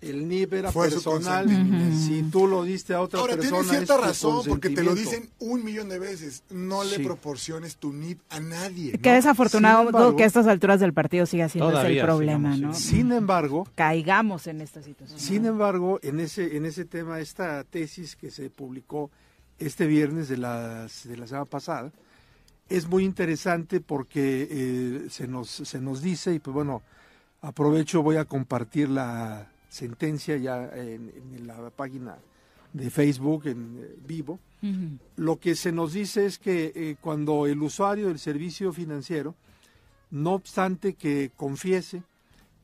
el 0.00 0.26
NIP 0.28 0.52
era 0.54 0.72
Fue 0.72 0.88
su 0.90 1.02
personal, 1.02 1.46
si 1.94 2.22
tú 2.24 2.46
lo 2.46 2.62
diste 2.64 2.94
a 2.94 3.00
otra 3.02 3.20
Ahora, 3.20 3.34
persona 3.36 3.58
tienes 3.62 3.70
cierta 3.86 3.94
es 3.94 4.00
tu 4.00 4.06
razón, 4.28 4.44
porque 4.48 4.70
te 4.70 4.82
lo 4.82 4.94
dicen 4.94 5.28
un 5.40 5.62
millón 5.64 5.88
de 5.90 5.98
veces. 5.98 6.42
No 6.50 6.84
le 6.84 6.96
Sí. 6.96 7.02
proporciones 7.04 7.76
tu 7.76 7.92
NIP 7.92 8.18
a 8.30 8.40
nadie. 8.40 8.92
Qué 8.98 9.10
¿no? 9.10 9.14
desafortunado 9.16 9.86
embargo- 9.88 10.16
que 10.16 10.22
a 10.22 10.26
estas 10.26 10.46
alturas 10.46 10.80
del 10.80 10.92
partido 10.94 11.26
siga 11.26 11.48
siendo 11.50 11.78
ese 11.78 11.98
el 11.98 12.04
problema, 12.04 12.54
sigamos, 12.54 12.60
¿no? 12.60 12.80
sí. 12.80 12.96
Sin 12.96 13.12
embargo, 13.12 13.68
caigamos 13.74 14.46
en 14.46 14.60
esta 14.62 14.82
situación. 14.82 15.18
Sin 15.20 15.44
embargo, 15.44 15.98
en 16.02 16.20
ese, 16.20 16.56
en 16.56 16.64
ese 16.64 16.84
tema, 16.86 17.20
esta 17.20 17.62
tesis 17.64 18.16
que 18.16 18.30
se 18.30 18.48
publicó 18.48 19.10
este 19.58 19.86
viernes 19.86 20.28
de, 20.30 20.38
las, 20.38 21.06
de 21.06 21.16
la 21.18 21.26
semana 21.26 21.44
pasada, 21.44 21.92
es 22.70 22.88
muy 22.88 23.04
interesante 23.04 23.80
porque 23.80 24.48
eh, 24.50 25.06
se, 25.10 25.28
nos, 25.28 25.50
se 25.50 25.78
nos 25.80 26.00
dice, 26.00 26.32
y 26.32 26.38
pues 26.38 26.54
bueno, 26.54 26.82
aprovecho, 27.42 28.02
voy 28.02 28.16
a 28.16 28.24
compartir 28.24 28.88
la 28.88 29.48
sentencia 29.70 30.36
ya 30.36 30.68
en, 30.74 31.10
en 31.34 31.46
la 31.46 31.70
página 31.70 32.18
de 32.72 32.90
Facebook 32.90 33.46
en 33.46 33.78
eh, 33.80 33.96
vivo. 34.06 34.38
Lo 35.16 35.40
que 35.40 35.54
se 35.54 35.72
nos 35.72 35.94
dice 35.94 36.26
es 36.26 36.38
que 36.38 36.72
eh, 36.74 36.96
cuando 37.00 37.46
el 37.46 37.62
usuario 37.62 38.08
del 38.08 38.18
servicio 38.18 38.74
financiero, 38.74 39.34
no 40.10 40.34
obstante 40.34 40.94
que 40.94 41.30
confiese 41.34 42.02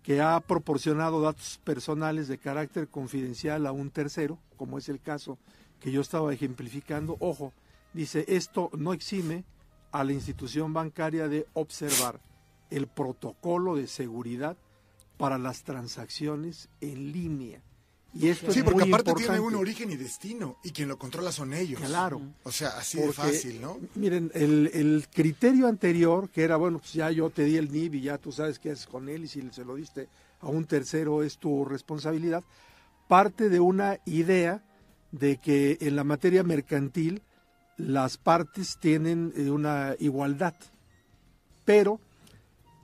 que 0.02 0.20
ha 0.20 0.38
proporcionado 0.40 1.22
datos 1.22 1.58
personales 1.64 2.28
de 2.28 2.38
carácter 2.38 2.88
confidencial 2.88 3.66
a 3.66 3.72
un 3.72 3.90
tercero, 3.90 4.38
como 4.56 4.76
es 4.76 4.90
el 4.90 5.00
caso 5.00 5.38
que 5.80 5.90
yo 5.90 6.02
estaba 6.02 6.32
ejemplificando, 6.32 7.16
ojo, 7.18 7.52
dice, 7.94 8.24
esto 8.28 8.70
no 8.76 8.92
exime 8.92 9.44
a 9.90 10.04
la 10.04 10.12
institución 10.12 10.74
bancaria 10.74 11.28
de 11.28 11.46
observar 11.54 12.20
el 12.70 12.86
protocolo 12.88 13.74
de 13.74 13.86
seguridad 13.86 14.56
para 15.16 15.38
las 15.38 15.62
transacciones 15.62 16.68
en 16.80 17.12
línea. 17.12 17.62
Y 18.14 18.28
esto 18.28 18.50
Sí, 18.50 18.60
es 18.60 18.64
porque 18.64 18.80
muy 18.84 18.88
aparte 18.88 19.10
importante. 19.10 19.38
tiene 19.40 19.46
un 19.46 19.60
origen 19.60 19.90
y 19.90 19.96
destino, 19.96 20.56
y 20.64 20.70
quien 20.70 20.88
lo 20.88 20.96
controla 20.98 21.30
son 21.32 21.52
ellos. 21.52 21.80
Claro. 21.82 22.22
O 22.44 22.50
sea, 22.52 22.70
así 22.78 22.98
de 22.98 23.12
fácil, 23.12 23.60
¿no? 23.60 23.78
Miren, 23.94 24.30
el, 24.32 24.70
el 24.72 25.06
criterio 25.12 25.66
anterior, 25.66 26.30
que 26.30 26.42
era, 26.42 26.56
bueno, 26.56 26.78
pues 26.78 26.94
ya 26.94 27.10
yo 27.10 27.28
te 27.28 27.44
di 27.44 27.56
el 27.58 27.70
NIB 27.70 27.96
y 27.96 28.00
ya 28.02 28.16
tú 28.16 28.32
sabes 28.32 28.58
qué 28.58 28.70
haces 28.70 28.86
con 28.86 29.08
él 29.10 29.24
y 29.24 29.28
si 29.28 29.42
se 29.50 29.64
lo 29.64 29.74
diste 29.74 30.08
a 30.40 30.48
un 30.48 30.64
tercero 30.64 31.22
es 31.22 31.36
tu 31.36 31.66
responsabilidad, 31.66 32.42
parte 33.06 33.50
de 33.50 33.60
una 33.60 33.98
idea 34.06 34.62
de 35.12 35.36
que 35.36 35.76
en 35.82 35.94
la 35.96 36.04
materia 36.04 36.42
mercantil 36.42 37.22
las 37.76 38.16
partes 38.16 38.78
tienen 38.80 39.32
eh, 39.36 39.50
una 39.50 39.94
igualdad, 39.98 40.54
pero 41.66 42.00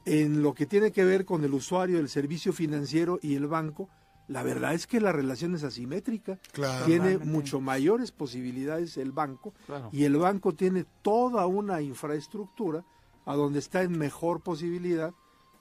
en 0.04 0.42
lo 0.42 0.54
que 0.54 0.66
tiene 0.66 0.90
que 0.92 1.04
ver 1.04 1.24
con 1.24 1.44
el 1.44 1.54
usuario 1.54 1.96
del 1.98 2.08
servicio 2.08 2.52
financiero 2.52 3.18
y 3.22 3.34
el 3.34 3.46
banco, 3.46 3.88
la 4.28 4.42
verdad 4.42 4.74
es 4.74 4.86
que 4.86 5.00
la 5.00 5.12
relación 5.12 5.54
es 5.54 5.64
asimétrica. 5.64 6.38
Claro. 6.52 6.86
Tiene 6.86 7.18
mucho 7.18 7.60
mayores 7.60 8.12
posibilidades 8.12 8.96
el 8.96 9.12
banco 9.12 9.52
Claro. 9.66 9.90
y 9.92 10.04
el 10.04 10.16
banco 10.16 10.54
tiene 10.54 10.84
toda 11.02 11.46
una 11.46 11.82
infraestructura 11.82 12.84
a 13.24 13.34
donde 13.34 13.58
está 13.58 13.82
en 13.82 13.96
mejor 13.98 14.40
posibilidad 14.42 15.12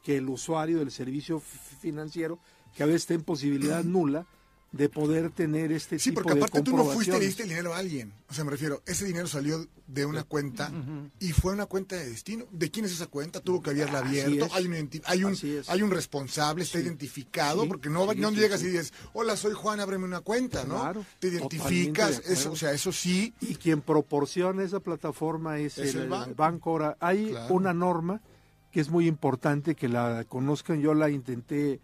que 0.04 0.18
el 0.18 0.30
usuario 0.30 0.80
del 0.80 0.90
servicio 0.92 1.40
financiero, 1.40 2.40
que 2.76 2.84
a 2.84 2.86
veces 2.86 3.02
está 3.04 3.14
en 3.14 3.24
posibilidad 3.24 3.84
nula 3.84 4.26
de 4.72 4.88
poder 4.88 5.32
tener 5.32 5.70
este 5.74 6.00
Sí, 6.00 6.12
tipo 6.12 6.22
porque 6.22 6.36
de 6.36 6.40
aparte 6.46 6.62
tú 6.62 6.78
no 6.78 6.86
fuiste 6.86 7.14
y 7.18 7.20
le 7.20 7.26
diste 7.26 7.44
el 7.44 7.50
dinero 7.50 7.74
a 7.74 7.78
alguien. 7.80 8.14
O 8.30 8.34
sea, 8.34 8.46
me 8.46 8.52
refiero, 8.52 8.82
ese 8.86 9.04
dinero 9.04 9.28
salió 9.28 9.68
de 9.86 10.06
una 10.06 10.24
cuenta 10.24 10.70
Ujú. 10.70 11.10
y 11.20 11.34
fue 11.34 11.52
una 11.52 11.66
cuenta 11.66 11.98
de 11.98 12.10
destino. 12.10 12.46
¿De 12.52 12.72
quién 12.72 12.86
es 12.86 12.94
esa 12.94 13.08
cuenta? 13.08 13.42
Tuvo 13.42 13.62
que 13.62 13.72
haberla 13.72 14.00
abierto. 14.00 14.48
Hay 14.54 14.68
un, 14.68 14.74
hay, 15.06 15.24
un, 15.26 15.38
hay 15.68 15.82
un 15.82 15.92
responsable, 15.92 16.64
está 16.64 16.80
Sí. 16.80 16.86
identificado, 16.86 17.64
Sí, 17.64 17.68
porque 17.68 17.90
no, 17.90 18.10
sí, 18.14 18.20
no 18.20 18.30
sí, 18.30 18.36
llegas 18.38 18.62
sí. 18.62 18.68
y 18.68 18.70
dices, 18.70 18.94
hola, 19.12 19.36
soy 19.36 19.52
Juan, 19.52 19.82
ábreme 19.82 20.06
una 20.06 20.22
cuenta, 20.22 20.64
¿no? 20.64 20.80
Claro, 20.80 21.06
Te 21.20 21.32
totalmente 21.32 21.56
identificas, 21.58 22.22
eso, 22.26 22.54
o 22.54 22.56
sea, 22.56 22.72
eso 22.72 22.94
sí. 22.94 23.34
Y 23.42 23.56
quien 23.56 23.82
proporciona 23.82 24.64
esa 24.64 24.80
plataforma 24.80 25.60
es, 25.60 25.78
Es 25.78 25.96
el, 25.96 26.04
el 26.04 26.10
banco. 26.10 26.36
banco. 26.36 26.70
Ahora, 26.70 26.98
hay 27.02 27.32
Claro. 27.32 27.54
una 27.56 27.74
norma 27.74 28.22
que 28.72 28.80
es 28.80 28.90
muy 28.90 29.06
importante 29.06 29.76
que 29.76 29.90
la 29.90 30.24
conozcan. 30.30 30.80
Yo 30.80 30.94
la 30.94 31.10
intenté 31.10 31.82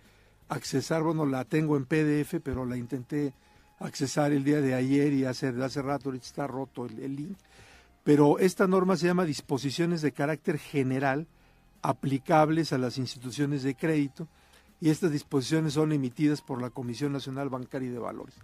accesar, 0.49 1.03
bueno, 1.03 1.25
la 1.25 1.45
tengo 1.45 1.77
en 1.77 1.85
PDF, 1.85 2.35
pero 2.43 2.65
la 2.65 2.77
intenté 2.77 3.33
accesar 3.79 4.31
el 4.31 4.43
día 4.43 4.61
de 4.61 4.73
ayer 4.73 5.13
y 5.13 5.25
hace, 5.25 5.47
hace 5.47 5.81
rato 5.81 6.09
ahorita 6.09 6.25
está 6.25 6.47
roto 6.47 6.85
el, 6.85 6.99
el 6.99 7.15
link. 7.15 7.37
Pero 8.03 8.39
esta 8.39 8.67
norma 8.67 8.97
se 8.97 9.07
llama 9.07 9.25
disposiciones 9.25 10.01
de 10.01 10.13
carácter 10.13 10.57
general 10.57 11.27
aplicables 11.81 12.73
a 12.73 12.77
las 12.77 12.97
instituciones 12.97 13.63
de 13.63 13.75
crédito 13.75 14.27
y 14.79 14.89
estas 14.89 15.11
disposiciones 15.11 15.73
son 15.73 15.91
emitidas 15.91 16.41
por 16.41 16.61
la 16.61 16.69
Comisión 16.69 17.11
Nacional 17.11 17.49
Bancaria 17.49 17.89
y 17.89 17.91
de 17.91 17.99
Valores. 17.99 18.35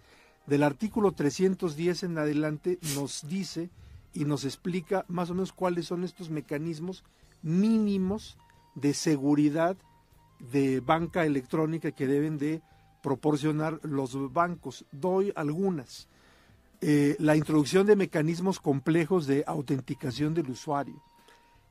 Del 0.46 0.62
artículo 0.62 1.12
310 1.12 2.02
en 2.02 2.18
adelante 2.18 2.78
nos 2.94 3.26
dice 3.26 3.70
y 4.12 4.24
nos 4.24 4.44
explica 4.44 5.04
más 5.08 5.30
o 5.30 5.34
menos 5.34 5.52
cuáles 5.52 5.86
son 5.86 6.04
estos 6.04 6.30
mecanismos 6.30 7.04
mínimos 7.42 8.36
de 8.74 8.94
seguridad 8.94 9.76
de 10.38 10.80
banca 10.80 11.24
electrónica 11.24 11.92
que 11.92 12.06
deben 12.06 12.38
de 12.38 12.62
proporcionar 13.02 13.80
los 13.82 14.32
bancos. 14.32 14.84
Doy 14.92 15.32
algunas. 15.36 16.08
Eh, 16.80 17.16
la 17.18 17.36
introducción 17.36 17.86
de 17.86 17.96
mecanismos 17.96 18.60
complejos 18.60 19.26
de 19.26 19.44
autenticación 19.46 20.34
del 20.34 20.50
usuario. 20.50 21.02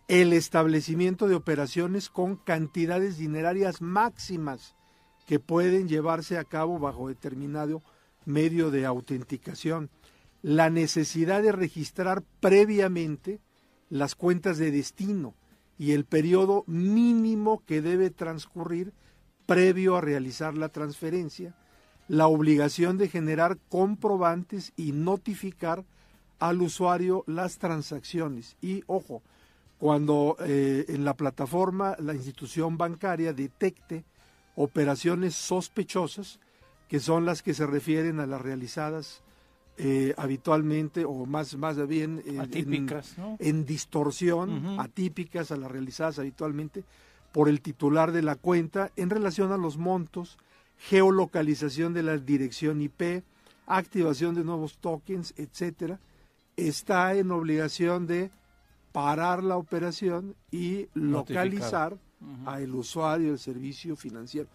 El 0.07 0.33
establecimiento 0.33 1.27
de 1.27 1.35
operaciones 1.35 2.09
con 2.09 2.35
cantidades 2.35 3.17
dinerarias 3.17 3.81
máximas 3.81 4.75
que 5.25 5.39
pueden 5.39 5.87
llevarse 5.87 6.37
a 6.37 6.43
cabo 6.43 6.79
bajo 6.79 7.07
determinado 7.07 7.83
medio 8.25 8.71
de 8.71 8.85
autenticación. 8.85 9.89
La 10.41 10.69
necesidad 10.69 11.41
de 11.41 11.51
registrar 11.51 12.23
previamente 12.39 13.39
las 13.89 14.15
cuentas 14.15 14.57
de 14.57 14.71
destino 14.71 15.35
y 15.77 15.91
el 15.91 16.05
periodo 16.05 16.63
mínimo 16.67 17.63
que 17.65 17.81
debe 17.81 18.09
transcurrir 18.09 18.93
previo 19.45 19.97
a 19.97 20.01
realizar 20.01 20.55
la 20.55 20.69
transferencia, 20.69 21.55
la 22.07 22.27
obligación 22.27 22.97
de 22.97 23.09
generar 23.09 23.57
comprobantes 23.69 24.73
y 24.75 24.91
notificar 24.91 25.83
al 26.39 26.61
usuario 26.61 27.23
las 27.27 27.57
transacciones. 27.57 28.55
Y 28.61 28.83
ojo, 28.87 29.21
cuando 29.79 30.37
eh, 30.39 30.85
en 30.89 31.05
la 31.05 31.15
plataforma 31.15 31.95
la 31.99 32.13
institución 32.13 32.77
bancaria 32.77 33.33
detecte 33.33 34.05
operaciones 34.55 35.35
sospechosas, 35.35 36.39
que 36.87 36.99
son 36.99 37.25
las 37.25 37.41
que 37.41 37.53
se 37.53 37.65
refieren 37.65 38.19
a 38.19 38.27
las 38.27 38.41
realizadas 38.41 39.23
eh, 39.77 40.13
habitualmente 40.17 41.03
o 41.05 41.25
más, 41.25 41.55
más 41.55 41.87
bien 41.87 42.21
eh, 42.25 42.39
Atípicas, 42.39 43.17
en, 43.17 43.23
¿no? 43.23 43.37
en 43.39 43.65
distorsión, 43.65 44.79
atípicas 44.79 45.51
a 45.51 45.57
las 45.57 45.71
realizadas 45.71 46.19
habitualmente 46.19 46.83
por 47.31 47.49
el 47.49 47.61
titular 47.61 48.11
de 48.11 48.21
la 48.21 48.35
cuenta 48.35 48.91
en 48.95 49.09
relación 49.09 49.51
a 49.51 49.57
los 49.57 49.77
montos, 49.77 50.37
geolocalización 50.77 51.93
de 51.93 52.03
la 52.03 52.17
dirección 52.17 52.81
IP, 52.81 53.23
activación 53.65 54.35
de 54.35 54.43
nuevos 54.43 54.77
tokens, 54.77 55.33
etcétera, 55.37 55.99
está 56.55 57.15
en 57.15 57.31
obligación 57.31 58.05
de 58.05 58.29
parar 58.91 59.43
la 59.43 59.57
operación 59.57 60.35
y 60.51 60.87
localizar 60.93 61.93
Ujú. 61.93 62.49
al 62.49 62.75
usuario 62.75 63.29
del 63.29 63.39
servicio 63.39 63.95
financiero. 63.95 64.47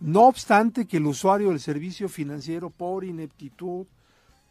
No 0.00 0.22
obstante 0.22 0.86
que 0.86 0.96
el 0.96 1.06
usuario 1.06 1.50
del 1.50 1.60
servicio 1.60 2.08
financiero 2.08 2.70
por 2.70 3.04
ineptitud, 3.04 3.86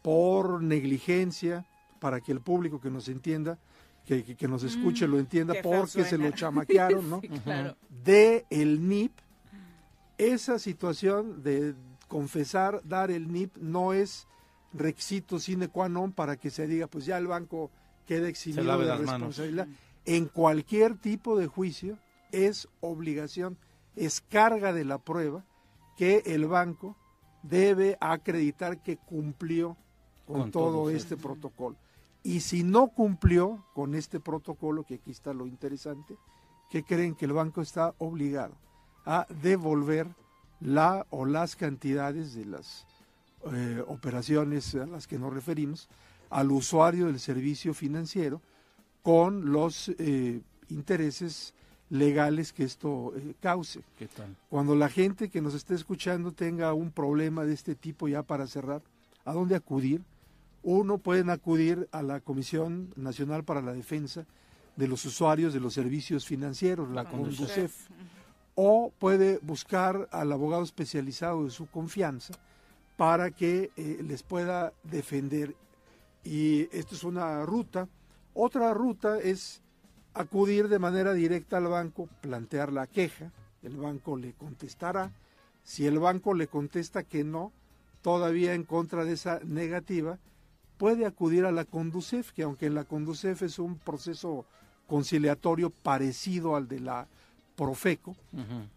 por 0.02 0.62
negligencia, 0.62 1.64
para 2.00 2.20
que 2.20 2.32
el 2.32 2.40
público 2.40 2.80
que 2.80 2.90
nos 2.90 3.08
entienda, 3.08 3.58
que, 4.04 4.24
que- 4.24 4.34
que 4.36 4.48
nos 4.48 4.64
escuche 4.64 5.06
Mm, 5.06 5.10
lo 5.10 5.18
entienda, 5.20 5.54
porque 5.62 6.04
se 6.04 6.18
lo 6.18 6.30
chamaquearon, 6.32 7.08
¿no? 7.08 7.20
Sí, 7.22 7.28
claro. 7.44 7.76
De 8.04 8.44
el 8.50 8.88
NIP, 8.88 9.12
esa 10.18 10.58
situación 10.58 11.42
de 11.42 11.74
confesar, 12.08 12.80
dar 12.84 13.10
el 13.10 13.32
NIP, 13.32 13.56
no 13.58 13.92
es 13.92 14.26
requisito 14.74 15.38
sine 15.38 15.68
qua 15.68 15.88
non 15.88 16.12
para 16.12 16.36
que 16.36 16.48
se 16.50 16.66
diga, 16.66 16.86
pues 16.86 17.04
ya 17.04 17.18
el 17.18 17.26
banco 17.26 17.70
queda 18.06 18.28
eximido 18.28 18.64
lave 18.64 18.84
de 18.84 18.90
manos. 18.92 19.36
responsabilidad. 19.36 19.68
En 20.04 20.26
cualquier 20.26 20.96
tipo 20.96 21.38
de 21.38 21.46
juicio 21.46 21.98
es 22.32 22.68
obligación, 22.80 23.56
es 23.96 24.20
carga 24.22 24.72
de 24.72 24.84
la 24.84 24.98
prueba 24.98 25.44
que 25.96 26.22
el 26.26 26.46
banco 26.46 26.96
debe 27.42 27.96
acreditar 28.00 28.82
que 28.82 28.96
cumplió 28.96 29.76
con, 30.26 30.42
Con 30.42 30.50
todo 30.50 30.90
este 30.90 31.16
protocolo. 31.16 31.76
Y 32.22 32.40
si 32.40 32.62
no 32.62 32.88
cumplió 32.88 33.64
con 33.74 33.94
este 33.94 34.20
protocolo, 34.20 34.84
que 34.84 34.94
aquí 34.94 35.10
está 35.10 35.32
lo 35.32 35.46
interesante, 35.46 36.16
que 36.70 36.84
creen 36.84 37.14
que 37.14 37.24
el 37.24 37.32
banco 37.32 37.60
está 37.60 37.94
obligado 37.98 38.54
a 39.04 39.26
devolver 39.42 40.06
la 40.60 41.06
o 41.10 41.24
las 41.24 41.56
cantidades 41.56 42.34
de 42.34 42.44
las 42.44 42.86
eh, 43.52 43.82
operaciones 43.88 44.74
a 44.76 44.86
las 44.86 45.06
que 45.06 45.18
nos 45.18 45.32
referimos 45.32 45.88
al 46.30 46.52
usuario 46.52 47.06
del 47.06 47.18
servicio 47.18 47.74
financiero 47.74 48.40
con 49.02 49.52
los 49.52 49.88
eh, 49.98 50.40
intereses 50.68 51.52
legales 51.90 52.52
que 52.52 52.64
esto 52.64 53.12
eh, 53.16 53.34
cause. 53.40 53.82
¿Qué 53.98 54.06
tal? 54.06 54.34
Cuando 54.48 54.76
la 54.76 54.88
gente 54.88 55.28
que 55.28 55.42
nos 55.42 55.54
esté 55.54 55.74
escuchando 55.74 56.32
tenga 56.32 56.72
un 56.72 56.90
problema 56.90 57.44
de 57.44 57.52
este 57.52 57.74
tipo 57.74 58.08
ya 58.08 58.22
para 58.22 58.46
cerrar, 58.46 58.80
¿a 59.24 59.32
dónde 59.32 59.56
acudir? 59.56 60.00
Uno, 60.62 60.98
pueden 60.98 61.30
acudir 61.30 61.88
a 61.92 62.02
la 62.02 62.20
Comisión 62.20 62.92
Nacional 62.96 63.44
para 63.44 63.62
la 63.62 63.72
Defensa 63.72 64.26
de 64.76 64.88
los 64.88 65.04
Usuarios 65.04 65.52
de 65.52 65.60
los 65.60 65.74
Servicios 65.74 66.26
Financieros, 66.26 66.90
la 66.90 67.04
CONDUCEF, 67.04 67.88
o 68.54 68.92
puede 68.98 69.38
buscar 69.42 70.08
al 70.12 70.30
abogado 70.30 70.62
especializado 70.62 71.44
de 71.44 71.50
su 71.50 71.66
confianza 71.66 72.34
para 72.96 73.30
que 73.30 73.70
eh, 73.76 74.00
les 74.06 74.22
pueda 74.22 74.72
defender. 74.84 75.56
Y 76.22 76.68
esto 76.76 76.94
es 76.94 77.02
una 77.02 77.44
ruta. 77.44 77.88
Otra 78.34 78.72
ruta 78.72 79.18
es 79.18 79.62
acudir 80.14 80.68
de 80.68 80.78
manera 80.78 81.12
directa 81.12 81.56
al 81.56 81.66
banco, 81.66 82.08
plantear 82.20 82.72
la 82.72 82.86
queja, 82.86 83.32
el 83.62 83.76
banco 83.76 84.16
le 84.16 84.34
contestará. 84.34 85.12
Si 85.64 85.86
el 85.86 85.98
banco 85.98 86.34
le 86.34 86.46
contesta 86.46 87.02
que 87.02 87.24
no, 87.24 87.52
todavía 88.02 88.54
en 88.54 88.64
contra 88.64 89.04
de 89.04 89.14
esa 89.14 89.40
negativa, 89.44 90.18
puede 90.82 91.06
acudir 91.06 91.44
a 91.44 91.52
la 91.52 91.64
Conducef, 91.64 92.32
que 92.32 92.42
aunque 92.42 92.68
la 92.68 92.82
Conducef 92.82 93.42
es 93.42 93.60
un 93.60 93.76
proceso 93.76 94.44
conciliatorio 94.88 95.70
parecido 95.70 96.56
al 96.56 96.66
de 96.66 96.80
la 96.80 97.06
Profeco, 97.54 98.16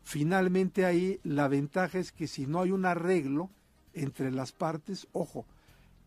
finalmente 0.03 0.85
ahí 0.85 1.19
la 1.23 1.47
ventaja 1.47 1.97
es 1.97 2.11
que 2.11 2.27
si 2.27 2.45
no 2.45 2.61
hay 2.61 2.69
un 2.69 2.85
arreglo 2.85 3.49
entre 3.95 4.29
las 4.29 4.51
partes, 4.51 5.07
ojo, 5.13 5.47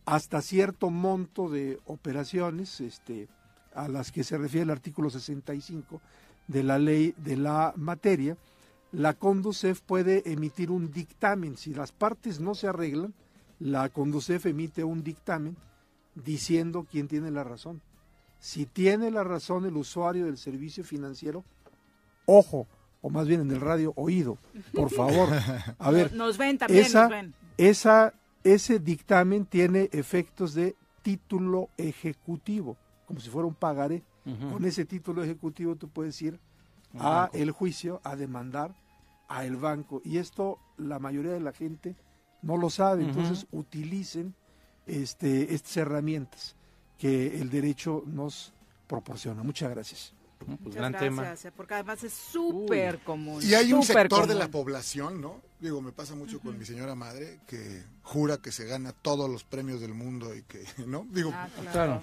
hasta 0.07 0.41
cierto 0.41 0.89
monto 0.91 1.49
de 1.49 1.81
operaciones, 1.87 2.81
este, 2.81 3.27
a 3.75 3.89
las 3.89 4.13
que 4.13 4.23
se 4.23 4.39
refiere 4.39 4.63
el 4.63 4.71
artículo 4.71 5.11
65 5.11 6.01
de 6.47 6.63
la 6.63 6.79
ley 6.79 7.13
de 7.17 7.37
la 7.37 7.73
materia, 7.75 8.37
la 8.93 9.15
Conducef 9.15 9.81
puede 9.81 10.31
emitir 10.31 10.71
un 10.71 10.93
dictamen. 10.93 11.57
Si 11.57 11.75
las 11.75 11.91
partes 11.91 12.39
no 12.39 12.55
se 12.55 12.69
arreglan, 12.69 13.15
la 13.59 13.89
Conducef 13.89 14.47
emite 14.47 14.85
un 14.85 15.03
dictamen 15.03 15.57
diciendo 16.25 16.87
quién 16.91 17.09
tiene 17.09 17.31
la 17.31 17.45
razón. 17.45 17.81
Si 18.39 18.67
tiene 18.67 19.11
la 19.11 19.25
razón 19.25 19.65
el 19.67 19.77
usuario 19.77 20.27
del 20.27 20.39
servicio 20.39 20.85
financiero, 20.85 21.45
ojo, 22.27 22.67
o 23.01 23.11
más 23.11 23.27
bien 23.27 23.41
en 23.41 23.51
el 23.51 23.61
radio, 23.61 23.93
oído, 23.97 24.39
por 24.73 24.91
favor. 24.91 25.29
A 25.79 25.91
ver, 25.91 26.15
nos 26.15 26.39
ven 26.39 26.59
también, 26.59 26.85
esa, 26.85 27.03
nos 27.03 27.11
ven. 27.11 27.35
Esa, 27.57 28.15
ese 28.45 28.79
dictamen 28.79 29.45
tiene 29.47 29.89
efectos 29.93 30.55
de 30.55 30.77
título 31.03 31.69
ejecutivo, 31.77 32.77
como 33.07 33.21
si 33.21 33.31
fuera 33.31 33.47
un 33.49 33.55
pagaré. 33.55 34.03
Con 34.53 34.67
ese 34.67 34.85
título 34.85 35.25
ejecutivo 35.25 35.75
tú 35.77 35.89
puedes 35.89 36.21
ir 36.21 36.39
Al 36.93 37.01
a 37.01 37.11
banco. 37.23 37.37
el 37.39 37.51
juicio 37.51 38.01
a 38.05 38.15
demandar 38.15 38.75
a 39.27 39.47
el 39.47 39.57
banco 39.57 40.03
y 40.05 40.19
esto 40.19 40.59
la 40.77 40.99
mayoría 40.99 41.33
de 41.33 41.41
la 41.41 41.53
gente 41.53 41.97
no 42.43 42.59
lo 42.59 42.69
sabe, 42.69 43.05
entonces 43.05 43.47
utilicen 43.53 44.35
este 44.89 45.55
estas 45.55 45.77
herramientas 45.79 46.57
que 46.99 47.41
el 47.41 47.51
derecho 47.51 48.03
nos 48.07 48.53
proporciona. 48.87 49.43
Muchas 49.43 49.71
gracias. 49.71 50.15
Pues 50.39 50.61
Muchas 50.61 50.75
gran 50.77 50.93
gracias, 50.93 51.47
eh, 51.47 51.53
porque 51.57 51.75
además 51.75 52.03
es 52.05 52.13
súper 52.13 53.01
común. 53.01 53.43
Y 53.43 53.55
hay 53.55 53.73
un 53.73 53.83
sector 53.83 54.27
de 54.27 54.35
la 54.35 54.49
población, 54.49 55.21
¿no? 55.21 55.41
Digo, 55.61 55.81
me 55.83 55.91
pasa 55.91 56.15
mucho 56.15 56.39
con 56.39 56.57
mi 56.57 56.65
señora 56.65 56.95
madre, 56.95 57.41
que 57.47 57.83
jura 58.03 58.37
que 58.39 58.53
se 58.53 58.65
gana 58.65 58.93
todos 58.93 59.29
los 59.29 59.43
premios 59.43 59.81
del 59.81 59.95
mundo 59.95 60.35
y 60.37 60.43
que, 60.43 60.65
¿no? 60.87 61.07
Digo, 61.11 61.33
Ah, 61.35 61.49
claro. 61.61 61.73
Claro. 61.73 62.03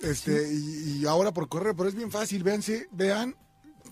este, 0.00 0.50
y, 0.52 1.00
y 1.02 1.06
ahora 1.06 1.32
por 1.32 1.48
correo, 1.48 1.76
pero 1.76 1.88
es 1.88 1.94
bien 1.94 2.10
fácil, 2.10 2.42
véanse, 2.42 2.88
vean 2.92 3.36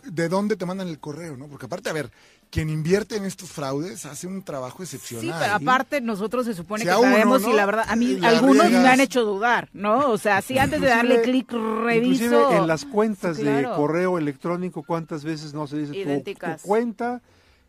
de 0.05 0.29
dónde 0.29 0.57
te 0.57 0.65
mandan 0.65 0.89
el 0.89 0.99
correo, 0.99 1.37
¿no? 1.37 1.49
Porque 1.49 1.67
aparte, 1.67 1.91
a 1.91 1.93
ver, 1.93 2.11
quien 2.51 2.71
invierte 2.71 3.17
en 3.17 3.25
estos 3.25 3.51
fraudes 3.51 4.07
hace 4.07 4.27
un 4.27 4.43
trabajo 4.43 4.79
Sí, 4.79 4.97
excepcional. 4.97 5.39
pero 5.41 5.55
aparte 5.55 6.01
nosotros 6.01 6.47
se 6.47 6.55
supone 6.55 6.83
Si 6.85 6.89
que 6.89 6.95
uno, 6.97 7.03
sabemos 7.11 7.43
¿no? 7.43 7.51
y 7.51 7.57
la 7.57 7.67
verdad, 7.67 7.85
a 7.89 7.95
mí 7.97 8.15
La 8.19 8.29
algunos 8.31 8.71
me 8.71 8.89
han 8.89 9.01
hecho 9.01 9.25
dudar, 9.25 9.69
¿no? 9.75 10.11
O 10.11 10.17
sea, 10.19 10.41
sí, 10.41 10.59
antes 10.59 10.81
de 10.81 10.87
darle 10.89 11.21
clic, 11.23 11.51
reviso. 11.53 12.25
Inclusive 12.25 12.57
en 12.57 12.67
las 12.67 12.85
cuentas 12.87 13.37
Sí, 13.37 13.43
de 13.43 13.65
correo 13.65 14.17
electrónico, 14.19 14.83
¿cuántas 14.83 15.25
veces 15.25 15.53
no 15.53 15.67
se 15.67 15.79
dice 15.79 15.93
tu- 15.93 15.99
Idénticas. 15.99 16.63
tu, 16.63 16.69
cuenta 16.69 17.21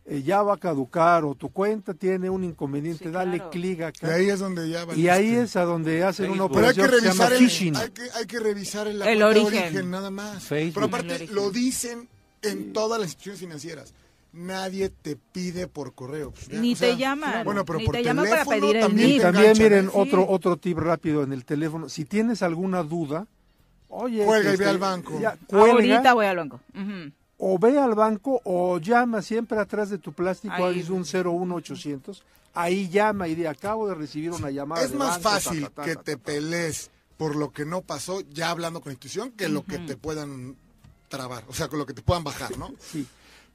eh, 0.06 0.24
ya 0.24 0.42
va 0.42 0.56
a 0.56 0.58
caducar 0.58 1.24
o 1.26 1.36
tu 1.36 1.50
cuenta 1.50 1.94
tiene 1.94 2.30
un 2.30 2.44
inconveniente? 2.46 3.04
Sí, 3.06 3.12
Dale 3.12 3.36
claro. 3.38 3.52
clic 3.52 3.80
Y 3.80 3.84
acá. 3.84 4.14
ahí 4.16 4.30
es 4.30 4.40
donde 4.40 4.70
ya 4.70 4.86
Y 4.96 5.08
ahí 5.10 5.36
es 5.36 5.56
a 5.56 5.66
donde 5.66 6.04
hacen 6.04 6.32
una 6.32 6.48
Facebook. 6.48 6.56
Pero 6.56 6.68
hay 6.68 6.74
que 6.76 6.82
operación 6.82 7.02
que 7.04 7.12
se 7.12 7.18
llama 7.18 7.30
revisar 7.30 7.34
el, 7.44 7.50
phishing. 7.50 7.76
hay 7.76 7.90
que, 7.92 8.02
hay 8.18 8.26
que 8.26 8.40
revisar 8.40 8.88
el, 8.88 9.22
origen. 9.24 9.92
nada 9.92 10.10
más. 10.10 10.42
Facebook. 10.44 10.74
Pero 10.76 10.86
aparte 10.88 11.28
lo 11.28 11.52
dicen 11.52 12.08
en 12.42 12.72
todas 12.74 12.98
las 13.00 13.10
instituciones 13.10 13.40
financieras. 13.42 13.94
Nadie 14.32 14.90
te 14.90 15.16
pide 15.16 15.68
por 15.68 15.94
correo. 15.94 16.32
Pues 16.32 16.50
Ni 16.50 16.74
o 16.74 16.76
sea, 16.76 16.90
te 16.90 16.98
llaman, 16.98 17.44
Bueno, 17.44 17.66
pero 17.66 17.80
ni 17.80 17.86
por 17.86 17.96
te 17.96 18.04
llaman 18.04 18.26
para 18.30 18.46
teléfono 18.46 18.62
pedir 18.62 18.76
el 18.76 18.82
también 18.84 19.22
También 19.22 19.54
miren 19.58 19.90
otro 19.94 20.28
otro 20.28 20.58
tip 20.58 20.78
rápido 20.78 21.24
en 21.24 21.34
el 21.34 21.46
teléfono. 21.46 21.90
Si 21.90 22.06
tienes 22.06 22.44
alguna 22.44 22.84
duda, 22.84 23.26
oye, 23.88 24.24
Cuelga 24.26 24.52
y 24.52 24.54
este, 24.54 24.64
ve 24.64 24.70
al 24.70 24.78
banco. 24.78 25.20
ya, 25.20 25.36
cuelga, 25.48 25.72
Ahorita 25.72 26.14
voy 26.14 26.26
al 26.28 26.38
banco. 26.38 26.60
O 27.38 27.58
ve 27.58 27.80
al 27.80 27.96
banco 27.96 28.42
o 28.44 28.78
llama 28.80 29.22
siempre 29.22 29.58
atrás 29.60 29.90
de 29.90 29.98
tu 29.98 30.14
plástico, 30.14 30.54
Ahí. 30.54 30.80
hay 30.80 30.92
un 30.92 31.04
01800. 31.04 32.24
Ahí 32.54 32.90
llama 32.90 33.28
y 33.28 33.36
di, 33.36 33.46
acabo 33.46 33.88
de 33.88 33.96
recibir 33.96 34.32
una 34.32 34.52
llamada. 34.52 34.84
Es 34.84 34.92
de 34.92 34.98
más 34.98 35.22
banco, 35.22 35.30
fácil 35.30 35.64
ta, 35.64 35.70
ta, 35.70 35.84
que 35.84 35.96
ta, 35.96 36.04
te 36.04 36.18
pelees 36.18 36.92
por 37.18 37.36
lo 37.36 37.52
que 37.52 37.66
no 37.66 37.82
pasó 37.82 38.22
ya 38.32 38.50
hablando 38.50 38.80
con 38.82 38.92
la 38.92 38.94
institución 38.94 39.32
que 39.32 39.50
lo 39.50 39.66
que 39.66 39.78
te 39.80 39.98
puedan 39.98 40.56
trabar, 41.10 41.44
o 41.48 41.54
sea, 41.54 41.68
con 41.68 41.80
lo 41.80 41.86
que 41.86 41.94
te 41.94 42.02
puedan 42.02 42.24
bajar, 42.24 42.58
¿no? 42.58 42.72
Sí. 42.80 43.06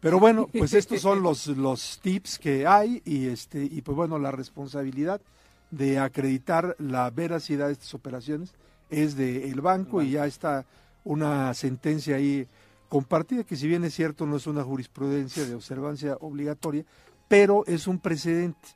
Pero 0.05 0.21
bueno, 0.21 0.51
pues 0.53 0.75
estos 0.75 1.01
son 1.01 1.23
los, 1.23 1.47
los 1.47 1.99
tips 2.03 2.39
que 2.39 2.67
hay 2.67 3.01
y 3.07 3.29
este 3.29 3.65
y 3.65 3.81
pues 3.81 3.97
bueno, 3.97 4.19
la 4.19 4.31
responsabilidad 4.31 5.23
de 5.71 5.99
acreditar 5.99 6.77
la 6.79 7.09
veracidad 7.09 7.69
de 7.69 7.73
estas 7.73 7.95
operaciones 7.95 8.53
es 8.91 9.17
del 9.17 9.63
banco 9.63 10.03
y 10.03 10.11
ya 10.11 10.27
está 10.27 10.67
una 11.05 11.55
sentencia 11.55 12.17
ahí 12.17 12.47
compartida 12.91 13.45
que 13.45 13.57
si 13.57 13.67
bien 13.67 13.83
es 13.83 13.95
cierto 13.95 14.27
no 14.27 14.37
es 14.37 14.47
una 14.47 14.63
jurisprudencia 14.63 15.47
de 15.47 15.55
observancia 15.55 16.19
obligatoria, 16.21 16.85
pero 17.27 17.65
es 17.67 17.87
un 17.87 17.99
precedente. 17.99 18.69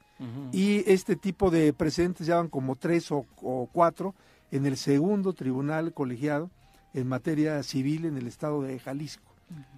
Y 0.50 0.82
este 0.90 1.14
tipo 1.14 1.50
de 1.50 1.74
precedentes 1.74 2.26
ya 2.26 2.36
van 2.36 2.48
como 2.48 2.74
tres 2.74 3.12
o, 3.12 3.26
o 3.42 3.68
cuatro 3.70 4.14
en 4.50 4.64
el 4.64 4.78
segundo 4.78 5.34
tribunal 5.34 5.92
colegiado 5.92 6.50
en 6.94 7.06
materia 7.06 7.62
civil 7.62 8.06
en 8.06 8.16
el 8.16 8.26
estado 8.26 8.62
de 8.62 8.78
Jalisco, 8.78 9.27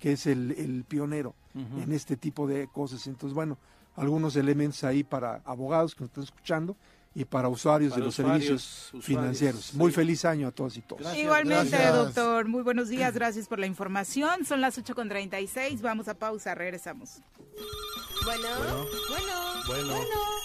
que 0.00 0.12
es 0.12 0.26
el, 0.26 0.52
el 0.52 0.84
pionero 0.84 1.34
en 1.54 1.92
este 1.92 2.16
tipo 2.16 2.46
de 2.46 2.68
cosas. 2.68 3.06
Entonces, 3.06 3.34
bueno, 3.34 3.58
algunos 3.96 4.36
elementos 4.36 4.84
ahí 4.84 5.02
para 5.04 5.40
abogados 5.44 5.94
que 5.94 6.02
nos 6.02 6.10
están 6.10 6.24
escuchando 6.24 6.76
y 7.12 7.24
para 7.24 7.48
usuarios 7.48 7.90
Para 7.90 8.00
de 8.00 8.06
los 8.06 8.18
usuarios, 8.18 8.44
servicios 8.62 8.84
usuarios, 8.94 9.04
financieros. 9.04 9.64
sí. 9.64 9.76
Muy 9.76 9.90
feliz 9.90 10.24
año 10.24 10.46
a 10.46 10.52
todos 10.52 10.76
y 10.76 10.80
todos. 10.82 11.02
Gracias, 11.02 11.24
Igualmente, 11.24 11.70
gracias. 11.70 11.94
doctor. 11.96 12.46
Muy 12.46 12.62
buenos 12.62 12.88
días. 12.88 13.12
Gracias 13.14 13.48
por 13.48 13.58
la 13.58 13.66
información. 13.66 14.44
Son 14.44 14.60
las 14.60 14.78
8.36. 14.78 15.80
Vamos 15.80 16.06
a 16.06 16.14
pausa. 16.14 16.54
Regresamos. 16.54 17.20
Bueno, 18.24 18.48
bueno, 18.64 18.84
Bueno. 19.66 19.86
Bueno, 19.92 20.14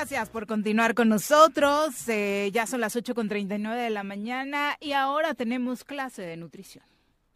Gracias 0.00 0.30
por 0.30 0.46
continuar 0.46 0.94
con 0.94 1.10
nosotros. 1.10 2.08
Eh, 2.08 2.48
ya 2.54 2.66
son 2.66 2.80
las 2.80 2.96
8.39 2.96 3.76
de 3.76 3.90
la 3.90 4.02
mañana 4.02 4.78
y 4.80 4.92
ahora 4.92 5.34
tenemos 5.34 5.84
clase 5.84 6.22
de 6.22 6.38
nutrición. 6.38 6.82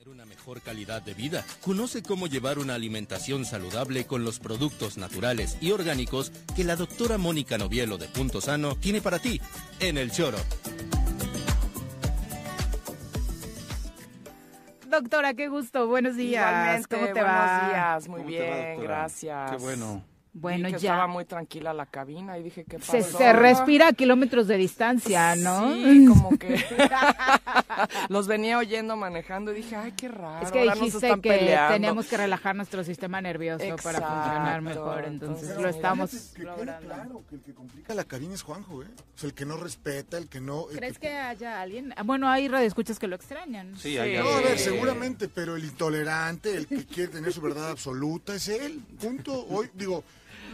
Una 0.07 0.25
mejor 0.25 0.63
calidad 0.63 1.03
de 1.03 1.13
vida. 1.13 1.45
Conoce 1.61 2.03
cómo 2.03 2.27
llevar 2.27 2.59
una 2.59 2.75
alimentación 2.75 3.45
saludable 3.45 4.07
con 4.07 4.25
los 4.25 4.41
productos 4.41 4.97
naturales 4.97 5.59
y 5.61 5.73
orgánicos 5.73 6.33
que 6.57 6.65
la 6.65 6.77
doctora 6.77 7.19
Mónica 7.19 7.59
Novielo 7.59 7.99
de 7.99 8.09
Punto 8.09 8.41
Sano 8.41 8.77
tiene 8.77 9.03
para 9.03 9.19
ti 9.19 9.43
en 9.81 9.99
el 9.99 10.11
choro. 10.11 10.39
Doctora, 14.89 15.35
qué 15.35 15.49
gusto. 15.49 15.87
Buenos 15.87 16.17
días. 16.17 16.49
Igualmente, 16.51 16.89
¿Cómo 16.89 17.07
te 17.09 17.13
buenos 17.13 17.29
va? 17.31 17.69
días, 17.69 18.09
muy 18.09 18.21
¿Cómo 18.21 18.31
te 18.31 18.41
va, 18.51 18.57
bien, 18.57 18.81
gracias. 18.81 19.51
Qué 19.51 19.57
bueno. 19.59 20.14
Bueno, 20.37 20.67
que 20.67 20.73
ya. 20.73 20.77
estaba 20.93 21.07
muy 21.07 21.25
tranquila 21.25 21.73
la 21.73 21.87
cabina 21.87 22.37
y 22.39 22.43
dije, 22.43 22.65
¿qué 22.65 22.81
pasó? 22.81 22.91
Se, 22.91 23.03
se 23.05 23.33
respira 23.33 23.87
a 23.89 23.93
kilómetros 23.93 24.49
de 24.49 24.57
distancia, 24.57 25.37
¿no? 25.37 25.73
Sí, 25.73 26.07
como 26.09 26.37
que 26.37 26.57
los 28.09 28.27
venía 28.27 28.59
oyendo 28.59 28.97
manejando 28.97 29.53
y 29.53 29.57
dije, 29.57 29.77
ay, 29.77 29.93
qué 29.93 30.09
raro. 30.09 30.45
Es 30.45 30.51
que 30.53 30.59
ahora 30.61 30.73
nos 30.75 30.81
dijiste 30.85 31.07
están 31.07 31.21
que 31.21 31.29
peleando. 31.31 31.73
teníamos 31.75 32.07
que 32.07 32.17
relajar 32.17 32.57
nuestro 32.57 32.83
sistema 32.85 33.21
nervioso 33.21 33.65
para 33.83 34.01
funcionar 34.01 34.61
mejor, 34.63 35.05
entonces 35.07 35.57
lo 35.57 35.69
estamos 35.69 36.11
Que 36.35 36.43
quede 36.43 36.77
claro 36.81 37.23
que 37.29 37.37
el 37.37 37.41
que 37.43 37.55
complica 37.55 37.95
la 37.95 38.05
cabina 38.05 38.35
es 38.35 38.43
Juanjo, 38.43 38.83
¿eh? 38.83 38.87
O 39.15 39.19
sea, 39.19 39.29
el 39.29 39.35
que 39.35 39.45
no 39.47 39.57
respeta, 39.57 40.19
el 40.19 40.29
que 40.29 40.41
no... 40.41 40.69
el 40.71 40.79
¿Crees 40.79 40.99
que- 40.99 41.09
que 41.09 41.15
haya 41.17 41.61
alguien? 41.61 41.93
Ah, 41.97 42.03
Bueno, 42.03 42.29
hay 42.29 42.49
radioescuchas 42.49 42.99
que 42.99 43.07
lo 43.07 43.15
extrañan. 43.17 43.73
No, 43.73 43.79
a 43.79 44.41
ver, 44.41 44.59
seguramente, 44.59 45.29
pero 45.29 45.57
el 45.57 45.65
intolerante, 45.65 46.57
el 46.57 46.67
que 46.67 46.85
quiere 46.87 47.13
tener 47.13 47.33
su 47.33 47.41
verdad 47.41 47.71
absoluta, 47.71 48.35
es 48.35 48.49
él. 48.49 48.81
Punto. 49.01 49.47
Hoy, 49.49 49.71
digo, 49.75 50.03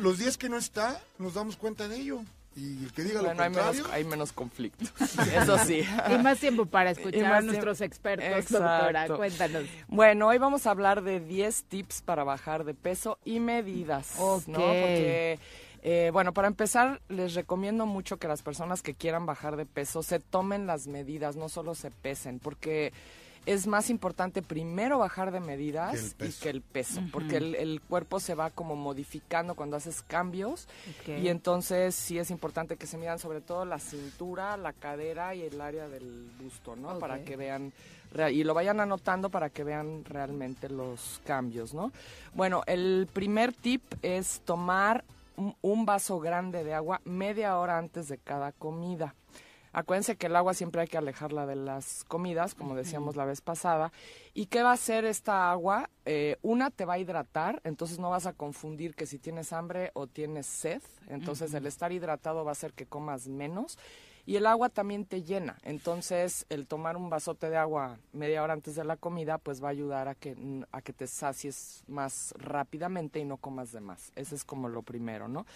los 0.01 0.19
días 0.19 0.37
que 0.37 0.49
no 0.49 0.57
está, 0.57 1.01
nos 1.19 1.35
damos 1.35 1.57
cuenta 1.57 1.89
de 1.89 1.97
ello. 1.97 2.21
Y 2.57 2.85
el 2.85 2.93
que 2.93 3.03
diga 3.03 3.21
Bueno, 3.21 3.35
lo 3.35 3.43
hay 3.43 3.49
contrario... 3.49 3.83
menos, 3.83 3.93
hay 3.95 4.05
menos 4.05 4.33
conflictos. 4.33 4.93
Eso 5.35 5.57
sí. 5.59 5.83
Y 6.11 6.19
más 6.19 6.39
tiempo 6.41 6.67
para 6.67 6.91
escuchar 6.91 7.33
a 7.33 7.41
nuestros 7.43 7.79
tiempo. 7.79 7.95
expertos, 7.95 8.51
doctora. 8.51 8.91
Exacto. 8.91 9.17
Cuéntanos. 9.17 9.65
Bueno, 9.87 10.27
hoy 10.27 10.39
vamos 10.39 10.67
a 10.67 10.73
hablar 10.73 11.03
de 11.03 11.21
10 11.21 11.65
tips 11.65 12.03
para 12.03 12.25
bajar 12.25 12.65
de 12.65 12.75
peso 12.75 13.19
y 13.25 13.39
medidas. 13.39 14.15
Ok. 14.19 14.49
¿no? 14.49 14.59
Porque, 14.59 15.39
eh, 15.83 16.11
bueno, 16.13 16.35
para 16.35 16.49
empezar, 16.49 17.01
les 17.09 17.35
recomiendo 17.35 17.87
mucho 17.87 18.17
que 18.19 18.27
las 18.27 18.43
personas 18.43 18.83
que 18.83 18.95
quieran 18.95 19.27
bajar 19.27 19.57
de 19.57 19.65
peso 19.65 20.03
se 20.03 20.19
tomen 20.19 20.67
las 20.67 20.89
medidas, 20.89 21.37
no 21.37 21.49
solo 21.49 21.77
se 21.77 21.93
pesen, 21.93 22.41
porque 22.41 22.93
es 23.53 23.67
más 23.67 23.91
importante 23.91 24.43
primero 24.43 24.99
bajar 24.99 25.33
de 25.33 25.41
medidas 25.41 26.15
Que 26.15 26.27
y 26.27 26.33
que 26.33 26.51
el 26.51 26.63
peso, 26.63 27.01
porque 27.13 27.37
el, 27.39 27.55
el 27.57 27.81
cuerpo 27.81 28.21
se 28.21 28.35
va 28.35 28.51
como 28.51 28.77
modificando 28.77 29.55
cuando 29.55 29.77
haces 29.77 30.03
cambios 30.03 30.69
y 31.07 31.29
entonces 31.29 31.95
sí 31.95 32.19
es 32.19 32.31
importante 32.31 32.77
que 32.77 32.87
se 32.87 32.97
midan 32.97 33.19
sobre 33.19 33.41
todo 33.41 33.65
la 33.65 33.79
cintura, 33.79 34.57
la 34.57 34.73
cadera 34.73 35.35
y 35.35 35.43
el 35.43 35.61
área 35.61 35.89
del 35.89 36.31
busto, 36.41 36.77
¿no? 36.77 36.99
Para 36.99 37.25
que 37.25 37.37
vean 37.37 37.73
y 38.33 38.45
lo 38.45 38.55
vayan 38.55 38.81
anotando 38.81 39.31
para 39.31 39.51
que 39.51 39.65
vean 39.65 40.05
realmente 40.05 40.69
los 40.69 41.21
cambios, 41.25 41.75
¿no? 41.75 41.93
Bueno, 42.35 42.63
el 42.67 43.09
primer 43.13 43.53
tip 43.53 43.83
es 44.03 44.43
tomar 44.45 45.05
un 45.63 45.87
vaso 45.87 46.21
grande 46.21 46.65
de 46.65 46.75
agua 46.75 47.01
media 47.05 47.59
hora 47.59 47.79
antes 47.79 48.09
de 48.09 48.19
cada 48.19 48.53
comida. 48.53 49.15
Acuérdense 49.73 50.17
que 50.17 50.27
el 50.27 50.37
agua 50.37 50.55
siempre 50.55 50.83
hay 50.83 50.89
que 50.89 50.99
alejarla 50.99 51.47
de 51.47 51.55
las 51.55 52.05
comidas, 52.05 52.55
como 52.55 52.75
decíamos 52.75 53.15
la 53.15 53.25
vez 53.25 53.41
pasada. 53.41 53.93
¿Y 54.35 54.47
qué 54.47 54.63
va 54.63 54.71
a 54.71 54.75
hacer 54.75 55.05
esta 55.05 55.51
agua? 55.51 55.89
Eh, 56.05 56.39
una, 56.43 56.71
te 56.71 56.85
va 56.85 56.95
a 56.95 56.99
hidratar, 56.99 57.61
entonces 57.63 57.99
no 58.01 58.11
vas 58.11 58.27
a 58.27 58.33
confundir 58.33 58.95
que 58.95 59.07
si 59.07 59.19
tienes 59.19 59.53
hambre 59.53 59.91
o 59.95 60.09
tienes 60.09 60.47
sed. 60.47 60.83
Entonces 61.07 61.55
el 61.55 61.67
estar 61.67 61.93
hidratado 61.93 62.45
va 62.45 62.51
a 62.51 62.53
hacer 62.53 62.73
que 62.73 62.87
comas 62.87 63.29
menos. 63.29 63.79
Y 64.27 64.37
el 64.37 64.47
agua 64.47 64.69
también 64.69 65.07
te 65.07 65.23
llena. 65.23 65.57
Entonces 65.63 66.47
el 66.51 66.67
tomar 66.67 66.97
un 66.97 67.09
vasote 67.09 67.49
de 67.49 67.57
agua 67.57 67.99
media 68.13 68.43
hora 68.43 68.53
antes 68.53 68.75
de 68.75 68.85
la 68.85 68.97
comida, 68.97 69.39
pues 69.39 69.63
va 69.63 69.69
a 69.69 69.71
ayudar 69.71 70.09
a 70.09 70.15
que, 70.15 70.37
a 70.73 70.83
que 70.83 70.93
te 70.93 71.07
sacies 71.07 71.83
más 71.87 72.35
rápidamente 72.39 73.19
y 73.19 73.25
no 73.25 73.39
comas 73.39 73.73
de 73.73 73.81
más. 73.81 74.13
Ese 74.17 74.35
es 74.35 74.45
como 74.45 74.69
lo 74.69 74.83
primero, 74.83 75.27
¿no? 75.29 75.47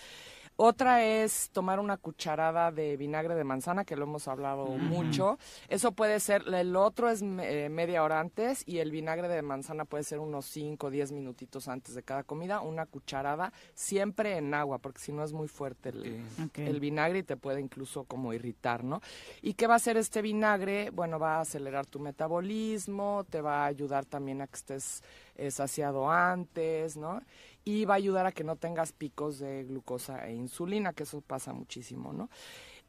Otra 0.56 1.02
es 1.04 1.50
tomar 1.50 1.80
una 1.80 1.96
cucharada 1.96 2.70
de 2.70 2.96
vinagre 2.96 3.34
de 3.34 3.42
manzana, 3.42 3.84
que 3.84 3.96
lo 3.96 4.04
hemos 4.04 4.28
hablado 4.28 4.66
mucho. 4.66 5.36
Eso 5.68 5.92
puede 5.92 6.20
ser, 6.20 6.44
el 6.46 6.76
otro 6.76 7.10
es 7.10 7.22
me- 7.22 7.64
eh, 7.64 7.68
media 7.68 8.04
hora 8.04 8.20
antes 8.20 8.62
y 8.66 8.78
el 8.78 8.92
vinagre 8.92 9.26
de 9.28 9.42
manzana 9.42 9.84
puede 9.84 10.04
ser 10.04 10.20
unos 10.20 10.46
5 10.46 10.86
o 10.86 10.90
10 10.90 11.10
minutitos 11.10 11.66
antes 11.66 11.94
de 11.96 12.02
cada 12.04 12.22
comida. 12.22 12.60
Una 12.60 12.86
cucharada, 12.86 13.52
siempre 13.74 14.36
en 14.36 14.54
agua, 14.54 14.78
porque 14.78 15.00
si 15.00 15.12
no 15.12 15.24
es 15.24 15.32
muy 15.32 15.48
fuerte 15.48 15.88
el 16.68 16.78
vinagre 16.80 17.18
y 17.18 17.22
te 17.24 17.36
puede 17.36 17.60
incluso 17.60 18.04
como 18.04 18.32
irritar, 18.32 18.84
¿no? 18.84 19.00
¿Y 19.42 19.54
qué 19.54 19.66
va 19.66 19.74
a 19.74 19.76
hacer 19.76 19.96
este 19.96 20.22
vinagre? 20.22 20.90
Bueno, 20.90 21.18
va 21.18 21.38
a 21.38 21.40
acelerar 21.40 21.86
tu 21.86 21.98
metabolismo, 21.98 23.24
te 23.28 23.40
va 23.40 23.64
a 23.64 23.66
ayudar 23.66 24.04
también 24.04 24.40
a 24.40 24.46
que 24.46 24.56
estés 24.56 25.02
eh, 25.36 25.50
saciado 25.50 26.08
antes, 26.10 26.96
¿no? 26.96 27.20
Y 27.64 27.84
va 27.86 27.94
a 27.94 27.96
ayudar 27.96 28.26
a 28.26 28.32
que 28.32 28.44
no 28.44 28.56
tengas 28.56 28.92
picos 28.92 29.38
de 29.38 29.64
glucosa 29.64 30.26
e 30.28 30.34
insulina, 30.34 30.92
que 30.92 31.04
eso 31.04 31.22
pasa 31.22 31.52
muchísimo, 31.52 32.12
¿no? 32.12 32.28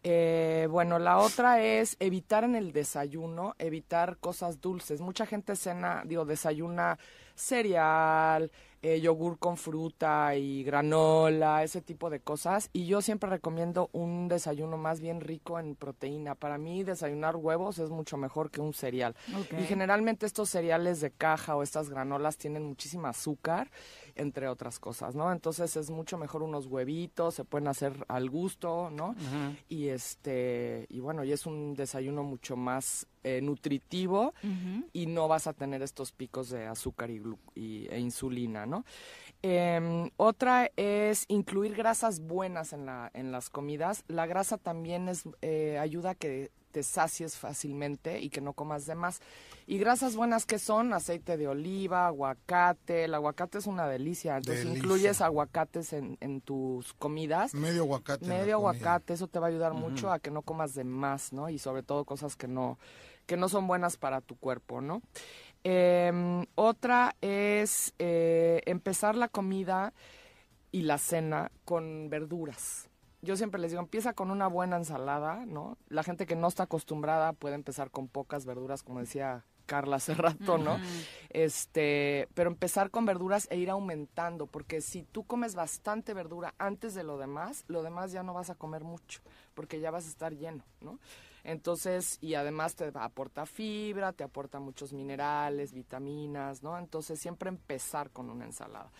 Eh, 0.07 0.67
bueno, 0.69 0.99
la 0.99 1.17
otra 1.17 1.63
es 1.63 1.97
evitar 1.99 2.43
en 2.43 2.55
el 2.55 2.73
desayuno, 2.73 3.55
evitar 3.57 4.17
cosas 4.17 4.61
dulces. 4.61 5.01
Mucha 5.01 5.25
gente 5.25 5.55
cena, 5.55 6.03
digo, 6.05 6.25
desayuna 6.25 6.99
cereal, 7.33 8.51
eh, 8.87 9.01
yogur 9.01 9.39
con 9.39 9.57
fruta 9.57 10.35
y 10.35 10.63
granola, 10.63 11.63
ese 11.63 11.81
tipo 11.81 12.09
de 12.11 12.19
cosas. 12.19 12.69
Y 12.71 12.85
yo 12.85 13.01
siempre 13.01 13.29
recomiendo 13.29 13.89
un 13.93 14.27
desayuno 14.27 14.77
más 14.77 14.99
bien 15.01 15.21
rico 15.21 15.59
en 15.59 15.75
proteína. 15.75 16.35
Para 16.35 16.57
mí 16.59 16.83
desayunar 16.83 17.35
huevos 17.35 17.79
es 17.79 17.89
mucho 17.89 18.15
mejor 18.17 18.51
que 18.51 18.61
un 18.61 18.73
cereal. 18.73 19.15
Y 19.63 19.65
generalmente 19.65 20.25
estos 20.27 20.49
cereales 20.49 21.01
de 21.01 21.09
caja 21.11 21.55
o 21.55 21.63
estas 21.63 21.89
granolas 21.89 22.37
tienen 22.37 22.63
muchísima 22.63 23.09
azúcar, 23.09 23.71
entre 24.15 24.47
otras 24.47 24.79
cosas, 24.79 25.15
¿no? 25.15 25.31
Entonces 25.31 25.75
es 25.77 25.89
mucho 25.89 26.17
mejor 26.17 26.43
unos 26.43 26.67
huevitos, 26.67 27.33
se 27.35 27.43
pueden 27.43 27.67
hacer 27.67 28.05
al 28.07 28.29
gusto, 28.29 28.89
¿no? 28.91 29.15
Y 29.67 29.87
este, 29.87 30.85
y 30.89 30.99
bueno, 30.99 31.23
y 31.23 31.31
es 31.31 31.45
un 31.45 31.73
desayuno 31.73 32.23
mucho 32.23 32.55
más 32.55 33.07
eh, 33.23 33.41
nutritivo 33.41 34.33
y 34.93 35.07
no 35.07 35.27
vas 35.27 35.47
a 35.47 35.53
tener 35.53 35.81
estos 35.81 36.11
picos 36.11 36.49
de 36.49 36.67
azúcar 36.67 37.09
y- 37.09 37.87
e 37.89 37.99
insulina, 37.99 38.65
¿no? 38.67 38.74
Em, 39.41 40.09
otra 40.17 40.71
es 40.75 41.25
incluir 41.27 41.75
grasas 41.75 42.19
buenas 42.19 42.73
en, 42.73 42.85
la, 42.85 43.11
en 43.13 43.31
las 43.31 43.49
comidas. 43.49 44.03
La 44.07 44.25
grasa 44.25 44.57
también 44.57 45.07
es, 45.07 45.23
eh, 45.41 45.77
ayuda 45.77 46.11
a 46.11 46.15
que 46.15 46.51
te 46.71 46.83
sacies 46.83 47.37
fácilmente 47.37 48.19
y 48.19 48.29
que 48.29 48.41
no 48.41 48.51
comas 48.51 48.85
de 48.85 48.95
más. 48.95 49.21
Y 49.65 49.77
grasas 49.77 50.15
buenas 50.17 50.45
que 50.45 50.59
son 50.59 50.93
aceite 50.93 51.37
de 51.37 51.47
oliva, 51.47 52.07
aguacate. 52.07 53.05
El 53.05 53.13
aguacate 53.13 53.59
es 53.59 53.67
una 53.67 53.87
delicia. 53.87 54.35
Entonces 54.35 54.65
Delicia. 54.65 54.79
incluyes 54.83 55.21
aguacates 55.21 55.93
en, 55.93 56.17
en 56.19 56.41
tus 56.41 56.93
comidas. 56.93 57.53
Medio 57.53 57.83
aguacate. 57.83 58.25
Medio 58.25 58.39
comida. 58.39 58.55
aguacate, 58.55 59.13
eso 59.13 59.27
te 59.27 59.39
va 59.39 59.45
a 59.47 59.49
ayudar 59.51 59.73
mucho 59.73 60.11
a 60.11 60.19
que 60.19 60.31
no 60.31 60.41
comas 60.41 60.73
de 60.73 60.83
más, 60.83 61.31
¿no? 61.31 61.49
Y 61.49 61.59
sobre 61.59 61.81
todo 61.81 62.03
cosas 62.03 62.35
que 62.35 62.49
no, 62.49 62.77
que 63.25 63.37
no 63.37 63.47
son 63.47 63.67
buenas 63.67 63.95
para 63.95 64.19
tu 64.19 64.35
cuerpo, 64.35 64.81
¿no? 64.81 65.01
Em, 65.67 66.45
otra 66.53 67.15
es 67.21 67.95
eh, 67.97 68.61
empezar 68.67 69.15
la 69.15 69.27
comida 69.27 69.93
y 70.71 70.83
la 70.83 70.99
cena 70.99 71.51
con 71.63 72.07
verduras. 72.07 72.87
Yo 73.23 73.35
siempre 73.35 73.59
les 73.59 73.71
digo, 73.71 73.81
empieza 73.81 74.13
con 74.13 74.29
una 74.29 74.45
buena 74.45 74.77
ensalada, 74.77 75.43
¿no? 75.47 75.79
La 75.89 76.03
gente 76.03 76.27
que 76.27 76.35
no 76.35 76.49
está 76.49 76.63
acostumbrada 76.63 77.33
puede 77.33 77.55
empezar 77.55 77.89
con 77.89 78.07
pocas 78.07 78.45
verduras, 78.45 78.83
como 78.83 78.99
decía 78.99 79.43
Carla 79.65 79.95
hace 79.95 80.13
rato, 80.13 80.59
¿no? 80.59 80.77
Este, 81.31 82.27
pero 82.35 82.51
empezar 82.51 82.91
con 82.91 83.07
verduras 83.07 83.47
e 83.49 83.57
ir 83.57 83.71
aumentando, 83.71 84.45
porque 84.45 84.81
si 84.81 85.01
tú 85.01 85.23
comes 85.23 85.55
bastante 85.55 86.13
verdura 86.13 86.53
antes 86.59 86.93
de 86.93 87.03
lo 87.03 87.17
demás, 87.17 87.65
lo 87.67 87.81
demás 87.81 88.11
ya 88.11 88.21
no 88.21 88.35
vas 88.35 88.51
a 88.51 88.55
comer 88.55 88.83
mucho, 88.83 89.21
porque 89.55 89.79
ya 89.79 89.89
vas 89.89 90.05
a 90.05 90.09
estar 90.09 90.35
lleno, 90.35 90.63
¿no? 90.79 90.99
Entonces, 91.45 92.17
y 92.21 92.33
además 92.33 92.75
te 92.75 92.91
aporta 92.95 93.45
fibra, 93.45 94.13
te 94.13 94.23
aporta 94.23 94.59
muchos 94.59 94.93
minerales, 94.93 95.73
vitaminas, 95.73 96.63
¿no? 96.63 96.77
Entonces, 96.77 97.19
siempre 97.19 97.49
empezar 97.49 98.09
con 98.09 98.31
una 98.31 98.45
ensalada. 98.45 98.91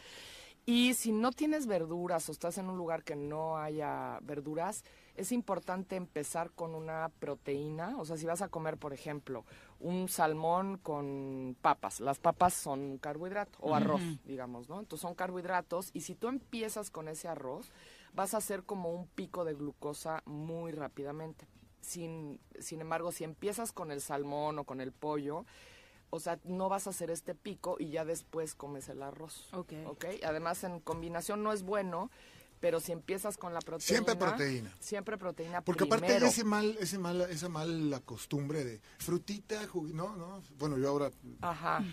Y 0.67 0.93
si 0.95 1.11
no 1.11 1.31
tienes 1.31 1.67
verduras 1.67 2.27
o 2.30 2.31
estás 2.31 2.57
en 2.57 2.69
un 2.69 2.77
lugar 2.77 3.03
que 3.03 3.15
no 3.15 3.57
haya 3.57 4.19
verduras, 4.22 4.84
es 5.15 5.31
importante 5.31 5.95
empezar 5.95 6.51
con 6.51 6.73
una 6.73 7.09
proteína. 7.19 7.97
O 7.97 8.05
sea, 8.05 8.17
si 8.17 8.26
vas 8.26 8.41
a 8.41 8.47
comer, 8.47 8.77
por 8.77 8.93
ejemplo, 8.93 9.45
un 9.80 10.07
salmón 10.09 10.77
con 10.77 11.55
papas, 11.61 11.99
las 11.99 12.19
papas 12.19 12.53
son 12.53 12.80
un 12.80 12.97
carbohidrato 12.97 13.57
o 13.59 13.76
arroz, 13.76 14.01
digamos, 14.26 14.69
¿no? 14.69 14.80
Entonces 14.80 15.01
son 15.01 15.15
carbohidratos 15.15 15.91
y 15.93 16.01
si 16.01 16.15
tú 16.15 16.27
empiezas 16.27 16.89
con 16.89 17.07
ese 17.09 17.27
arroz, 17.27 17.72
vas 18.13 18.34
a 18.34 18.38
hacer 18.38 18.63
como 18.63 18.91
un 18.91 19.07
pico 19.07 19.45
de 19.45 19.53
glucosa 19.53 20.23
muy 20.26 20.72
rápidamente. 20.72 21.47
Sin, 21.86 22.40
sin 22.60 22.82
embargo, 22.82 23.12
si 23.12 23.24
empiezas 23.24 23.72
con 23.72 23.91
el 23.91 24.02
salmón 24.02 24.57
o 24.60 24.64
con 24.64 24.82
el 24.82 24.91
pollo, 24.91 25.45
o 26.10 26.20
sea, 26.20 26.40
no 26.44 26.68
vas 26.68 26.88
a 26.88 26.90
hacer 26.90 27.12
este 27.12 27.36
pico 27.36 27.76
y 27.80 27.90
ya 27.90 28.06
después 28.06 28.56
comes 28.56 28.90
el 28.90 29.03
arroz. 29.03 29.49
Ok. 29.53 29.74
¿ok? 29.86 30.06
Además, 30.26 30.64
en 30.64 30.80
combinación 30.80 31.44
no 31.44 31.53
es 31.53 31.62
bueno, 31.64 32.10
pero 32.60 32.80
si 32.80 32.91
empiezas 32.91 33.38
con 33.38 33.53
la 33.53 33.60
proteína. 33.60 33.88
Siempre 33.88 34.16
proteína. 34.16 34.74
Siempre 34.80 35.18
proteína 35.18 35.62
Porque 35.62 35.84
aparte 35.84 36.06
primero. 36.07 36.26
hay 36.26 36.32
ese 36.32 36.44
mal, 36.44 36.76
ese 36.80 36.98
mal, 36.98 37.22
esa 37.30 37.49
mala 37.49 37.99
costumbre 37.99 38.64
de 38.64 38.82
frutita, 38.98 39.62
jugu- 39.68 39.91
no, 39.94 40.16
no. 40.16 40.41
Bueno, 40.57 40.78
yo 40.80 40.90
ahora 40.90 41.12
Ajá. 41.41 41.84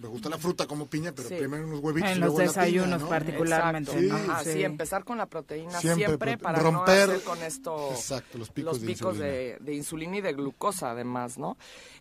Me 0.00 0.08
gusta 0.08 0.28
la 0.30 0.38
fruta 0.38 0.66
como 0.66 0.86
piña, 0.86 1.12
pero 1.14 1.28
Sí. 1.28 1.36
primero 1.36 1.66
unos 1.66 1.80
huevitos 1.80 2.10
En 2.10 2.16
y 2.16 2.20
los 2.20 2.28
luego 2.28 2.38
la 2.38 2.44
piña, 2.52 2.62
desayunos 2.64 3.00
¿no? 3.02 3.08
particularmente. 3.08 4.00
¿no? 4.02 4.16
Ajá, 4.16 4.44
sí. 4.44 4.52
Sí. 4.52 4.62
empezar 4.64 5.04
con 5.04 5.18
la 5.18 5.26
proteína 5.26 5.78
Siempre 5.80 6.06
siempre, 6.06 6.32
prote- 6.36 6.42
para 6.42 6.58
romper- 6.60 6.72
no 6.72 6.82
hacer 7.12 7.22
con 7.22 7.42
esto 7.42 7.90
Exacto, 7.90 8.38
los 8.38 8.50
picos 8.50 8.80
de 8.80 8.86
picos 8.86 9.14
insulina. 9.16 9.26
de, 9.26 9.58
de 9.60 9.74
insulina 9.74 10.16
y 10.16 10.20
de 10.22 10.32
glucosa 10.32 10.90
además, 10.92 11.36
¿no? 11.38 11.56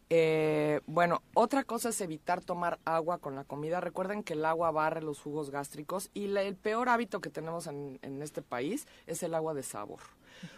Eh, 0.09 0.81
bueno, 0.87 1.21
otra 1.33 1.63
cosa 1.63 1.89
es 1.89 2.01
evitar 2.01 2.41
tomar 2.41 2.79
agua 2.85 3.19
con 3.19 3.35
la 3.35 3.43
comida. 3.43 3.79
Recuerden 3.81 4.23
que 4.23 4.33
el 4.33 4.43
agua 4.45 4.71
barre 4.71 5.01
los 5.01 5.19
jugos 5.19 5.49
gástricos 5.51 6.09
y 6.13 6.27
la- 6.27 6.41
el 6.41 6.55
peor 6.55 6.89
hábito 6.89 7.21
que 7.21 7.29
tenemos 7.29 7.67
en, 7.67 7.99
en 8.01 8.21
este 8.21 8.41
país 8.41 8.87
es 9.07 9.21
el 9.23 9.35
agua 9.35 9.53
de 9.53 9.63
sabor. 9.63 9.99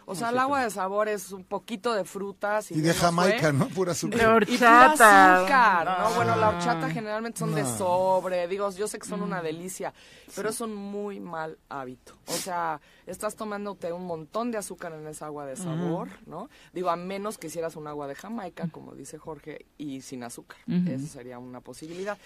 O 0.06 0.16
sea, 0.16 0.28
sí, 0.30 0.34
el 0.34 0.40
agua 0.40 0.64
de 0.64 0.70
sabor 0.70 1.08
es 1.08 1.32
un 1.32 1.44
poquito 1.44 1.94
de 1.94 2.04
frutas 2.04 2.72
y, 2.72 2.76
Y 2.76 2.82
de 2.82 2.94
Jamaica, 2.94 3.40
fue. 3.40 3.54
¿no? 3.54 3.68
Pura 3.70 3.92
azúcar. 3.94 4.18
De 4.20 4.54
Y 4.54 4.58
pura 4.58 4.86
horchata. 4.88 5.38
azúcar, 5.38 6.00
¿no? 6.10 6.16
Bueno, 6.16 6.36
la 6.36 6.48
Ah. 6.48 6.50
horchata 6.50 6.90
generalmente 6.90 7.40
son 7.40 7.54
de 7.56 7.66
sobre, 7.66 8.48
digo, 8.48 8.70
yo 8.72 8.88
sé 8.88 9.00
que 9.00 9.08
son 9.08 9.22
Mm. 9.22 9.24
una 9.24 9.42
delicia, 9.42 9.94
pero 10.36 10.50
es 10.50 10.60
un 10.62 10.76
muy 10.76 11.20
mal 11.20 11.58
hábito. 11.70 12.14
O 12.28 12.34
sea, 12.34 12.82
estás 13.06 13.36
tomándote 13.36 13.92
un 13.94 14.06
montón 14.06 14.52
de 14.52 14.58
azúcar 14.58 14.94
en 14.94 15.08
esa 15.08 15.28
agua 15.28 15.46
de 15.46 15.56
sabor, 15.56 16.10
¿no? 16.26 16.50
Digo, 16.74 16.90
a 16.90 16.96
menos 16.96 17.38
que 17.38 17.48
hicieras 17.48 17.76
un 17.76 17.88
agua 17.88 18.08
de 18.08 18.16
Jamaica, 18.16 18.68
como 18.72 18.94
dice 18.96 19.18
Jorge, 19.18 19.66
y 19.78 20.02
sin 20.02 20.24
azúcar. 20.24 20.58
Ujú. 20.68 20.90
Eso 20.92 21.08
sería 21.08 21.40
una 21.40 21.62
posibilidad. 21.62 22.18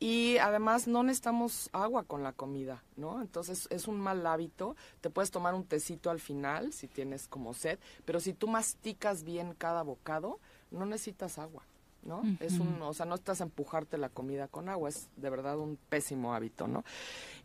Y 0.00 0.38
además 0.38 0.86
no 0.86 1.02
necesitamos 1.02 1.70
agua 1.72 2.02
con 2.04 2.22
la 2.22 2.32
comida, 2.32 2.82
¿no? 2.96 3.20
Entonces 3.22 3.66
es 3.70 3.86
un 3.88 4.00
mal 4.00 4.26
hábito. 4.26 4.76
Te 5.00 5.10
puedes 5.10 5.30
tomar 5.30 5.54
un 5.54 5.64
tecito 5.64 6.10
al 6.10 6.20
final 6.20 6.72
si 6.72 6.88
tienes 6.88 7.03
como 7.28 7.54
sed, 7.54 7.78
pero 8.04 8.20
si 8.20 8.32
tú 8.34 8.48
masticas 8.48 9.24
bien 9.24 9.54
cada 9.56 9.82
bocado, 9.82 10.40
no 10.70 10.86
necesitas 10.86 11.38
agua. 11.38 11.64
¿no? 12.02 12.20
Es 12.40 12.58
un, 12.58 12.82
o 12.82 12.92
sea, 12.92 13.06
no 13.06 13.14
estás 13.14 13.40
a 13.40 13.44
empujarte 13.44 13.96
la 13.96 14.10
comida 14.10 14.46
con 14.48 14.68
agua, 14.68 14.90
es 14.90 15.08
de 15.16 15.30
verdad 15.30 15.58
un 15.58 15.78
pésimo 15.88 16.34
hábito, 16.34 16.68
¿no? 16.68 16.84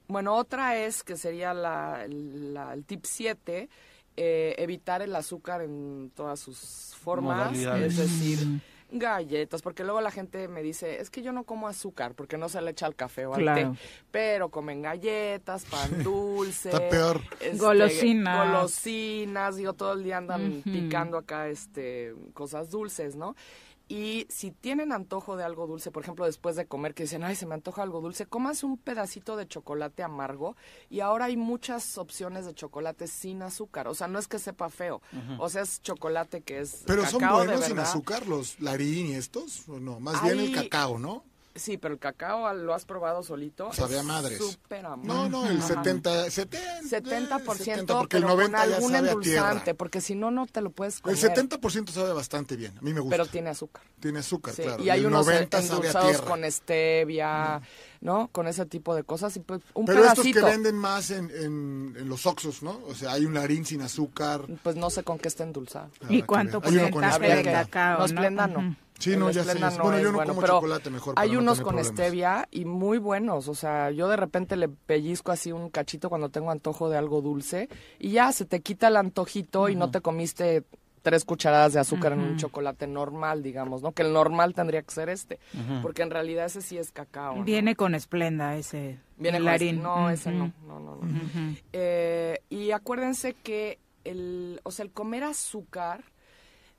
Bueno, 0.09 0.35
otra 0.35 0.75
es 0.77 1.01
que 1.03 1.15
sería 1.15 1.53
la, 1.53 2.05
la- 2.09 2.73
el 2.73 2.83
tip 2.83 3.05
7, 3.05 3.69
eh, 4.17 4.55
evitar 4.57 5.01
el 5.01 5.15
azúcar 5.15 5.61
en 5.61 6.11
todas 6.13 6.41
sus 6.41 6.93
formas, 6.99 7.51
es 7.85 7.95
decir, 7.97 8.61
galletas, 8.91 9.61
porque 9.61 9.83
luego 9.83 10.01
la 10.01 10.11
gente 10.11 10.47
me 10.47 10.63
dice, 10.63 10.99
es 10.99 11.09
que 11.09 11.21
yo 11.21 11.31
no 11.31 11.43
como 11.43 11.67
azúcar 11.67 12.15
porque 12.15 12.37
no 12.37 12.49
se 12.49 12.61
le 12.61 12.71
echa 12.71 12.85
al 12.85 12.95
café 12.95 13.25
o 13.25 13.33
al 13.35 13.41
Claro. 13.41 13.71
té, 13.73 13.79
pero 14.11 14.49
comen 14.49 14.81
galletas, 14.81 15.65
pan 15.65 15.89
dulce, 16.03 16.69
Está 16.69 16.89
peor. 16.89 17.21
este, 17.39 17.57
Golosinas. 17.57 18.47
golosinas, 18.51 19.55
digo, 19.57 19.73
todo 19.73 19.93
el 19.93 20.03
día 20.03 20.17
andan 20.17 20.61
picando 20.63 21.17
acá 21.17 21.47
este 21.49 22.13
cosas 22.33 22.69
dulces, 22.71 23.15
¿no? 23.15 23.35
Y 23.91 24.27
si 24.29 24.51
tienen 24.51 24.91
antojo 24.91 25.35
de 25.35 25.43
algo 25.43 25.65
dulce, 25.65 25.89
por 25.89 26.03
ejemplo, 26.03 26.25
después 26.25 26.55
de 26.55 26.67
comer, 26.67 26.93
que 26.93 27.03
dicen, 27.03 27.23
ay, 27.23 27.35
se 27.35 27.47
me 27.47 27.55
antoja 27.55 27.81
algo 27.81 28.01
dulce, 28.01 28.27
comas 28.27 28.63
un 28.63 28.77
pedacito 28.77 29.35
de 29.35 29.47
chocolate 29.47 30.03
amargo 30.03 30.55
y 30.91 30.99
ahora 30.99 31.25
hay 31.25 31.37
muchas 31.37 31.97
opciones 31.97 32.45
de 32.45 32.53
chocolate 32.53 33.07
sin 33.07 33.41
azúcar. 33.41 33.87
O 33.87 33.95
sea, 33.95 34.07
no 34.07 34.19
es 34.19 34.27
que 34.27 34.37
sepa 34.37 34.69
feo, 34.69 35.01
o 35.39 35.49
sea, 35.49 35.63
es 35.63 35.81
chocolate 35.81 36.41
que 36.41 36.59
es 36.59 36.83
Pero 36.85 37.03
son 37.07 37.19
de 37.19 37.27
buenos 37.29 37.65
sin 37.65 37.79
azúcar, 37.79 38.27
los 38.27 38.59
larín 38.59 39.07
y 39.07 39.13
estos, 39.15 39.67
o 39.67 39.79
no, 39.79 39.99
más 39.99 40.21
bien 40.21 40.39
el 40.39 40.53
cacao, 40.53 40.99
¿no? 40.99 41.23
Sí, 41.55 41.77
pero 41.77 41.93
el 41.95 41.99
cacao 41.99 42.53
lo 42.53 42.73
has 42.73 42.85
probado 42.85 43.23
solito. 43.23 43.73
Sabe 43.73 43.95
es 43.95 44.01
a 44.01 44.03
madres. 44.03 44.37
Súper 44.37 44.85
amargo. 44.85 45.03
No, 45.05 45.27
no, 45.29 45.47
el 45.49 45.57
Ajá. 45.57 45.67
70, 45.83 46.29
70, 46.29 46.81
70%, 47.39 47.85
porque 47.97 48.17
el 48.17 48.23
pero 48.23 48.35
90 48.35 48.57
con 48.59 48.69
ya 48.69 48.75
algún 48.75 48.91
sabe 48.91 49.07
a 49.09 49.11
endulzante, 49.11 49.63
tierra. 49.63 49.77
porque 49.77 50.01
si 50.01 50.15
no, 50.15 50.31
no 50.31 50.45
te 50.45 50.61
lo 50.61 50.69
puedes 50.69 50.99
comer. 51.01 51.17
El 51.17 51.31
70% 51.31 51.89
sabe 51.89 52.13
bastante 52.13 52.55
bien, 52.55 52.77
a 52.77 52.81
mí 52.81 52.93
me 52.93 52.99
gusta. 52.99 53.17
Pero 53.17 53.25
tiene 53.25 53.49
azúcar. 53.49 53.83
Tiene 53.99 54.19
azúcar, 54.19 54.53
Sí, 54.53 54.61
claro. 54.61 54.83
Y 54.83 54.89
hay 54.89 54.99
el 55.01 55.07
unos 55.07 55.25
90 55.25 55.57
sabe 55.61 55.69
a 55.69 55.75
endulzados 55.75 56.21
con 56.21 56.43
stevia, 56.51 57.61
¿no? 58.01 58.29
Con 58.31 58.47
ese 58.47 58.65
tipo 58.65 58.95
de 58.95 59.03
cosas. 59.03 59.35
Y 59.35 59.39
pues 59.41 59.61
un 59.73 59.85
Pero 59.85 59.99
estos 59.99 60.19
pedacito. 60.19 60.39
que 60.45 60.51
venden 60.51 60.75
más 60.75 61.11
en, 61.11 61.29
en, 61.31 61.95
en 61.97 62.07
los 62.09 62.25
Oxxos, 62.25 62.63
¿no? 62.63 62.79
O 62.87 62.95
sea, 62.95 63.13
hay 63.13 63.25
un 63.25 63.33
larín 63.33 63.65
sin 63.65 63.81
azúcar. 63.81 64.45
Pues 64.63 64.75
no 64.75 64.89
sé 64.89 65.03
con 65.03 65.17
qué 65.19 65.27
está 65.27 65.43
endulzado. 65.43 65.89
¿Y 66.09 66.21
cuánto 66.21 66.61
porcentaje 66.61 67.35
de 67.35 67.43
cacao? 67.43 67.99
No, 67.99 67.99
¿no? 67.99 68.07
Splenda 68.07 68.47
no. 68.47 68.75
Sí, 68.99 69.13
El 69.13 69.19
no, 69.19 69.31
ya 69.31 69.43
sé, 69.43 69.53
sé. 69.53 69.59
Bueno, 69.81 69.97
yo 69.99 70.11
no 70.11 70.17
bueno, 70.17 70.29
como 70.33 70.41
pero 70.41 70.53
chocolate 70.55 70.89
mejor 70.89 71.15
Hay 71.17 71.31
no 71.31 71.39
unos 71.39 71.61
con 71.61 71.75
problemas. 71.75 71.87
stevia 71.93 72.47
y 72.51 72.65
muy 72.65 72.97
buenos. 72.97 73.47
O 73.47 73.55
sea, 73.55 73.89
yo 73.91 74.07
de 74.09 74.17
repente 74.17 74.55
le 74.57 74.67
pellizco 74.69 75.31
así 75.31 75.51
un 75.51 75.69
cachito 75.69 76.09
cuando 76.09 76.29
tengo 76.29 76.51
antojo 76.51 76.89
de 76.89 76.97
algo 76.97 77.21
dulce 77.21 77.69
y 77.97 78.11
ya 78.11 78.31
se 78.31 78.45
te 78.45 78.59
quita 78.61 78.89
el 78.89 78.97
antojito 78.97 79.69
y 79.69 79.75
no 79.75 79.89
te 79.89 80.01
comiste 80.01 80.63
tres 81.01 81.23
cucharadas 81.23 81.71
de 81.71 81.79
azúcar 81.79 82.11
en 82.11 82.19
un 82.19 82.35
chocolate 82.35 82.85
normal, 82.85 83.41
digamos, 83.41 83.81
¿no? 83.81 83.93
Que 83.93 84.01
el 84.01 84.11
normal 84.11 84.53
tendría 84.53 84.81
que 84.81 84.91
ser 84.91 85.07
este, 85.07 85.39
porque 85.81 86.01
en 86.01 86.09
realidad 86.09 86.47
ese 86.47 86.61
sí 86.61 86.77
es 86.77 86.91
cacao. 86.91 87.37
¿no? 87.37 87.43
Viene 87.45 87.77
con 87.77 87.95
esplenda 87.95 88.57
ese 88.57 88.99
Viene 89.17 89.37
con 89.37 89.45
larín. 89.45 89.75
ese- 89.75 89.81
no, 89.83 90.09
ese 90.09 90.31
no, 90.33 90.51
no, 90.67 90.79
no, 90.81 90.95
no. 90.97 91.55
Eh, 91.71 92.41
y 92.49 92.71
acuérdense 92.71 93.33
que 93.33 93.79
el, 94.03 94.59
o 94.63 94.71
sea, 94.71 94.83
el 94.83 94.91
comer 94.91 95.23
azúcar 95.23 96.03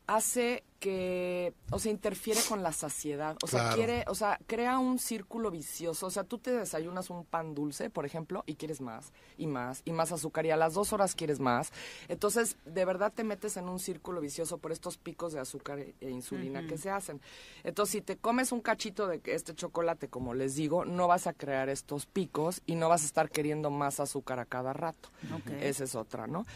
hace 0.07 0.65
que, 0.81 1.52
o 1.70 1.78
sea, 1.78 1.93
interfiere 1.93 2.40
con 2.48 2.62
la 2.62 2.73
saciedad. 2.73 3.36
O 3.44 3.47
sea, 3.47 3.74
quiere, 3.74 4.05
o 4.09 4.15
sea, 4.15 4.40
crea 4.47 4.78
un 4.78 4.98
círculo 4.98 5.51
vicioso. 5.51 6.07
O 6.07 6.11
sea, 6.11 6.24
tú 6.24 6.39
te 6.39 6.51
desayunas 6.51 7.11
un 7.11 7.24
pan 7.24 7.55
dulce, 7.55 7.90
por 7.90 8.07
ejemplo, 8.07 8.43
y 8.47 8.55
quieres 8.55 8.81
más, 8.81 9.12
y 9.36 9.47
más, 9.47 9.82
y 9.85 9.93
más 9.93 10.11
azúcar, 10.11 10.47
y 10.47 10.51
a 10.51 10.57
las 10.57 10.74
dos 10.74 10.93
horas 10.93 11.15
quieres 11.15 11.39
más. 11.39 11.70
Entonces, 12.09 12.57
de 12.65 12.85
verdad 12.85 13.12
te 13.12 13.23
metes 13.23 13.57
en 13.59 13.69
un 13.69 13.78
círculo 13.78 14.20
vicioso 14.20 14.59
por 14.59 14.73
estos 14.73 14.97
picos 14.97 15.35
de 15.35 15.40
azúcar 15.40 15.78
e, 15.78 15.94
e 16.01 16.11
insulina 16.11 16.66
que 16.66 16.78
se 16.78 16.90
hacen. 16.90 17.20
Entonces, 17.62 17.93
si 17.93 18.01
te 18.01 18.16
comes 18.16 18.51
un 18.51 18.62
cachito 18.62 19.07
de 19.07 19.20
este 19.27 19.55
chocolate, 19.55 20.09
como 20.09 20.32
les 20.32 20.55
digo, 20.55 20.86
no 20.86 21.07
vas 21.07 21.27
a 21.27 21.35
crear 21.35 21.69
estos 21.69 22.07
picos 22.07 22.62
y 22.65 22.74
no 22.74 22.89
vas 22.89 23.02
a 23.02 23.07
estar 23.07 23.31
queriendo 23.31 23.70
más 23.70 24.01
azúcar 24.01 24.40
a 24.40 24.47
cada 24.47 24.73
rato. 24.73 25.11
Esa 25.61 25.85
es 25.85 25.94
otra, 25.94 26.27
¿no? 26.27 26.47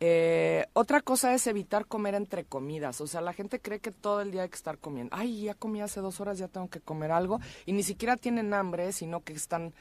Eh, 0.00 0.66
otra 0.74 1.00
cosa 1.00 1.34
es 1.34 1.46
evitar 1.46 1.86
comer 1.86 2.14
entre 2.14 2.44
comidas. 2.44 3.00
O 3.00 3.06
sea, 3.06 3.20
la 3.20 3.32
gente 3.32 3.60
cree 3.70 3.78
que 3.80 3.92
todo 3.92 4.20
el 4.20 4.32
día 4.32 4.42
hay 4.42 4.48
que 4.48 4.56
estar 4.56 4.78
comiendo. 4.78 5.14
Ay, 5.16 5.42
ya 5.42 5.54
comí 5.54 5.80
hace 5.80 6.00
dos 6.00 6.20
horas, 6.20 6.38
ya 6.38 6.48
tengo 6.48 6.68
que 6.68 6.80
comer 6.80 7.12
algo. 7.12 7.38
Y 7.66 7.72
ni 7.72 7.84
siquiera 7.84 8.16
tienen 8.16 8.52
hambre, 8.52 8.90
sino 8.92 9.20
que 9.20 9.32
están 9.32 9.72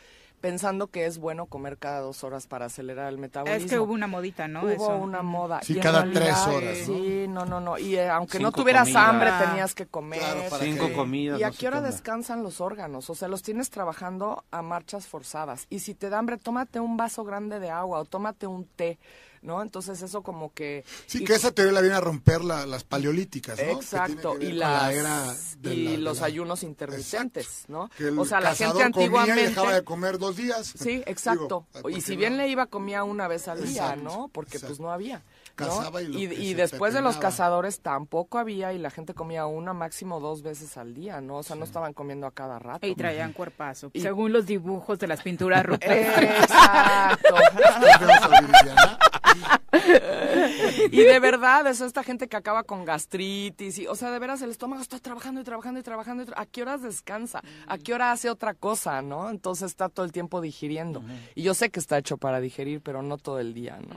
pensando 0.42 0.88
que 0.88 1.06
es 1.08 1.18
bueno 1.18 1.48
comer 1.48 1.78
cada 1.80 2.00
dos 2.02 2.24
horas 2.24 2.46
para 2.48 2.68
acelerar 2.68 3.10
el 3.10 3.18
metabolismo. 3.18 3.66
Es 3.66 3.70
que 3.70 3.80
hubo 3.80 3.92
una 3.92 4.06
modita, 4.08 4.48
¿no? 4.48 4.62
Hubo 4.62 4.70
Eso. 4.70 4.96
una 4.98 5.22
moda. 5.24 5.60
Sí, 5.64 5.74
Y 5.74 5.78
en 5.78 5.82
cada 5.84 6.04
realidad, 6.04 6.22
tres 6.22 6.38
horas, 6.56 6.78
¿no? 6.88 6.96
Sí, 6.98 7.26
no, 7.28 7.46
no, 7.46 7.60
no. 7.60 7.78
Y 7.80 7.96
eh, 7.98 8.08
aunque 8.10 8.40
no 8.40 8.52
tuvieras 8.52 8.84
comidas. 8.84 9.10
hambre, 9.10 9.32
tenías 9.48 9.74
que 9.76 9.86
comer. 9.88 10.20
Claro, 10.20 10.42
para 10.52 10.64
Cinco 10.64 10.88
que- 10.88 10.94
comidas. 10.94 11.40
¿Y 11.40 11.44
a 11.44 11.50
no 11.50 11.56
qué 11.58 11.68
hora 11.68 11.82
descansan 11.82 12.44
los 12.44 12.62
órganos? 12.62 13.10
O 13.10 13.16
sea, 13.16 13.28
los 13.28 13.42
tienes 13.42 13.70
trabajando 13.72 14.46
a 14.52 14.62
marchas 14.62 15.08
forzadas. 15.08 15.66
Y 15.70 15.80
si 15.80 15.94
te 15.96 16.10
da 16.10 16.20
hambre, 16.20 16.38
tómate 16.38 16.80
un 16.80 16.96
vaso 16.96 17.24
grande 17.26 17.60
de 17.60 17.72
agua 17.72 18.00
o 18.00 18.06
tómate 18.06 18.46
un 18.48 18.66
té, 18.66 18.98
¿no? 19.42 19.62
Entonces 19.62 20.02
eso 20.02 20.22
como 20.22 20.54
que... 20.54 20.84
Sí, 21.08 21.22
y- 21.22 21.26
que 21.26 21.34
esa 21.36 21.52
teoría 21.52 21.74
la 21.74 21.82
viene 21.82 21.96
a 21.96 22.02
romper 22.02 22.44
la- 22.44 22.66
las 22.66 22.84
paleolíticas, 22.84 23.60
Exacto, 23.60 24.38
y, 24.40 24.52
la 24.52 24.72
las, 24.72 24.94
era 24.94 25.34
de 25.60 25.74
y 25.76 25.84
la- 25.86 25.92
de 25.92 25.98
los 26.00 26.20
la- 26.20 26.26
ayunos 26.28 26.64
intermitentes, 26.64 27.66
¿no? 27.68 27.90
Que 27.98 28.08
el 28.10 28.20
O 28.20 28.26
sea, 28.26 28.40
la 28.40 28.56
gente 28.56 28.80
y 28.80 28.82
antiguamente... 28.82 29.42
dejaba 29.50 29.74
de 29.74 29.84
comer 29.84 30.18
dos 30.18 30.36
días. 30.36 30.74
Sí, 30.80 31.04
exacto. 31.06 31.66
Digo, 31.74 31.82
¿por 31.84 31.92
y 31.92 32.02
si 32.02 32.14
no? 32.14 32.20
bien 32.20 32.38
le 32.38 32.48
iba, 32.48 32.66
comía 32.68 33.04
una 33.04 33.28
vez 33.28 33.48
al 33.48 33.62
día, 33.64 33.84
Exacto, 33.94 34.04
¿no? 34.04 34.28
Porque 34.30 34.60
pues 34.60 34.80
no 34.80 34.92
había. 34.92 35.18
¿no? 35.18 35.24
Cazaba 35.68 36.02
y 36.02 36.08
lo 36.08 36.18
y, 36.20 36.28
que 36.30 36.36
y 36.36 36.54
después 36.54 36.94
de 36.94 37.02
los 37.02 37.18
cazadores 37.18 37.82
tampoco 37.82 38.38
había 38.38 38.72
y 38.72 38.78
la 38.78 38.90
gente 38.92 39.14
comía 39.14 39.46
una, 39.46 39.74
máximo 39.74 40.22
dos 40.22 40.42
veces 40.42 40.78
al 40.78 40.94
día, 40.94 41.20
¿no? 41.20 41.38
O 41.38 41.44
sea, 41.44 41.58
no 41.58 41.66
estaban 41.66 41.94
comiendo 41.94 42.28
a 42.28 42.32
cada 42.32 42.60
rato. 42.60 42.88
Y 42.88 42.96
traían 42.96 43.34
cuerpazo, 43.34 43.90
Y- 43.94 44.00
según 44.02 44.32
los 44.32 44.46
dibujos 44.46 45.00
de 45.00 45.08
las 45.08 45.22
pinturas 45.22 45.66
rupestres. 45.66 46.32
Exacto. 46.44 47.36
y 50.92 51.02
de 51.04 51.20
verdad, 51.20 51.68
es 51.68 51.82
esta 51.82 52.04
gente 52.04 52.28
que 52.28 52.38
acaba 52.38 52.64
con 52.64 52.86
gastritis. 52.86 53.80
Y, 53.80 53.88
o 53.88 53.96
sea, 53.96 54.12
de 54.12 54.20
veras 54.20 54.42
el 54.42 54.50
estómago 54.50 54.82
está 54.82 55.00
trabajando 55.00 55.42
y 55.42 55.44
trabajando 55.44 55.80
y 55.80 55.84
trabajando. 55.84 56.24
y 56.24 56.26
tra- 56.28 56.34
¿A 56.38 56.46
qué 56.46 56.62
horas 56.62 56.82
descansa? 56.82 57.42
¿A 57.68 57.78
qué 57.78 57.94
hora 57.94 58.12
hace 58.12 58.30
otra 58.30 58.54
cosa, 58.54 59.02
no? 59.02 59.30
Entonces 59.30 59.68
está 59.68 59.90
todo 59.90 60.06
el 60.06 60.12
tiempo 60.12 60.42
digiriendo. 60.42 61.04
Y 61.36 61.44
yo 61.44 61.54
sé 61.54 61.70
que 61.70 61.80
está 61.80 61.98
hecho 61.98 62.18
para 62.18 62.40
digerir, 62.40 62.82
pero 62.82 63.02
no 63.02 63.18
todo 63.18 63.40
el 63.40 63.54
día, 63.54 63.80
¿no? 63.80 63.96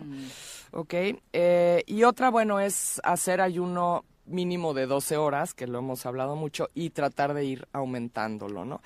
Ok. 0.79 0.95
eh, 1.33 1.83
y 1.87 2.05
otra, 2.05 2.31
bueno, 2.31 2.61
es 2.61 3.01
hacer 3.05 3.41
ayuno 3.41 4.05
mínimo 4.25 4.73
de 4.73 4.87
12 4.87 5.17
horas, 5.17 5.53
que 5.53 5.67
lo 5.67 5.79
hemos 5.81 6.07
hablado 6.07 6.37
mucho, 6.37 6.69
y 6.75 6.91
tratar 6.91 7.35
de 7.35 7.45
ir 7.45 7.67
aumentándolo, 7.73 8.65
¿no? 8.65 8.81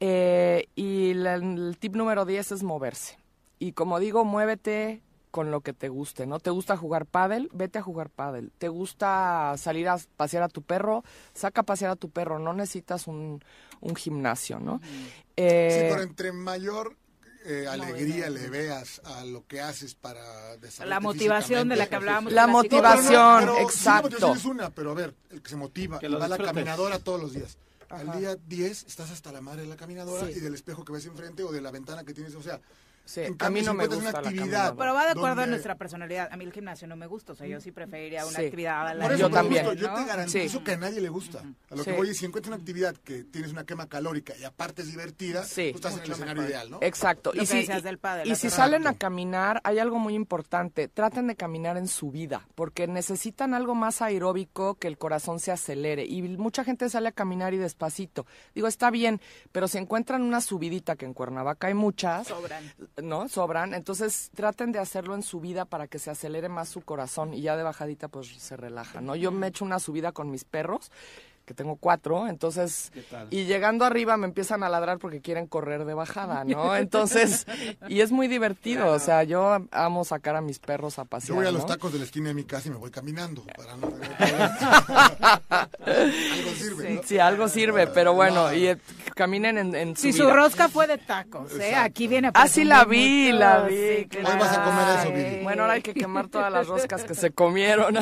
Eh, 0.00 0.66
y 0.74 1.14
la- 1.14 1.34
el 1.34 1.76
tip 1.78 1.96
número 1.96 2.24
10 2.24 2.52
es 2.52 2.62
moverse. 2.62 3.18
Y 3.58 3.72
como 3.72 3.98
digo, 4.00 4.24
muévete 4.24 5.02
con 5.32 5.50
lo 5.50 5.62
que 5.62 5.72
te 5.72 5.88
guste, 5.88 6.26
¿no? 6.26 6.38
¿Te 6.38 6.50
gusta 6.50 6.76
jugar 6.76 7.06
pádel? 7.06 7.48
Vete 7.52 7.80
a 7.80 7.82
jugar 7.82 8.08
pádel. 8.10 8.52
¿Te 8.58 8.68
gusta 8.68 9.54
salir 9.58 9.88
a 9.88 9.98
pasear 10.16 10.44
a 10.44 10.48
tu 10.48 10.62
perro? 10.62 11.02
Saca 11.34 11.62
a 11.62 11.64
pasear 11.64 11.90
a 11.90 11.96
tu 11.96 12.10
perro. 12.10 12.38
No 12.38 12.52
necesitas 12.52 13.08
un, 13.08 13.42
un 13.80 13.96
gimnasio, 13.96 14.60
¿no? 14.60 14.80
Eh, 15.36 15.70
Sí, 15.72 15.86
pero 15.90 16.02
entre 16.02 16.32
mayor 16.32 16.96
eh, 17.44 17.66
alegría 17.68 18.30
le 18.30 18.48
veas 18.50 19.00
a 19.04 19.24
lo 19.24 19.44
que 19.48 19.60
haces 19.60 19.94
para 19.96 20.22
desarrollarte 20.58 20.86
La 20.90 21.00
motivación 21.00 21.68
de 21.68 21.76
la 21.76 21.88
que 21.88 21.96
hablábamos. 21.96 22.32
La 22.32 22.46
motivación. 22.46 23.40
pero 23.40 23.52
sí, 23.54 23.58
la 23.58 23.62
exacto. 23.62 24.02
motivación 24.10 24.36
es 24.36 24.44
una, 24.44 24.70
pero 24.70 24.90
a 24.92 24.94
ver, 24.94 25.14
el 25.30 25.42
que 25.42 25.48
se 25.50 25.56
motiva 25.56 25.98
Que 25.98 26.08
va 26.08 26.26
a 26.26 26.28
la 26.28 26.38
caminadora 26.38 26.98
todos 27.00 27.20
los 27.20 27.32
días. 27.32 27.56
al 27.88 28.18
día 28.20 28.36
10 28.36 28.84
estás 28.86 29.10
hasta 29.10 29.32
la 29.32 29.40
madre 29.40 29.62
de 29.62 29.68
la 29.68 29.76
caminadora 29.76 30.26
Sí. 30.26 30.34
y 30.36 30.40
del 30.40 30.54
espejo 30.54 30.84
que 30.84 30.92
ves 30.92 31.06
enfrente 31.06 31.42
o 31.42 31.50
de 31.50 31.60
la 31.60 31.70
ventana 31.72 32.04
que 32.04 32.14
tienes, 32.14 32.34
o 32.36 32.42
sea, 32.42 32.60
Sí, 33.04 33.20
en 33.20 33.36
a 33.40 33.50
mí 33.50 33.62
no 33.62 33.72
si 33.72 33.76
me 33.76 33.86
gusta 33.86 34.08
una 34.08 34.18
actividad. 34.20 34.74
Pero 34.76 34.94
va 34.94 35.04
de 35.04 35.10
acuerdo 35.10 35.42
a 35.42 35.46
nuestra 35.46 35.74
personalidad. 35.74 36.28
A 36.30 36.36
mí 36.36 36.44
el 36.44 36.52
gimnasio 36.52 36.86
no 36.86 36.96
me 36.96 37.06
gusta, 37.06 37.32
o 37.32 37.34
sea, 37.34 37.46
yo 37.46 37.60
sí 37.60 37.72
preferiría 37.72 38.24
una 38.24 38.38
Sí. 38.38 38.44
actividad 38.44 38.86
a 38.88 38.94
la 38.94 39.02
Por 39.04 39.12
eso, 39.12 39.20
Yo 39.22 39.28
por 39.30 39.38
también. 39.38 39.64
gusto, 39.64 39.78
yo 39.80 39.88
¿no? 39.88 39.94
te 39.96 40.04
garantizo 40.04 40.58
Sí. 40.58 40.64
que 40.64 40.72
a 40.72 40.76
nadie 40.76 41.00
le 41.00 41.08
gusta. 41.08 41.42
A 41.70 41.74
lo 41.74 41.84
que 41.84 41.92
voy 41.92 42.10
es, 42.10 42.16
si 42.18 42.26
encuentras 42.26 42.48
una 42.54 42.56
actividad 42.60 42.96
que 42.96 43.24
tienes 43.24 43.50
una 43.52 43.64
quema 43.64 43.88
calórica 43.88 44.34
y 44.40 44.44
aparte 44.44 44.82
es 44.82 44.88
divertida, 44.90 45.42
Sí. 45.44 45.70
tú 45.72 45.78
estás 45.78 45.94
en 45.98 46.04
el 46.04 46.12
escenario 46.12 46.42
ideal, 46.44 46.70
¿no? 46.70 46.78
Exacto. 46.80 47.32
Lo 47.34 47.42
y 47.42 47.46
si, 47.46 47.66
del 47.66 47.98
pádel, 47.98 48.28
y 48.30 48.36
si 48.36 48.50
salen 48.50 48.86
a 48.86 48.94
caminar, 48.94 49.60
hay 49.64 49.78
algo 49.78 49.98
muy 49.98 50.14
importante. 50.14 50.88
Traten 50.88 51.26
de 51.26 51.34
caminar 51.36 51.76
en 51.76 51.88
subida, 51.88 52.46
porque 52.54 52.86
necesitan 52.86 53.52
algo 53.54 53.74
más 53.74 54.00
aeróbico 54.02 54.76
que 54.76 54.86
el 54.88 54.96
corazón 54.98 55.40
se 55.40 55.50
acelere. 55.52 56.04
Y 56.06 56.22
mucha 56.22 56.64
gente 56.64 56.88
sale 56.88 57.08
a 57.08 57.12
caminar 57.12 57.52
y 57.54 57.56
despacito. 57.58 58.26
Digo, 58.54 58.68
está 58.68 58.90
bien, 58.90 59.20
pero 59.50 59.66
si 59.68 59.78
encuentran 59.78 60.22
una 60.22 60.40
subidita, 60.40 60.96
que 60.96 61.04
en 61.04 61.14
Cuernavaca 61.14 61.66
hay 61.66 61.74
muchas, 61.74 62.28
Sobran. 62.28 62.62
¿No? 63.00 63.28
Sobran. 63.28 63.74
Entonces 63.74 64.30
traten 64.34 64.72
de 64.72 64.78
hacerlo 64.78 65.14
en 65.14 65.22
subida 65.22 65.64
para 65.64 65.86
que 65.86 65.98
se 65.98 66.10
acelere 66.10 66.48
más 66.48 66.68
su 66.68 66.82
corazón 66.82 67.34
y 67.34 67.42
ya 67.42 67.56
de 67.56 67.62
bajadita 67.62 68.08
pues 68.08 68.28
se 68.28 68.56
relaja, 68.56 69.00
¿no? 69.00 69.16
Yo 69.16 69.30
me 69.30 69.48
echo 69.48 69.64
una 69.64 69.78
subida 69.78 70.12
con 70.12 70.30
mis 70.30 70.44
perros 70.44 70.90
que 71.44 71.54
tengo 71.54 71.76
cuatro, 71.76 72.28
entonces, 72.28 72.92
y 73.30 73.44
llegando 73.44 73.84
arriba 73.84 74.16
me 74.16 74.26
empiezan 74.26 74.62
a 74.62 74.68
ladrar 74.68 74.98
porque 74.98 75.20
quieren 75.20 75.46
correr 75.46 75.84
de 75.84 75.94
bajada, 75.94 76.44
¿no? 76.44 76.76
Entonces, 76.76 77.46
y 77.88 78.00
es 78.00 78.12
muy 78.12 78.28
divertido, 78.28 78.92
o 78.92 78.98
sea, 78.98 79.22
yo 79.24 79.66
amo 79.72 80.04
sacar 80.04 80.36
a 80.36 80.40
mis 80.40 80.58
perros 80.60 80.98
a 81.00 81.04
pasear, 81.04 81.28
Yo 81.30 81.34
voy 81.36 81.46
a 81.46 81.50
los 81.50 81.66
tacos 81.66 81.92
de 81.92 81.98
la 81.98 82.04
esquina 82.04 82.28
de 82.28 82.34
mi 82.34 82.44
casa 82.44 82.68
y 82.68 82.70
me 82.70 82.76
voy 82.76 82.90
caminando 82.90 83.44
para 83.56 83.76
no 83.76 83.88
tener 83.88 84.16
Algo 85.22 86.50
sirve, 86.56 86.86
Sí, 86.88 86.94
¿no? 86.94 87.02
sí, 87.04 87.18
algo 87.18 87.48
sirve, 87.48 87.86
pero 87.88 88.14
bueno, 88.14 88.52
y 88.52 88.68
eh, 88.68 88.78
caminen 89.14 89.58
en, 89.58 89.74
en 89.74 89.96
Si 89.96 90.12
subida. 90.12 90.24
su 90.30 90.30
rosca 90.34 90.68
fue 90.68 90.86
de 90.86 90.98
tacos, 90.98 91.52
¿eh? 91.58 91.74
Aquí 91.74 92.06
viene 92.08 92.28
a 92.28 92.30
Ah, 92.34 92.48
sí 92.48 92.64
la 92.64 92.84
vi, 92.84 93.26
mucho, 93.26 93.38
la 93.38 93.62
vi. 93.64 93.74
sí, 93.76 94.06
claro. 94.08 94.28
Hoy 94.30 94.38
vas 94.38 94.56
a 94.56 94.64
comer 94.64 94.98
eso, 95.00 95.12
Viri. 95.12 95.42
Bueno, 95.42 95.62
ahora 95.62 95.74
hay 95.74 95.82
que 95.82 95.94
quemar 95.94 96.28
todas 96.28 96.52
las 96.52 96.66
roscas 96.66 97.04
que 97.04 97.14
se 97.14 97.30
comieron. 97.32 97.94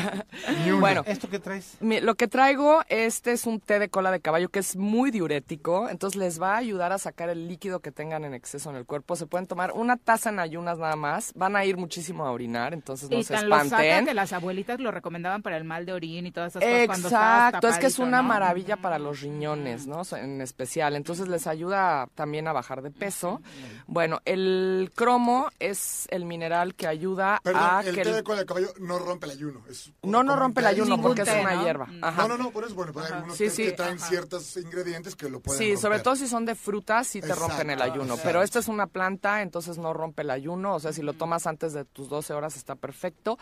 bueno, 0.78 1.02
¿Esto 1.06 1.28
qué 1.28 1.38
traes? 1.38 1.76
mi- 1.80 2.00
lo 2.00 2.14
que 2.14 2.28
traigo, 2.28 2.82
este 2.88 3.29
es 3.32 3.46
un 3.46 3.60
té 3.60 3.78
de 3.78 3.88
cola 3.88 4.10
de 4.10 4.20
caballo 4.20 4.48
que 4.48 4.58
es 4.60 4.76
muy 4.76 5.10
diurético, 5.10 5.88
entonces 5.88 6.18
les 6.18 6.40
va 6.40 6.54
a 6.54 6.56
ayudar 6.58 6.92
a 6.92 6.98
sacar 6.98 7.28
el 7.28 7.48
líquido 7.48 7.80
que 7.80 7.92
tengan 7.92 8.24
en 8.24 8.34
exceso 8.34 8.70
en 8.70 8.76
el 8.76 8.84
cuerpo. 8.86 9.16
Se 9.16 9.26
pueden 9.26 9.46
tomar 9.46 9.72
una 9.72 9.96
taza 9.96 10.30
en 10.30 10.38
ayunas 10.40 10.78
nada 10.78 10.96
más, 10.96 11.32
van 11.34 11.56
a 11.56 11.64
ir 11.64 11.76
muchísimo 11.76 12.26
a 12.26 12.32
orinar, 12.32 12.74
entonces 12.74 13.10
no 13.10 13.18
y 13.18 13.24
se 13.24 13.34
tan 13.34 13.48
lo 13.48 13.56
saca 13.56 13.64
espanten. 13.84 14.06
que 14.06 14.14
las 14.14 14.32
abuelitas 14.32 14.80
lo 14.80 14.90
recomendaban 14.90 15.42
para 15.42 15.56
el 15.56 15.64
mal 15.64 15.86
de 15.86 15.92
orín 15.92 16.26
y 16.26 16.32
todas 16.32 16.56
esas 16.56 16.62
cosas 16.62 16.86
cuando 16.86 17.08
Exacto, 17.08 17.68
es 17.68 17.78
que 17.78 17.86
es 17.86 17.98
una 17.98 18.22
¿no? 18.22 18.28
maravilla 18.28 18.76
para 18.76 18.98
los 18.98 19.20
riñones, 19.20 19.86
¿no? 19.86 20.02
En 20.16 20.40
especial. 20.40 20.96
Entonces 20.96 21.28
les 21.28 21.46
ayuda 21.46 22.08
también 22.14 22.48
a 22.48 22.52
bajar 22.52 22.82
de 22.82 22.90
peso. 22.90 23.40
Bueno, 23.86 24.20
el 24.24 24.90
cromo 24.94 25.48
es 25.58 26.06
el 26.10 26.24
mineral 26.24 26.74
que 26.74 26.86
ayuda 26.86 27.40
Perdón, 27.42 27.62
a 27.64 27.80
el 27.80 27.94
que 27.94 28.02
té 28.02 28.08
el- 28.10 28.16
de 28.16 28.22
cola 28.24 28.40
de 28.40 28.46
caballo 28.46 28.68
no 28.80 28.98
rompe 28.98 29.26
el 29.26 29.32
ayuno. 29.32 29.62
Es 29.68 29.92
No, 30.02 30.22
no 30.22 30.36
rompe 30.36 30.60
el 30.60 30.66
ayuno 30.66 31.00
porque 31.00 31.22
es 31.22 31.28
una 31.28 31.54
¿no? 31.54 31.62
hierba. 31.64 31.86
Mm. 31.86 32.04
Ajá. 32.04 32.22
No, 32.22 32.36
no, 32.36 32.44
no, 32.44 32.50
por 32.50 32.64
eso, 32.64 32.74
bueno, 32.74 32.92
Ajá. 33.00 33.19
Algunos 33.20 33.38
Sí, 33.38 33.48
sí. 33.50 33.64
que 33.64 33.72
traen 33.72 33.96
Ajá. 33.96 34.08
ciertos 34.08 34.56
ingredientes 34.56 35.16
que 35.16 35.28
lo 35.30 35.40
pueden 35.40 35.58
Sí, 35.58 35.64
romper. 35.70 35.80
sobre 35.82 35.98
todo 36.00 36.16
si 36.16 36.26
son 36.28 36.44
de 36.44 36.54
frutas, 36.54 37.06
sí 37.06 37.20
te 37.20 37.28
Exacto, 37.28 37.48
rompen 37.48 37.70
el 37.70 37.80
ayuno. 37.82 38.02
exacto. 38.14 38.22
Pero 38.24 38.42
esta 38.42 38.58
es 38.58 38.68
una 38.68 38.86
planta, 38.86 39.42
entonces 39.42 39.78
no 39.78 39.92
rompe 39.92 40.22
el 40.22 40.30
ayuno. 40.30 40.74
O 40.74 40.80
sea, 40.80 40.92
si 40.92 41.02
lo 41.02 41.12
tomas 41.12 41.46
antes 41.46 41.72
de 41.72 41.84
tus 41.84 42.08
12 42.08 42.32
horas 42.34 42.56
está 42.56 42.74
perfecto. 42.74 43.38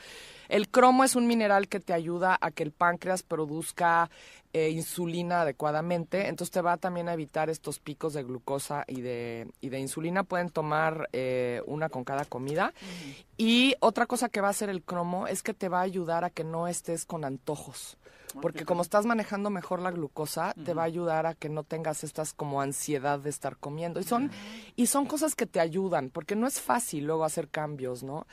El 0.49 0.69
cromo 0.69 1.05
es 1.05 1.17
un 1.17 1.27
mineral 1.27 1.69
que 1.69 1.81
te 1.81 1.93
ayuda 1.93 2.39
a 2.41 2.51
que 2.51 2.63
el 2.63 2.73
páncreas 2.73 3.23
produzca 3.23 4.11
eh, 4.55 4.71
insulina 4.71 5.43
adecuadamente. 5.43 6.27
Entonces 6.29 6.51
te 6.51 6.63
va 6.63 6.79
también 6.79 7.09
a 7.09 7.13
evitar 7.13 7.51
estos 7.51 7.79
picos 7.81 8.15
de 8.15 8.23
glucosa 8.23 8.85
y 8.87 9.03
de, 9.03 9.47
y 9.61 9.69
de 9.69 9.79
insulina. 9.79 10.25
Pueden 10.25 10.49
tomar 10.49 11.09
eh, 11.13 11.61
una 11.67 11.89
con 11.91 12.03
cada 12.05 12.25
comida. 12.25 12.73
Y 13.37 13.75
otra 13.81 14.07
cosa 14.07 14.29
que 14.31 14.41
va 14.41 14.49
a 14.49 14.53
hacer 14.53 14.71
el 14.71 14.83
cromo 14.83 15.27
es 15.27 15.43
que 15.43 15.53
te 15.55 15.69
va 15.69 15.81
a 15.81 15.83
ayudar 15.83 16.25
a 16.25 16.31
que 16.31 16.45
no 16.45 16.67
estés 16.67 17.05
con 17.05 17.25
antojos. 17.25 17.99
Porque 18.41 18.65
como 18.65 18.83
estás 18.83 19.07
manejando 19.07 19.51
mejor 19.51 19.81
la 19.81 19.91
glucosa, 19.91 20.55
te 20.65 20.75
va 20.75 20.83
a 20.83 20.87
ayudar 20.87 21.27
a 21.27 21.35
que 21.35 21.49
no 21.49 21.65
tengas 21.65 22.05
estas 22.05 22.33
como 22.33 22.61
ansiedad 22.61 23.19
de 23.19 23.31
estar 23.31 23.57
comiendo. 23.57 24.01
Y 24.01 24.05
son, 24.05 24.31
y 24.77 24.87
son 24.87 25.07
cosas 25.07 25.35
que 25.35 25.47
te 25.47 25.61
ayudan, 25.61 26.11
porque 26.11 26.37
no 26.37 26.47
es 26.47 26.61
fácil 26.61 27.05
luego 27.05 27.25
hacer 27.25 27.49
cambios, 27.49 28.03
¿no? 28.03 28.27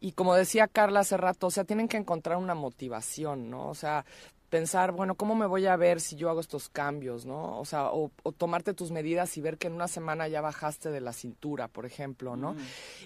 Y 0.00 0.12
como 0.12 0.34
decía 0.34 0.68
Carla 0.68 1.00
hace 1.00 1.16
rato, 1.16 1.46
o 1.46 1.50
sea, 1.50 1.64
tienen 1.64 1.88
que 1.88 1.96
encontrar 1.96 2.36
una 2.36 2.54
motivación, 2.54 3.50
¿no? 3.50 3.68
O 3.68 3.74
sea, 3.74 4.04
pensar, 4.50 4.92
bueno, 4.92 5.14
¿cómo 5.16 5.34
me 5.34 5.46
voy 5.46 5.66
a 5.66 5.76
ver 5.76 6.00
si 6.00 6.16
yo 6.16 6.30
hago 6.30 6.40
estos 6.40 6.68
cambios, 6.68 7.26
¿no? 7.26 7.58
O 7.58 7.64
sea, 7.64 7.90
o, 7.90 8.10
o 8.22 8.32
tomarte 8.32 8.74
tus 8.74 8.90
medidas 8.90 9.36
y 9.36 9.40
ver 9.40 9.58
que 9.58 9.66
en 9.66 9.74
una 9.74 9.88
semana 9.88 10.28
ya 10.28 10.40
bajaste 10.40 10.90
de 10.90 11.00
la 11.00 11.12
cintura, 11.12 11.68
por 11.68 11.86
ejemplo, 11.86 12.36
¿no? 12.36 12.54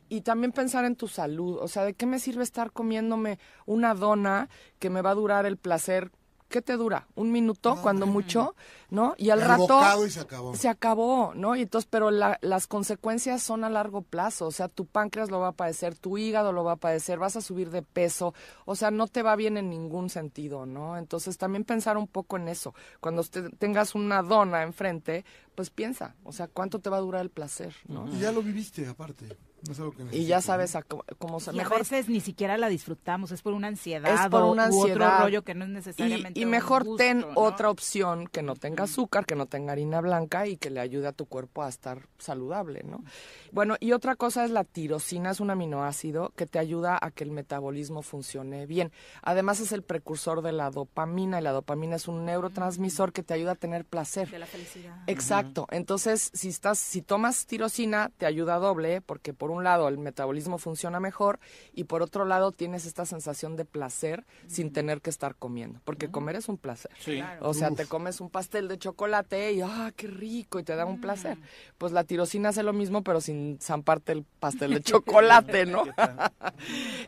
Y 0.08 0.20
también 0.20 0.52
pensar 0.52 0.84
en 0.84 0.96
tu 0.96 1.08
salud, 1.08 1.58
o 1.60 1.68
sea, 1.68 1.84
¿de 1.84 1.94
qué 1.94 2.06
me 2.06 2.18
sirve 2.18 2.42
estar 2.42 2.72
comiéndome 2.72 3.38
una 3.66 3.94
dona 3.94 4.48
que 4.78 4.90
me 4.90 5.02
va 5.02 5.10
a 5.10 5.14
durar 5.14 5.46
el 5.46 5.56
placer? 5.56 6.10
¿Qué 6.50 6.60
te 6.60 6.76
dura? 6.76 7.06
¿Un 7.14 7.30
minuto, 7.32 7.76
cuando 7.80 8.04
mucho? 8.06 8.54
¿No? 8.90 9.14
Y 9.16 9.30
al 9.30 9.40
rato... 9.40 9.78
y 10.06 10.10
se 10.10 10.20
acabó. 10.20 10.54
Se 10.56 10.68
acabó, 10.68 11.32
¿no? 11.34 11.54
Y 11.54 11.62
entonces, 11.62 11.88
pero 11.90 12.10
la- 12.10 12.38
las 12.42 12.66
consecuencias 12.66 13.40
son 13.42 13.62
a 13.62 13.70
largo 13.70 14.02
plazo, 14.02 14.46
o 14.48 14.50
sea, 14.50 14.66
tu 14.68 14.84
páncreas 14.84 15.30
lo 15.30 15.38
va 15.38 15.48
a 15.48 15.52
padecer, 15.52 15.94
tu 15.94 16.18
hígado 16.18 16.52
lo 16.52 16.64
va 16.64 16.72
a 16.72 16.76
padecer, 16.76 17.18
vas 17.20 17.36
a 17.36 17.40
subir 17.40 17.70
de 17.70 17.82
peso, 17.82 18.34
o 18.64 18.74
sea, 18.74 18.90
no 18.90 19.06
te 19.06 19.22
va 19.22 19.36
bien 19.36 19.56
en 19.56 19.70
ningún 19.70 20.10
sentido, 20.10 20.66
¿no? 20.66 20.98
Entonces, 20.98 21.38
también 21.38 21.64
pensar 21.64 21.96
un 21.96 22.08
poco 22.08 22.36
en 22.36 22.48
eso. 22.48 22.74
Cuando 23.00 23.22
te- 23.22 23.48
tengas 23.50 23.94
una 23.94 24.22
dona 24.22 24.64
enfrente, 24.64 25.24
pues 25.54 25.70
piensa, 25.70 26.16
o 26.24 26.32
sea, 26.32 26.48
¿cuánto 26.48 26.80
te 26.80 26.90
va 26.90 26.96
a 26.96 27.00
durar 27.00 27.22
el 27.22 27.30
placer, 27.30 27.72
¿no? 27.86 28.08
Y 28.12 28.18
ya 28.18 28.32
lo 28.32 28.42
viviste, 28.42 28.86
aparte. 28.88 29.36
No 29.66 29.72
es 29.72 29.78
algo 29.80 29.92
que 29.92 30.16
Y 30.16 30.26
ya 30.26 30.40
sabes 30.40 30.74
a 30.76 30.82
cómo, 30.82 31.04
cómo 31.18 31.40
se 31.40 31.52
Y 31.52 31.56
mejor 31.56 31.76
a 31.76 31.78
veces 31.80 32.08
ni 32.08 32.20
siquiera 32.20 32.56
la 32.56 32.68
disfrutamos, 32.68 33.30
es 33.32 33.42
por 33.42 33.52
una 33.52 33.68
ansiedad 33.68 34.24
es 34.24 34.30
por 34.30 34.44
una 34.44 34.64
u 34.64 34.66
ansiedad. 34.66 35.14
otro 35.16 35.24
rollo 35.24 35.42
que 35.42 35.54
no 35.54 35.64
es 35.64 35.70
necesariamente 35.70 36.40
y, 36.40 36.46
mejor 36.46 36.84
gusto, 36.84 36.96
ten 36.96 37.20
¿no? 37.20 37.28
otra 37.34 37.70
opción 37.70 38.26
que 38.26 38.42
no 38.42 38.54
tenga 38.56 38.84
azúcar, 38.84 39.26
que 39.26 39.34
no 39.34 39.46
tenga 39.46 39.72
harina 39.72 40.00
blanca 40.00 40.46
y 40.46 40.56
que 40.56 40.70
le 40.70 40.80
ayude 40.80 41.08
a 41.08 41.12
tu 41.12 41.26
cuerpo 41.26 41.62
a 41.62 41.68
estar 41.68 42.08
saludable, 42.18 42.82
¿no? 42.84 43.04
Bueno, 43.52 43.76
y 43.80 43.92
otra 43.92 44.16
cosa 44.16 44.44
es 44.44 44.50
la 44.50 44.64
tirosina, 44.64 45.30
es 45.30 45.40
un 45.40 45.50
aminoácido 45.50 46.32
que 46.36 46.46
te 46.46 46.58
ayuda 46.58 46.98
a 47.00 47.10
que 47.10 47.24
el 47.24 47.30
metabolismo 47.30 48.02
funcione 48.02 48.66
bien. 48.66 48.92
Además 49.22 49.60
es 49.60 49.72
el 49.72 49.82
precursor 49.82 50.42
de 50.42 50.52
la 50.52 50.70
dopamina 50.70 51.40
y 51.40 51.42
la 51.42 51.52
dopamina 51.52 51.96
es 51.96 52.08
un 52.08 52.24
neurotransmisor 52.24 53.12
que 53.12 53.22
te 53.22 53.34
ayuda 53.34 53.52
a 53.52 53.56
tener 53.56 53.84
placer. 53.84 54.30
De 54.30 54.38
la 54.38 54.46
felicidad. 54.46 54.96
Exacto. 55.06 55.66
Entonces, 55.70 56.30
si 56.32 56.48
estás, 56.48 56.78
si 56.78 57.02
tomas 57.02 57.46
tirosina, 57.46 58.10
te 58.16 58.26
ayuda 58.26 58.58
doble, 58.58 59.00
porque 59.00 59.34
por 59.34 59.49
un 59.50 59.64
lado 59.64 59.88
el 59.88 59.98
metabolismo 59.98 60.58
funciona 60.58 61.00
mejor 61.00 61.40
y 61.72 61.84
por 61.84 62.02
otro 62.02 62.24
lado 62.24 62.52
tienes 62.52 62.86
esta 62.86 63.04
sensación 63.04 63.56
de 63.56 63.64
placer 63.64 64.24
sin 64.46 64.72
tener 64.72 65.00
que 65.00 65.10
estar 65.10 65.34
comiendo, 65.34 65.80
porque 65.84 66.10
comer 66.10 66.36
es 66.36 66.48
un 66.48 66.58
placer. 66.58 66.90
Sí. 66.98 67.16
Claro. 67.16 67.48
O 67.48 67.54
sea, 67.54 67.70
Uf. 67.70 67.76
te 67.76 67.86
comes 67.86 68.20
un 68.20 68.30
pastel 68.30 68.68
de 68.68 68.78
chocolate 68.78 69.52
y 69.52 69.60
ah, 69.62 69.92
qué 69.96 70.06
rico 70.06 70.58
y 70.58 70.64
te 70.64 70.76
da 70.76 70.86
un 70.86 71.00
placer. 71.00 71.38
Pues 71.78 71.92
la 71.92 72.04
tirosina 72.04 72.50
hace 72.50 72.62
lo 72.62 72.72
mismo, 72.72 73.02
pero 73.02 73.20
sin 73.20 73.58
zamparte 73.60 74.12
el 74.12 74.24
pastel 74.38 74.74
de 74.74 74.80
chocolate, 74.82 75.66
¿no? 75.66 75.84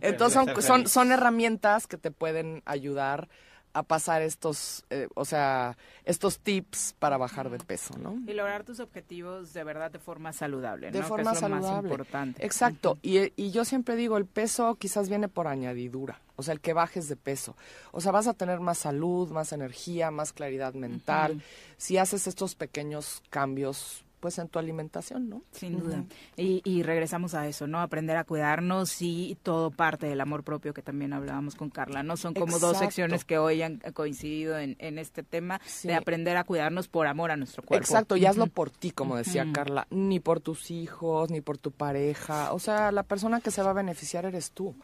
Entonces 0.01 0.35
son, 0.35 0.62
son, 0.62 0.86
son 0.89 1.12
herramientas 1.12 1.86
que 1.86 1.98
te 1.98 2.10
pueden 2.10 2.62
ayudar 2.64 3.28
a 3.74 3.82
pasar 3.82 4.23
estos, 4.23 4.85
eh, 4.90 5.09
o 5.15 5.24
sea, 5.24 5.77
estos 6.05 6.39
tips 6.40 6.94
para 6.99 7.16
bajar 7.16 7.49
de 7.51 7.59
peso, 7.59 7.97
¿no? 7.99 8.19
Y 8.27 8.35
lograr 8.35 8.65
tus 8.65 8.81
objetivos 8.81 9.53
de 9.55 9.65
verdad 9.65 9.90
de 9.90 9.99
forma 9.99 10.32
saludable, 10.32 10.90
De 10.90 11.01
¿no? 11.01 11.07
forma 11.07 11.31
que 11.32 11.36
es 11.36 11.43
lo 11.43 11.49
saludable. 11.49 11.73
más 11.73 11.85
importante. 11.85 12.44
Exacto. 12.44 12.99
y, 13.03 13.32
y 13.43 13.51
yo 13.51 13.65
siempre 13.65 13.97
digo, 13.97 14.16
el 14.19 14.27
peso 14.27 14.74
quizás 14.77 15.09
viene 15.09 15.28
por 15.28 15.47
añadidura. 15.47 16.20
O 16.36 16.43
sea, 16.43 16.55
el 16.55 16.61
que 16.61 16.73
bajes 16.73 17.09
de 17.09 17.16
peso. 17.16 17.57
O 17.93 18.01
sea, 18.01 18.11
vas 18.11 18.27
a 18.27 18.35
tener 18.35 18.59
más 18.61 18.78
salud, 18.78 19.31
más 19.31 19.53
energía, 19.53 20.11
más 20.11 20.32
claridad 20.32 20.74
mental. 20.74 21.43
Si 21.77 21.99
haces 21.99 22.27
estos 22.27 22.55
pequeños 22.55 23.23
cambios, 23.31 24.05
pues 24.23 24.39
en 24.39 24.47
tu 24.47 24.61
alimentación, 24.61 25.28
¿no? 25.28 25.43
Sin 25.51 25.81
duda. 25.81 26.05
Y, 26.36 26.62
y 26.65 26.85
regresamos 26.85 27.35
a 27.35 27.49
eso, 27.49 27.66
¿no? 27.66 27.81
Aprender 27.81 28.16
a 28.16 28.23
cuidarnos 28.23 29.03
y 29.03 29.36
todo 29.43 29.73
parte 29.73 30.07
del 30.07 30.20
amor 30.20 30.44
propio 30.44 30.73
que 30.73 30.81
también 30.81 31.12
hablábamos 31.12 31.57
con 31.57 31.70
Carla, 31.70 32.05
¿no? 32.05 32.16
Son 32.16 32.32
como 32.32 32.61
dos 32.61 32.78
secciones 32.78 33.24
que 33.24 33.39
hoy 33.39 33.62
han 33.62 33.81
coincidido 33.94 34.57
en, 34.59 34.77
en 34.78 34.99
este 35.01 35.24
tema 35.24 35.61
Sí. 35.66 35.89
de 35.89 35.94
aprender 35.97 36.36
a 36.36 36.44
cuidarnos 36.44 36.86
por 36.86 37.09
amor 37.09 37.32
a 37.32 37.36
nuestro 37.36 37.65
cuerpo. 37.65 37.85
Exacto, 37.85 38.16
y 38.16 38.24
hazlo 38.24 38.44
Ujú. 38.44 38.53
por 38.53 38.70
ti, 38.70 38.93
como 38.93 39.16
decía. 39.16 39.44
Carla, 39.53 39.89
ni 39.90 40.20
por 40.20 40.39
tus 40.39 40.70
hijos, 40.70 41.28
ni 41.31 41.40
por 41.40 41.59
tu 41.59 41.73
pareja, 41.73 42.53
o 42.53 42.61
sea, 42.61 42.93
la 42.93 43.03
persona 43.03 43.40
que 43.40 43.51
se 43.51 43.61
va 43.61 43.70
a 43.70 43.74
beneficiar 43.74 44.24
eres 44.24 44.53
tú. 44.53 44.77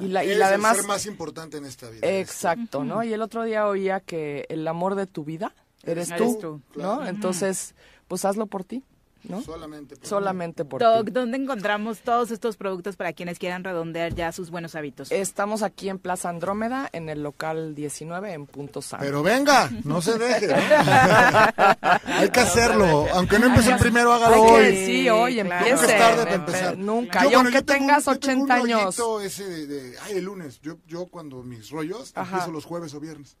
Y 0.00 0.08
la, 0.08 0.24
y 0.24 0.34
la 0.34 0.54
el 0.54 0.62
ser 0.62 0.84
más 0.86 1.04
importante 1.04 1.58
en 1.58 1.66
esta 1.66 1.90
vida. 1.90 2.06
Exacto, 2.08 2.84
¿no? 2.84 3.04
Y 3.04 3.12
el 3.12 3.20
otro 3.20 3.44
día 3.44 3.66
oía 3.66 4.00
que 4.00 4.46
el 4.48 4.66
amor 4.66 4.94
de 4.94 5.06
tu 5.06 5.24
vida 5.24 5.52
eres 5.84 6.10
Eres 6.10 6.18
tú, 6.22 6.38
tú, 6.40 6.62
¿no? 6.80 6.96
claro. 6.98 7.06
Entonces, 7.06 7.74
pues 8.08 8.24
hazlo 8.24 8.46
por 8.46 8.64
ti. 8.64 8.82
¿no? 9.24 9.42
Solamente 9.42 9.96
por 9.96 10.06
Solamente 10.06 10.64
por 10.64 10.80
Doc, 10.80 11.06
ti. 11.06 11.10
¿dónde 11.10 11.36
encontramos 11.38 11.98
todos 11.98 12.30
estos 12.30 12.56
productos 12.56 12.94
para 12.94 13.12
quienes 13.12 13.40
quieran 13.40 13.64
redondear 13.64 14.14
ya 14.14 14.30
sus 14.30 14.48
buenos 14.48 14.76
hábitos? 14.76 15.10
Estamos 15.10 15.62
aquí 15.64 15.88
en 15.88 15.98
Plaza 15.98 16.28
Andrómeda, 16.28 16.88
en 16.92 17.08
el 17.08 17.24
local 17.24 17.74
19, 17.74 18.32
en 18.32 18.46
Punto 18.46 18.80
Sano. 18.80 19.02
Pero 19.02 19.24
venga, 19.24 19.70
no 19.82 20.00
se 20.00 20.16
deje. 20.18 20.46
¿no? 20.46 20.54
Hay 22.06 22.30
que 22.30 22.40
hacerlo. 22.40 23.06
Aunque 23.12 23.40
no 23.40 23.46
empiece 23.46 23.72
el 23.72 23.78
primero, 23.78 24.12
hágalo 24.12 24.34
Hay 24.36 24.40
que- 24.40 24.68
hoy. 24.78 24.86
sí, 24.86 25.08
hoy 25.10 25.42
Nunca 25.42 25.58
empiece. 25.68 25.84
es 25.92 25.98
tarde 25.98 26.34
empezar. 26.34 26.78
nunca. 26.78 27.24
Yo, 27.24 27.30
Y 27.30 27.34
aunque 27.34 27.52
yo 27.54 27.64
tengo 27.64 27.80
un- 27.80 27.86
tengas 27.88 28.04
yo 28.04 28.18
tengo 28.20 28.44
80 28.44 28.54
un 28.54 28.60
años. 28.70 28.96
rollito 28.98 29.20
ese 29.20 29.44
de, 29.48 29.66
de, 29.66 29.98
ay, 30.04 30.12
el 30.18 30.24
lunes. 30.24 30.60
Yo, 30.62 30.76
yo 30.86 31.06
cuando 31.06 31.42
mis 31.42 31.70
rollos 31.70 32.12
Ajá. 32.14 32.30
empiezo 32.36 32.52
los 32.52 32.64
jueves 32.64 32.94
o 32.94 33.00
viernes. 33.00 33.36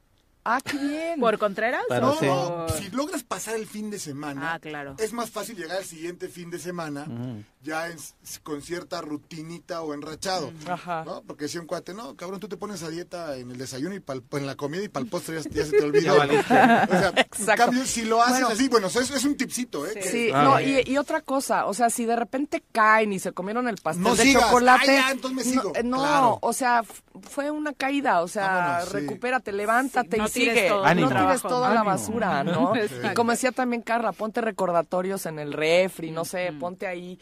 Ah, 0.50 0.60
qué 0.64 0.78
bien. 0.78 1.20
¿Por 1.20 1.38
Contreras? 1.38 1.82
No, 1.90 2.20
no, 2.20 2.68
si 2.70 2.88
logras 2.90 3.22
pasar 3.22 3.54
el 3.56 3.66
fin 3.66 3.90
de 3.90 3.98
semana, 3.98 4.54
Ah, 4.54 4.58
claro. 4.58 4.94
es 4.98 5.12
más 5.12 5.30
fácil 5.30 5.56
llegar 5.56 5.76
al 5.78 5.84
siguiente 5.84 6.28
fin 6.28 6.50
de 6.50 6.58
semana 6.58 7.06
ya 7.62 7.88
en- 7.88 7.98
con 8.42 8.62
cierta 8.62 9.00
rutinita 9.02 9.82
o 9.82 9.92
enrachado. 9.92 10.52
Ajá. 10.66 11.02
¿no? 11.04 11.22
Porque 11.22 11.44
decía 11.44 11.60
un 11.60 11.66
cuate, 11.66 11.92
no, 11.92 12.16
cabrón, 12.16 12.40
tú 12.40 12.48
te 12.48 12.56
pones 12.56 12.82
a 12.82 12.88
dieta 12.88 13.36
en 13.36 13.50
el 13.50 13.58
desayuno 13.58 13.94
y 13.94 14.00
pa'l- 14.00 14.22
en 14.32 14.46
la 14.46 14.54
comida 14.56 14.82
y 14.82 14.88
para 14.88 15.04
el 15.04 15.10
postre 15.10 15.42
ya, 15.42 15.50
ya 15.50 15.64
se 15.66 15.72
te 15.72 15.82
olvidó. 15.84 16.14
O 16.18 17.36
sea, 17.38 17.52
en 17.52 17.56
cambio, 17.58 17.84
si 17.84 18.02
lo 18.02 18.22
haces 18.22 18.32
Bueno. 18.40 18.48
así, 18.48 18.68
bueno, 18.68 18.86
eso 18.86 19.00
es, 19.00 19.10
es 19.10 19.24
un 19.24 19.36
tipcito, 19.36 19.86
¿eh? 19.86 19.94
que- 19.94 20.02
Sí, 20.10 20.30
no, 20.32 20.60
y, 20.60 20.82
y 20.86 20.96
otra 20.98 21.20
cosa, 21.20 21.66
o 21.66 21.74
sea, 21.74 21.90
si 21.90 22.04
de 22.06 22.16
repente 22.16 22.62
caen 22.72 23.12
y 23.12 23.18
se 23.18 23.32
comieron 23.32 23.68
el 23.68 23.76
pastel 23.76 24.02
No 24.04 24.14
de 24.14 24.22
sigas. 24.22 24.44
chocolate, 24.44 24.98
Ah, 24.98 25.02
ya, 25.08 25.10
entonces 25.10 25.46
me 25.46 25.54
no, 25.54 25.62
sigo. 25.62 25.72
eh, 25.76 25.82
no, 25.82 25.98
Claro. 25.98 26.38
o 26.40 26.52
sea, 26.52 26.82
fue 27.28 27.50
una 27.50 27.72
caída, 27.72 28.22
o 28.22 28.28
sea, 28.28 28.46
Vámonos, 28.48 28.92
recupérate, 28.92 29.52
levántate 29.52 30.16
Sí, 30.28 30.37
tires 30.38 30.54
sigue, 30.58 30.68
no 30.70 30.84
tires 31.08 31.08
trabajo. 31.08 31.48
toda 31.48 31.68
la 31.68 31.80
Ánimo. 31.80 31.84
basura, 31.84 32.44
¿no? 32.44 32.76
Exacto. 32.76 33.08
Y 33.10 33.14
como 33.14 33.30
decía 33.32 33.52
también 33.52 33.82
Carla, 33.82 34.12
ponte 34.12 34.40
recordatorios 34.40 35.26
en 35.26 35.38
el 35.38 35.52
refri, 35.52 36.10
no 36.10 36.24
sé, 36.24 36.52
ponte 36.58 36.86
ahí 36.86 37.18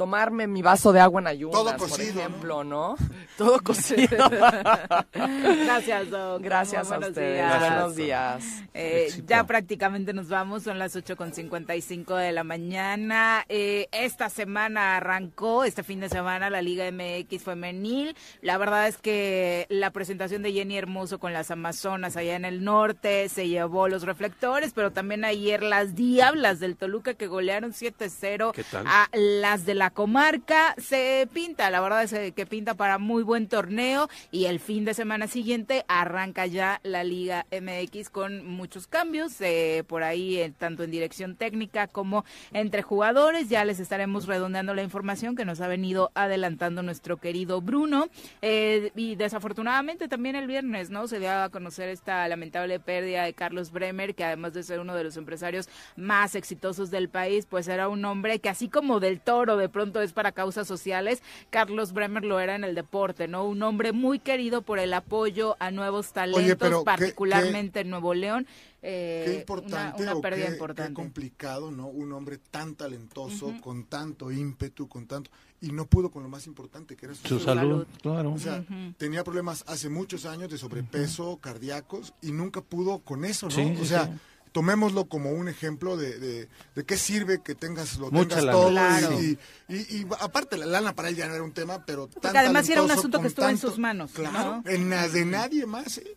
tomarme 0.00 0.46
mi 0.46 0.62
vaso 0.62 0.94
de 0.94 1.00
agua 1.00 1.20
en 1.20 1.26
ayunas, 1.26 1.52
Todo 1.54 1.76
por 1.76 1.90
cocido, 1.90 2.20
ejemplo, 2.20 2.64
¿no? 2.64 2.96
Todo 3.36 3.60
cocido. 3.60 4.30
Gracias, 5.12 6.08
Doc. 6.08 6.42
Gracias 6.42 6.86
Muy 6.88 6.94
a 6.94 6.98
buenos 6.98 7.08
ustedes. 7.10 7.34
días. 7.34 7.60
Buenos 7.60 7.96
días. 7.96 8.44
Eh, 8.72 9.22
ya 9.26 9.44
prácticamente 9.44 10.14
nos 10.14 10.30
vamos, 10.30 10.62
son 10.62 10.78
las 10.78 10.96
8.55 10.96 12.16
de 12.16 12.32
la 12.32 12.44
mañana. 12.44 13.44
Eh, 13.50 13.88
esta 13.92 14.30
semana 14.30 14.96
arrancó, 14.96 15.64
este 15.64 15.82
fin 15.82 16.00
de 16.00 16.08
semana, 16.08 16.48
la 16.48 16.62
Liga 16.62 16.90
MX 16.90 17.42
femenil. 17.42 18.16
La 18.40 18.56
verdad 18.56 18.88
es 18.88 18.96
que 18.96 19.66
la 19.68 19.90
presentación 19.90 20.40
de 20.40 20.52
Jenny 20.52 20.78
Hermoso 20.78 21.18
con 21.18 21.34
las 21.34 21.50
Amazonas 21.50 22.16
allá 22.16 22.36
en 22.36 22.46
el 22.46 22.64
norte 22.64 23.28
se 23.28 23.48
llevó 23.48 23.86
los 23.88 24.04
reflectores, 24.04 24.72
pero 24.74 24.92
también 24.92 25.26
ayer 25.26 25.62
las 25.62 25.94
Diablas 25.94 26.58
del 26.58 26.76
Toluca 26.78 27.12
que 27.12 27.26
golearon 27.26 27.72
7-0 27.72 28.52
¿Qué 28.52 28.64
tal? 28.64 28.86
a 28.86 29.06
las 29.12 29.66
de 29.66 29.74
la 29.74 29.89
comarca. 29.90 30.74
Se 30.78 31.28
pinta, 31.32 31.70
la 31.70 31.80
verdad 31.80 32.02
es 32.04 32.32
que 32.32 32.46
pinta 32.46 32.74
para 32.74 32.98
muy 32.98 33.22
buen 33.22 33.48
torneo 33.48 34.08
y 34.30 34.46
el 34.46 34.60
fin 34.60 34.84
de 34.84 34.94
semana 34.94 35.26
siguiente 35.26 35.84
arranca 35.88 36.46
ya 36.46 36.80
la 36.82 37.04
Liga 37.04 37.46
MX 37.50 38.10
con 38.10 38.46
muchos 38.46 38.86
cambios, 38.86 39.40
eh, 39.40 39.84
por 39.86 40.02
ahí 40.02 40.38
eh, 40.38 40.52
tanto 40.56 40.84
en 40.84 40.90
dirección 40.90 41.36
técnica 41.36 41.86
como 41.86 42.24
entre 42.52 42.82
jugadores. 42.82 43.48
Ya 43.48 43.64
les 43.64 43.80
estaremos 43.80 44.26
redondeando 44.26 44.74
la 44.74 44.82
información 44.82 45.36
que 45.36 45.44
nos 45.44 45.60
ha 45.60 45.68
venido 45.68 46.10
adelantando 46.14 46.82
nuestro 46.82 47.16
querido 47.18 47.60
Bruno. 47.60 48.08
Eh, 48.42 48.92
y 48.96 49.16
desafortunadamente 49.16 50.08
también 50.08 50.36
el 50.36 50.46
viernes, 50.46 50.90
¿no? 50.90 51.06
Se 51.06 51.18
dio 51.18 51.30
a 51.32 51.48
conocer 51.50 51.88
esta 51.88 52.26
lamentable 52.28 52.80
pérdida 52.80 53.24
de 53.24 53.34
Carlos 53.34 53.70
Bremer, 53.72 54.14
que 54.14 54.24
además 54.24 54.52
de 54.52 54.62
ser 54.62 54.80
uno 54.80 54.94
de 54.94 55.04
los 55.04 55.16
empresarios 55.16 55.68
más 55.96 56.34
exitosos 56.34 56.90
del 56.90 57.08
país, 57.08 57.46
pues 57.46 57.68
era 57.68 57.88
un 57.88 58.04
hombre 58.04 58.38
que 58.38 58.48
así 58.48 58.68
como 58.68 59.00
del 59.00 59.20
toro 59.20 59.56
de 59.56 59.68
es 60.02 60.12
para 60.12 60.32
causas 60.32 60.66
sociales, 60.68 61.22
Carlos 61.50 61.92
Bremer 61.92 62.24
lo 62.24 62.38
era 62.40 62.54
en 62.54 62.64
el 62.64 62.74
deporte, 62.74 63.28
¿no? 63.28 63.44
Un 63.46 63.62
hombre 63.62 63.92
muy 63.92 64.18
querido 64.18 64.62
por 64.62 64.78
el 64.78 64.92
apoyo 64.94 65.56
a 65.58 65.70
nuevos 65.70 66.12
talentos, 66.12 66.56
pero 66.58 66.80
qué- 66.80 66.84
particularmente 66.84 67.80
en 67.80 67.90
Nuevo 67.90 68.14
León. 68.14 68.46
Eh, 68.82 69.24
Qué 69.26 69.34
importante 69.40 70.02
una, 70.02 70.12
una 70.12 70.20
pérdida 70.22 70.46
qué, 70.46 70.52
importante. 70.52 70.90
qué 70.90 70.94
complicado, 70.94 71.70
¿no? 71.70 71.86
Un 71.88 72.12
hombre 72.12 72.38
tan 72.38 72.74
talentoso, 72.76 73.52
con 73.60 73.84
tanto 73.84 74.30
ímpetu, 74.30 74.88
con 74.88 75.06
tanto... 75.06 75.30
Y 75.62 75.72
no 75.72 75.84
pudo 75.84 76.10
con 76.10 76.22
lo 76.22 76.30
más 76.30 76.46
importante, 76.46 76.96
que 76.96 77.04
era 77.04 77.14
su, 77.14 77.28
Su 77.28 77.38
salud, 77.40 77.86
claro. 78.00 78.32
O 78.32 78.38
sea, 78.38 78.64
tenía 78.96 79.22
problemas 79.22 79.62
hace 79.66 79.90
muchos 79.90 80.24
años 80.24 80.48
de 80.48 80.56
sobrepeso, 80.56 81.36
cardíacos, 81.36 82.14
y 82.22 82.32
nunca 82.32 82.62
pudo 82.62 83.00
con 83.00 83.26
eso, 83.26 83.46
¿no? 83.46 83.52
Sí, 83.52 83.74
sí, 83.76 83.82
o 83.82 83.84
sea, 83.84 84.06
sí. 84.06 84.12
Tomémoslo 84.52 85.06
como 85.06 85.30
un 85.30 85.48
ejemplo 85.48 85.96
de, 85.96 86.18
de, 86.18 86.48
de 86.74 86.84
qué 86.84 86.96
sirve 86.96 87.42
que 87.42 87.54
tengas 87.54 87.96
lo 87.98 88.10
Mucha 88.10 88.38
tengas 88.38 88.44
lana. 88.44 88.52
todo. 88.58 88.70
Claro. 88.70 89.20
Y, 89.22 89.38
y, 89.68 89.74
y 89.76 90.06
aparte, 90.20 90.56
la 90.56 90.66
lana 90.66 90.94
para 90.94 91.08
él 91.08 91.16
ya 91.16 91.26
no 91.28 91.34
era 91.34 91.42
un 91.44 91.52
tema, 91.52 91.84
pero 91.84 92.06
tan 92.08 92.20
Porque 92.20 92.38
además 92.38 92.68
era 92.68 92.82
un 92.82 92.90
asunto 92.90 93.20
que 93.20 93.28
estuvo 93.28 93.48
en 93.48 93.58
sus 93.58 93.78
manos. 93.78 94.10
Claro, 94.12 94.62
¿no? 94.64 94.70
en 94.70 94.90
las 94.90 95.12
de 95.12 95.24
nadie 95.24 95.66
más, 95.66 95.98
¿eh? 95.98 96.16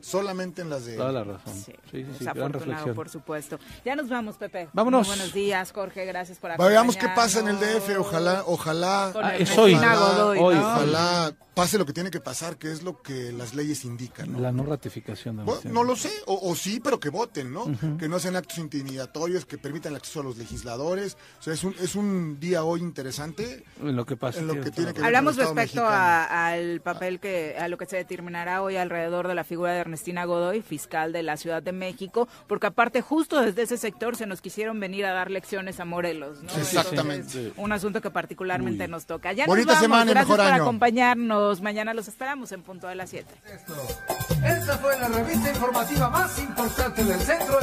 Solamente 0.00 0.62
en 0.62 0.70
las 0.70 0.84
de 0.86 0.96
Toda 0.96 1.12
la 1.12 1.24
razón. 1.24 1.54
Sí, 1.54 1.72
sí, 1.90 2.06
sí, 2.18 2.24
gran 2.24 2.52
reflexión. 2.52 2.94
por 2.94 3.08
supuesto. 3.08 3.58
Ya 3.84 3.94
nos 3.96 4.08
vamos, 4.08 4.36
Pepe. 4.36 4.68
Vámonos. 4.72 5.06
Muy 5.06 5.16
buenos 5.16 5.32
días, 5.34 5.72
Jorge. 5.72 6.04
Gracias 6.06 6.38
por 6.38 6.50
acompañarnos. 6.52 6.94
Veamos 6.94 6.96
qué 6.96 7.14
pasa 7.14 7.40
en 7.40 7.48
el 7.48 7.56
DF, 7.58 7.98
ojalá, 7.98 8.42
ojalá, 8.46 9.12
Ah, 9.14 9.36
es 9.36 9.56
hoy. 9.56 9.74
ojalá, 9.74 9.94
Godoy, 9.96 10.38
¿no? 10.38 10.46
ojalá 10.48 11.34
pase 11.54 11.78
lo 11.78 11.86
que 11.86 11.92
tiene 11.92 12.10
que 12.10 12.20
pasar, 12.20 12.56
que 12.56 12.72
es 12.72 12.82
lo 12.82 13.00
que 13.00 13.30
las 13.32 13.54
leyes 13.54 13.84
indican. 13.84 14.32
¿no? 14.32 14.40
La 14.40 14.50
no 14.52 14.64
ratificación. 14.64 15.36
de 15.36 15.44
Bueno, 15.44 15.60
no 15.70 15.84
lo 15.84 15.94
sé, 15.96 16.10
o, 16.26 16.50
o 16.50 16.54
sí, 16.56 16.80
pero 16.82 16.98
que 16.98 17.10
voten, 17.10 17.52
¿no? 17.52 17.66
Que 17.98 18.08
no 18.08 18.18
sean 18.18 18.36
actos 18.36 18.58
intimidatorios, 18.58 19.44
que 19.46 19.58
permitan 19.58 19.92
el 19.92 19.96
acceso 19.96 20.20
a 20.20 20.24
los 20.24 20.36
legisladores. 20.36 21.16
O 21.40 21.42
sea, 21.42 21.54
es 21.54 21.64
un, 21.64 21.74
es 21.80 21.94
un 21.94 22.38
día 22.40 22.64
hoy 22.64 22.80
interesante 22.80 23.64
En 23.80 23.96
lo 23.96 24.04
que 24.06 24.16
pasa. 24.16 24.38
en 24.40 24.46
lo 24.46 24.54
que 24.60 24.70
tiene 24.70 24.92
que 24.92 24.98
ver 25.00 25.06
Hablamos 25.06 25.36
con 25.36 25.42
el 25.42 25.48
Estado 25.48 25.56
respecto 25.64 25.86
a- 25.86 26.48
al 26.48 26.80
papel 26.80 27.20
que 27.20 27.56
a 27.58 27.68
lo 27.68 27.78
que 27.78 27.86
se 27.86 27.96
determinará 27.96 28.62
hoy 28.62 28.76
alrededor 28.76 29.28
de 29.28 29.34
la 29.34 29.44
figura 29.44 29.72
de 29.72 29.78
Ernestina 29.80 30.24
Godoy, 30.24 30.62
fiscal 30.62 31.12
de 31.12 31.22
la 31.22 31.36
Ciudad 31.36 31.62
de 31.62 31.72
México, 31.72 32.28
porque 32.46 32.66
aparte 32.66 33.00
justo 33.02 33.40
desde 33.40 33.62
ese 33.62 33.76
sector 33.76 34.16
se 34.16 34.26
nos 34.26 34.40
quisieron 34.40 34.78
venir 34.80 35.06
a 35.06 35.12
dar 35.12 35.30
lecciones 35.30 35.80
a 35.80 35.84
Morelos, 35.84 36.42
¿no? 36.42 36.50
Exactamente. 36.56 37.14
Entonces, 37.38 37.52
un 37.56 37.72
asunto 37.72 38.00
que 38.00 38.10
particularmente 38.10 38.88
nos 38.88 39.06
toca. 39.06 39.32
Ya 39.32 39.46
Bonita 39.46 39.72
nos 39.72 39.74
vamos. 39.74 39.82
semana 39.82 40.10
y 40.10 40.14
Gracias 40.14 40.28
mejor 40.28 40.44
por 40.44 40.52
año. 40.54 40.62
acompañarnos. 40.62 41.60
Mañana 41.60 41.94
los 41.94 42.08
esperamos 42.08 42.52
en 42.52 42.62
punto 42.62 42.86
de 42.86 42.94
las 42.94 43.10
7. 43.10 43.26
Esta 44.44 44.78
fue 44.78 44.98
la 44.98 45.08
revista 45.08 45.50
informativa 45.50 46.10
más 46.10 46.38
importante 46.38 47.04
del 47.04 47.20
centro 47.20 47.58